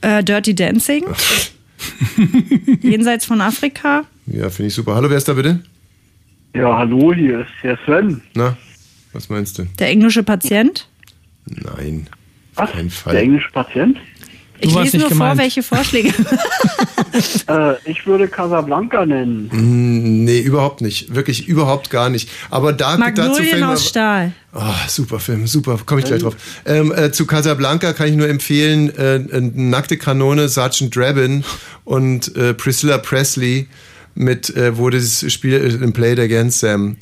äh, 0.00 0.24
Dirty 0.24 0.54
Dancing, 0.54 1.04
jenseits 2.82 3.26
von 3.26 3.40
Afrika. 3.40 4.04
Ja, 4.26 4.48
finde 4.50 4.68
ich 4.68 4.74
super. 4.74 4.94
Hallo, 4.94 5.10
wer 5.10 5.16
ist 5.18 5.28
da 5.28 5.34
bitte? 5.34 5.60
Ja, 6.54 6.76
hallo, 6.78 7.12
hier 7.14 7.40
ist 7.40 7.48
der 7.62 7.78
Sven. 7.84 8.20
Na, 8.34 8.56
was 9.12 9.28
meinst 9.28 9.58
du? 9.58 9.64
Der 9.78 9.88
englische 9.88 10.22
Patient. 10.22 10.88
Nein. 11.46 12.08
Was? 12.54 12.70
Kein 12.70 12.88
Fall. 12.90 13.14
Der 13.14 13.22
englische 13.22 13.50
Patient? 13.50 13.98
Ich 14.60 14.74
warst 14.74 14.84
lese 14.84 14.96
nicht 14.96 15.02
nur 15.02 15.08
gemeint. 15.10 15.32
vor, 15.36 15.42
welche 15.42 15.62
Vorschläge. 15.62 16.12
Äh, 17.46 17.74
ich 17.84 18.04
würde 18.08 18.26
Casablanca 18.26 19.06
nennen. 19.06 19.48
Mm, 19.52 20.24
Nee, 20.24 20.40
überhaupt 20.40 20.80
nicht. 20.80 21.14
Wirklich 21.14 21.46
überhaupt 21.46 21.88
gar 21.90 22.10
nicht. 22.10 22.28
Aber 22.50 22.72
da 22.72 22.96
dazu 22.96 23.00
Magnolien 23.00 23.44
fällt 23.50 23.60
mir- 23.60 23.68
aus 23.68 23.86
Stahl. 23.86 24.32
Oh, 24.52 24.60
super 24.88 25.20
Film, 25.20 25.46
super, 25.46 25.78
komme 25.86 26.00
ich 26.00 26.06
gleich 26.08 26.22
drauf. 26.22 26.34
Ähm, 26.66 26.92
äh, 26.92 27.12
zu 27.12 27.24
Casablanca 27.26 27.92
kann 27.92 28.08
ich 28.08 28.16
nur 28.16 28.28
empfehlen, 28.28 28.92
äh, 28.96 29.16
äh, 29.16 29.40
Nackte 29.40 29.96
Kanone, 29.96 30.48
Sergeant 30.48 30.94
Drabin 30.96 31.44
und 31.84 32.34
äh, 32.36 32.52
Priscilla 32.54 32.98
Presley 32.98 33.68
mit, 34.16 34.50
äh, 34.56 34.76
wo 34.76 34.90
das 34.90 35.24
Spiel 35.32 35.54
äh, 35.54 35.84
im 35.84 35.92
Play 35.92 36.14
It 36.14 36.18
Again 36.18 36.50
Sam. 36.50 36.96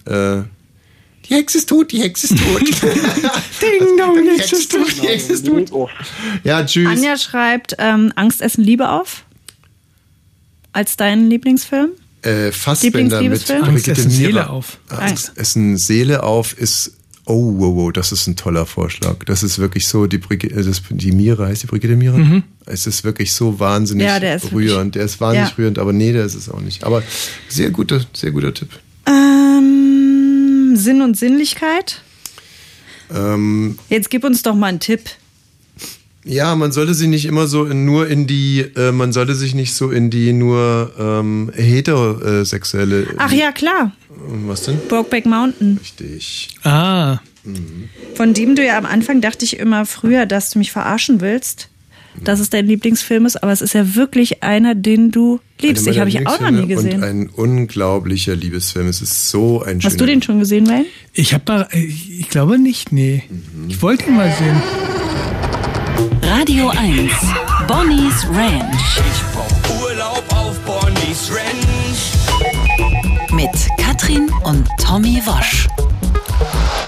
Die 1.32 1.38
Hexe 1.38 1.56
ist 1.58 1.68
tot, 1.70 1.90
die 1.90 2.02
Hexe 2.02 2.26
ist 2.26 2.36
tot. 2.38 2.60
Ding 3.62 3.96
dong, 3.96 4.22
die 4.22 4.38
Hexe 4.38 4.56
ist 4.56 4.70
tot, 4.70 4.86
die 5.02 5.06
Hexe 5.08 5.32
ist 5.32 5.46
tot. 5.46 5.88
Ja, 6.44 6.62
tschüss. 6.62 6.86
Anja 6.86 7.16
schreibt 7.16 7.74
ähm, 7.78 8.12
Angst, 8.16 8.42
Essen, 8.42 8.62
Liebe 8.62 8.90
auf. 8.90 9.24
Als 10.74 10.98
deinen 10.98 11.30
Lieblingsfilm. 11.30 11.92
Äh, 12.20 12.52
Fassbender 12.52 13.22
mit? 13.22 13.30
Angst, 13.32 13.48
Brigitte 13.48 13.92
Essen, 13.92 14.10
Seele 14.10 14.50
auf. 14.50 14.76
Angst, 14.90 15.32
Essen 15.36 15.78
Seele 15.78 16.22
auf 16.22 16.52
ist 16.58 16.92
Oh, 17.24 17.54
wow, 17.56 17.76
wow, 17.76 17.92
das 17.92 18.10
ist 18.12 18.26
ein 18.26 18.34
toller 18.36 18.66
Vorschlag. 18.66 19.24
Das 19.26 19.42
ist 19.44 19.58
wirklich 19.60 19.86
so, 19.86 20.06
die 20.08 20.18
Brigitte, 20.18 20.56
äh, 20.56 20.62
das, 20.64 20.82
die 20.90 21.12
Mira, 21.12 21.46
heißt 21.46 21.62
die 21.62 21.66
Brigitte 21.68 21.94
Mira? 21.96 22.18
Mhm. 22.18 22.42
Es 22.66 22.86
ist 22.86 23.04
wirklich 23.04 23.32
so 23.32 23.58
wahnsinnig 23.60 24.06
Ja, 24.06 24.18
der 24.20 24.36
ist 24.36 24.52
wirklich- 24.52 24.70
rührend. 24.72 24.96
Der 24.96 25.04
ist 25.04 25.18
wahnsinnig 25.20 25.50
Ja. 25.50 25.54
rührend, 25.56 25.78
aber 25.78 25.92
nee, 25.94 26.12
der 26.12 26.24
ist 26.26 26.34
es 26.34 26.50
auch 26.50 26.60
nicht. 26.60 26.82
Aber 26.84 27.02
sehr 27.48 27.70
guter, 27.70 28.00
sehr 28.12 28.32
guter 28.32 28.52
Tipp. 28.52 28.68
Ähm, 29.06 29.91
Sinn 30.76 31.02
und 31.02 31.16
Sinnlichkeit. 31.16 32.02
Ähm, 33.14 33.78
Jetzt 33.88 34.10
gib 34.10 34.24
uns 34.24 34.42
doch 34.42 34.54
mal 34.54 34.68
einen 34.68 34.80
Tipp. 34.80 35.00
Ja, 36.24 36.54
man 36.54 36.70
sollte 36.70 36.94
sich 36.94 37.08
nicht 37.08 37.24
immer 37.24 37.48
so 37.48 37.64
in, 37.64 37.84
nur 37.84 38.06
in 38.06 38.26
die, 38.26 38.60
äh, 38.60 38.92
man 38.92 39.12
sollte 39.12 39.34
sich 39.34 39.54
nicht 39.54 39.74
so 39.74 39.90
in 39.90 40.08
die 40.08 40.32
nur 40.32 40.92
ähm, 40.98 41.50
heterosexuelle. 41.54 43.08
Ach 43.18 43.32
ja, 43.32 43.50
klar. 43.50 43.92
Was 44.46 44.62
denn? 44.62 44.78
Brokeback 44.88 45.26
Mountain. 45.26 45.78
Richtig. 45.78 46.56
Ah. 46.62 47.18
Von 48.14 48.34
dem 48.34 48.54
du 48.54 48.64
ja 48.64 48.78
am 48.78 48.86
Anfang 48.86 49.20
dachte 49.20 49.44
ich 49.44 49.58
immer 49.58 49.84
früher, 49.84 50.26
dass 50.26 50.50
du 50.50 50.60
mich 50.60 50.70
verarschen 50.70 51.20
willst, 51.20 51.68
dass 52.20 52.40
es 52.40 52.50
dein 52.50 52.66
Lieblingsfilm 52.66 53.26
ist, 53.26 53.42
aber 53.42 53.52
es 53.52 53.62
ist 53.62 53.74
ja 53.74 53.94
wirklich 53.94 54.42
einer, 54.42 54.74
den 54.74 55.10
du 55.10 55.40
liebst. 55.60 55.86
Ich 55.86 55.98
habe 55.98 56.10
ich 56.10 56.26
auch 56.26 56.40
noch 56.40 56.50
nie 56.50 56.66
gesehen. 56.66 56.96
Und 56.96 57.04
ein 57.04 57.28
unglaublicher 57.28 58.36
Liebesfilm. 58.36 58.86
Es 58.88 59.00
ist 59.00 59.30
so 59.30 59.62
ein 59.62 59.80
Hast 59.82 60.00
du 60.00 60.06
den 60.06 60.22
schon 60.22 60.38
gesehen, 60.38 60.68
Wayne? 60.68 60.86
Ich 61.12 61.34
habe 61.34 61.44
mal, 61.46 61.68
ich 61.72 62.20
ich 62.20 62.28
glaube 62.28 62.58
nicht, 62.58 62.92
nee. 62.92 63.22
Ich 63.68 63.80
wollte 63.82 64.06
ihn 64.06 64.16
mal 64.16 64.32
sehen. 64.38 64.62
Radio 66.22 66.68
1. 66.70 67.12
Bonnie's 67.68 68.26
Ranch. 68.28 68.98
Ich 68.98 69.22
brauch 69.32 69.82
Urlaub 69.82 70.24
auf 70.30 70.58
Bonnie's 70.60 71.30
Ranch. 71.30 72.12
Mit 73.32 73.50
Katrin 73.78 74.30
und 74.44 74.68
Tommy 74.78 75.20
Wosch. 75.24 75.68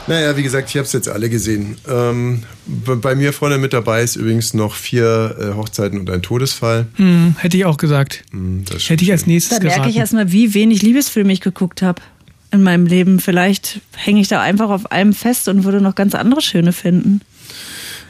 Naja, 0.06 0.36
wie 0.36 0.42
gesagt, 0.42 0.68
ich 0.68 0.76
habe 0.76 0.84
es 0.84 0.92
jetzt 0.92 1.08
alle 1.08 1.30
gesehen. 1.30 1.76
Ähm, 1.88 2.42
bei 2.66 3.14
mir 3.14 3.32
vorne 3.32 3.58
mit 3.58 3.72
dabei 3.72 4.02
ist 4.02 4.16
übrigens 4.16 4.52
noch 4.52 4.74
vier 4.74 5.36
äh, 5.40 5.56
Hochzeiten 5.56 5.98
und 5.98 6.10
ein 6.10 6.20
Todesfall. 6.20 6.86
Hm, 6.96 7.36
hätte 7.38 7.56
ich 7.56 7.64
auch 7.64 7.78
gesagt. 7.78 8.22
das 8.32 8.90
hätte 8.90 9.02
ich 9.02 9.12
als 9.12 9.26
nächstes 9.26 9.58
Da 9.58 9.64
merke 9.64 9.88
ich 9.88 9.96
erstmal, 9.96 10.30
wie 10.30 10.52
wenig 10.52 10.82
Liebesfilme 10.82 11.32
ich 11.32 11.40
geguckt 11.40 11.80
habe 11.80 12.02
in 12.50 12.62
meinem 12.62 12.86
Leben. 12.86 13.18
Vielleicht 13.18 13.80
hänge 13.96 14.20
ich 14.20 14.28
da 14.28 14.42
einfach 14.42 14.68
auf 14.68 14.92
einem 14.92 15.14
fest 15.14 15.48
und 15.48 15.64
würde 15.64 15.80
noch 15.80 15.94
ganz 15.94 16.14
andere 16.14 16.42
schöne 16.42 16.72
finden. 16.72 17.22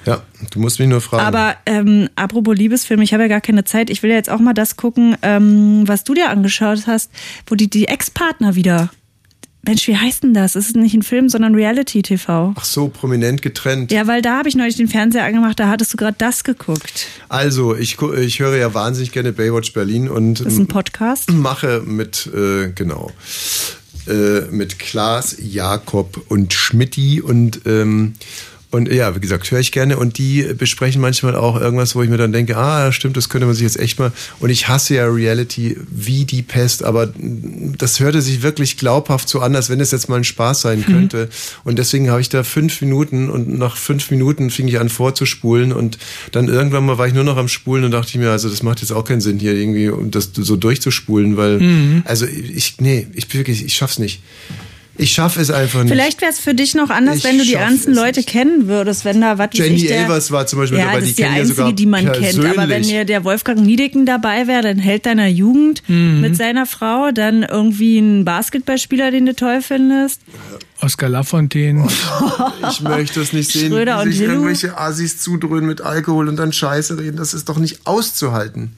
Ja, 0.04 0.22
du 0.50 0.60
musst 0.60 0.80
mich 0.80 0.88
nur 0.88 1.00
fragen. 1.00 1.24
Aber 1.24 1.56
ähm, 1.64 2.08
apropos 2.16 2.56
Liebesfilme, 2.56 3.04
ich 3.04 3.14
habe 3.14 3.22
ja 3.22 3.28
gar 3.28 3.40
keine 3.40 3.64
Zeit. 3.64 3.88
Ich 3.88 4.02
will 4.02 4.10
ja 4.10 4.16
jetzt 4.16 4.30
auch 4.30 4.40
mal 4.40 4.52
das 4.52 4.76
gucken, 4.76 5.16
ähm, 5.22 5.84
was 5.86 6.04
du 6.04 6.14
dir 6.14 6.28
angeschaut 6.28 6.86
hast, 6.86 7.10
wo 7.46 7.54
die, 7.54 7.70
die 7.70 7.86
Ex-Partner 7.86 8.54
wieder. 8.54 8.90
Mensch, 9.66 9.86
wie 9.88 9.96
heißt 9.96 10.22
denn 10.22 10.34
das? 10.34 10.54
Es 10.54 10.66
ist 10.68 10.76
nicht 10.76 10.94
ein 10.94 11.02
Film, 11.02 11.28
sondern 11.28 11.54
Reality-TV. 11.54 12.54
Ach 12.56 12.64
so, 12.64 12.88
prominent 12.88 13.42
getrennt. 13.42 13.92
Ja, 13.92 14.06
weil 14.06 14.22
da 14.22 14.38
habe 14.38 14.48
ich 14.48 14.56
neulich 14.56 14.76
den 14.76 14.88
Fernseher 14.88 15.24
angemacht, 15.24 15.58
da 15.58 15.68
hattest 15.68 15.92
du 15.92 15.96
gerade 15.96 16.16
das 16.18 16.44
geguckt. 16.44 17.06
Also, 17.28 17.74
ich, 17.76 18.00
ich 18.00 18.40
höre 18.40 18.56
ja 18.56 18.74
wahnsinnig 18.74 19.12
gerne 19.12 19.32
Baywatch 19.32 19.72
Berlin 19.72 20.08
und 20.08 20.40
Das 20.40 20.52
ist 20.54 20.58
ein 20.58 20.66
Podcast. 20.66 21.30
mache 21.30 21.82
mit, 21.84 22.28
äh, 22.34 22.70
genau, 22.74 23.10
äh, 24.06 24.42
mit 24.50 24.78
Klaas, 24.78 25.36
Jakob 25.40 26.22
und 26.28 26.52
Schmidti 26.52 27.20
und, 27.20 27.60
ähm, 27.66 28.14
und 28.74 28.92
ja, 28.92 29.14
wie 29.14 29.20
gesagt, 29.20 29.50
höre 29.50 29.60
ich 29.60 29.72
gerne 29.72 29.96
und 29.96 30.18
die 30.18 30.42
besprechen 30.58 31.00
manchmal 31.00 31.36
auch 31.36 31.60
irgendwas, 31.60 31.94
wo 31.94 32.02
ich 32.02 32.10
mir 32.10 32.16
dann 32.16 32.32
denke, 32.32 32.56
ah, 32.56 32.90
stimmt, 32.92 33.16
das 33.16 33.28
könnte 33.28 33.46
man 33.46 33.54
sich 33.54 33.62
jetzt 33.62 33.78
echt 33.78 33.98
mal. 33.98 34.12
Und 34.40 34.50
ich 34.50 34.68
hasse 34.68 34.94
ja 34.96 35.06
Reality 35.06 35.76
wie 35.90 36.24
die 36.24 36.42
Pest, 36.42 36.82
aber 36.82 37.12
das 37.78 38.00
hörte 38.00 38.20
sich 38.20 38.42
wirklich 38.42 38.76
glaubhaft 38.76 39.28
so 39.28 39.40
an, 39.40 39.54
als 39.56 39.70
wenn 39.70 39.80
es 39.80 39.92
jetzt 39.92 40.08
mal 40.08 40.16
ein 40.16 40.24
Spaß 40.24 40.60
sein 40.62 40.80
Mhm. 40.80 40.84
könnte. 40.92 41.28
Und 41.64 41.78
deswegen 41.78 42.10
habe 42.10 42.20
ich 42.20 42.28
da 42.28 42.42
fünf 42.42 42.80
Minuten 42.80 43.30
und 43.30 43.58
nach 43.58 43.76
fünf 43.76 44.10
Minuten 44.10 44.50
fing 44.50 44.66
ich 44.68 44.80
an 44.80 44.88
vorzuspulen 44.88 45.72
und 45.72 45.98
dann 46.32 46.48
irgendwann 46.48 46.84
mal 46.84 46.98
war 46.98 47.06
ich 47.06 47.14
nur 47.14 47.24
noch 47.24 47.36
am 47.36 47.48
Spulen 47.48 47.84
und 47.84 47.92
dachte 47.92 48.08
ich 48.10 48.16
mir, 48.16 48.30
also 48.30 48.48
das 48.48 48.62
macht 48.62 48.80
jetzt 48.80 48.90
auch 48.92 49.04
keinen 49.04 49.20
Sinn 49.20 49.38
hier 49.38 49.54
irgendwie, 49.54 49.88
um 49.88 50.10
das 50.10 50.30
so 50.34 50.56
durchzuspulen, 50.56 51.36
weil, 51.36 51.60
Mhm. 51.60 52.02
also 52.06 52.26
ich, 52.26 52.80
nee, 52.80 53.06
ich 53.14 53.32
wirklich, 53.32 53.64
ich 53.64 53.74
schaff's 53.74 53.98
nicht. 54.00 54.20
Ich 54.96 55.10
schaffe 55.12 55.40
es 55.40 55.50
einfach 55.50 55.82
nicht. 55.82 55.92
Vielleicht 55.92 56.20
wäre 56.20 56.30
es 56.30 56.38
für 56.38 56.54
dich 56.54 56.74
noch 56.74 56.88
anders, 56.88 57.16
Ich 57.18 57.24
wenn 57.24 57.38
du 57.38 57.44
die 57.44 57.52
ganzen 57.54 57.94
Leute 57.94 58.22
kennen 58.22 58.68
würdest, 58.68 59.04
wenn 59.04 59.20
da 59.20 59.38
was 59.38 59.48
Jenny 59.52 59.74
ich, 59.74 59.86
der, 59.88 60.02
Elvers 60.02 60.30
war 60.30 60.46
zum 60.46 60.60
Beispiel 60.60 60.78
ja, 60.78 60.84
dabei, 60.86 60.96
das 61.00 61.04
die 61.04 61.10
ist 61.10 61.18
die 61.18 61.24
einzige, 61.24 61.46
sogar 61.54 61.72
die 61.72 61.86
man 61.86 62.12
kennt. 62.12 62.38
Aber 62.38 62.44
wenn 62.44 62.54
persönlich. 62.68 62.88
dir 62.88 63.04
der 63.04 63.24
Wolfgang 63.24 63.60
Niedecken 63.60 64.06
dabei 64.06 64.46
wäre, 64.46 64.62
dann 64.62 64.78
Held 64.78 65.06
deiner 65.06 65.26
Jugend 65.26 65.82
Mhm. 65.88 66.20
mit 66.20 66.36
seiner 66.36 66.64
Frau, 66.66 67.10
dann 67.10 67.42
irgendwie 67.42 67.98
ein 67.98 68.24
Basketballspieler, 68.24 69.10
den 69.10 69.26
du 69.26 69.34
toll 69.34 69.62
findest. 69.62 70.20
Oscar 70.80 71.08
Lafontaine. 71.08 71.86
Ich 72.70 72.80
möchte 72.80 73.20
es 73.20 73.32
nicht 73.32 73.50
sehen, 73.50 73.72
Schröder 73.72 73.98
wie 73.98 74.02
und 74.06 74.12
sich 74.12 74.20
irgendwelche 74.20 74.78
Assis 74.78 75.20
zudröhnen 75.20 75.66
mit 75.66 75.80
Alkohol 75.80 76.28
und 76.28 76.36
dann 76.36 76.52
Scheiße 76.52 76.98
reden. 76.98 77.16
Das 77.16 77.34
ist 77.34 77.48
doch 77.48 77.58
nicht 77.58 77.86
auszuhalten. 77.86 78.72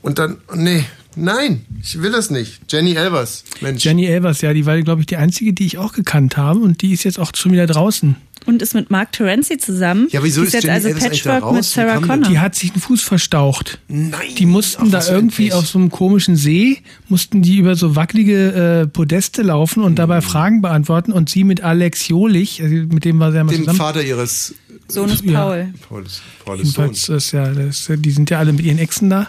Und 0.00 0.18
dann, 0.18 0.38
nee, 0.54 0.84
nein, 1.16 1.64
ich 1.82 2.00
will 2.00 2.10
das 2.12 2.30
nicht. 2.30 2.60
Jenny 2.70 2.94
Elvers, 2.94 3.44
Mensch. 3.60 3.84
Jenny 3.84 4.06
Elvers, 4.06 4.40
ja, 4.40 4.52
die 4.52 4.66
war, 4.66 4.80
glaube 4.82 5.00
ich, 5.00 5.06
die 5.06 5.16
einzige, 5.16 5.52
die 5.52 5.66
ich 5.66 5.78
auch 5.78 5.92
gekannt 5.92 6.36
habe 6.36 6.60
und 6.60 6.82
die 6.82 6.92
ist 6.92 7.04
jetzt 7.04 7.18
auch 7.18 7.30
schon 7.34 7.52
wieder 7.52 7.66
draußen. 7.66 8.16
Und 8.46 8.60
ist 8.60 8.74
mit 8.74 8.90
Mark 8.90 9.12
Terenzi 9.12 9.56
zusammen. 9.56 10.06
Ja, 10.10 10.22
wieso 10.22 10.42
die 10.42 10.48
ist 10.48 10.54
ist 10.54 10.64
jetzt 10.64 10.64
Jenny 10.64 10.74
also 10.76 10.88
Elvers 10.88 11.22
Patchwork 11.22 11.54
mit 11.54 11.64
Sarah? 11.64 11.98
Connor. 12.00 12.28
Die 12.28 12.38
hat 12.38 12.54
sich 12.54 12.72
den 12.72 12.80
Fuß 12.82 13.00
verstaucht. 13.02 13.78
Nein. 13.88 14.20
Die 14.36 14.44
mussten 14.44 14.88
Ach, 14.88 14.90
da 14.90 15.08
irgendwie 15.10 15.52
auf 15.54 15.66
so 15.66 15.78
einem 15.78 15.90
komischen 15.90 16.36
See, 16.36 16.78
mussten 17.08 17.40
die 17.40 17.56
über 17.56 17.74
so 17.74 17.96
wackelige 17.96 18.82
äh, 18.82 18.86
Podeste 18.86 19.40
laufen 19.40 19.82
und 19.82 19.98
dabei 19.98 20.20
Fragen 20.20 20.60
beantworten 20.60 21.10
und 21.12 21.30
sie 21.30 21.42
mit 21.42 21.62
Alex 21.62 22.08
Jolich, 22.08 22.62
also 22.62 22.74
mit 22.74 23.06
dem 23.06 23.18
war 23.18 23.30
sie 23.30 23.38
ja 23.38 23.44
mal 23.44 23.52
Dem 23.52 23.60
zusammen. 23.60 23.78
Vater 23.78 24.02
ihres 24.02 24.54
Sohn 24.88 25.08
ist 25.08 25.24
Ja. 25.24 25.40
Paul. 25.44 25.72
Paul 25.88 26.04
ist, 26.04 26.22
Paul 26.44 26.60
ist 26.60 26.72
Sohn. 26.74 27.16
ist 27.16 27.32
ja, 27.32 27.50
das, 27.50 27.90
die 27.96 28.10
sind 28.10 28.28
ja 28.28 28.40
alle 28.40 28.52
mit 28.52 28.66
ihren 28.66 28.78
Exen 28.78 29.08
da. 29.08 29.26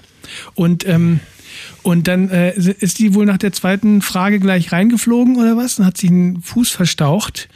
Und, 0.56 0.86
ähm, 0.86 1.22
und 1.84 2.08
dann 2.08 2.30
äh, 2.30 2.54
ist 2.56 3.00
die 3.00 3.14
wohl 3.14 3.26
nach 3.26 3.38
der 3.38 3.52
zweiten 3.52 4.02
Frage 4.02 4.40
gleich 4.40 4.72
reingeflogen 4.72 5.38
oder 5.38 5.58
was 5.58 5.80
und 5.80 5.86
hat 5.86 5.98
sich 5.98 6.10
einen 6.10 6.42
Fuß 6.42 6.70
verstaucht. 6.72 7.48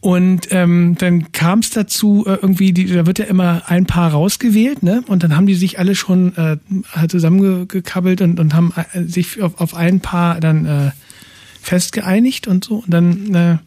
Und 0.00 0.46
ähm, 0.50 0.94
dann 0.98 1.32
kam 1.32 1.58
es 1.58 1.70
dazu, 1.70 2.24
äh, 2.26 2.34
irgendwie, 2.34 2.72
die, 2.72 2.86
da 2.86 3.06
wird 3.06 3.18
ja 3.18 3.24
immer 3.24 3.62
ein 3.66 3.86
Paar 3.86 4.12
rausgewählt, 4.12 4.84
ne? 4.84 5.02
Und 5.08 5.24
dann 5.24 5.34
haben 5.34 5.46
die 5.46 5.56
sich 5.56 5.80
alle 5.80 5.96
schon 5.96 6.36
äh, 6.36 6.56
halt 6.92 7.10
zusammengekabbelt 7.10 8.20
und, 8.20 8.38
und 8.38 8.54
haben 8.54 8.72
äh, 8.92 9.02
sich 9.04 9.42
auf, 9.42 9.60
auf 9.60 9.74
ein 9.74 9.98
Paar 9.98 10.38
dann 10.38 10.66
äh, 10.66 10.90
festgeeinigt 11.60 12.46
und 12.46 12.64
so. 12.64 12.76
Und 12.76 12.90
dann 12.90 13.34
äh, 13.34 13.58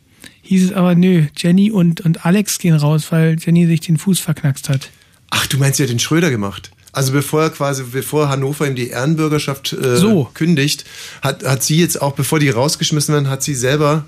hieß 0.43 0.65
es 0.65 0.73
aber, 0.73 0.95
nö, 0.95 1.25
Jenny 1.35 1.69
und, 1.69 1.99
und 1.99 2.25
Alex 2.25 2.59
gehen 2.59 2.75
raus, 2.75 3.11
weil 3.11 3.37
Jenny 3.37 3.67
sich 3.67 3.81
den 3.81 3.97
Fuß 3.97 4.19
verknackst 4.19 4.69
hat. 4.69 4.89
Ach, 5.31 5.47
du 5.47 5.57
meinst, 5.57 5.77
sie 5.77 5.83
hat 5.83 5.89
den 5.89 5.99
Schröder 5.99 6.29
gemacht? 6.29 6.71
Also 6.93 7.13
bevor 7.13 7.43
er 7.43 7.49
quasi, 7.49 7.83
bevor 7.89 8.29
Hannover 8.29 8.67
ihm 8.67 8.75
die 8.75 8.89
Ehrenbürgerschaft 8.89 9.73
äh, 9.73 9.95
So. 9.97 10.29
kündigt, 10.33 10.85
hat, 11.21 11.43
hat 11.43 11.63
sie 11.63 11.77
jetzt 11.77 12.01
auch, 12.01 12.13
bevor 12.13 12.39
die 12.39 12.49
rausgeschmissen 12.49 13.13
werden, 13.13 13.29
hat 13.29 13.43
sie 13.43 13.55
selber. 13.55 14.05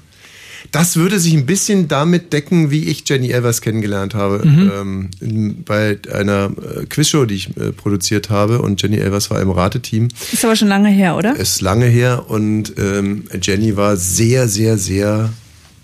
Das 0.71 0.95
würde 0.95 1.19
sich 1.19 1.33
ein 1.33 1.45
bisschen 1.45 1.87
damit 1.87 2.31
decken, 2.33 2.71
wie 2.71 2.85
ich 2.85 3.07
Jenny 3.07 3.29
Elvers 3.29 3.61
kennengelernt 3.61 4.15
habe. 4.15 4.45
Mhm. 4.45 4.71
Ähm, 4.73 5.09
in, 5.19 5.63
bei 5.63 5.99
einer 6.11 6.51
äh, 6.57 6.85
Quizshow, 6.85 7.25
die 7.25 7.35
ich 7.35 7.57
äh, 7.57 7.71
produziert 7.71 8.29
habe. 8.29 8.61
Und 8.61 8.81
Jenny 8.81 8.97
Elvers 8.97 9.29
war 9.29 9.41
im 9.41 9.51
Rateteam. 9.51 10.07
Ist 10.31 10.43
aber 10.43 10.55
schon 10.55 10.69
lange 10.69 10.89
her, 10.89 11.17
oder? 11.17 11.35
Ist 11.35 11.61
lange 11.61 11.85
her. 11.85 12.25
Und 12.29 12.73
ähm, 12.77 13.25
Jenny 13.41 13.75
war 13.75 13.97
sehr, 13.97 14.47
sehr, 14.47 14.77
sehr 14.77 15.33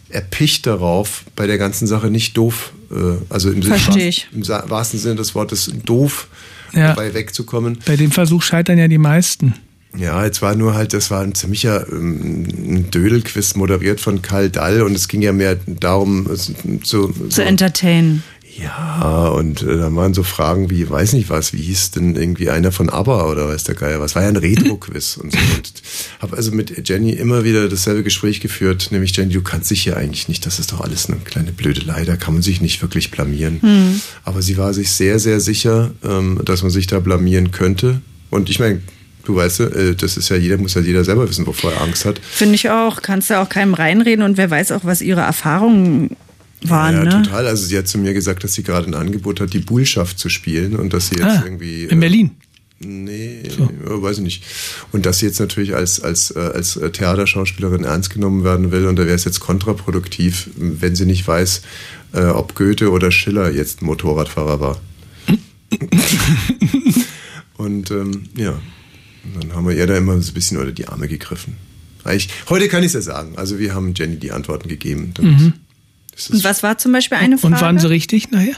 erpicht 0.09 0.65
darauf, 0.65 1.23
bei 1.35 1.45
der 1.45 1.57
ganzen 1.57 1.87
Sache 1.87 2.09
nicht 2.09 2.35
doof, 2.35 2.71
äh, 2.91 2.95
also 3.29 3.51
im, 3.51 3.61
ich. 3.61 4.27
im 4.33 4.47
wahrsten 4.47 4.99
Sinne 4.99 5.15
des 5.15 5.35
Wortes 5.35 5.71
doof 5.85 6.27
Ja. 6.73 6.89
dabei 6.89 7.13
wegzukommen. 7.13 7.79
Bei 7.85 7.95
dem 7.95 8.11
Versuch 8.11 8.41
scheitern 8.43 8.77
ja 8.77 8.87
die 8.87 8.97
meisten. 8.97 9.55
Ja, 9.97 10.23
jetzt 10.23 10.43
war 10.43 10.53
nur 10.53 10.75
halt, 10.75 10.93
das 10.93 11.09
war 11.09 11.21
ein 11.21 11.33
ziemlicher 11.33 11.91
ähm, 11.91 12.45
ein 12.45 12.91
Dödelquiz 12.91 13.55
moderiert 13.55 13.99
von 13.99 14.21
Karl 14.21 14.49
Dall 14.49 14.83
und 14.83 14.93
es 14.93 15.07
ging 15.07 15.21
ja 15.21 15.33
mehr 15.33 15.57
darum, 15.65 16.27
es 16.31 16.53
zu, 16.83 17.11
Zu 17.29 17.43
entertainen. 17.43 18.23
Ja, 18.61 19.27
und 19.29 19.61
äh, 19.61 19.77
da 19.77 19.95
waren 19.95 20.13
so 20.13 20.23
Fragen 20.23 20.69
wie, 20.69 20.89
weiß 20.89 21.13
nicht 21.13 21.29
was, 21.29 21.53
wie 21.53 21.61
hieß 21.61 21.91
denn 21.91 22.15
irgendwie 22.15 22.49
einer 22.49 22.71
von 22.71 22.89
ABBA 22.89 23.31
oder 23.31 23.47
weiß 23.47 23.63
der 23.63 23.75
Geier 23.75 23.99
was, 23.99 24.15
war 24.15 24.23
ja 24.23 24.29
ein 24.29 24.35
Retro-Quiz 24.35 25.17
und 25.17 25.31
so. 25.31 25.37
Und 25.37 25.73
habe 26.19 26.35
also 26.35 26.51
mit 26.51 26.87
Jenny 26.87 27.11
immer 27.11 27.43
wieder 27.43 27.69
dasselbe 27.69 28.03
Gespräch 28.03 28.41
geführt, 28.41 28.89
nämlich 28.91 29.15
Jenny, 29.15 29.33
du 29.33 29.41
kannst 29.41 29.71
dich 29.71 29.83
hier 29.83 29.97
eigentlich 29.97 30.27
nicht, 30.27 30.45
das 30.45 30.59
ist 30.59 30.71
doch 30.71 30.81
alles 30.81 31.07
eine 31.07 31.17
kleine 31.17 31.51
Blödelei, 31.51 32.03
da 32.05 32.17
kann 32.17 32.33
man 32.33 32.43
sich 32.43 32.61
nicht 32.61 32.81
wirklich 32.81 33.11
blamieren. 33.11 33.61
Hm. 33.61 34.01
Aber 34.23 34.41
sie 34.41 34.57
war 34.57 34.73
sich 34.73 34.91
sehr, 34.91 35.19
sehr 35.19 35.39
sicher, 35.39 35.91
ähm, 36.03 36.41
dass 36.43 36.61
man 36.61 36.71
sich 36.71 36.87
da 36.87 36.99
blamieren 36.99 37.51
könnte. 37.51 38.01
Und 38.29 38.49
ich 38.49 38.59
meine, 38.59 38.81
du 39.23 39.35
weißt, 39.35 39.59
äh, 39.61 39.95
das 39.95 40.17
ist 40.17 40.29
ja 40.29 40.35
jeder, 40.35 40.57
muss 40.57 40.73
ja 40.73 40.81
jeder 40.81 41.03
selber 41.03 41.29
wissen, 41.29 41.47
wovor 41.47 41.71
er 41.71 41.81
Angst 41.81 42.05
hat. 42.05 42.19
Finde 42.19 42.55
ich 42.55 42.69
auch. 42.69 43.01
Kannst 43.01 43.29
du 43.29 43.39
auch 43.39 43.49
keinem 43.49 43.73
reinreden 43.73 44.25
und 44.25 44.37
wer 44.37 44.49
weiß 44.49 44.71
auch, 44.71 44.83
was 44.83 45.01
ihre 45.01 45.21
Erfahrungen 45.21 46.17
waren, 46.63 46.95
ja, 46.95 47.03
ne? 47.03 47.23
total. 47.23 47.47
Also 47.47 47.65
sie 47.65 47.77
hat 47.77 47.87
zu 47.87 47.97
mir 47.97 48.13
gesagt, 48.13 48.43
dass 48.43 48.53
sie 48.53 48.63
gerade 48.63 48.87
ein 48.87 48.93
Angebot 48.95 49.39
hat, 49.39 49.53
die 49.53 49.59
Bullschaft 49.59 50.19
zu 50.19 50.29
spielen 50.29 50.75
und 50.75 50.93
dass 50.93 51.07
sie 51.09 51.15
jetzt 51.15 51.25
Ah, 51.25 51.41
irgendwie. 51.45 51.85
in 51.85 51.97
äh, 51.97 52.01
Berlin. 52.01 52.31
Nee, 52.81 53.41
ja, 53.57 54.01
weiß 54.01 54.17
ich 54.19 54.23
nicht. 54.23 54.43
Und 54.93 55.05
dass 55.05 55.19
sie 55.19 55.25
jetzt 55.25 55.39
natürlich 55.39 55.75
als, 55.75 55.99
als, 56.01 56.31
äh, 56.31 56.39
als 56.39 56.77
äh, 56.77 56.89
Theaterschauspielerin 56.91 57.83
ernst 57.83 58.09
genommen 58.09 58.43
werden 58.45 58.71
will 58.71 58.85
und 58.85 58.95
da 58.97 59.05
wäre 59.05 59.15
es 59.15 59.25
jetzt 59.25 59.41
kontraproduktiv, 59.41 60.49
wenn 60.55 60.95
sie 60.95 61.05
nicht 61.05 61.27
weiß, 61.27 61.61
ob 62.13 62.55
Goethe 62.55 62.89
oder 62.89 63.11
Schiller 63.11 63.51
jetzt 63.51 63.83
Motorradfahrer 63.83 64.59
war. 64.59 64.81
und 67.57 67.91
ähm, 67.91 68.23
ja, 68.35 68.59
dann 69.39 69.53
haben 69.53 69.67
wir 69.67 69.75
ihr 69.75 69.85
da 69.87 69.97
immer 69.97 70.19
so 70.21 70.31
ein 70.31 70.33
bisschen 70.33 70.57
unter 70.57 70.71
die 70.71 70.87
Arme 70.87 71.07
gegriffen. 71.07 71.55
Eigentlich, 72.03 72.29
heute 72.49 72.67
kann 72.69 72.81
ich 72.81 72.87
es 72.87 72.93
ja 72.93 73.01
sagen. 73.01 73.33
Also 73.35 73.59
wir 73.59 73.75
haben 73.75 73.93
Jenny 73.95 74.17
die 74.17 74.31
Antworten 74.31 74.69
gegeben. 74.69 75.13
Mhm. 75.19 75.53
Und 76.29 76.43
was 76.43 76.63
war 76.63 76.77
zum 76.77 76.91
Beispiel 76.91 77.17
eine 77.17 77.37
Frage? 77.37 77.53
Und 77.55 77.61
waren 77.61 77.79
sie 77.79 77.89
richtig 77.89 78.31
nachher? 78.31 78.55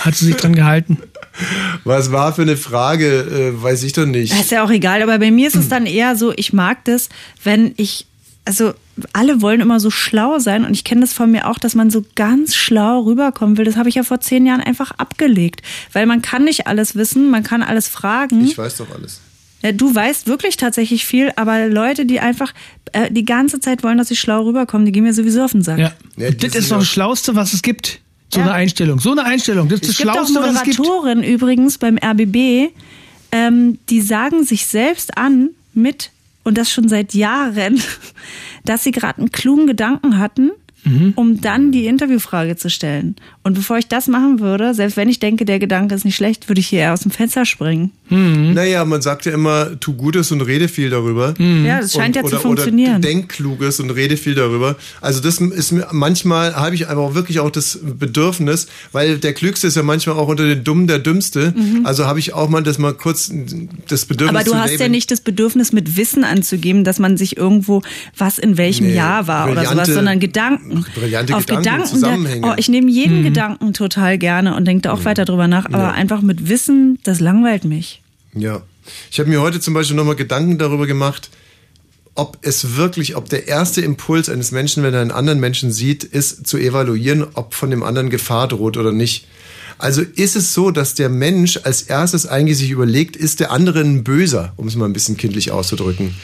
Hat 0.00 0.14
sie 0.14 0.26
sich 0.26 0.36
dran 0.36 0.54
gehalten? 0.54 0.98
Was 1.84 2.12
war 2.12 2.34
für 2.34 2.42
eine 2.42 2.56
Frage? 2.56 3.52
Äh, 3.54 3.62
weiß 3.62 3.84
ich 3.84 3.92
doch 3.92 4.06
nicht. 4.06 4.32
Das 4.32 4.40
ist 4.40 4.50
ja 4.50 4.64
auch 4.64 4.70
egal, 4.70 5.02
aber 5.02 5.18
bei 5.18 5.30
mir 5.30 5.48
ist 5.48 5.54
es 5.56 5.68
dann 5.68 5.86
eher 5.86 6.16
so, 6.16 6.32
ich 6.36 6.52
mag 6.52 6.84
das, 6.84 7.08
wenn 7.42 7.72
ich, 7.76 8.06
also 8.44 8.74
alle 9.12 9.40
wollen 9.40 9.60
immer 9.60 9.80
so 9.80 9.90
schlau 9.90 10.38
sein 10.38 10.64
und 10.64 10.72
ich 10.72 10.84
kenne 10.84 11.00
das 11.00 11.12
von 11.12 11.30
mir 11.30 11.48
auch, 11.48 11.58
dass 11.58 11.74
man 11.74 11.90
so 11.90 12.04
ganz 12.14 12.54
schlau 12.54 13.00
rüberkommen 13.00 13.56
will. 13.56 13.64
Das 13.64 13.76
habe 13.76 13.88
ich 13.88 13.94
ja 13.94 14.02
vor 14.02 14.20
zehn 14.20 14.44
Jahren 14.44 14.60
einfach 14.60 14.90
abgelegt, 14.92 15.62
weil 15.92 16.06
man 16.06 16.22
kann 16.22 16.44
nicht 16.44 16.66
alles 16.66 16.96
wissen, 16.96 17.30
man 17.30 17.42
kann 17.42 17.62
alles 17.62 17.88
fragen. 17.88 18.44
Ich 18.44 18.58
weiß 18.58 18.78
doch 18.78 18.90
alles. 18.94 19.20
Ja, 19.62 19.72
du 19.72 19.94
weißt 19.94 20.26
wirklich 20.26 20.56
tatsächlich 20.56 21.06
viel, 21.06 21.32
aber 21.36 21.68
Leute, 21.68 22.04
die 22.06 22.20
einfach 22.20 22.52
äh, 22.92 23.10
die 23.10 23.24
ganze 23.24 23.60
Zeit 23.60 23.82
wollen, 23.82 23.98
dass 23.98 24.08
sie 24.08 24.16
schlau 24.16 24.42
rüberkommen, 24.42 24.84
die 24.86 24.92
gehen 24.92 25.04
mir 25.04 25.14
sowieso 25.14 25.42
auf 25.44 25.52
den 25.52 25.62
Sack. 25.62 25.78
Ja. 25.78 25.92
das 26.16 26.54
ist 26.54 26.70
doch 26.70 26.78
das 26.78 26.88
Schlauste, 26.88 27.34
was 27.34 27.52
es 27.52 27.62
gibt. 27.62 28.00
So 28.32 28.40
eine 28.40 28.52
Einstellung. 28.52 28.98
So 28.98 29.12
eine 29.12 29.24
Einstellung. 29.24 29.68
Das 29.68 29.80
ist 29.80 29.88
Es 29.90 29.96
das 29.96 29.98
gibt 29.98 30.10
auch 30.10 30.14
Schlauste, 30.14 30.40
was 30.42 30.54
es 30.56 30.62
gibt. 30.62 30.78
Moderatoren 30.78 31.22
übrigens 31.22 31.78
beim 31.78 31.98
RBB, 31.98 32.70
ähm, 33.30 33.78
die 33.90 34.00
sagen 34.00 34.44
sich 34.44 34.66
selbst 34.66 35.16
an 35.18 35.50
mit, 35.74 36.10
und 36.44 36.58
das 36.58 36.70
schon 36.70 36.88
seit 36.88 37.14
Jahren, 37.14 37.80
dass 38.64 38.84
sie 38.84 38.90
gerade 38.90 39.18
einen 39.18 39.32
klugen 39.32 39.66
Gedanken 39.66 40.18
hatten, 40.18 40.50
Mhm. 40.84 41.12
um 41.14 41.40
dann 41.40 41.70
die 41.70 41.86
Interviewfrage 41.86 42.56
zu 42.56 42.68
stellen. 42.68 43.14
Und 43.44 43.54
bevor 43.54 43.76
ich 43.78 43.88
das 43.88 44.06
machen 44.06 44.38
würde, 44.38 44.72
selbst 44.72 44.96
wenn 44.96 45.08
ich 45.08 45.18
denke, 45.18 45.44
der 45.44 45.58
Gedanke 45.58 45.96
ist 45.96 46.04
nicht 46.04 46.14
schlecht, 46.14 46.48
würde 46.48 46.60
ich 46.60 46.68
hier 46.68 46.78
eher 46.80 46.92
aus 46.92 47.00
dem 47.00 47.10
Fenster 47.10 47.44
springen. 47.44 47.90
Mhm. 48.08 48.52
Naja, 48.54 48.84
man 48.84 49.02
sagt 49.02 49.24
ja 49.26 49.32
immer, 49.32 49.80
tu 49.80 49.94
Gutes 49.94 50.30
und 50.30 50.42
rede 50.42 50.68
viel 50.68 50.90
darüber. 50.90 51.34
Ja, 51.38 51.80
das 51.80 51.92
scheint 51.92 52.14
ja 52.14 52.22
zu 52.22 52.28
oder, 52.28 52.38
funktionieren. 52.40 52.92
Oder 52.92 53.00
denk 53.00 53.28
Kluges 53.30 53.80
und 53.80 53.90
rede 53.90 54.16
viel 54.16 54.36
darüber. 54.36 54.76
Also 55.00 55.20
das 55.20 55.38
ist 55.38 55.72
mir, 55.72 55.88
manchmal 55.90 56.54
habe 56.54 56.76
ich 56.76 56.86
einfach 56.88 57.14
wirklich 57.14 57.40
auch 57.40 57.50
das 57.50 57.80
Bedürfnis, 57.82 58.68
weil 58.92 59.18
der 59.18 59.32
Klügste 59.32 59.66
ist 59.66 59.76
ja 59.76 59.82
manchmal 59.82 60.16
auch 60.16 60.28
unter 60.28 60.44
den 60.46 60.62
Dummen 60.62 60.86
der 60.86 61.00
Dümmste. 61.00 61.52
Mhm. 61.56 61.84
Also 61.84 62.06
habe 62.06 62.20
ich 62.20 62.34
auch 62.34 62.48
mal 62.48 62.62
das 62.62 62.78
mal 62.78 62.94
kurz 62.94 63.32
das 63.88 64.04
Bedürfnis 64.04 64.36
Aber 64.36 64.44
du 64.44 64.52
zu 64.52 64.58
hast 64.58 64.66
ja 64.70 64.72
labeln. 64.76 64.92
nicht 64.92 65.10
das 65.10 65.20
Bedürfnis, 65.20 65.72
mit 65.72 65.96
Wissen 65.96 66.22
anzugeben, 66.22 66.84
dass 66.84 66.98
man 67.00 67.16
sich 67.16 67.36
irgendwo, 67.36 67.82
was 68.16 68.38
in 68.38 68.56
welchem 68.56 68.86
Nee, 68.86 68.94
Jahr 68.94 69.26
war 69.26 69.50
oder 69.50 69.64
sowas, 69.64 69.88
sondern 69.88 70.20
Gedanken. 70.20 70.84
brillante 70.94 71.34
auf 71.34 71.46
Gedanken, 71.46 71.64
Gedanken. 71.64 71.86
Zusammenhänge. 71.88 72.46
Oh, 72.46 72.54
ich 72.56 72.68
nehme 72.68 72.88
jeden 72.90 73.20
Mhm. 73.20 73.31
Gedanken 73.34 73.72
total 73.72 74.18
gerne 74.18 74.54
und 74.56 74.64
denke 74.66 74.82
da 74.82 74.92
auch 74.92 75.04
weiter 75.04 75.24
drüber 75.24 75.48
nach, 75.48 75.66
aber 75.66 75.78
Ja. 75.78 75.90
einfach 75.92 76.22
mit 76.22 76.48
Wissen, 76.48 76.98
das 77.04 77.20
langweilt 77.20 77.64
mich. 77.64 78.02
Ja. 78.34 78.62
Ich 79.10 79.18
habe 79.20 79.28
mir 79.28 79.40
heute 79.40 79.60
zum 79.60 79.74
Beispiel 79.74 79.96
nochmal 79.96 80.16
Gedanken 80.16 80.58
darüber 80.58 80.86
gemacht, 80.86 81.30
ob 82.14 82.38
es 82.42 82.76
wirklich, 82.76 83.16
ob 83.16 83.28
der 83.28 83.48
erste 83.48 83.80
Impuls 83.80 84.28
eines 84.28 84.50
Menschen, 84.52 84.82
wenn 84.82 84.92
er 84.92 85.00
einen 85.00 85.10
anderen 85.12 85.40
Menschen 85.40 85.72
sieht, 85.72 86.04
ist 86.04 86.46
zu 86.46 86.58
evaluieren, 86.58 87.24
ob 87.34 87.54
von 87.54 87.70
dem 87.70 87.82
anderen 87.82 88.10
Gefahr 88.10 88.48
droht 88.48 88.76
oder 88.76 88.92
nicht. 88.92 89.26
Also 89.78 90.02
ist 90.02 90.36
es 90.36 90.52
so, 90.52 90.70
dass 90.70 90.94
der 90.94 91.08
Mensch 91.08 91.58
als 91.64 91.82
erstes 91.82 92.26
eigentlich 92.26 92.58
sich 92.58 92.70
überlegt, 92.70 93.16
ist 93.16 93.40
der 93.40 93.50
andere 93.50 93.80
ein 93.80 94.04
Böser, 94.04 94.52
um 94.56 94.68
es 94.68 94.76
mal 94.76 94.84
ein 94.84 94.92
bisschen 94.92 95.16
kindlich 95.16 95.50
auszudrücken. 95.50 96.14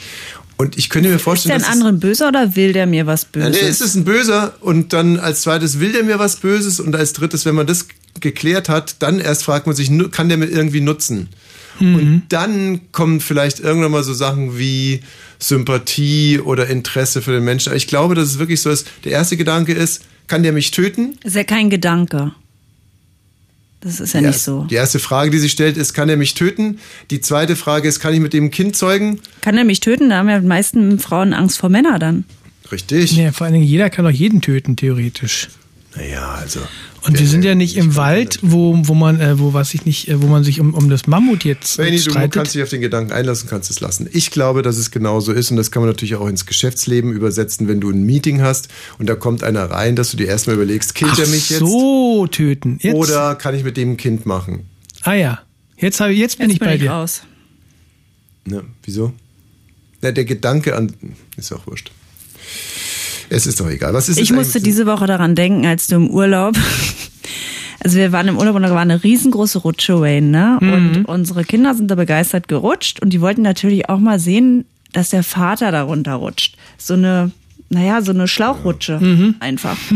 Und 0.59 0.77
ich 0.77 0.91
könnte 0.91 1.09
mir 1.09 1.15
Ist 1.15 1.21
der 1.21 1.25
vorstellen, 1.25 1.53
ein 1.55 1.61
dass 1.61 1.69
es- 1.69 1.73
anderen 1.75 2.01
böser 2.01 2.29
oder 2.29 2.57
will 2.57 2.73
der 2.73 2.87
mir 2.87 3.07
was 3.07 3.23
ja, 3.23 3.29
Böses? 3.33 3.63
nee, 3.63 3.69
ist 3.69 3.81
es 3.81 3.95
ein 3.95 4.05
Böser 4.05 4.55
und 4.61 4.93
dann 4.93 5.19
als 5.19 5.43
zweites 5.43 5.79
will 5.81 5.93
der 5.93 6.03
mir 6.03 6.19
was 6.19 6.37
Böses 6.37 6.81
und 6.81 6.95
als 6.97 7.13
drittes, 7.13 7.45
wenn 7.47 7.55
man 7.55 7.67
das 7.67 7.87
geklärt 8.21 8.69
hat, 8.69 8.97
dann 9.01 9.21
erst 9.21 9.45
fragt 9.45 9.67
man 9.69 9.77
sich, 9.77 9.89
kann 10.11 10.29
der 10.29 10.37
mir 10.37 10.47
irgendwie 10.47 10.81
nutzen? 10.81 11.29
Und 11.81 12.25
dann 12.31 12.91
kommen 12.91 13.21
vielleicht 13.21 13.61
irgendwann 13.61 13.93
mal 13.93 14.03
so 14.03 14.13
Sachen 14.13 14.59
wie 14.59 15.01
Sympathie 15.39 16.41
oder 16.41 16.67
Interesse 16.67 17.23
für 17.23 17.31
den 17.31 17.45
Menschen. 17.45 17.69
Aber 17.69 17.77
ich 17.77 17.87
glaube, 17.87 18.17
dass 18.17 18.29
es 18.29 18.39
wirklich 18.41 18.61
so 18.61 18.69
ist. 18.71 18.89
Der 19.05 19.13
erste 19.13 19.37
Gedanke 19.37 19.73
ist, 19.75 20.03
kann 20.27 20.43
der 20.43 20.53
mich 20.53 20.73
töten? 20.73 21.17
ist 21.25 21.37
ja 21.37 21.45
kein 21.45 21.71
Gedanke. 21.71 22.33
Das 23.81 24.01
ist 24.01 24.13
ja 24.13 24.21
Die 24.21 24.27
nicht 24.27 24.35
erste- 24.37 24.51
so. 24.51 24.65
Die 24.65 24.75
erste 24.75 24.99
Frage, 24.99 25.31
die 25.31 25.39
sich 25.39 25.53
stellt, 25.53 25.77
ist, 25.77 25.95
kann 25.95 26.09
er 26.09 26.17
mich 26.17 26.35
töten? 26.35 26.79
Die 27.11 27.21
zweite 27.21 27.55
Frage 27.55 27.87
ist, 27.89 28.01
kann 28.01 28.13
ich 28.13 28.21
mit 28.21 28.33
dem 28.33 28.51
Kind 28.51 28.77
zeugen? 28.77 29.21
Kann 29.41 29.57
er 29.57 29.65
mich 29.65 29.81
töten? 29.81 30.11
Da 30.11 30.17
haben 30.19 30.29
ja 30.29 30.41
die 30.41 30.47
meisten 30.47 30.99
Frauen 30.99 31.33
Angst 31.33 31.59
vor 31.59 31.69
Männern 31.71 32.01
dann. 32.01 32.25
Richtig. 32.73 33.17
Nee, 33.17 33.31
vor 33.33 33.45
allen 33.47 33.55
Dingen, 33.55 33.67
jeder 33.67 33.89
kann 33.89 34.05
doch 34.05 34.11
jeden 34.11 34.41
töten, 34.41 34.75
theoretisch. 34.77 35.49
Naja, 35.97 36.29
also. 36.41 36.61
Und 37.03 37.19
wir 37.19 37.27
sind 37.27 37.45
ja 37.45 37.55
nicht 37.55 37.77
im 37.77 37.95
Wald, 37.97 38.41
wo, 38.43 38.77
wo 38.83 38.95
man, 38.95 39.21
äh, 39.21 39.39
wo 39.39 39.53
was 39.53 39.73
ich 39.73 39.85
nicht, 39.85 40.09
äh, 40.09 40.21
wo 40.21 40.27
man 40.27 40.43
sich 40.45 40.61
um, 40.61 40.75
um 40.75 40.91
das 40.91 41.07
Mammut 41.07 41.45
jetzt 41.45 41.79
äh, 41.79 41.85
Benny, 41.85 41.97
du 41.99 42.11
streitet. 42.11 42.33
kannst 42.33 42.55
dich 42.55 42.63
auf 42.63 42.69
den 42.71 42.81
Gedanken 42.81 43.13
einlassen, 43.13 43.49
kannst 43.49 43.71
es 43.71 43.81
lassen. 43.81 44.09
Ich 44.13 44.31
glaube, 44.33 44.63
dass 44.63 44.77
es 44.79 44.91
genauso 44.91 45.33
ist 45.33 45.51
und 45.51 45.57
das 45.57 45.71
kann 45.71 45.83
man 45.83 45.91
natürlich 45.91 46.17
auch 46.17 46.27
ins 46.29 46.45
Geschäftsleben 46.45 47.13
übersetzen, 47.13 47.69
wenn 47.69 47.81
du 47.81 47.91
ein 47.91 48.03
Meeting 48.03 48.43
hast 48.43 48.69
und 48.99 49.09
da 49.09 49.15
kommt 49.15 49.45
einer 49.45 49.71
rein, 49.71 49.95
dass 49.97 50.11
du 50.11 50.17
dir 50.17 50.27
erstmal 50.27 50.57
überlegst, 50.57 50.95
killt 50.97 51.13
Ach 51.15 51.19
er 51.21 51.29
mich 51.29 51.51
jetzt 51.51 51.61
so, 51.61 52.27
töten. 52.27 52.79
Jetzt. 52.83 52.95
oder 52.97 53.37
kann 53.37 53.55
ich 53.55 53.63
mit 53.65 53.77
dem 53.77 53.93
ein 53.93 53.97
Kind 53.97 54.27
machen? 54.27 54.67
Ah 55.03 55.15
ja, 55.15 55.41
jetzt, 55.77 56.01
hab, 56.01 56.11
jetzt 56.11 56.39
bin 56.39 56.47
Jetzt 56.51 56.55
ich 56.55 56.59
bin 56.61 56.69
bei 56.69 56.75
ich 56.75 56.81
dir. 56.81 56.91
raus. 56.91 57.23
Ne, 58.45 58.65
wieso? 58.83 59.13
Na, 60.03 60.11
der 60.11 60.25
Gedanke 60.25 60.75
an 60.77 60.93
ist 61.37 61.53
auch 61.53 61.67
wurscht. 61.67 61.93
Es 63.31 63.47
ist 63.47 63.61
doch 63.61 63.69
egal. 63.69 63.93
Was 63.95 64.09
ist 64.09 64.19
Ich 64.19 64.31
es 64.31 64.37
musste 64.37 64.61
diese 64.61 64.87
Woche 64.87 65.07
daran 65.07 65.35
denken, 65.35 65.67
als 65.67 65.87
du 65.87 65.97
im 65.97 66.11
Urlaub. 66.11 66.57
Also 67.81 67.97
wir 67.97 68.11
waren 68.11 68.27
im 68.27 68.37
Urlaub 68.37 68.57
und 68.57 68.63
da 68.63 68.71
war 68.71 68.81
eine 68.81 69.05
riesengroße 69.05 69.59
Rutsche, 69.61 70.01
Wayne, 70.01 70.27
ne? 70.27 70.59
Mhm. 70.61 70.73
Und 70.73 71.05
unsere 71.05 71.45
Kinder 71.45 71.77
sind 71.77 71.89
da 71.89 71.95
begeistert 71.95 72.49
gerutscht 72.49 73.01
und 73.01 73.13
die 73.13 73.21
wollten 73.21 73.43
natürlich 73.43 73.89
auch 73.89 74.01
mal 74.01 74.19
sehen, 74.19 74.65
dass 74.93 75.11
der 75.11 75.23
Vater 75.23 75.71
darunter 75.71 76.15
rutscht. 76.15 76.57
So 76.77 76.95
eine, 76.95 77.31
naja, 77.71 78.03
so 78.03 78.11
eine 78.11 78.27
Schlauchrutsche 78.27 78.99
Mhm. 78.99 79.37
einfach. 79.39 79.77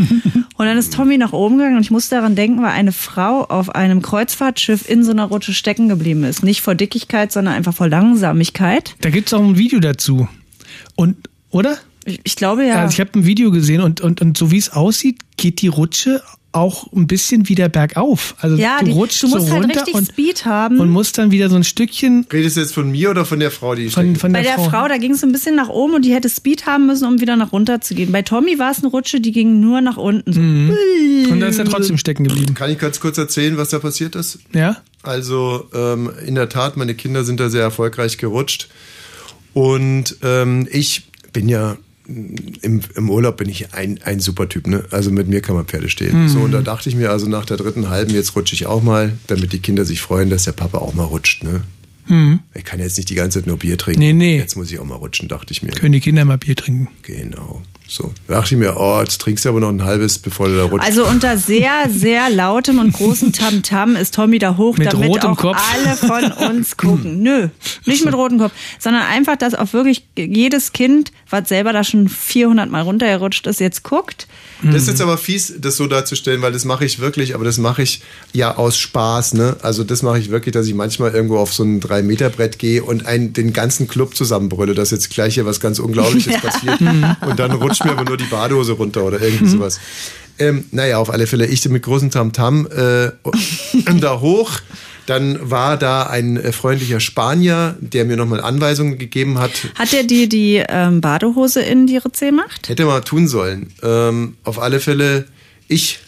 Und 0.55 0.65
dann 0.67 0.77
ist 0.77 0.93
Tommy 0.93 1.17
nach 1.17 1.33
oben 1.33 1.57
gegangen 1.57 1.75
und 1.77 1.81
ich 1.81 1.91
musste 1.91 2.15
daran 2.15 2.35
denken, 2.35 2.61
weil 2.61 2.71
eine 2.71 2.91
Frau 2.93 3.43
auf 3.43 3.73
einem 3.73 4.01
Kreuzfahrtschiff 4.03 4.87
in 4.87 5.03
so 5.03 5.11
einer 5.11 5.25
Rutsche 5.25 5.51
stecken 5.53 5.89
geblieben 5.89 6.23
ist. 6.23 6.43
Nicht 6.43 6.61
vor 6.61 6.75
Dickigkeit, 6.75 7.31
sondern 7.31 7.55
einfach 7.55 7.73
vor 7.73 7.89
Langsamigkeit. 7.89 8.95
Da 9.01 9.09
gibt's 9.09 9.33
auch 9.33 9.41
ein 9.41 9.57
Video 9.57 9.79
dazu. 9.79 10.29
Und, 10.95 11.17
oder? 11.49 11.77
Ich, 12.05 12.19
ich 12.23 12.35
glaube 12.35 12.65
ja. 12.65 12.81
Also 12.81 12.93
ich 12.93 12.99
habe 12.99 13.19
ein 13.19 13.25
Video 13.25 13.51
gesehen 13.51 13.81
und, 13.81 14.01
und, 14.01 14.21
und 14.21 14.37
so 14.37 14.51
wie 14.51 14.57
es 14.57 14.71
aussieht, 14.71 15.19
geht 15.37 15.61
die 15.61 15.67
Rutsche 15.67 16.21
auch 16.53 16.91
ein 16.93 17.07
bisschen 17.07 17.49
wieder 17.49 17.67
bergauf. 17.67 18.35
Also 18.39 18.55
ja, 18.57 18.77
du 18.79 18.85
die, 18.85 18.91
rutschst 18.91 19.23
du 19.23 19.27
musst 19.27 19.47
so 19.47 19.53
halt 19.53 19.63
runter 19.63 19.81
richtig 19.81 19.95
und, 19.95 20.07
Speed 20.07 20.45
haben. 20.45 20.79
und 20.79 20.89
musst 20.89 21.17
dann 21.17 21.31
wieder 21.31 21.49
so 21.49 21.55
ein 21.55 21.63
Stückchen. 21.63 22.27
Redest 22.31 22.57
du 22.57 22.61
jetzt 22.61 22.73
von 22.73 22.91
mir 22.91 23.09
oder 23.09 23.25
von 23.25 23.39
der 23.39 23.49
Frau, 23.49 23.73
die 23.73 23.89
von, 23.89 24.15
von 24.15 24.31
Bei 24.31 24.43
der, 24.43 24.57
der 24.57 24.65
Frau, 24.65 24.87
da 24.87 24.97
ging 24.97 25.13
es 25.13 25.23
ein 25.23 25.31
bisschen 25.31 25.55
nach 25.55 25.69
oben 25.69 25.95
und 25.95 26.05
die 26.05 26.13
hätte 26.13 26.29
Speed 26.29 26.67
haben 26.67 26.85
müssen, 26.85 27.07
um 27.07 27.19
wieder 27.19 27.35
nach 27.35 27.51
runter 27.51 27.81
zu 27.81 27.95
gehen. 27.95 28.11
Bei 28.11 28.21
Tommy 28.21 28.59
war 28.59 28.71
es 28.71 28.79
eine 28.79 28.87
Rutsche, 28.87 29.19
die 29.19 29.31
ging 29.31 29.59
nur 29.59 29.81
nach 29.81 29.97
unten. 29.97 30.31
So. 30.31 30.39
Mhm. 30.39 31.31
Und 31.31 31.39
dann 31.39 31.49
ist 31.49 31.57
er 31.57 31.65
trotzdem 31.65 31.97
stecken 31.97 32.23
geblieben. 32.23 32.53
Kann 32.53 32.69
ich 32.69 32.77
ganz 32.77 32.99
kurz 32.99 33.17
erzählen, 33.17 33.57
was 33.57 33.69
da 33.69 33.79
passiert 33.79 34.15
ist? 34.15 34.39
Ja? 34.53 34.77
Also 35.01 35.67
ähm, 35.73 36.11
in 36.25 36.35
der 36.35 36.49
Tat, 36.49 36.77
meine 36.77 36.93
Kinder 36.93 37.23
sind 37.23 37.39
da 37.39 37.49
sehr 37.49 37.63
erfolgreich 37.63 38.19
gerutscht. 38.19 38.69
Und 39.53 40.17
ähm, 40.21 40.67
ich 40.71 41.07
bin 41.31 41.49
ja 41.49 41.77
im, 42.07 42.81
im 42.95 43.09
Urlaub 43.09 43.37
bin 43.37 43.49
ich 43.49 43.73
ein, 43.73 43.99
ein 44.03 44.19
super 44.19 44.49
Typ, 44.49 44.67
ne? 44.67 44.83
Also 44.91 45.11
mit 45.11 45.27
mir 45.27 45.41
kann 45.41 45.55
man 45.55 45.65
Pferde 45.65 45.89
stehen. 45.89 46.23
Mhm. 46.23 46.29
So, 46.29 46.39
und 46.39 46.51
da 46.51 46.61
dachte 46.61 46.89
ich 46.89 46.95
mir, 46.95 47.11
also 47.11 47.27
nach 47.27 47.45
der 47.45 47.57
dritten 47.57 47.89
halben, 47.89 48.13
jetzt 48.13 48.35
rutsche 48.35 48.55
ich 48.55 48.65
auch 48.65 48.83
mal, 48.83 49.13
damit 49.27 49.53
die 49.53 49.59
Kinder 49.59 49.85
sich 49.85 50.01
freuen, 50.01 50.29
dass 50.29 50.43
der 50.43 50.51
Papa 50.51 50.79
auch 50.79 50.93
mal 50.93 51.03
rutscht, 51.03 51.43
ne? 51.43 51.61
Mhm. 52.07 52.39
Ich 52.53 52.65
kann 52.65 52.79
jetzt 52.79 52.97
nicht 52.97 53.09
die 53.09 53.15
ganze 53.15 53.39
Zeit 53.39 53.47
nur 53.47 53.57
Bier 53.57 53.77
trinken. 53.77 54.01
Nee, 54.01 54.13
nee. 54.13 54.37
Jetzt 54.37 54.55
muss 54.57 54.71
ich 54.71 54.79
auch 54.79 54.85
mal 54.85 54.95
rutschen, 54.95 55.29
dachte 55.29 55.53
ich 55.53 55.63
mir. 55.63 55.71
Können 55.71 55.93
die 55.93 56.01
Kinder 56.01 56.25
mal 56.25 56.37
Bier 56.37 56.55
trinken. 56.55 56.89
Genau. 57.03 57.61
So. 57.87 58.11
Da 58.27 58.35
dachte 58.35 58.55
ich 58.55 58.59
mir, 58.59 58.75
oh, 58.77 58.99
jetzt 59.01 59.19
trinkst 59.21 59.45
du 59.45 59.49
aber 59.49 59.59
noch 59.59 59.69
ein 59.69 59.83
halbes, 59.83 60.17
bevor 60.17 60.47
du 60.47 60.55
da 60.57 60.63
rutschst. 60.63 60.87
Also 60.87 61.05
unter 61.05 61.37
sehr, 61.37 61.89
sehr 61.89 62.29
lautem 62.29 62.79
und 62.79 62.93
großem 62.93 63.33
Tamtam 63.33 63.95
ist 63.95 64.15
Tommy 64.15 64.39
da 64.39 64.57
hoch, 64.57 64.77
Mit 64.77 64.91
damit 64.93 65.09
rotem 65.09 65.31
auch 65.31 65.37
Kopf. 65.37 65.57
alle 65.73 65.95
von 65.95 66.31
uns 66.49 66.77
gucken. 66.77 67.21
Nö, 67.21 67.49
nicht 67.85 68.03
mit 68.05 68.13
rotem 68.15 68.39
Kopf, 68.39 68.51
sondern 68.79 69.03
einfach, 69.03 69.35
dass 69.35 69.53
auch 69.53 69.73
wirklich 69.73 70.05
jedes 70.17 70.71
Kind, 70.73 71.11
was 71.29 71.49
selber 71.49 71.71
da 71.73 71.83
schon 71.83 72.07
400 72.09 72.69
Mal 72.69 72.81
runtergerutscht 72.81 73.45
ist, 73.47 73.59
jetzt 73.59 73.83
guckt. 73.83 74.27
Das 74.65 74.83
ist 74.83 74.87
jetzt 74.87 75.01
aber 75.01 75.17
fies, 75.17 75.53
das 75.59 75.75
so 75.75 75.87
darzustellen, 75.87 76.41
weil 76.41 76.53
das 76.53 76.63
mache 76.63 76.85
ich 76.85 76.99
wirklich, 76.99 77.35
aber 77.35 77.43
das 77.43 77.57
mache 77.57 77.81
ich 77.81 78.01
ja 78.31 78.55
aus 78.55 78.77
Spaß, 78.77 79.33
ne? 79.33 79.57
Also 79.61 79.83
das 79.83 80.03
mache 80.03 80.19
ich 80.19 80.29
wirklich, 80.31 80.53
dass 80.53 80.65
ich 80.67 80.73
manchmal 80.73 81.11
irgendwo 81.13 81.37
auf 81.37 81.53
so 81.53 81.63
ein 81.63 81.81
3-Meter-Brett 81.81 82.59
gehe 82.59 82.81
und 82.81 83.05
einen, 83.05 83.33
den 83.33 83.51
ganzen 83.51 83.89
Club 83.89 84.15
zusammenbrülle, 84.15 84.73
dass 84.73 84.91
jetzt 84.91 85.09
gleich 85.09 85.33
hier 85.33 85.45
was 85.45 85.59
ganz 85.59 85.79
Unglaubliches 85.79 86.33
Ja. 86.33 86.39
passiert 86.39 86.79
und 86.79 87.39
dann 87.39 87.51
rutscht 87.51 87.82
mir 87.85 87.91
aber 87.91 88.03
nur 88.05 88.17
die 88.17 88.23
Badehose 88.25 88.73
runter 88.73 89.03
oder 89.03 89.21
irgendwie 89.21 89.47
sowas. 89.47 89.79
Ähm, 90.39 90.65
naja, 90.71 90.97
auf 90.97 91.09
alle 91.11 91.27
Fälle, 91.27 91.45
ich 91.45 91.67
mit 91.69 91.83
großem 91.83 92.09
Tamtam 92.11 92.67
äh, 92.67 93.11
da 93.99 94.19
hoch. 94.19 94.51
Dann 95.05 95.51
war 95.51 95.75
da 95.77 96.03
ein 96.03 96.37
äh, 96.37 96.51
freundlicher 96.53 96.99
Spanier, 97.01 97.75
der 97.81 98.05
mir 98.05 98.15
nochmal 98.15 98.39
Anweisungen 98.41 98.97
gegeben 98.97 99.37
hat, 99.37 99.51
Hat 99.75 99.93
er 99.93 100.03
dir 100.05 100.29
die 100.29 100.63
ähm, 100.67 101.01
Badehose 101.01 101.61
in 101.61 101.87
die 101.87 101.97
Ritze 101.97 102.27
gemacht? 102.27 102.69
Hätte 102.69 102.85
mal 102.85 103.01
tun 103.01 103.27
sollen. 103.27 103.73
Ähm, 103.83 104.37
auf 104.45 104.59
alle 104.59 104.79
Fälle, 104.79 105.25
ich 105.67 105.99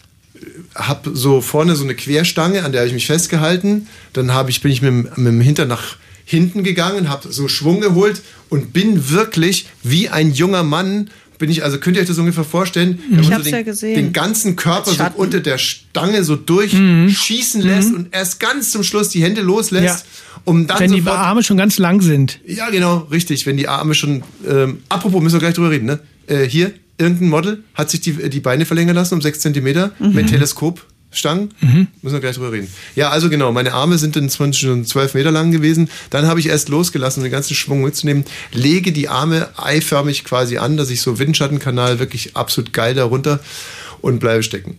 habe 0.74 1.10
so 1.14 1.40
vorne 1.42 1.76
so 1.76 1.84
eine 1.84 1.94
Querstange, 1.94 2.64
an 2.64 2.72
der 2.72 2.80
habe 2.80 2.88
ich 2.88 2.94
mich 2.94 3.06
festgehalten. 3.06 3.86
Dann 4.14 4.32
hab 4.34 4.48
ich, 4.48 4.60
bin 4.62 4.72
ich 4.72 4.80
mit, 4.82 4.88
dem- 4.90 5.08
mit 5.16 5.26
dem 5.26 5.40
Hintern 5.42 5.68
nach 5.68 5.96
hinten 6.24 6.64
gegangen, 6.64 7.08
habe 7.08 7.30
so 7.30 7.48
Schwung 7.48 7.80
geholt 7.80 8.22
und 8.48 8.72
bin 8.72 9.10
wirklich 9.10 9.66
wie 9.82 10.08
ein 10.08 10.32
junger 10.32 10.62
Mann 10.64 11.10
bin 11.38 11.50
ich, 11.50 11.62
also 11.64 11.78
könnt 11.78 11.96
ihr 11.96 12.02
euch 12.02 12.08
das 12.08 12.18
ungefähr 12.18 12.44
vorstellen, 12.44 12.98
wenn 13.10 13.20
Ich 13.20 13.28
man 13.30 13.38
so 13.38 13.44
den, 13.44 13.54
ja 13.54 13.62
gesehen. 13.62 13.94
den 13.94 14.12
ganzen 14.12 14.56
Körper 14.56 14.90
so 14.92 15.04
unter 15.16 15.40
der 15.40 15.58
Stange 15.58 16.24
so 16.24 16.36
durchschießen 16.36 17.60
lässt 17.62 17.92
und 17.94 18.08
erst 18.14 18.40
ganz 18.40 18.70
zum 18.70 18.82
Schluss 18.82 19.08
die 19.10 19.22
Hände 19.22 19.42
loslässt, 19.42 20.06
um 20.44 20.66
dann 20.66 20.80
Wenn 20.80 20.92
die 20.92 21.06
Arme 21.06 21.42
schon 21.42 21.56
ganz 21.56 21.78
lang 21.78 22.00
sind. 22.00 22.40
ja, 22.46 22.70
genau, 22.70 22.98
richtig. 23.10 23.46
Wenn 23.46 23.56
die 23.56 23.68
Arme 23.68 23.94
schon. 23.94 24.22
Ähm, 24.48 24.78
apropos, 24.88 25.22
müssen 25.22 25.34
wir 25.34 25.40
gleich 25.40 25.54
drüber 25.54 25.70
reden, 25.70 25.86
ne? 25.86 26.00
Äh, 26.26 26.44
hier, 26.48 26.72
irgendein 26.98 27.28
Model 27.28 27.62
hat 27.74 27.90
sich 27.90 28.00
die, 28.00 28.12
die 28.30 28.40
Beine 28.40 28.64
verlängern 28.64 28.94
lassen 28.96 29.14
um 29.14 29.20
6 29.22 29.40
cm 29.40 29.90
Mhm. 29.98 30.12
mit 30.14 30.30
Teleskopstangen. 31.10 31.50
Müssen 32.02 32.14
wir 32.14 32.20
gleich 32.20 32.36
drüber 32.36 32.52
reden. 32.52 32.68
Ja, 32.94 33.10
also 33.10 33.30
genau, 33.30 33.52
meine 33.52 33.72
Arme 33.72 33.98
sind 33.98 34.16
dann 34.16 34.28
zwar 34.28 34.52
schon 34.52 34.84
12 34.84 35.14
Meter 35.14 35.30
lang 35.30 35.50
gewesen. 35.50 35.88
Dann 36.10 36.26
habe 36.26 36.40
ich 36.40 36.46
erst 36.46 36.68
losgelassen, 36.68 37.20
um 37.20 37.24
den 37.24 37.32
ganzen 37.32 37.54
Schwung 37.54 37.82
mitzunehmen. 37.82 38.24
Lege 38.52 38.92
die 38.92 39.08
Arme 39.08 39.48
eiförmig 39.56 40.24
quasi 40.24 40.58
an, 40.58 40.76
dass 40.76 40.90
ich 40.90 41.00
so 41.00 41.18
Windschattenkanal 41.18 41.98
wirklich 41.98 42.36
absolut 42.36 42.72
geil 42.72 42.94
darunter 42.94 43.40
und 44.00 44.18
bleibe 44.18 44.42
stecken. 44.42 44.76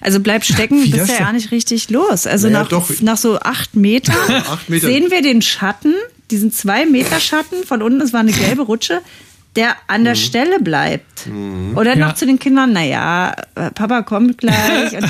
Also 0.00 0.20
bleib 0.20 0.44
stecken, 0.44 0.82
Wie 0.84 0.90
bist 0.90 1.08
ja 1.08 1.18
gar 1.18 1.32
nicht 1.32 1.50
richtig 1.50 1.90
los. 1.90 2.26
Also 2.26 2.48
Naja, 2.48 2.62
nach, 2.62 2.68
doch. 2.68 2.90
nach 3.00 3.16
so 3.16 3.38
acht 3.40 3.74
Metern 3.76 4.16
Acht 4.28 4.68
Meter. 4.68 4.86
sehen 4.86 5.10
wir 5.10 5.22
den 5.22 5.42
Schatten, 5.42 5.94
diesen 6.30 6.52
zwei 6.52 6.86
Meter 6.86 7.20
Schatten 7.20 7.64
von 7.64 7.82
unten, 7.82 8.00
es 8.00 8.12
war 8.12 8.20
eine 8.20 8.32
gelbe 8.32 8.62
Rutsche, 8.62 9.00
der 9.56 9.76
an 9.88 10.02
Mhm. 10.02 10.04
der 10.04 10.14
Stelle 10.14 10.60
bleibt. 10.60 11.04
Oder 11.74 11.96
noch 11.96 12.14
zu 12.14 12.24
den 12.26 12.38
Kindern, 12.38 12.72
naja, 12.72 13.34
äh, 13.56 13.70
Papa 13.72 14.02
kommt 14.02 14.38
gleich. 14.38 14.92
Und, 14.96 15.02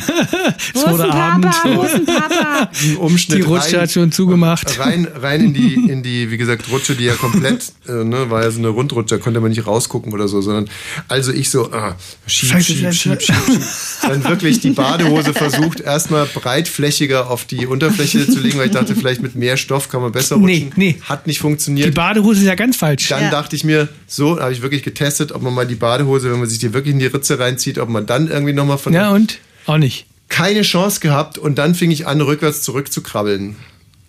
wo 0.74 0.94
ist 0.94 1.00
ein 1.00 1.10
Abend. 1.10 1.44
Papa? 1.44 1.68
Wo 1.74 1.82
ist 1.82 1.94
ein 1.94 2.06
Papa? 2.06 2.70
Ein 2.72 2.96
Umschnitt 2.96 3.38
Die 3.38 3.42
Rutsche 3.42 3.74
rein- 3.74 3.82
hat 3.82 3.90
schon 3.90 4.12
zugemacht. 4.12 4.78
Rein, 4.78 5.06
rein 5.20 5.40
in 5.46 5.52
die, 5.54 5.74
in 5.74 6.02
die, 6.02 6.30
wie 6.30 6.36
gesagt, 6.38 6.70
Rutsche, 6.70 6.94
die 6.94 7.04
ja 7.04 7.14
komplett, 7.14 7.72
äh, 7.88 8.04
ne, 8.04 8.30
war 8.30 8.44
ja 8.44 8.50
so 8.50 8.60
eine 8.60 8.68
Rundrutsche, 8.68 9.16
da 9.16 9.22
konnte 9.22 9.40
man 9.40 9.50
nicht 9.50 9.66
rausgucken 9.66 10.12
oder 10.12 10.28
so, 10.28 10.40
sondern 10.40 10.70
also 11.08 11.32
ich 11.32 11.50
so, 11.50 11.70
ah, 11.72 11.96
schieb, 12.26 12.50
Scheiße, 12.50 12.72
schieb, 12.72 12.92
schieb, 12.94 13.22
schieb, 13.22 13.36
schieb. 13.46 13.60
Dann 14.02 14.24
wirklich 14.24 14.60
die 14.60 14.70
Badehose 14.70 15.34
versucht, 15.34 15.80
erstmal 15.80 16.24
breitflächiger 16.26 17.28
auf 17.30 17.44
die 17.44 17.66
Unterfläche 17.66 18.26
zu 18.26 18.40
legen, 18.40 18.58
weil 18.58 18.66
ich 18.66 18.72
dachte, 18.72 18.94
vielleicht 18.94 19.20
mit 19.22 19.34
mehr 19.34 19.56
Stoff 19.56 19.88
kann 19.88 20.00
man 20.02 20.12
besser 20.12 20.36
rutschen. 20.36 20.72
Nee, 20.76 20.92
nee. 20.94 20.98
Hat 21.02 21.26
nicht 21.26 21.40
funktioniert. 21.40 21.86
Die 21.88 21.90
Badehose 21.92 22.40
ist 22.40 22.46
ja 22.46 22.54
ganz 22.54 22.76
falsch. 22.76 23.08
Dann 23.08 23.30
dachte 23.30 23.56
ich 23.56 23.64
mir, 23.64 23.88
so, 24.06 24.35
habe 24.40 24.52
ich 24.52 24.62
wirklich 24.62 24.82
getestet, 24.82 25.32
ob 25.32 25.42
man 25.42 25.54
mal 25.54 25.66
die 25.66 25.74
Badehose, 25.74 26.30
wenn 26.30 26.38
man 26.38 26.48
sich 26.48 26.58
die 26.58 26.72
wirklich 26.72 26.92
in 26.94 26.98
die 26.98 27.06
Ritze 27.06 27.38
reinzieht, 27.38 27.78
ob 27.78 27.88
man 27.88 28.06
dann 28.06 28.28
irgendwie 28.28 28.52
nochmal 28.52 28.78
von. 28.78 28.92
Ja, 28.92 29.10
und? 29.10 29.38
Auch 29.66 29.78
nicht. 29.78 30.06
Keine 30.28 30.62
Chance 30.62 31.00
gehabt 31.00 31.38
und 31.38 31.56
dann 31.56 31.74
fing 31.74 31.90
ich 31.90 32.06
an, 32.06 32.20
rückwärts 32.20 32.62
zurückzukrabbeln. 32.62 33.56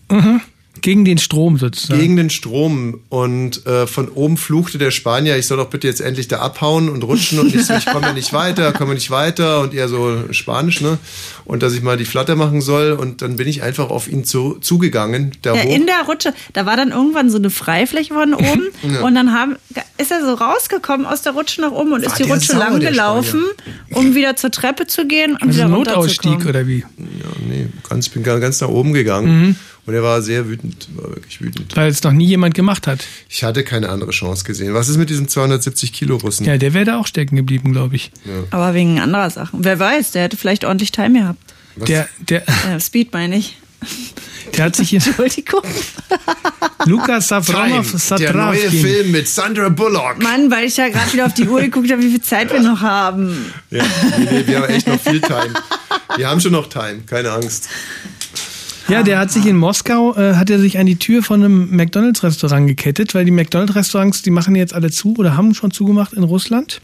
Mhm. 0.09 0.41
Gegen 0.81 1.05
den 1.05 1.17
Strom 1.17 1.57
sozusagen. 1.57 1.99
Gegen 1.99 2.15
den 2.15 2.29
Strom 2.29 2.99
und 3.09 3.65
äh, 3.65 3.87
von 3.87 4.09
oben 4.09 4.37
fluchte 4.37 4.77
der 4.77 4.91
Spanier, 4.91 5.37
ich 5.37 5.47
soll 5.47 5.57
doch 5.57 5.69
bitte 5.69 5.87
jetzt 5.87 6.01
endlich 6.01 6.27
da 6.27 6.39
abhauen 6.39 6.89
und 6.89 7.03
rutschen 7.03 7.39
und 7.39 7.53
ich 7.53 7.65
so, 7.65 7.73
ich 7.73 7.85
komme 7.85 8.07
ja 8.07 8.13
nicht 8.13 8.33
weiter, 8.33 8.71
komme 8.73 8.93
nicht 8.93 9.11
weiter 9.11 9.61
und 9.61 9.73
er 9.73 9.87
so 9.89 10.23
Spanisch, 10.31 10.81
ne? 10.81 10.97
Und 11.45 11.63
dass 11.63 11.73
ich 11.73 11.81
mal 11.81 11.97
die 11.97 12.05
Flatter 12.05 12.35
machen 12.35 12.61
soll 12.61 12.91
und 12.91 13.21
dann 13.21 13.37
bin 13.37 13.47
ich 13.47 13.63
einfach 13.63 13.89
auf 13.89 14.07
ihn 14.07 14.23
zu, 14.25 14.57
zugegangen, 14.61 15.31
da 15.41 15.55
Ja, 15.55 15.63
hoch. 15.63 15.75
in 15.75 15.85
der 15.85 16.01
Rutsche, 16.07 16.33
da 16.53 16.65
war 16.65 16.75
dann 16.77 16.91
irgendwann 16.91 17.29
so 17.29 17.37
eine 17.37 17.49
Freifläche 17.49 18.13
von 18.13 18.33
oben 18.33 18.63
Ja. 18.83 19.01
und 19.01 19.15
dann 19.15 19.33
haben, 19.33 19.55
ist 19.97 20.11
er 20.11 20.25
so 20.25 20.33
rausgekommen 20.33 21.05
aus 21.05 21.21
der 21.21 21.33
Rutsche 21.33 21.61
nach 21.61 21.71
oben 21.71 21.93
und 21.93 22.01
War 22.05 22.11
ist 22.11 22.19
die 22.19 22.23
Rutsche 22.29 22.51
sauer, 22.53 22.59
lang 22.59 22.79
gelaufen, 22.79 23.43
um 23.91 24.13
wieder 24.15 24.35
zur 24.35 24.51
Treppe 24.51 24.87
zu 24.87 25.07
gehen 25.07 25.31
und 25.33 25.43
Also 25.43 25.53
wieder. 25.59 25.67
Notausstieg 25.69 26.45
oder 26.45 26.67
wie? 26.67 26.79
Ja, 26.79 26.85
nee, 27.47 27.67
ganz, 27.89 28.07
ich 28.07 28.13
bin 28.13 28.23
ganz 28.23 28.61
nach 28.61 28.67
oben 28.69 28.93
gegangen 28.93 29.27
Mhm. 29.27 29.55
Und 29.87 29.93
er 29.95 30.03
war 30.03 30.21
sehr 30.21 30.47
wütend, 30.47 30.87
war 30.95 31.09
wirklich 31.15 31.41
wütend. 31.41 31.75
Weil 31.75 31.89
es 31.89 32.03
noch 32.03 32.11
nie 32.11 32.27
jemand 32.27 32.53
gemacht 32.53 32.85
hat. 32.85 33.03
Ich 33.29 33.43
hatte 33.43 33.63
keine 33.63 33.89
andere 33.89 34.11
Chance 34.11 34.43
gesehen. 34.43 34.73
Was 34.75 34.89
ist 34.89 34.97
mit 34.97 35.09
diesem 35.09 35.27
270 35.27 35.93
Kilo 35.93 36.17
Russen? 36.17 36.45
Ja, 36.45 36.57
der 36.57 36.73
wäre 36.75 36.85
da 36.85 36.99
auch 36.99 37.07
stecken 37.07 37.35
geblieben, 37.37 37.71
glaube 37.71 37.95
ich. 37.95 38.11
Aber 38.51 38.73
wegen 38.75 38.99
anderer 38.99 39.29
Sachen. 39.31 39.63
Wer 39.63 39.79
weiß, 39.79 40.11
der 40.11 40.23
hätte 40.23 40.37
vielleicht 40.37 40.65
ordentlich 40.65 40.91
Time 40.91 41.19
gehabt. 41.19 41.39
Der, 41.87 42.07
der, 42.19 42.47
Äh, 42.47 42.79
Speed 42.79 43.13
meine 43.13 43.37
ich. 43.37 43.57
der 44.57 44.65
hat 44.65 44.75
sich 44.75 44.93
in 44.93 45.01
Entschuldigung. 45.01 45.61
Lukas 46.85 47.27
Savronov 47.27 47.91
Time, 47.91 48.19
der 48.19 48.33
neue. 48.33 48.69
Film 48.71 49.11
mit 49.11 49.27
Sandra 49.27 49.69
Bullock. 49.69 50.21
Mann, 50.21 50.49
weil 50.51 50.65
ich 50.65 50.77
ja 50.77 50.89
gerade 50.89 51.11
wieder 51.13 51.25
auf 51.25 51.33
die 51.33 51.47
Uhr 51.47 51.61
geguckt 51.61 51.91
habe, 51.91 52.01
wie 52.01 52.09
viel 52.09 52.21
Zeit 52.21 52.51
wir 52.51 52.61
noch 52.61 52.81
haben. 52.81 53.51
Ja, 53.69 53.83
nee, 54.17 54.27
nee, 54.31 54.47
wir 54.47 54.57
haben 54.61 54.69
echt 54.69 54.87
noch 54.87 54.99
viel 54.99 55.21
Time. 55.21 55.53
Wir 56.15 56.27
haben 56.29 56.39
schon 56.41 56.51
noch 56.53 56.67
Time, 56.69 57.01
keine 57.05 57.31
Angst. 57.31 57.67
Ja, 58.89 59.03
der 59.03 59.19
hat 59.19 59.31
sich 59.31 59.45
in 59.45 59.57
Moskau, 59.57 60.15
äh, 60.15 60.35
hat 60.35 60.49
er 60.49 60.59
sich 60.59 60.79
an 60.79 60.85
die 60.85 60.95
Tür 60.95 61.21
von 61.21 61.43
einem 61.43 61.75
McDonalds-Restaurant 61.75 62.67
gekettet, 62.67 63.13
weil 63.13 63.25
die 63.25 63.31
McDonalds-Restaurants, 63.31 64.21
die 64.21 64.31
machen 64.31 64.55
jetzt 64.55 64.73
alle 64.73 64.91
zu 64.91 65.15
oder 65.17 65.35
haben 65.35 65.53
schon 65.53 65.71
zugemacht 65.71 66.13
in 66.13 66.23
Russland. 66.23 66.79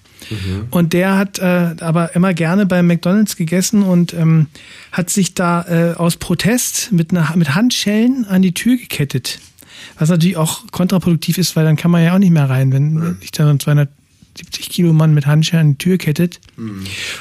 Und 0.70 0.94
der 0.94 1.18
hat 1.18 1.40
äh, 1.40 1.76
aber 1.80 2.14
immer 2.16 2.34
gerne 2.34 2.66
bei 2.66 2.84
McDonalds 2.84 3.38
gegessen 3.38 3.84
und 3.84 4.14
ähm, 4.14 4.48
hat 4.92 5.10
sich 5.10 5.34
da 5.34 5.64
äh, 5.64 5.94
aus 5.96 6.18
Protest 6.18 6.92
mit, 6.92 7.12
einer, 7.12 7.34
mit 7.36 7.56
Handschellen 7.56 8.26
an 8.26 8.42
die 8.42 8.54
Tür 8.54 8.76
gekettet. 8.76 9.40
Was 9.98 10.10
natürlich 10.10 10.38
auch 10.38 10.64
kontraproduktiv 10.72 11.38
ist, 11.38 11.56
weil 11.56 11.66
dann 11.66 11.76
kann 11.76 11.92
man 11.92 12.04
ja 12.04 12.14
auch 12.14 12.20
nicht 12.20 12.32
mehr 12.32 12.50
rein, 12.50 12.72
wenn 12.72 13.18
sich 13.22 13.32
da 13.32 13.46
so 13.46 13.50
ein 14.34 14.44
270 14.44 14.70
Kilo 14.70 14.94
Mann 14.94 15.14
mit 15.14 15.26
Handschellen 15.26 15.68
an 15.68 15.72
die 15.74 15.78
Tür 15.78 15.98
kettet. 15.98 16.40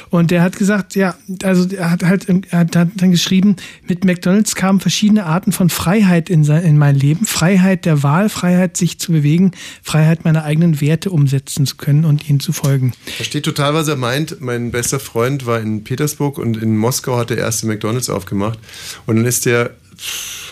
Und 0.09 0.31
der 0.31 0.41
hat 0.41 0.57
gesagt, 0.57 0.95
ja, 0.95 1.15
also 1.43 1.67
er 1.75 1.91
hat 1.91 2.03
halt, 2.03 2.27
er 2.49 2.59
hat 2.59 2.75
dann 2.75 3.11
geschrieben, 3.11 3.55
mit 3.87 4.03
McDonalds 4.05 4.55
kamen 4.55 4.79
verschiedene 4.79 5.25
Arten 5.25 5.51
von 5.51 5.69
Freiheit 5.69 6.29
in, 6.29 6.43
sein, 6.43 6.63
in 6.63 6.77
mein 6.77 6.95
Leben. 6.95 7.25
Freiheit 7.25 7.85
der 7.85 8.03
Wahl, 8.03 8.29
Freiheit 8.29 8.77
sich 8.77 8.99
zu 8.99 9.11
bewegen, 9.11 9.51
Freiheit 9.81 10.25
meine 10.25 10.43
eigenen 10.43 10.81
Werte 10.81 11.11
umsetzen 11.11 11.65
zu 11.65 11.77
können 11.77 12.05
und 12.05 12.29
ihnen 12.29 12.39
zu 12.39 12.53
folgen. 12.53 12.93
Versteht 13.05 13.45
total, 13.45 13.73
was 13.73 13.87
er 13.87 13.95
meint. 13.95 14.41
Mein 14.41 14.71
bester 14.71 14.99
Freund 14.99 15.45
war 15.45 15.59
in 15.59 15.83
Petersburg 15.83 16.37
und 16.37 16.57
in 16.57 16.77
Moskau 16.77 17.17
hat 17.17 17.29
der 17.29 17.37
erste 17.37 17.67
McDonalds 17.67 18.09
aufgemacht. 18.09 18.59
Und 19.05 19.17
dann 19.17 19.25
ist 19.25 19.45
der 19.45 19.75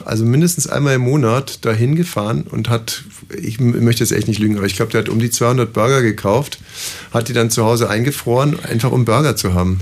also 0.06 0.26
mindestens 0.26 0.68
einmal 0.68 0.96
im 0.96 1.02
Monat 1.02 1.66
dahin 1.66 1.96
gefahren 1.96 2.44
und 2.44 2.70
hat, 2.70 3.04
ich 3.36 3.60
möchte 3.60 4.04
jetzt 4.04 4.12
echt 4.12 4.28
nicht 4.28 4.40
lügen, 4.40 4.58
aber 4.58 4.66
ich 4.66 4.76
glaube, 4.76 4.92
der 4.92 5.02
hat 5.02 5.10
um 5.10 5.20
die 5.20 5.30
200 5.30 5.72
Burger 5.72 6.02
gekauft, 6.02 6.60
hat 7.14 7.28
die 7.28 7.34
dann 7.34 7.50
zu 7.50 7.64
Hause 7.64 7.90
eingefroren, 7.90 8.60
einfach 8.64 8.92
um 8.92 9.06
Burger 9.06 9.36
zu 9.36 9.54
haben. 9.54 9.80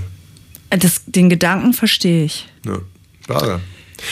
Das, 0.70 1.02
den 1.06 1.28
Gedanken 1.28 1.72
verstehe 1.72 2.24
ich. 2.24 2.48
Ja, 2.64 2.78
Burger. 3.26 3.60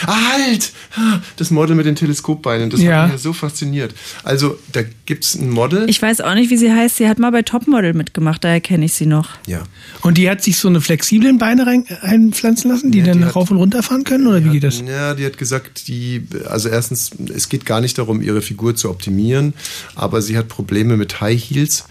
Ah, 0.05 0.31
halt! 0.33 0.71
Ah, 0.95 1.19
Das 1.37 1.51
Model 1.51 1.75
mit 1.75 1.85
den 1.85 1.95
Teleskopbeinen, 1.95 2.69
das 2.69 2.81
Ja. 2.81 3.03
hat 3.03 3.05
mich 3.05 3.13
ja 3.13 3.17
so 3.19 3.33
fasziniert. 3.33 3.93
Also, 4.23 4.57
da 4.71 4.81
gibt's 5.05 5.35
ein 5.35 5.49
Model. 5.49 5.89
Ich 5.89 6.01
weiß 6.01 6.21
auch 6.21 6.33
nicht, 6.35 6.49
wie 6.49 6.57
sie 6.57 6.71
heißt. 6.71 6.97
Sie 6.97 7.07
hat 7.07 7.19
mal 7.19 7.31
bei 7.31 7.41
Topmodel 7.41 7.93
mitgemacht, 7.93 8.43
daher 8.43 8.61
kenne 8.61 8.85
ich 8.85 8.93
sie 8.93 9.05
noch. 9.05 9.29
Ja. 9.47 9.63
Und 10.01 10.17
die 10.17 10.29
hat 10.29 10.43
sich 10.43 10.57
so 10.57 10.67
eine 10.67 10.81
flexiblen 10.81 11.37
Beine 11.37 11.65
rein, 11.65 11.85
einpflanzen 12.01 12.71
lassen, 12.71 12.91
die 12.91 13.03
dann 13.03 13.23
rauf 13.23 13.51
und 13.51 13.57
runter 13.57 13.83
fahren 13.83 14.03
können, 14.03 14.27
oder 14.27 14.43
wie 14.43 14.49
geht 14.49 14.63
das? 14.63 14.81
Ja, 14.85 15.13
die 15.13 15.25
hat 15.25 15.37
gesagt, 15.37 15.87
die, 15.87 16.23
also 16.49 16.69
erstens, 16.69 17.11
es 17.33 17.49
geht 17.49 17.65
gar 17.65 17.81
nicht 17.81 17.97
darum, 17.97 18.21
ihre 18.21 18.41
Figur 18.41 18.75
zu 18.75 18.89
optimieren, 18.89 19.53
aber 19.95 20.21
sie 20.21 20.37
hat 20.37 20.47
Probleme 20.47 20.97
mit 20.97 21.21
High 21.21 21.41
Heels, 21.41 21.85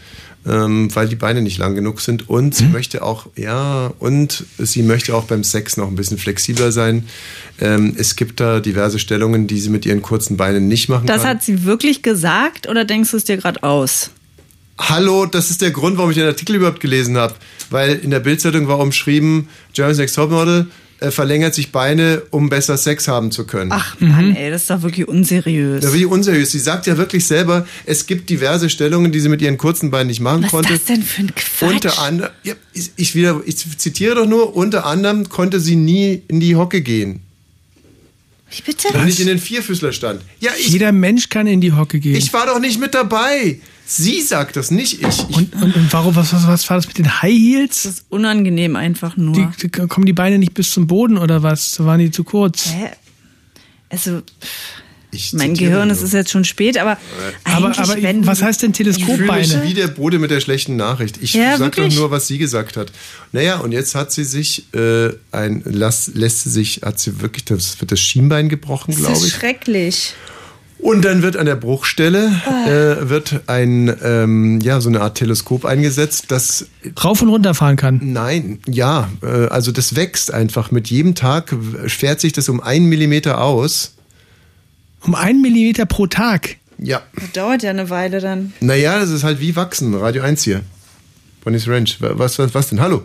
ähm, 0.48 0.88
weil 0.94 1.08
die 1.08 1.16
Beine 1.16 1.42
nicht 1.42 1.58
lang 1.58 1.74
genug 1.74 2.00
sind 2.00 2.28
und 2.28 2.46
Mhm. 2.46 2.52
sie 2.52 2.64
möchte 2.66 3.02
auch, 3.02 3.26
ja, 3.36 3.92
und 3.98 4.44
sie 4.58 4.82
möchte 4.82 5.14
auch 5.14 5.24
beim 5.24 5.44
Sex 5.44 5.76
noch 5.76 5.88
ein 5.88 5.94
bisschen 5.96 6.18
flexibler 6.18 6.72
sein. 6.72 7.04
Ähm, 7.60 7.94
es 7.98 8.16
gibt 8.16 8.40
da 8.40 8.60
diverse 8.60 8.98
Stellungen, 8.98 9.46
die 9.46 9.60
sie 9.60 9.68
mit 9.70 9.84
ihren 9.86 10.02
kurzen 10.02 10.36
Beinen 10.36 10.66
nicht 10.68 10.88
machen 10.88 11.06
Das 11.06 11.22
kann. 11.22 11.30
hat 11.30 11.42
sie 11.42 11.64
wirklich 11.64 12.02
gesagt 12.02 12.68
oder 12.68 12.84
denkst 12.84 13.10
du 13.10 13.16
es 13.18 13.24
dir 13.24 13.36
gerade 13.36 13.62
aus? 13.62 14.10
Hallo, 14.80 15.26
das 15.26 15.50
ist 15.50 15.60
der 15.60 15.72
Grund, 15.72 15.98
warum 15.98 16.10
ich 16.10 16.16
den 16.16 16.26
Artikel 16.26 16.54
überhaupt 16.56 16.80
gelesen 16.80 17.16
habe. 17.16 17.34
Weil 17.70 17.96
in 17.96 18.10
der 18.10 18.20
Bildzeitung 18.20 18.68
war 18.68 18.78
umschrieben, 18.78 19.48
Germany's 19.74 19.98
Next 19.98 20.14
Topmodel 20.14 20.66
äh, 21.00 21.10
verlängert 21.10 21.54
sich 21.54 21.70
Beine, 21.72 22.22
um 22.30 22.48
besser 22.48 22.76
Sex 22.76 23.06
haben 23.08 23.30
zu 23.30 23.46
können. 23.46 23.70
Ach 23.72 23.98
Mann, 24.00 24.34
ey, 24.34 24.50
das 24.50 24.62
ist 24.62 24.70
doch 24.70 24.82
wirklich 24.82 25.06
unseriös. 25.06 25.84
Ja, 25.84 25.94
wie 25.94 26.04
unseriös. 26.04 26.50
Sie 26.50 26.58
sagt 26.58 26.86
ja 26.86 26.96
wirklich 26.96 27.24
selber, 27.26 27.66
es 27.86 28.06
gibt 28.06 28.28
diverse 28.30 28.68
Stellungen, 28.68 29.12
die 29.12 29.20
sie 29.20 29.28
mit 29.28 29.40
ihren 29.40 29.58
kurzen 29.58 29.90
Beinen 29.90 30.08
nicht 30.08 30.20
machen 30.20 30.42
Was 30.44 30.50
konnte. 30.50 30.72
ist 30.74 30.88
das 30.88 30.96
denn 30.96 31.04
für 31.04 31.22
ein 31.22 31.34
Quatsch? 31.34 31.72
Unter 31.72 31.98
anderem, 32.02 32.30
ja, 32.42 32.54
ich, 32.72 32.90
ich, 32.96 33.14
wieder, 33.14 33.40
ich 33.46 33.56
zitiere 33.78 34.16
doch 34.16 34.26
nur, 34.26 34.56
unter 34.56 34.86
anderem 34.86 35.28
konnte 35.28 35.60
sie 35.60 35.76
nie 35.76 36.22
in 36.28 36.40
die 36.40 36.56
Hocke 36.56 36.80
gehen. 36.82 37.20
Wie 38.50 38.62
bitte? 38.62 38.88
Und 38.88 39.04
nicht 39.04 39.20
in 39.20 39.26
den 39.26 39.38
Vierfüßlerstand. 39.38 40.22
Ja, 40.40 40.50
ich, 40.58 40.68
Jeder 40.68 40.90
Mensch 40.92 41.28
kann 41.28 41.46
in 41.46 41.60
die 41.60 41.72
Hocke 41.72 42.00
gehen. 42.00 42.16
ich 42.16 42.32
war 42.32 42.46
doch 42.46 42.58
nicht 42.60 42.80
mit 42.80 42.94
dabei. 42.94 43.60
Sie 43.90 44.20
sagt 44.20 44.56
das, 44.56 44.70
nicht 44.70 45.00
ich. 45.00 45.08
ich 45.30 45.36
und, 45.36 45.54
und, 45.54 45.74
und 45.74 45.92
warum, 45.94 46.14
was, 46.14 46.32
was, 46.34 46.46
was 46.46 46.68
war 46.68 46.76
das 46.76 46.86
mit 46.86 46.98
den 46.98 47.22
High 47.22 47.32
Heels? 47.32 47.84
Das 47.84 47.92
ist 47.94 48.04
unangenehm 48.10 48.76
einfach 48.76 49.16
nur. 49.16 49.34
Die, 49.34 49.68
die, 49.68 49.68
kommen 49.70 50.04
die 50.04 50.12
Beine 50.12 50.38
nicht 50.38 50.52
bis 50.52 50.70
zum 50.70 50.86
Boden 50.86 51.16
oder 51.16 51.42
was? 51.42 51.78
Waren 51.82 51.98
die 52.00 52.10
zu 52.10 52.22
kurz? 52.22 52.66
Hä? 52.66 52.90
Also, 53.88 54.20
Ich 55.10 55.32
mein 55.32 55.54
Gehirn, 55.54 55.88
es 55.88 56.02
ist 56.02 56.12
jetzt 56.12 56.30
schon 56.30 56.44
spät, 56.44 56.76
aber 56.76 56.98
Aber, 57.44 57.78
aber 57.78 58.02
wenn 58.02 58.26
was 58.26 58.42
heißt 58.42 58.60
denn 58.62 58.72
Ich 58.72 58.76
fühle 58.76 58.90
mich 58.90 59.06
Teleskopbeine? 59.06 59.62
wie 59.64 59.72
der 59.72 59.88
Bode 59.88 60.18
mit 60.18 60.30
der 60.30 60.40
schlechten 60.40 60.76
Nachricht. 60.76 61.16
Ich 61.22 61.32
Ja, 61.32 61.56
sag 61.56 61.74
doch 61.76 61.90
nur, 61.90 62.10
was 62.10 62.26
sie 62.26 62.36
gesagt 62.36 62.76
hat. 62.76 62.92
Naja, 63.32 63.56
und 63.60 63.72
jetzt 63.72 63.94
hat 63.94 64.12
sie 64.12 64.24
sich 64.24 64.66
äh, 64.74 65.08
ein, 65.32 65.62
lass, 65.64 66.08
lässt 66.12 66.42
sie 66.44 66.50
sich, 66.50 66.82
hat 66.84 67.00
sie 67.00 67.22
wirklich, 67.22 67.46
das 67.46 67.80
wird 67.80 67.90
das 67.90 68.00
Schienbein 68.00 68.50
gebrochen, 68.50 68.90
Das 68.92 69.00
glaube 69.00 69.16
ist 69.16 69.24
ich. 69.28 69.32
schrecklich. 69.32 70.12
Und 70.80 71.04
dann 71.04 71.22
wird 71.22 71.36
an 71.36 71.46
der 71.46 71.56
Bruchstelle 71.56 72.30
äh, 72.66 73.08
wird 73.08 73.40
ein 73.48 73.94
ähm, 74.02 74.60
ja 74.60 74.80
so 74.80 74.88
eine 74.88 75.00
Art 75.00 75.16
Teleskop 75.18 75.64
eingesetzt, 75.64 76.26
das 76.30 76.68
rauf 77.04 77.20
und 77.20 77.28
runter 77.30 77.54
fahren 77.54 77.76
kann. 77.76 78.00
Nein, 78.02 78.60
ja, 78.66 79.08
äh, 79.22 79.46
also 79.48 79.72
das 79.72 79.96
wächst 79.96 80.32
einfach 80.32 80.70
mit 80.70 80.88
jedem 80.88 81.14
Tag 81.16 81.54
fährt 81.86 82.20
sich 82.20 82.32
das 82.32 82.48
um 82.48 82.60
einen 82.60 82.86
Millimeter 82.86 83.40
aus. 83.40 83.96
Um 85.02 85.14
einen 85.14 85.42
Millimeter 85.42 85.84
pro 85.84 86.06
Tag. 86.06 86.56
Ja. 86.78 87.02
Das 87.14 87.32
dauert 87.32 87.62
ja 87.64 87.70
eine 87.70 87.90
Weile 87.90 88.20
dann. 88.20 88.52
Naja, 88.60 89.00
das 89.00 89.10
ist 89.10 89.24
halt 89.24 89.40
wie 89.40 89.56
wachsen. 89.56 89.94
Radio 89.94 90.22
1 90.22 90.44
hier. 90.44 90.62
Bonnie's 91.42 91.68
Ranch. 91.68 91.96
Was, 92.00 92.38
was, 92.38 92.54
was 92.54 92.68
denn? 92.68 92.80
Hallo? 92.80 93.02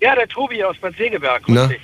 Ja, 0.00 0.14
der 0.14 0.28
Tobi 0.28 0.62
aus 0.62 0.76
Bad 0.78 0.94
Segeberg. 0.96 1.42
grüß 1.44 1.54
Na? 1.54 1.66
dich. 1.68 1.80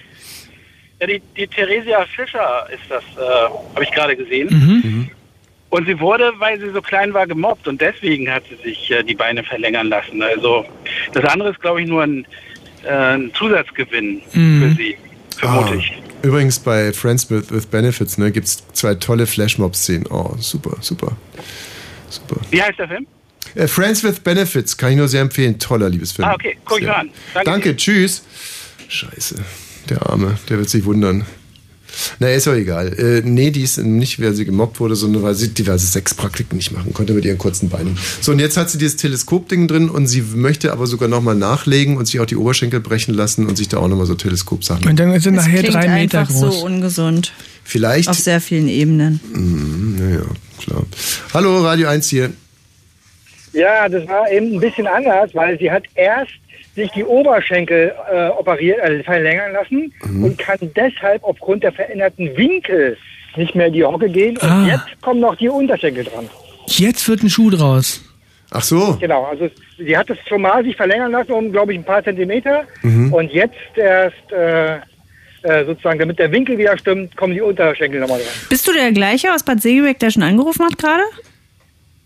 Ja, 1.01 1.07
die, 1.07 1.23
die 1.37 1.47
Theresia 1.47 2.05
Fischer 2.07 2.67
ist 2.73 2.83
das, 2.89 3.03
äh, 3.17 3.51
habe 3.75 3.85
ich 3.85 3.91
gerade 3.93 4.17
gesehen. 4.17 4.49
Mhm. 4.51 5.11
Und 5.71 5.87
sie 5.87 6.01
wurde, 6.01 6.33
weil 6.39 6.59
sie 6.59 6.71
so 6.71 6.81
klein 6.81 7.13
war, 7.13 7.27
gemobbt 7.27 7.69
und 7.69 7.81
deswegen 7.81 8.31
hat 8.31 8.43
sie 8.49 8.57
sich 8.69 8.91
äh, 8.91 9.03
die 9.03 9.15
Beine 9.15 9.45
verlängern 9.45 9.89
lassen. 9.89 10.23
Also 10.23 10.65
das 11.13 11.25
andere 11.27 11.51
ist, 11.51 11.61
glaube 11.61 11.83
ich, 11.83 11.89
nur 11.89 12.03
ein, 12.03 12.27
äh, 12.85 12.89
ein 12.91 13.33
Zusatzgewinn 13.35 14.23
Mhm. 14.33 14.63
für 14.63 14.75
sie, 14.83 14.97
vermute 15.37 15.75
ich. 15.77 15.93
Übrigens 16.23 16.59
bei 16.59 16.93
Friends 16.93 17.31
with, 17.31 17.51
with 17.53 17.67
Benefits 17.67 18.19
ne, 18.19 18.33
gibt 18.33 18.47
es 18.49 18.67
zwei 18.73 18.95
tolle 18.95 19.27
Flashmob-Szenen. 19.27 20.07
Oh, 20.11 20.35
super, 20.39 20.77
super. 20.81 21.13
Super. 22.09 22.41
Wie 22.51 22.61
heißt 22.63 22.79
der 22.79 22.89
Film? 22.89 23.07
Äh, 23.55 23.69
Friends 23.69 24.03
with 24.03 24.21
Benefits 24.21 24.77
kann 24.77 24.91
ich 24.93 24.97
nur 24.97 25.07
sehr 25.09 25.21
empfehlen. 25.21 25.59
Toller 25.59 25.91
Liebesfilm. 25.91 26.27
Ah, 26.27 26.35
okay, 26.35 26.57
guck 26.65 26.81
ich 26.81 26.87
mal 26.87 26.95
an. 26.95 27.11
Danke. 27.35 27.51
Danke, 27.51 27.77
tschüss. 27.77 28.25
Scheiße, 28.89 29.37
der 29.91 30.09
Arme, 30.09 30.39
der 30.49 30.59
wird 30.59 30.69
sich 30.71 30.85
wundern. 30.85 31.25
Na, 32.19 32.29
ist 32.29 32.47
doch 32.47 32.53
egal. 32.53 32.93
Äh, 32.99 33.23
nee, 33.25 33.51
die 33.51 33.63
ist 33.63 33.79
nicht, 33.79 34.21
weil 34.23 34.35
sie 34.35 34.45
gemobbt 34.45 34.79
wurde, 34.79 34.95
sondern 34.95 35.23
weil 35.23 35.35
sie 35.35 35.49
diverse 35.49 35.87
Sexpraktiken 35.87 36.57
nicht 36.59 36.71
machen 36.71 36.93
konnte 36.93 37.15
mit 37.15 37.25
ihren 37.25 37.39
kurzen 37.39 37.71
Beinen. 37.71 37.97
So, 38.21 38.33
und 38.33 38.41
jetzt 38.41 38.59
hat 38.59 38.69
sie 38.71 38.77
dieses 38.77 38.97
Teleskopding 38.97 39.67
drin 39.69 39.89
und 39.89 40.07
sie 40.07 40.21
möchte 40.21 40.71
aber 40.73 40.87
sogar 40.87 41.09
nochmal 41.09 41.35
nachlegen 41.35 41.97
und 41.97 42.05
sich 42.07 42.21
auch 42.21 42.27
die 42.27 42.37
Oberschenkel 42.37 42.81
brechen 42.81 43.15
lassen 43.15 43.47
und 43.47 43.57
sich 43.57 43.69
da 43.69 43.79
auch 43.79 43.89
nochmal 43.89 44.05
so 44.07 44.15
Teleskopsachen. 44.15 44.87
Und 44.87 45.01
dann 45.01 45.13
ist 45.15 45.25
er 45.27 45.33
Das 45.33 45.47
nachher 45.47 45.63
drei 45.63 45.89
Meter 45.89 46.21
einfach 46.21 46.29
groß. 46.29 46.61
so 46.61 46.65
ungesund. 46.67 47.33
Vielleicht. 47.65 48.09
Auf 48.09 48.19
sehr 48.19 48.41
vielen 48.43 48.69
Ebenen. 48.69 49.19
Mhm, 49.35 49.97
naja, 49.99 50.23
klar. 50.61 50.85
Hallo, 51.33 51.63
Radio 51.65 51.89
1 51.89 52.07
hier. 52.09 52.31
Ja, 53.55 53.89
das 53.89 54.07
war 54.07 54.31
eben 54.31 54.55
ein 54.55 54.61
bisschen 54.61 54.87
anders, 54.87 55.35
weil 55.35 55.59
sie 55.59 55.71
hat 55.71 55.85
erst 55.95 56.33
sich 56.79 56.91
die 56.93 57.05
Oberschenkel 57.05 57.93
äh, 58.11 58.29
operiert, 58.29 58.81
also 58.81 59.03
verlängern 59.03 59.53
lassen 59.53 59.93
Mhm. 60.05 60.25
und 60.25 60.39
kann 60.39 60.59
deshalb 60.75 61.23
aufgrund 61.25 61.63
der 61.63 61.73
veränderten 61.73 62.37
Winkel 62.37 62.97
nicht 63.37 63.55
mehr 63.55 63.67
in 63.67 63.73
die 63.75 63.85
Hocke 63.85 64.09
gehen. 64.09 64.37
Und 64.39 64.49
Ah. 64.49 64.67
jetzt 64.67 65.01
kommen 65.03 65.21
noch 65.21 65.37
die 65.37 65.49
Unterschenkel 65.49 66.05
dran. 66.05 66.29
Jetzt 66.67 67.09
wird 67.09 67.23
ein 67.23 67.31
Schuh 67.31 67.51
draus. 67.51 68.03
Ach 68.51 68.63
so. 68.63 68.97
Genau, 68.99 69.25
also 69.25 69.51
sie 69.77 69.95
hat 69.97 70.09
es 70.09 70.17
schon 70.27 70.41
mal 70.41 70.65
sich 70.65 70.75
verlängern 70.75 71.13
lassen 71.13 71.33
um, 71.33 71.53
glaube 71.53 71.73
ich, 71.75 71.79
ein 71.79 71.85
paar 71.85 72.03
Zentimeter. 72.03 72.65
Mhm. 72.83 73.13
Und 73.13 73.31
jetzt 73.33 73.55
erst 73.77 74.33
äh, 74.33 74.77
äh, 75.43 75.65
sozusagen, 75.67 75.99
damit 75.99 76.19
der 76.19 76.33
Winkel 76.33 76.57
wieder 76.59 76.77
stimmt, 76.79 77.15
kommen 77.17 77.35
die 77.35 77.41
Unterschenkel 77.43 78.01
nochmal 78.01 78.19
dran. 78.21 78.29
Bist 78.49 78.67
du 78.67 78.73
der 78.73 78.91
gleiche 78.93 79.33
aus 79.35 79.43
Bad 79.43 79.61
Segeberg, 79.61 79.99
der 79.99 80.11
schon 80.11 80.23
angerufen 80.23 80.65
hat 80.65 80.79
gerade? 80.79 81.03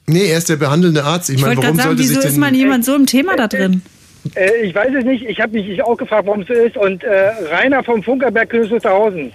Nee, 0.06 0.26
er 0.32 0.38
ist 0.38 0.48
der 0.48 0.56
behandelnde 0.56 1.04
Arzt. 1.04 1.30
Ich, 1.30 1.36
Ich 1.36 1.42
meine, 1.42 1.56
wollte 1.56 1.62
warum 1.68 1.76
gerade 1.76 1.88
sagen, 1.88 1.96
sollte 1.96 2.02
sich 2.02 2.10
wieso 2.10 2.20
denn... 2.22 2.30
ist 2.30 2.38
man 2.38 2.54
jemand 2.54 2.84
so 2.84 2.94
im 2.96 3.06
Thema 3.06 3.36
da 3.36 3.46
drin? 3.46 3.82
Äh, 4.34 4.66
ich 4.66 4.74
weiß 4.74 4.90
es 4.98 5.04
nicht, 5.04 5.24
ich 5.24 5.40
habe 5.40 5.52
mich 5.52 5.82
auch 5.82 5.96
gefragt, 5.96 6.26
warum 6.26 6.42
es 6.42 6.48
so 6.48 6.54
ist. 6.54 6.76
Und 6.76 7.02
äh, 7.02 7.28
Rainer 7.50 7.82
vom 7.82 8.02
Funkerberg 8.02 8.50
Königs 8.50 8.70
Wusterhausen. 8.70 9.32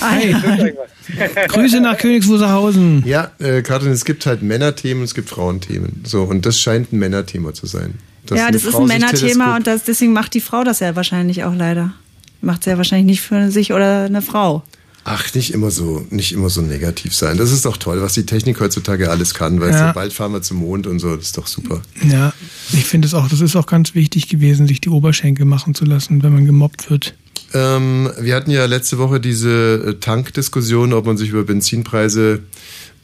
Hey. 0.00 0.34
Grüße 1.48 1.80
nach 1.80 1.98
Königs 1.98 2.28
Wusterhausen. 2.28 3.02
Ja, 3.04 3.32
äh, 3.38 3.62
Katrin, 3.62 3.90
es 3.90 4.04
gibt 4.04 4.26
halt 4.26 4.42
Männerthemen 4.42 5.00
und 5.00 5.04
es 5.04 5.14
gibt 5.14 5.28
Frauenthemen. 5.28 6.04
So, 6.06 6.22
und 6.22 6.46
das 6.46 6.60
scheint 6.60 6.92
ein 6.92 6.98
Männerthema 6.98 7.52
zu 7.52 7.66
sein. 7.66 7.94
Dass 8.26 8.38
ja, 8.38 8.50
das 8.50 8.64
ist 8.64 8.72
Frau 8.72 8.82
ein 8.82 8.88
sich 8.88 8.98
Männerthema 8.98 9.56
und 9.56 9.66
das, 9.66 9.84
deswegen 9.84 10.12
macht 10.12 10.34
die 10.34 10.40
Frau 10.40 10.62
das 10.62 10.80
ja 10.80 10.94
wahrscheinlich 10.94 11.44
auch 11.44 11.54
leider. 11.54 11.92
Macht 12.40 12.64
sie 12.64 12.70
ja 12.70 12.76
wahrscheinlich 12.76 13.06
nicht 13.06 13.20
für 13.22 13.50
sich 13.50 13.72
oder 13.72 14.04
eine 14.04 14.22
Frau. 14.22 14.62
Ach, 15.10 15.32
nicht 15.34 15.54
immer 15.54 15.70
so, 15.70 16.06
nicht 16.10 16.32
immer 16.32 16.50
so 16.50 16.60
negativ 16.60 17.14
sein. 17.14 17.38
Das 17.38 17.50
ist 17.50 17.64
doch 17.64 17.78
toll, 17.78 18.02
was 18.02 18.12
die 18.12 18.26
Technik 18.26 18.60
heutzutage 18.60 19.10
alles 19.10 19.32
kann. 19.32 19.58
Weißt 19.58 19.78
Ja. 19.78 19.92
bald 19.92 20.12
fahren 20.12 20.32
wir 20.32 20.42
zum 20.42 20.58
Mond 20.58 20.86
und 20.86 20.98
so, 20.98 21.16
das 21.16 21.26
ist 21.26 21.38
doch 21.38 21.46
super. 21.46 21.80
Ja, 22.10 22.34
ich 22.72 22.84
finde 22.84 23.08
es 23.08 23.14
auch, 23.14 23.26
das 23.28 23.40
ist 23.40 23.56
auch 23.56 23.64
ganz 23.66 23.94
wichtig 23.94 24.28
gewesen, 24.28 24.66
sich 24.66 24.82
die 24.82 24.90
Oberschenkel 24.90 25.46
machen 25.46 25.74
zu 25.74 25.86
lassen, 25.86 26.22
wenn 26.22 26.34
man 26.34 26.44
gemobbt 26.44 26.90
wird. 26.90 27.14
Ähm, 27.54 28.10
wir 28.20 28.34
hatten 28.36 28.50
ja 28.50 28.66
letzte 28.66 28.98
Woche 28.98 29.18
diese 29.18 29.48
äh, 29.86 29.94
Tankdiskussion, 29.94 30.92
ob 30.92 31.06
man 31.06 31.16
sich 31.16 31.30
über 31.30 31.44
Benzinpreise, 31.44 32.40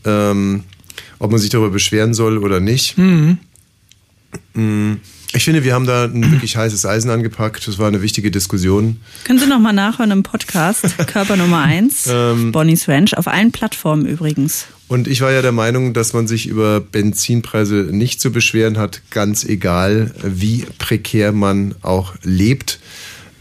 ähm, 0.04 0.64
ob 1.18 1.30
man 1.30 1.40
sich 1.40 1.48
darüber 1.48 1.70
beschweren 1.70 2.12
soll 2.12 2.36
oder 2.36 2.60
nicht. 2.60 2.98
Mhm. 2.98 3.38
Mm, 4.52 4.94
Ich 5.36 5.44
finde, 5.44 5.64
wir 5.64 5.74
haben 5.74 5.86
da 5.86 6.04
ein 6.04 6.30
wirklich 6.32 6.56
heißes 6.56 6.86
Eisen 6.86 7.10
angepackt. 7.10 7.66
Das 7.66 7.78
war 7.78 7.88
eine 7.88 8.02
wichtige 8.02 8.30
Diskussion. 8.30 8.98
Können 9.24 9.38
Sie 9.38 9.46
noch 9.46 9.58
mal 9.58 9.72
nachhören 9.72 10.12
im 10.12 10.22
Podcast, 10.22 10.96
Körper 11.06 11.36
Nummer 11.36 11.62
1, 11.62 12.06
Ähm. 12.08 12.52
Bonnie's 12.52 12.88
Ranch, 12.88 13.16
auf 13.16 13.26
allen 13.26 13.50
Plattformen 13.50 14.06
übrigens. 14.06 14.66
Und 14.86 15.08
ich 15.08 15.22
war 15.22 15.32
ja 15.32 15.42
der 15.42 15.52
Meinung, 15.52 15.92
dass 15.92 16.12
man 16.12 16.28
sich 16.28 16.46
über 16.46 16.80
Benzinpreise 16.80 17.88
nicht 17.90 18.20
zu 18.20 18.30
beschweren 18.30 18.78
hat, 18.78 19.00
ganz 19.10 19.44
egal, 19.44 20.14
wie 20.22 20.66
prekär 20.78 21.32
man 21.32 21.74
auch 21.82 22.14
lebt. 22.22 22.78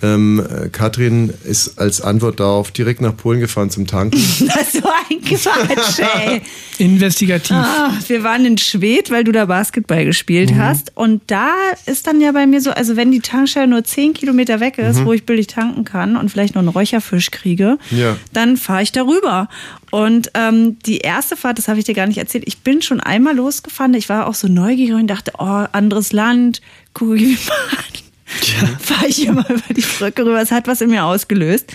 Ähm, 0.03 0.39
äh, 0.45 0.67
Katrin 0.69 1.33
ist 1.45 1.79
als 1.79 2.01
Antwort 2.01 2.39
darauf 2.41 2.71
direkt 2.71 2.99
nach 3.01 3.15
Polen 3.15 3.39
gefahren 3.39 3.69
zum 3.69 3.87
Tanken. 3.87 4.17
Das 4.53 4.73
ist 4.73 4.83
so 4.83 4.89
ein 5.09 5.21
Quatsch, 5.21 5.99
ey. 5.99 6.41
Investigativ. 6.77 7.55
Ah, 7.55 7.93
wir 8.07 8.23
waren 8.23 8.45
in 8.45 8.57
Schwedt, 8.57 9.09
weil 9.11 9.23
du 9.23 9.31
da 9.31 9.45
Basketball 9.45 10.03
gespielt 10.05 10.51
Mhm. 10.51 10.57
hast. 10.57 10.91
Und 10.95 11.21
da 11.27 11.51
ist 11.85 12.05
dann 12.07 12.19
ja 12.19 12.31
bei 12.33 12.45
mir 12.45 12.59
so, 12.61 12.71
also 12.71 12.95
wenn 12.97 13.11
die 13.11 13.21
Tankstelle 13.21 13.67
nur 13.67 13.83
10 13.83 14.13
Kilometer 14.13 14.59
weg 14.59 14.77
ist, 14.77 14.99
Mhm. 14.99 15.05
wo 15.05 15.13
ich 15.13 15.25
billig 15.25 15.47
tanken 15.47 15.85
kann 15.85 16.17
und 16.17 16.29
vielleicht 16.29 16.55
noch 16.55 16.59
einen 16.61 16.69
Räucherfisch 16.69 17.31
kriege, 17.31 17.77
Ja. 17.91 18.17
dann 18.33 18.57
fahre 18.57 18.83
ich 18.83 18.91
darüber. 18.91 19.47
Und 19.91 20.31
ähm, 20.33 20.77
die 20.85 20.97
erste 20.97 21.37
Fahrt, 21.37 21.57
das 21.59 21.67
habe 21.67 21.79
ich 21.79 21.85
dir 21.85 21.93
gar 21.95 22.07
nicht 22.07 22.17
erzählt, 22.17 22.43
ich 22.47 22.57
bin 22.59 22.81
schon 22.81 22.99
einmal 22.99 23.35
losgefahren. 23.35 23.93
Ich 23.93 24.09
war 24.09 24.27
auch 24.27 24.35
so 24.35 24.47
neugierig 24.47 24.99
und 24.99 25.07
dachte, 25.07 25.31
oh, 25.37 25.65
anderes 25.71 26.11
Land, 26.11 26.61
gucke 26.93 27.15
ich 27.15 27.21
mir 27.21 27.37
mal 27.47 27.77
an. 27.77 28.02
Fahre 28.79 29.07
ich 29.07 29.17
hier 29.17 29.33
mal 29.33 29.45
über 29.49 29.73
die 29.73 29.81
Brücke 29.81 30.25
rüber. 30.25 30.41
Es 30.41 30.51
hat 30.51 30.67
was 30.67 30.81
in 30.81 30.89
mir 30.89 31.05
ausgelöst. 31.05 31.71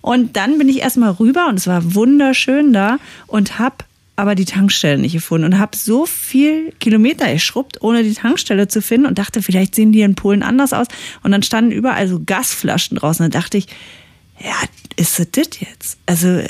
Und 0.00 0.36
dann 0.36 0.58
bin 0.58 0.68
ich 0.68 0.80
erstmal 0.80 1.10
rüber 1.12 1.48
und 1.48 1.58
es 1.58 1.66
war 1.66 1.94
wunderschön 1.94 2.72
da 2.72 2.98
und 3.26 3.58
habe 3.58 3.76
aber 4.16 4.34
die 4.34 4.46
Tankstelle 4.46 4.98
nicht 4.98 5.12
gefunden 5.12 5.44
und 5.44 5.58
habe 5.58 5.76
so 5.76 6.06
viel 6.06 6.72
Kilometer 6.80 7.30
geschrubbt, 7.30 7.82
ohne 7.82 8.02
die 8.02 8.14
Tankstelle 8.14 8.66
zu 8.66 8.80
finden 8.80 9.06
und 9.06 9.18
dachte, 9.18 9.42
vielleicht 9.42 9.74
sehen 9.74 9.92
die 9.92 10.00
in 10.00 10.14
Polen 10.14 10.42
anders 10.42 10.72
aus. 10.72 10.86
Und 11.22 11.32
dann 11.32 11.42
standen 11.42 11.70
überall 11.70 12.08
so 12.08 12.20
Gasflaschen 12.24 12.96
draußen. 12.96 13.24
Dann 13.24 13.30
dachte 13.30 13.58
ich, 13.58 13.66
ja, 14.42 14.54
ist 14.98 15.18
es 15.20 15.30
das 15.30 15.48
jetzt? 15.60 15.98
Also 16.06 16.40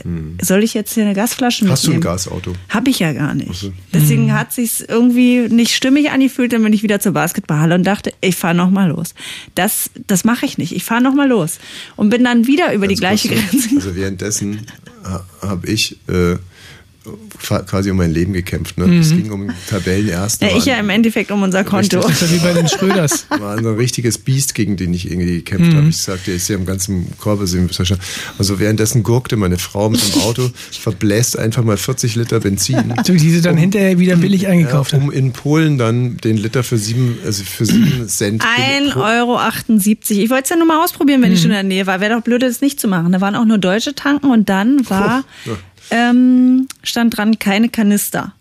soll 0.40 0.62
ich 0.62 0.74
jetzt 0.74 0.94
hier 0.94 1.04
eine 1.04 1.14
Gasflasche 1.14 1.64
Hm. 1.64 1.70
Hast 1.72 1.84
du 1.84 1.88
ein 1.90 1.94
mitnehmen? 1.96 2.12
Gasauto? 2.14 2.52
Habe 2.68 2.90
ich 2.90 3.00
ja 3.00 3.12
gar 3.12 3.34
nicht. 3.34 3.52
so. 3.54 3.72
Deswegen 3.92 4.26
Mhm. 4.26 4.32
hat 4.34 4.52
sich's 4.52 4.80
irgendwie 4.80 5.48
nicht 5.48 5.74
stimmig 5.74 6.10
angefühlt, 6.10 6.52
dann 6.52 6.62
bin 6.62 6.72
ich 6.72 6.82
wieder 6.84 7.00
zur 7.00 7.12
Basketballhalle 7.12 7.74
und 7.74 7.84
dachte, 7.84 8.12
ich 8.20 8.36
fahre 8.36 8.54
noch 8.54 8.70
mal 8.70 8.88
los. 8.90 9.14
Das, 9.56 9.90
das 10.06 10.22
mache 10.24 10.46
ich 10.46 10.58
nicht. 10.58 10.72
Ich 10.72 10.84
fahre 10.84 11.02
noch 11.02 11.14
mal 11.14 11.28
los 11.28 11.58
und 11.96 12.10
bin 12.10 12.22
dann 12.22 12.46
wieder 12.46 12.72
über 12.72 12.86
die 12.86 12.94
gleiche 12.94 13.28
Ganz 13.28 13.50
kurz, 13.50 13.62
Grenze. 13.68 13.76
Also 13.76 13.96
währenddessen 13.96 14.66
habe 15.42 15.68
ich 15.70 15.98
äh, 16.08 16.36
quasi 17.66 17.90
um 17.90 17.96
mein 17.96 18.12
Leben 18.12 18.32
gekämpft. 18.32 18.78
Ne? 18.78 18.86
Mhm. 18.86 19.00
Es 19.00 19.10
ging 19.10 19.30
um 19.30 19.50
Tabellenersten. 19.68 20.48
Ja, 20.48 20.56
ich 20.56 20.64
ja 20.64 20.76
im 20.78 20.90
Endeffekt 20.90 21.30
um 21.30 21.42
unser 21.42 21.64
Konto. 21.64 22.00
Das 22.00 22.22
ist 22.22 22.30
ja 22.32 22.36
wie 22.36 22.44
bei 22.44 22.52
den 22.52 22.68
Schröders. 22.68 23.26
war 23.38 23.56
ein 23.56 23.66
richtiges 23.66 24.18
Biest, 24.18 24.54
gegen 24.54 24.76
den 24.76 24.92
ich 24.94 25.10
irgendwie 25.10 25.36
gekämpft 25.36 25.72
Mhm. 25.72 25.76
habe. 25.76 25.88
Ich 25.88 25.98
sagte, 25.98 26.32
ich 26.32 26.44
sehe 26.44 26.56
am 26.56 26.66
ganzen 26.66 27.06
sehen. 27.44 27.70
Also 28.38 28.58
währenddessen 28.58 29.02
gurkte 29.02 29.36
meine 29.36 29.58
Frau 29.58 29.88
mit 29.88 30.02
dem 30.14 30.20
Auto, 30.22 30.50
verbläst 30.70 31.38
einfach 31.38 31.64
mal 31.64 31.76
40 31.76 32.16
Liter 32.16 32.40
Benzin. 32.40 32.94
So, 33.06 33.12
die 33.12 33.18
sie 33.30 33.40
dann 33.40 33.56
hinterher 33.56 33.98
wieder 33.98 34.16
billig 34.16 34.46
eingekauft 34.46 34.92
ja, 34.92 34.98
um 34.98 35.10
in 35.10 35.32
Polen 35.32 35.78
dann 35.78 36.16
den 36.18 36.36
Liter 36.36 36.62
für 36.62 36.78
sieben, 36.78 37.18
also 37.24 37.44
für 37.44 37.66
sieben 37.66 38.08
Cent. 38.08 38.42
1,78 38.42 38.96
Euro. 38.96 39.40
Ich 40.22 40.30
wollte 40.30 40.44
es 40.44 40.50
ja 40.50 40.56
nur 40.56 40.66
mal 40.66 40.82
ausprobieren, 40.82 41.22
wenn 41.22 41.32
ich 41.32 41.40
schon 41.40 41.50
in 41.50 41.54
der 41.56 41.62
Nähe 41.62 41.86
war. 41.86 42.00
Wäre 42.00 42.14
doch 42.14 42.22
blöd, 42.22 42.42
das 42.42 42.60
nicht 42.60 42.80
zu 42.80 42.88
machen. 42.88 43.12
Da 43.12 43.20
waren 43.20 43.34
auch 43.34 43.44
nur 43.44 43.58
deutsche 43.58 43.94
Tanken 43.94 44.30
und 44.30 44.48
dann 44.48 44.88
war, 44.88 45.24
ähm, 45.90 46.68
stand 46.82 47.16
dran, 47.16 47.38
keine 47.38 47.68
Kanister. 47.68 48.32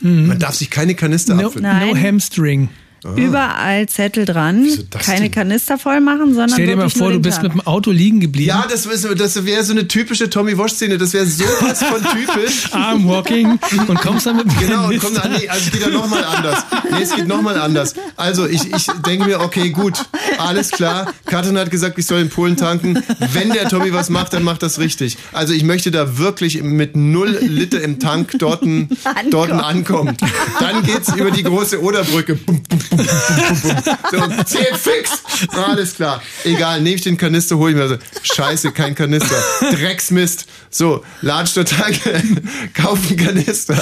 Man 0.00 0.38
darf 0.38 0.54
sich 0.56 0.70
keine 0.70 0.94
Kanister 0.94 1.34
No, 1.34 1.46
abfüllen. 1.46 1.88
no 1.88 1.96
hamstring. 1.96 2.68
Überall 3.16 3.88
Zettel 3.88 4.24
dran. 4.24 4.66
Keine 4.90 5.22
denn? 5.22 5.30
Kanister 5.30 5.78
voll 5.78 6.00
machen, 6.00 6.28
sondern 6.34 6.50
Stell 6.50 6.66
dir 6.66 6.76
mal 6.76 6.88
vor, 6.90 7.12
du 7.12 7.20
bist 7.20 7.40
Tank. 7.40 7.54
mit 7.54 7.62
dem 7.64 7.66
Auto 7.66 7.90
liegen 7.90 8.20
geblieben. 8.20 8.48
Ja, 8.48 8.66
das, 8.68 8.88
das 9.16 9.44
wäre 9.44 9.62
so 9.64 9.72
eine 9.72 9.86
typische 9.88 10.30
Tommy 10.30 10.56
Walsh-Szene. 10.56 10.96
Das 10.98 11.12
wäre 11.12 11.26
sowas 11.26 11.82
von 11.82 12.02
typisch. 12.12 12.72
Armwalking 12.72 13.58
und 13.88 14.00
kommst 14.00 14.26
dann 14.26 14.36
mit 14.36 14.46
dem 14.46 14.58
Genau, 14.58 14.88
und 14.88 14.98
Kanister. 15.00 15.20
komm, 15.22 15.32
nee, 15.32 15.48
also 15.48 15.62
es 15.66 15.70
geht 15.72 15.80
ja 15.82 15.88
nochmal 15.90 16.24
anders. 16.24 16.64
Nee, 16.90 17.02
es 17.02 17.14
geht 17.14 17.28
nochmal 17.28 17.58
anders. 17.60 17.94
Also 18.16 18.46
ich, 18.46 18.72
ich 18.72 18.86
denke 19.06 19.26
mir, 19.26 19.40
okay, 19.40 19.70
gut, 19.70 19.94
alles 20.38 20.70
klar. 20.70 21.12
Katrin 21.26 21.58
hat 21.58 21.70
gesagt, 21.70 21.98
ich 21.98 22.06
soll 22.06 22.20
in 22.20 22.28
Polen 22.30 22.56
tanken. 22.56 23.02
Wenn 23.32 23.50
der 23.50 23.68
Tommy 23.68 23.92
was 23.92 24.08
macht, 24.10 24.32
dann 24.32 24.42
macht 24.44 24.62
das 24.62 24.78
richtig. 24.78 25.18
Also 25.32 25.52
ich 25.52 25.64
möchte 25.64 25.90
da 25.90 26.18
wirklich 26.18 26.62
mit 26.62 26.96
null 26.96 27.36
Liter 27.40 27.82
im 27.82 27.98
Tank 27.98 28.32
dort 28.38 28.62
dort 29.30 29.50
ankommen. 29.50 30.16
Dann 30.60 30.82
geht's 30.84 31.14
über 31.14 31.30
die 31.30 31.42
große 31.42 31.82
Oderbrücke. 31.82 32.36
Bum, 32.36 32.62
bum, 32.62 32.80
So, 32.96 34.44
zählt 34.44 34.76
fix. 34.76 35.22
Alles 35.52 35.94
klar. 35.94 36.22
Egal, 36.44 36.80
nehme 36.80 36.96
ich 36.96 37.02
den 37.02 37.16
Kanister, 37.16 37.56
hole 37.56 37.70
ich 37.72 37.76
mir. 37.76 37.82
Also, 37.82 37.96
Scheiße, 38.22 38.72
kein 38.72 38.94
Kanister. 38.94 39.36
Drecksmist. 39.72 40.46
So, 40.70 41.04
latsch 41.22 41.54
Tanke, 41.54 42.22
kauf 42.74 42.98
einen 43.08 43.16
Kanister. 43.16 43.76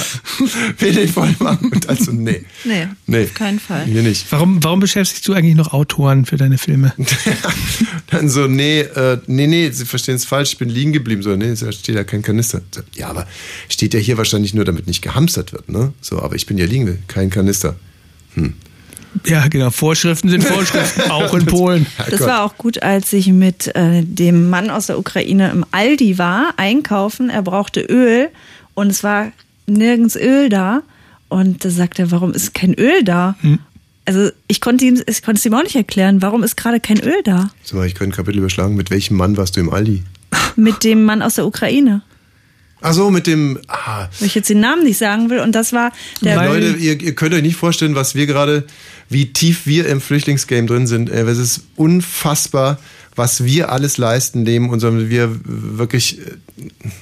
Will 0.79 0.93
den 0.93 1.09
voll 1.09 1.35
machen. 1.39 1.71
Und 1.71 1.89
also, 1.89 2.11
nee. 2.11 2.45
Nee, 2.63 2.87
Nee. 3.07 3.23
auf 3.25 3.33
keinen 3.33 3.59
Fall. 3.59 3.85
Hier 3.85 4.03
nicht. 4.03 4.31
Warum, 4.31 4.63
warum 4.63 4.79
beschäftigst 4.79 5.27
du 5.27 5.33
eigentlich 5.33 5.55
noch 5.55 5.73
Autoren 5.73 6.25
für 6.25 6.37
deine 6.37 6.57
Filme? 6.57 6.93
Dann 8.11 8.29
so, 8.29 8.47
nee, 8.47 8.81
äh, 8.81 9.17
nee, 9.27 9.47
nee, 9.47 9.71
Sie 9.71 9.85
verstehen 9.85 10.15
es 10.15 10.25
falsch, 10.25 10.53
ich 10.53 10.57
bin 10.59 10.69
liegen 10.69 10.93
geblieben. 10.93 11.23
So, 11.23 11.35
nee, 11.35 11.53
da 11.55 11.71
steht 11.71 11.95
ja 11.95 12.03
kein 12.03 12.21
Kanister. 12.21 12.61
So, 12.73 12.81
Ja, 12.95 13.09
aber 13.09 13.27
steht 13.69 13.93
ja 13.93 13.99
hier 13.99 14.17
wahrscheinlich 14.17 14.53
nur, 14.53 14.65
damit 14.65 14.87
nicht 14.87 15.01
gehamstert 15.01 15.51
wird, 15.53 15.69
ne? 15.69 15.93
So, 16.01 16.21
aber 16.21 16.35
ich 16.35 16.45
bin 16.45 16.57
ja 16.57 16.65
liegen, 16.65 17.03
kein 17.07 17.29
Kanister. 17.29 17.75
Hm. 18.35 18.53
Ja, 19.25 19.47
genau. 19.47 19.69
Vorschriften 19.69 20.29
sind 20.29 20.43
Vorschriften, 20.43 21.01
auch 21.11 21.33
in 21.33 21.45
Polen. 21.45 21.85
Das 22.09 22.21
war 22.21 22.43
auch 22.43 22.57
gut, 22.57 22.81
als 22.81 23.13
ich 23.13 23.27
mit 23.27 23.73
äh, 23.75 24.03
dem 24.03 24.49
Mann 24.49 24.69
aus 24.69 24.87
der 24.87 24.97
Ukraine 24.99 25.51
im 25.51 25.65
Aldi 25.71 26.17
war, 26.17 26.53
einkaufen. 26.57 27.29
Er 27.29 27.41
brauchte 27.41 27.81
Öl 27.81 28.29
und 28.73 28.89
es 28.89 29.03
war 29.03 29.31
nirgends 29.67 30.15
Öl 30.15 30.49
da. 30.49 30.81
Und 31.29 31.65
da 31.65 31.69
sagt 31.69 31.99
er, 31.99 32.11
warum 32.11 32.33
ist 32.33 32.53
kein 32.53 32.73
Öl 32.73 33.03
da? 33.03 33.35
Also 34.05 34.29
ich 34.47 34.61
konnte 34.61 34.85
ihm, 34.85 35.01
ich 35.07 35.23
konnte 35.23 35.39
es 35.39 35.45
ihm 35.45 35.53
auch 35.53 35.63
nicht 35.63 35.75
erklären, 35.75 36.21
warum 36.21 36.43
ist 36.43 36.57
gerade 36.57 36.79
kein 36.79 36.99
Öl 36.99 37.23
da? 37.23 37.49
So, 37.63 37.81
ich 37.81 37.95
könnte 37.95 38.13
ein 38.13 38.17
Kapitel 38.17 38.39
überschlagen. 38.39 38.75
Mit 38.75 38.91
welchem 38.91 39.17
Mann 39.17 39.37
warst 39.37 39.55
du 39.55 39.61
im 39.61 39.71
Aldi? 39.71 40.03
Mit 40.55 40.83
dem 40.83 41.05
Mann 41.05 41.21
aus 41.21 41.35
der 41.35 41.47
Ukraine. 41.47 42.01
Ach 42.85 42.93
so, 42.93 43.09
mit 43.09 43.27
dem, 43.27 43.59
ah, 43.69 44.09
Wo 44.19 44.25
ich 44.25 44.35
jetzt 44.35 44.49
den 44.49 44.59
Namen 44.59 44.83
nicht 44.83 44.97
sagen 44.97 45.29
will. 45.29 45.39
Und 45.39 45.53
das 45.53 45.71
war 45.71 45.93
der 46.21 46.35
Leute, 46.35 46.75
ihr, 46.77 47.01
ihr 47.01 47.15
könnt 47.15 47.33
euch 47.33 47.41
nicht 47.41 47.55
vorstellen, 47.55 47.95
was 47.95 48.13
wir 48.13 48.27
gerade, 48.27 48.65
wie 49.13 49.31
tief 49.31 49.65
wir 49.65 49.87
im 49.87 50.01
Flüchtlingsgame 50.01 50.67
drin 50.67 50.87
sind. 50.87 51.09
Äh, 51.09 51.23
Es 51.23 51.37
ist 51.37 51.61
unfassbar, 51.75 52.79
was 53.15 53.43
wir 53.43 53.71
alles 53.71 53.97
leisten 53.97 54.43
neben 54.43 54.69
unserem, 54.69 55.09
wir 55.09 55.39
wirklich, 55.45 56.19
äh, 56.19 56.31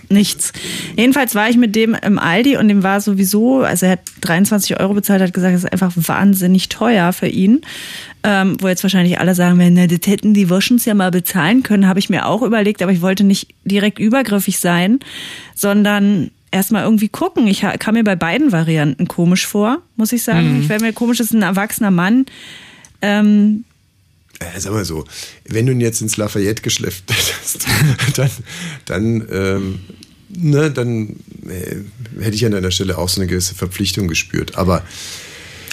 Nichts. 0.09 0.53
Jedenfalls 0.95 1.35
war 1.35 1.49
ich 1.49 1.57
mit 1.57 1.75
dem 1.75 1.93
im 1.93 2.19
Aldi 2.19 2.57
und 2.57 2.67
dem 2.67 2.83
war 2.83 3.01
sowieso, 3.01 3.61
also 3.61 3.85
er 3.85 3.93
hat 3.93 4.01
23 4.21 4.79
Euro 4.79 4.93
bezahlt, 4.93 5.21
hat 5.21 5.33
gesagt, 5.33 5.55
das 5.55 5.63
ist 5.63 5.71
einfach 5.71 5.93
wahnsinnig 5.95 6.69
teuer 6.69 7.13
für 7.13 7.27
ihn. 7.27 7.61
Ähm, 8.23 8.57
wo 8.59 8.67
jetzt 8.67 8.83
wahrscheinlich 8.83 9.19
alle 9.19 9.33
sagen 9.33 9.57
werden, 9.57 9.73
na, 9.73 9.88
das 9.88 10.05
hätten 10.05 10.35
die 10.35 10.49
Woschens 10.49 10.85
ja 10.85 10.93
mal 10.93 11.09
bezahlen 11.09 11.63
können, 11.63 11.88
habe 11.88 11.97
ich 11.97 12.09
mir 12.09 12.27
auch 12.27 12.43
überlegt, 12.43 12.83
aber 12.83 12.91
ich 12.91 13.01
wollte 13.01 13.23
nicht 13.23 13.47
direkt 13.65 13.97
übergriffig 13.97 14.59
sein, 14.59 14.99
sondern 15.55 16.29
erstmal 16.51 16.83
irgendwie 16.83 17.09
gucken. 17.09 17.47
Ich 17.47 17.65
kam 17.79 17.95
mir 17.95 18.03
bei 18.03 18.15
beiden 18.15 18.51
Varianten 18.51 19.07
komisch 19.07 19.47
vor, 19.47 19.81
muss 19.95 20.11
ich 20.11 20.23
sagen. 20.23 20.55
Mhm. 20.55 20.61
Ich 20.61 20.69
wäre 20.69 20.81
mir 20.81 20.93
komisch, 20.93 21.17
das 21.17 21.27
ist 21.27 21.33
ein 21.33 21.41
erwachsener 21.41 21.91
Mann. 21.91 22.25
Ähm, 23.01 23.65
äh, 24.39 24.59
sag 24.59 24.73
mal 24.73 24.85
so, 24.85 25.05
wenn 25.47 25.65
du 25.65 25.71
ihn 25.71 25.81
jetzt 25.81 26.01
ins 26.01 26.17
Lafayette 26.17 26.61
geschleppt 26.61 27.03
hättest, 27.09 27.67
dann, 28.15 28.29
dann, 28.85 29.27
ähm, 29.31 29.79
ne, 30.29 30.71
dann 30.71 31.15
äh, 31.47 32.21
hätte 32.21 32.35
ich 32.35 32.45
an 32.45 32.51
deiner 32.51 32.71
Stelle 32.71 32.97
auch 32.97 33.09
so 33.09 33.21
eine 33.21 33.29
gewisse 33.29 33.55
Verpflichtung 33.55 34.07
gespürt. 34.07 34.57
Aber 34.57 34.83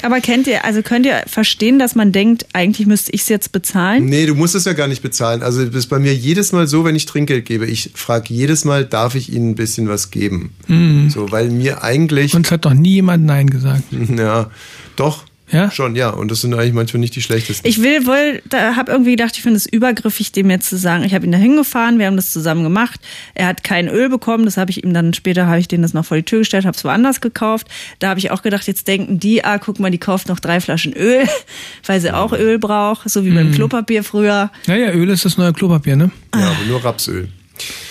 aber 0.02 0.20
kennt 0.20 0.46
ihr, 0.46 0.64
also 0.64 0.82
könnt 0.82 1.06
ihr 1.06 1.22
verstehen, 1.26 1.78
dass 1.78 1.94
man 1.94 2.12
denkt, 2.12 2.46
eigentlich 2.52 2.86
müsste 2.86 3.12
ich 3.12 3.22
es 3.22 3.28
jetzt 3.28 3.52
bezahlen? 3.52 4.06
Nee, 4.06 4.26
du 4.26 4.34
musst 4.34 4.54
es 4.54 4.64
ja 4.64 4.72
gar 4.72 4.88
nicht 4.88 5.02
bezahlen. 5.02 5.42
Also 5.42 5.64
das 5.64 5.74
ist 5.74 5.86
bei 5.88 5.98
mir 5.98 6.14
jedes 6.14 6.52
Mal 6.52 6.66
so, 6.66 6.84
wenn 6.84 6.96
ich 6.96 7.06
Trinkgeld 7.06 7.44
gebe. 7.44 7.66
Ich 7.66 7.90
frage 7.94 8.32
jedes 8.32 8.64
Mal, 8.64 8.84
darf 8.84 9.14
ich 9.14 9.32
Ihnen 9.32 9.50
ein 9.50 9.54
bisschen 9.54 9.88
was 9.88 10.10
geben? 10.10 10.54
Mhm. 10.66 11.10
So, 11.10 11.30
weil 11.32 11.50
mir 11.50 11.82
eigentlich. 11.82 12.34
Und 12.34 12.46
es 12.46 12.52
hat 12.52 12.64
noch 12.64 12.74
nie 12.74 12.94
jemand 12.94 13.24
Nein 13.24 13.50
gesagt. 13.50 13.84
Ja, 14.18 14.50
doch. 14.96 15.24
Ja? 15.50 15.70
Schon, 15.70 15.96
ja. 15.96 16.10
Und 16.10 16.30
das 16.30 16.40
sind 16.42 16.52
eigentlich 16.54 16.72
manchmal 16.72 17.00
nicht 17.00 17.16
die 17.16 17.22
schlechtesten. 17.22 17.66
Ich 17.66 17.82
will 17.82 18.06
wohl, 18.06 18.42
da 18.48 18.76
habe 18.76 18.92
irgendwie 18.92 19.12
gedacht, 19.12 19.36
ich 19.36 19.42
finde 19.42 19.56
es 19.56 19.66
übergriffig, 19.66 20.32
dem 20.32 20.50
jetzt 20.50 20.68
zu 20.68 20.76
sagen, 20.76 21.04
ich 21.04 21.14
habe 21.14 21.24
ihn 21.26 21.32
da 21.32 21.38
hingefahren, 21.38 21.98
wir 21.98 22.06
haben 22.06 22.16
das 22.16 22.32
zusammen 22.32 22.62
gemacht. 22.64 23.00
Er 23.34 23.46
hat 23.46 23.64
kein 23.64 23.88
Öl 23.88 24.08
bekommen, 24.08 24.44
das 24.44 24.56
habe 24.56 24.70
ich 24.70 24.84
ihm 24.84 24.92
dann 24.92 25.14
später, 25.14 25.46
habe 25.46 25.58
ich 25.60 25.68
denen 25.68 25.82
das 25.82 25.94
noch 25.94 26.04
vor 26.04 26.16
die 26.16 26.22
Tür 26.22 26.40
gestellt, 26.40 26.64
habe 26.66 26.76
es 26.76 26.84
woanders 26.84 27.20
gekauft. 27.20 27.66
Da 27.98 28.08
habe 28.10 28.20
ich 28.20 28.30
auch 28.30 28.42
gedacht, 28.42 28.66
jetzt 28.66 28.86
denken 28.88 29.18
die, 29.18 29.44
ah, 29.44 29.58
guck 29.58 29.80
mal, 29.80 29.90
die 29.90 29.98
kauft 29.98 30.28
noch 30.28 30.40
drei 30.40 30.60
Flaschen 30.60 30.92
Öl, 30.92 31.22
weil 31.86 32.00
sie 32.00 32.14
auch 32.14 32.32
Öl 32.32 32.58
braucht, 32.58 33.08
so 33.08 33.24
wie 33.24 33.30
beim 33.30 33.48
Mhm. 33.48 33.54
Klopapier 33.54 34.04
früher. 34.04 34.50
Naja, 34.66 34.92
Öl 34.92 35.08
ist 35.10 35.24
das 35.24 35.38
neue 35.38 35.52
Klopapier, 35.52 35.96
ne? 35.96 36.10
Ja, 36.34 36.40
aber 36.50 36.64
nur 36.68 36.84
Rapsöl. 36.84 37.28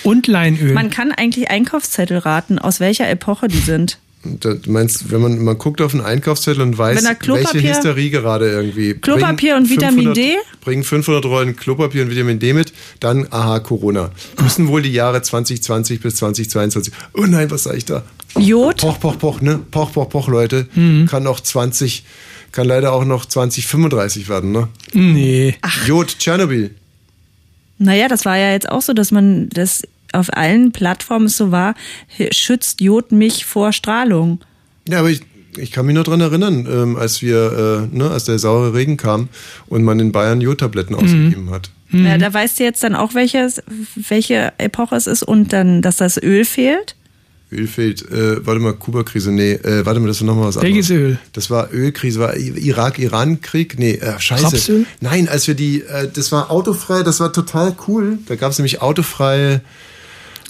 Und 0.03 0.27
Leinöl. 0.27 0.73
Man 0.73 0.89
kann 0.89 1.11
eigentlich 1.11 1.49
Einkaufszettel 1.49 2.19
raten, 2.19 2.57
aus 2.59 2.79
welcher 2.79 3.09
Epoche 3.09 3.47
die 3.47 3.57
sind. 3.57 3.97
Du 4.23 4.59
meinst, 4.67 5.11
wenn 5.11 5.21
man, 5.21 5.43
man 5.43 5.57
guckt 5.57 5.79
auf 5.79 5.93
einen 5.93 6.03
Einkaufszettel 6.03 6.61
und 6.61 6.77
weiß, 6.77 7.03
welche 7.03 7.61
Hysterie 7.61 8.09
gerade 8.09 8.49
irgendwie. 8.49 8.95
Klopapier 8.95 9.55
und 9.55 9.69
Vitamin 9.69 10.13
D? 10.13 10.35
Bringen 10.61 10.83
500 10.83 11.23
Rollen 11.25 11.55
Klopapier 11.55 12.03
und 12.03 12.09
Vitamin 12.09 12.39
D 12.39 12.53
mit, 12.53 12.73
dann, 12.99 13.27
aha, 13.31 13.59
Corona. 13.59 14.11
Müssen 14.41 14.67
wohl 14.67 14.81
die 14.81 14.91
Jahre 14.91 15.21
2020 15.21 16.01
bis 16.01 16.15
2022. 16.15 16.93
Oh 17.13 17.21
nein, 17.21 17.49
was 17.51 17.63
sag 17.63 17.77
ich 17.77 17.85
da? 17.85 18.03
Jod? 18.37 18.77
Poch, 18.77 18.99
poch, 18.99 19.17
poch, 19.17 19.41
ne? 19.41 19.59
Poch, 19.71 19.93
poch, 19.93 20.09
poch, 20.09 20.27
Leute. 20.27 20.67
Mhm. 20.73 21.05
Kann 21.05 21.25
auch 21.27 21.39
20, 21.39 22.03
kann 22.51 22.67
leider 22.67 22.93
auch 22.93 23.05
noch 23.05 23.25
2035 23.25 24.29
werden, 24.29 24.51
ne? 24.51 24.67
Nee. 24.93 25.55
Jod, 25.85 26.17
Tschernobyl. 26.19 26.75
Naja, 27.77 28.07
das 28.07 28.25
war 28.25 28.37
ja 28.37 28.51
jetzt 28.51 28.67
auch 28.69 28.81
so, 28.81 28.93
dass 28.93 29.11
man 29.11 29.49
das 29.49 29.83
auf 30.13 30.33
allen 30.33 30.71
Plattformen 30.71 31.27
so 31.27 31.51
war, 31.51 31.75
schützt 32.31 32.81
Jod 32.81 33.11
mich 33.11 33.45
vor 33.45 33.73
Strahlung. 33.73 34.39
Ja, 34.87 34.99
aber 34.99 35.09
ich, 35.09 35.21
ich 35.57 35.71
kann 35.71 35.85
mich 35.85 35.95
noch 35.95 36.03
dran 36.03 36.21
erinnern, 36.21 36.67
ähm, 36.71 36.95
als 36.95 37.21
wir, 37.21 37.89
äh, 37.91 37.95
ne, 37.95 38.09
als 38.09 38.25
der 38.25 38.39
saure 38.39 38.73
Regen 38.73 38.97
kam 38.97 39.29
und 39.67 39.83
man 39.83 39.99
in 39.99 40.11
Bayern 40.11 40.41
Jodtabletten 40.41 40.95
ausgegeben 40.95 41.49
hat. 41.51 41.71
Ja, 41.91 42.17
da 42.17 42.33
weißt 42.33 42.59
du 42.59 42.63
jetzt 42.63 42.83
dann 42.83 42.95
auch, 42.95 43.13
welches, 43.13 43.63
welche 43.95 44.51
Epoche 44.57 44.95
es 44.95 45.07
ist 45.07 45.23
und 45.23 45.53
dann, 45.53 45.81
dass 45.81 45.97
das 45.97 46.21
Öl 46.21 46.43
fehlt. 46.43 46.95
Öl 47.49 47.65
fehlt, 47.65 48.01
äh, 48.11 48.45
warte 48.45 48.59
mal, 48.59 48.73
Kuba-Krise, 48.73 49.31
nee, 49.31 49.53
äh, 49.53 49.85
warte 49.85 50.01
mal, 50.01 50.07
das 50.07 50.19
war 50.19 50.27
nochmal 50.27 50.47
was 50.49 50.57
anderes. 50.57 50.75
Welches 50.75 50.89
Öl? 50.89 51.17
Das 51.31 51.49
war 51.49 51.71
Ölkrise, 51.71 52.19
war 52.19 52.35
Irak-Iran-Krieg? 52.35 53.79
Nee, 53.79 53.93
äh, 53.93 54.19
scheiße. 54.19 54.43
Rapsöl? 54.43 54.85
Nein, 54.99 55.29
als 55.29 55.47
wir 55.47 55.55
die, 55.55 55.81
äh, 55.81 56.09
das 56.13 56.33
war 56.33 56.51
autofrei, 56.51 57.03
das 57.03 57.21
war 57.21 57.31
total 57.31 57.73
cool. 57.87 58.19
Da 58.27 58.35
gab 58.35 58.51
es 58.51 58.57
nämlich 58.57 58.81
autofreie, 58.81 59.61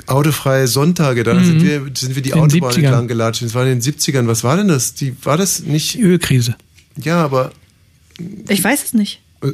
autofreie 0.08 0.68
Sonntage, 0.68 1.24
da 1.24 1.34
Mhm. 1.34 1.44
sind, 1.46 1.64
wir, 1.64 1.86
sind 1.96 2.16
wir 2.16 2.22
die 2.22 2.30
In 2.32 2.36
Autobahn 2.40 2.72
70ern. 2.72 2.84
entlang 2.86 3.08
gelatscht. 3.08 3.42
Das 3.44 3.54
war 3.54 3.64
in 3.64 3.70
den 3.70 3.82
70ern. 3.82 4.28
Was 4.28 4.44
war 4.44 4.58
denn 4.58 4.68
das? 4.68 4.94
Die, 4.94 5.16
war 5.24 5.38
das 5.38 5.62
nicht? 5.64 6.00
Ölkrise. 6.00 6.56
Ja, 6.98 7.24
aber 7.24 7.52
Ich 8.48 8.64
weiß 8.64 8.84
es 8.86 8.94
nicht. 8.94 9.22
äh, 9.44 9.52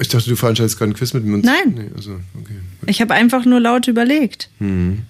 ich 0.00 0.08
dachte, 0.08 0.28
du 0.28 0.36
veranstaltest 0.36 0.76
gerade 0.78 0.90
einen 0.90 0.96
Quiz 0.96 1.12
mit 1.14 1.24
uns. 1.24 1.44
Nein. 1.46 1.74
Nee, 1.74 1.90
also, 1.96 2.12
okay. 2.40 2.54
Ich 2.86 3.00
habe 3.00 3.14
einfach 3.14 3.44
nur 3.44 3.60
laut 3.60 3.86
überlegt. 3.88 4.50
Hm. 4.58 5.02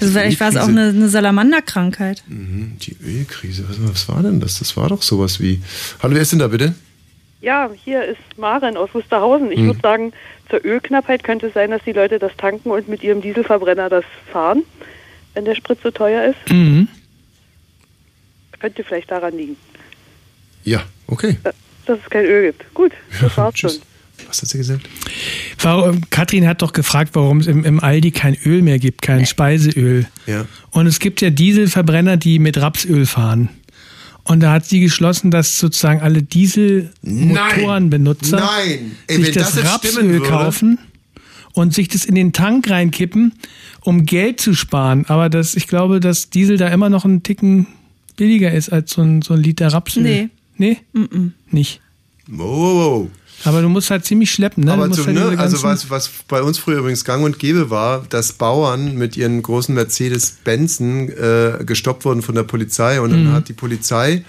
Also 0.00 0.12
vielleicht 0.12 0.40
war 0.40 0.48
es 0.48 0.56
auch 0.56 0.68
Ölkrise. 0.68 0.80
eine, 0.88 0.96
eine 0.98 1.08
Salamanderkrankheit. 1.08 2.24
Mhm, 2.26 2.72
Die 2.82 2.96
Ölkrise, 3.04 3.64
was, 3.68 3.76
was 3.92 4.08
war 4.08 4.22
denn 4.22 4.40
das? 4.40 4.58
Das 4.58 4.76
war 4.76 4.88
doch 4.88 5.02
sowas 5.02 5.38
wie. 5.38 5.60
Hallo, 6.02 6.14
wer 6.14 6.22
ist 6.22 6.32
denn 6.32 6.38
da 6.38 6.48
bitte? 6.48 6.74
Ja, 7.42 7.70
hier 7.84 8.04
ist 8.04 8.20
Maren 8.38 8.76
aus 8.76 8.90
Wusterhausen. 8.94 9.50
Ich 9.50 9.58
Hm. 9.58 9.66
würde 9.66 9.80
sagen, 9.80 10.12
zur 10.48 10.64
Ölknappheit 10.64 11.24
könnte 11.24 11.48
es 11.48 11.54
sein, 11.54 11.70
dass 11.72 11.82
die 11.84 11.92
Leute 11.92 12.18
das 12.20 12.32
tanken 12.36 12.70
und 12.70 12.88
mit 12.88 13.02
ihrem 13.02 13.20
Dieselverbrenner 13.20 13.88
das 13.90 14.04
fahren, 14.32 14.62
wenn 15.34 15.44
der 15.44 15.56
Sprit 15.56 15.78
so 15.82 15.90
teuer 15.90 16.24
ist. 16.30 16.52
Mhm. 16.52 16.86
Könnte 18.60 18.84
vielleicht 18.84 19.10
daran 19.10 19.36
liegen, 19.36 19.56
Ja, 20.62 20.84
okay. 21.08 21.36
dass 21.86 21.98
es 21.98 22.08
kein 22.10 22.24
Öl 22.26 22.52
gibt. 22.52 22.72
Gut, 22.74 22.92
das 23.20 23.36
war's 23.36 23.58
schon. 23.58 23.72
Was 24.28 24.40
hat 24.40 24.48
sie 24.50 24.58
gesagt? 24.58 24.88
Warum, 25.60 26.00
Katrin 26.10 26.46
hat 26.46 26.62
doch 26.62 26.72
gefragt, 26.72 27.10
warum 27.14 27.40
es 27.40 27.48
im, 27.48 27.64
im 27.64 27.80
Aldi 27.80 28.12
kein 28.12 28.36
Öl 28.46 28.62
mehr 28.62 28.78
gibt, 28.78 29.02
kein 29.02 29.26
Speiseöl. 29.26 30.06
Ja. 30.26 30.44
Und 30.70 30.86
es 30.86 31.00
gibt 31.00 31.20
ja 31.22 31.30
Dieselverbrenner, 31.30 32.16
die 32.18 32.38
mit 32.38 32.56
Rapsöl 32.60 33.04
fahren. 33.06 33.48
Und 34.24 34.40
da 34.40 34.52
hat 34.52 34.66
sie 34.66 34.80
geschlossen, 34.80 35.30
dass 35.30 35.58
sozusagen 35.58 36.00
alle 36.00 36.22
Dieselmotorenbenutzer 36.22 38.48
sich 39.08 39.32
das, 39.32 39.56
das 39.56 39.64
Rapsöl 39.64 40.20
kaufen 40.20 40.78
und 41.54 41.74
sich 41.74 41.88
das 41.88 42.04
in 42.04 42.14
den 42.14 42.32
Tank 42.32 42.70
reinkippen, 42.70 43.32
um 43.80 44.06
Geld 44.06 44.40
zu 44.40 44.54
sparen. 44.54 45.06
Aber 45.08 45.28
das, 45.28 45.56
ich 45.56 45.66
glaube, 45.66 45.98
dass 46.00 46.30
Diesel 46.30 46.56
da 46.56 46.68
immer 46.68 46.88
noch 46.88 47.04
einen 47.04 47.24
Ticken 47.24 47.66
billiger 48.16 48.52
ist 48.52 48.72
als 48.72 48.92
so 48.92 49.02
ein, 49.02 49.22
so 49.22 49.34
ein 49.34 49.40
Liter 49.40 49.68
Rapsöl. 49.68 50.02
Nee. 50.02 50.28
Nee? 50.56 50.78
Mm 50.92 51.02
-mm. 51.02 51.30
Nicht. 51.50 51.80
Wow. 52.28 53.08
Aber 53.44 53.62
du 53.62 53.68
musst 53.68 53.90
halt 53.90 54.04
ziemlich 54.04 54.30
schleppen, 54.30 54.64
ne? 54.64 54.72
Aber 54.72 54.90
zum, 54.90 55.06
halt 55.06 55.16
ne, 55.16 55.38
also 55.38 55.62
was, 55.62 55.90
was 55.90 56.10
bei 56.28 56.42
uns 56.42 56.58
früher 56.58 56.78
übrigens 56.78 57.04
gang 57.04 57.24
und 57.24 57.38
gäbe 57.38 57.70
war, 57.70 58.04
dass 58.08 58.32
Bauern 58.32 58.96
mit 58.96 59.16
ihren 59.16 59.42
großen 59.42 59.74
Mercedes-Benzen 59.74 61.08
äh, 61.10 61.64
gestoppt 61.64 62.04
wurden 62.04 62.22
von 62.22 62.34
der 62.34 62.44
Polizei 62.44 63.00
und 63.00 63.10
dann 63.10 63.24
Mhm. 63.24 63.32
hat 63.32 63.48
die 63.48 63.52
Polizei 63.52 64.24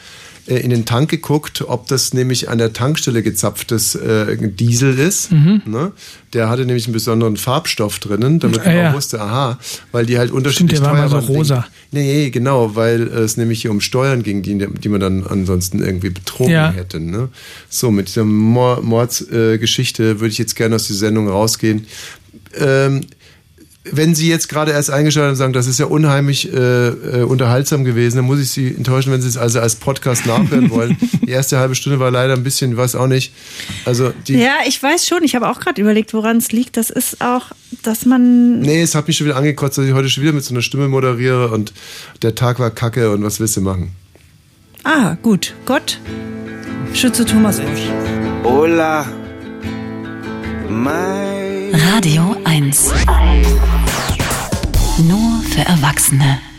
in 0.46 0.70
den 0.72 0.84
Tank 0.86 1.10
geguckt, 1.10 1.64
ob 1.68 1.88
das 1.88 2.14
nämlich 2.14 2.50
an 2.50 2.58
der 2.58 2.74
Tankstelle 2.74 3.24
gezapftes 3.24 3.96
äh, 3.96 4.36
Diesel 4.50 5.00
ist. 5.00 5.32
Mhm. 5.32 5.62
Ne? 5.66 5.92
Der 6.34 6.50
hatte 6.50 6.66
nämlich 6.66 6.86
einen 6.86 6.94
besonderen 6.94 7.38
Farbstoff 7.38 8.00
drinnen, 8.00 8.40
damit 8.40 8.60
Ah, 8.60 8.66
man 8.66 8.76
ja. 8.76 8.90
auch 8.92 8.96
wusste, 8.96 9.22
aha, 9.22 9.58
weil 9.94 10.06
die 10.06 10.18
halt 10.18 10.32
unterschiedlich 10.32 10.80
der 10.82 10.90
war 10.90 10.96
teuer 10.98 11.10
mal 11.10 11.22
so 11.22 11.34
rosa. 11.34 11.66
Nee, 11.92 12.30
genau, 12.30 12.76
weil 12.76 13.04
es 13.04 13.38
nämlich 13.38 13.62
hier 13.62 13.72
um 13.72 13.80
Steuern 13.80 14.22
ging, 14.24 14.42
die, 14.42 14.58
die 14.58 14.90
man 14.90 15.00
dann 15.00 15.26
ansonsten 15.26 15.80
irgendwie 15.82 16.10
betrogen 16.10 16.52
Ja. 16.52 16.72
hätte. 16.72 17.00
Ne? 17.00 17.30
So, 17.70 17.90
mit 17.92 18.08
dieser 18.10 18.26
Mor- 18.26 18.82
Mordsgeschichte 18.82 20.04
äh, 20.04 20.20
würde 20.20 20.32
ich 20.32 20.38
jetzt 20.40 20.56
gerne 20.56 20.76
aus 20.76 20.88
der 20.88 20.96
Sendung 20.98 21.30
rausgehen. 21.30 21.88
Ähm, 22.60 23.02
wenn 23.86 24.16
Sie 24.16 24.30
jetzt 24.30 24.48
gerade 24.48 24.72
erst 24.72 24.90
eingeschaltet 24.90 25.28
haben 25.28 25.34
und 25.34 25.38
sagen, 25.38 25.54
das 25.54 25.68
ist 25.68 25.80
ja 25.80 25.88
unheimlich 25.88 26.52
äh, 26.54 26.88
äh, 26.88 27.24
unterhaltsam 27.24 27.84
gewesen, 27.84 28.18
dann 28.18 28.26
muss 28.26 28.40
ich 28.40 28.50
Sie 28.50 28.68
enttäuschen, 28.68 29.12
wenn 29.12 29.22
Sie 29.22 29.28
es 29.28 29.38
also 29.38 29.60
als 29.60 29.76
Podcast 29.76 30.26
nachhören 30.26 30.70
wollen. 30.70 30.98
Die 31.22 31.32
erste 31.32 31.60
halbe 31.60 31.76
Stunde 31.76 32.00
war 32.00 32.10
leider 32.10 32.34
ein 32.34 32.44
bisschen, 32.44 32.78
weiß 32.78 32.96
auch 32.96 33.08
nicht. 33.08 33.34
Also 33.86 34.14
die, 34.28 34.36
Ja, 34.36 34.58
ich 34.68 34.82
weiß 34.82 35.06
schon. 35.06 35.24
Ich 35.24 35.36
habe 35.36 35.50
auch 35.50 35.60
gerade 35.60 35.82
überlegt, 35.82 36.14
woran 36.14 36.38
es 36.38 36.52
liegt. 36.52 36.78
Das 36.78 36.90
ist 36.90 37.22
auch, 37.22 37.52
dass 37.82 38.06
man. 38.06 38.60
Nee, 38.60 38.82
es 38.82 38.96
hat 38.96 39.08
mich 39.08 39.18
schon 39.18 39.28
wieder 39.28 39.38
angekotzt, 39.38 39.78
dass 39.78 39.86
ich 39.86 39.94
heute 39.94 40.10
schon 40.10 40.24
wieder 40.24 40.34
mit 40.34 40.44
so 40.44 40.54
einer 40.54 40.62
Stimme 40.62 40.88
moderiere 40.88 41.50
und 41.50 41.74
der 42.22 42.36
Tag 42.36 42.60
war 42.60 42.72
kacke 42.72 43.12
und 43.12 43.24
was 43.24 43.40
willst 43.40 43.58
du 43.58 43.62
machen? 43.62 43.92
Ah, 44.84 45.16
gut. 45.22 45.54
Gott 45.66 46.00
schütze 46.94 47.26
Thomas 47.26 47.60
Wosch. 47.60 47.90
Hola. 48.44 49.06
My 50.70 51.72
Radio 51.74 52.33
1. 52.54 52.94
Nur 55.00 55.42
für 55.42 55.62
Erwachsene. 55.62 56.53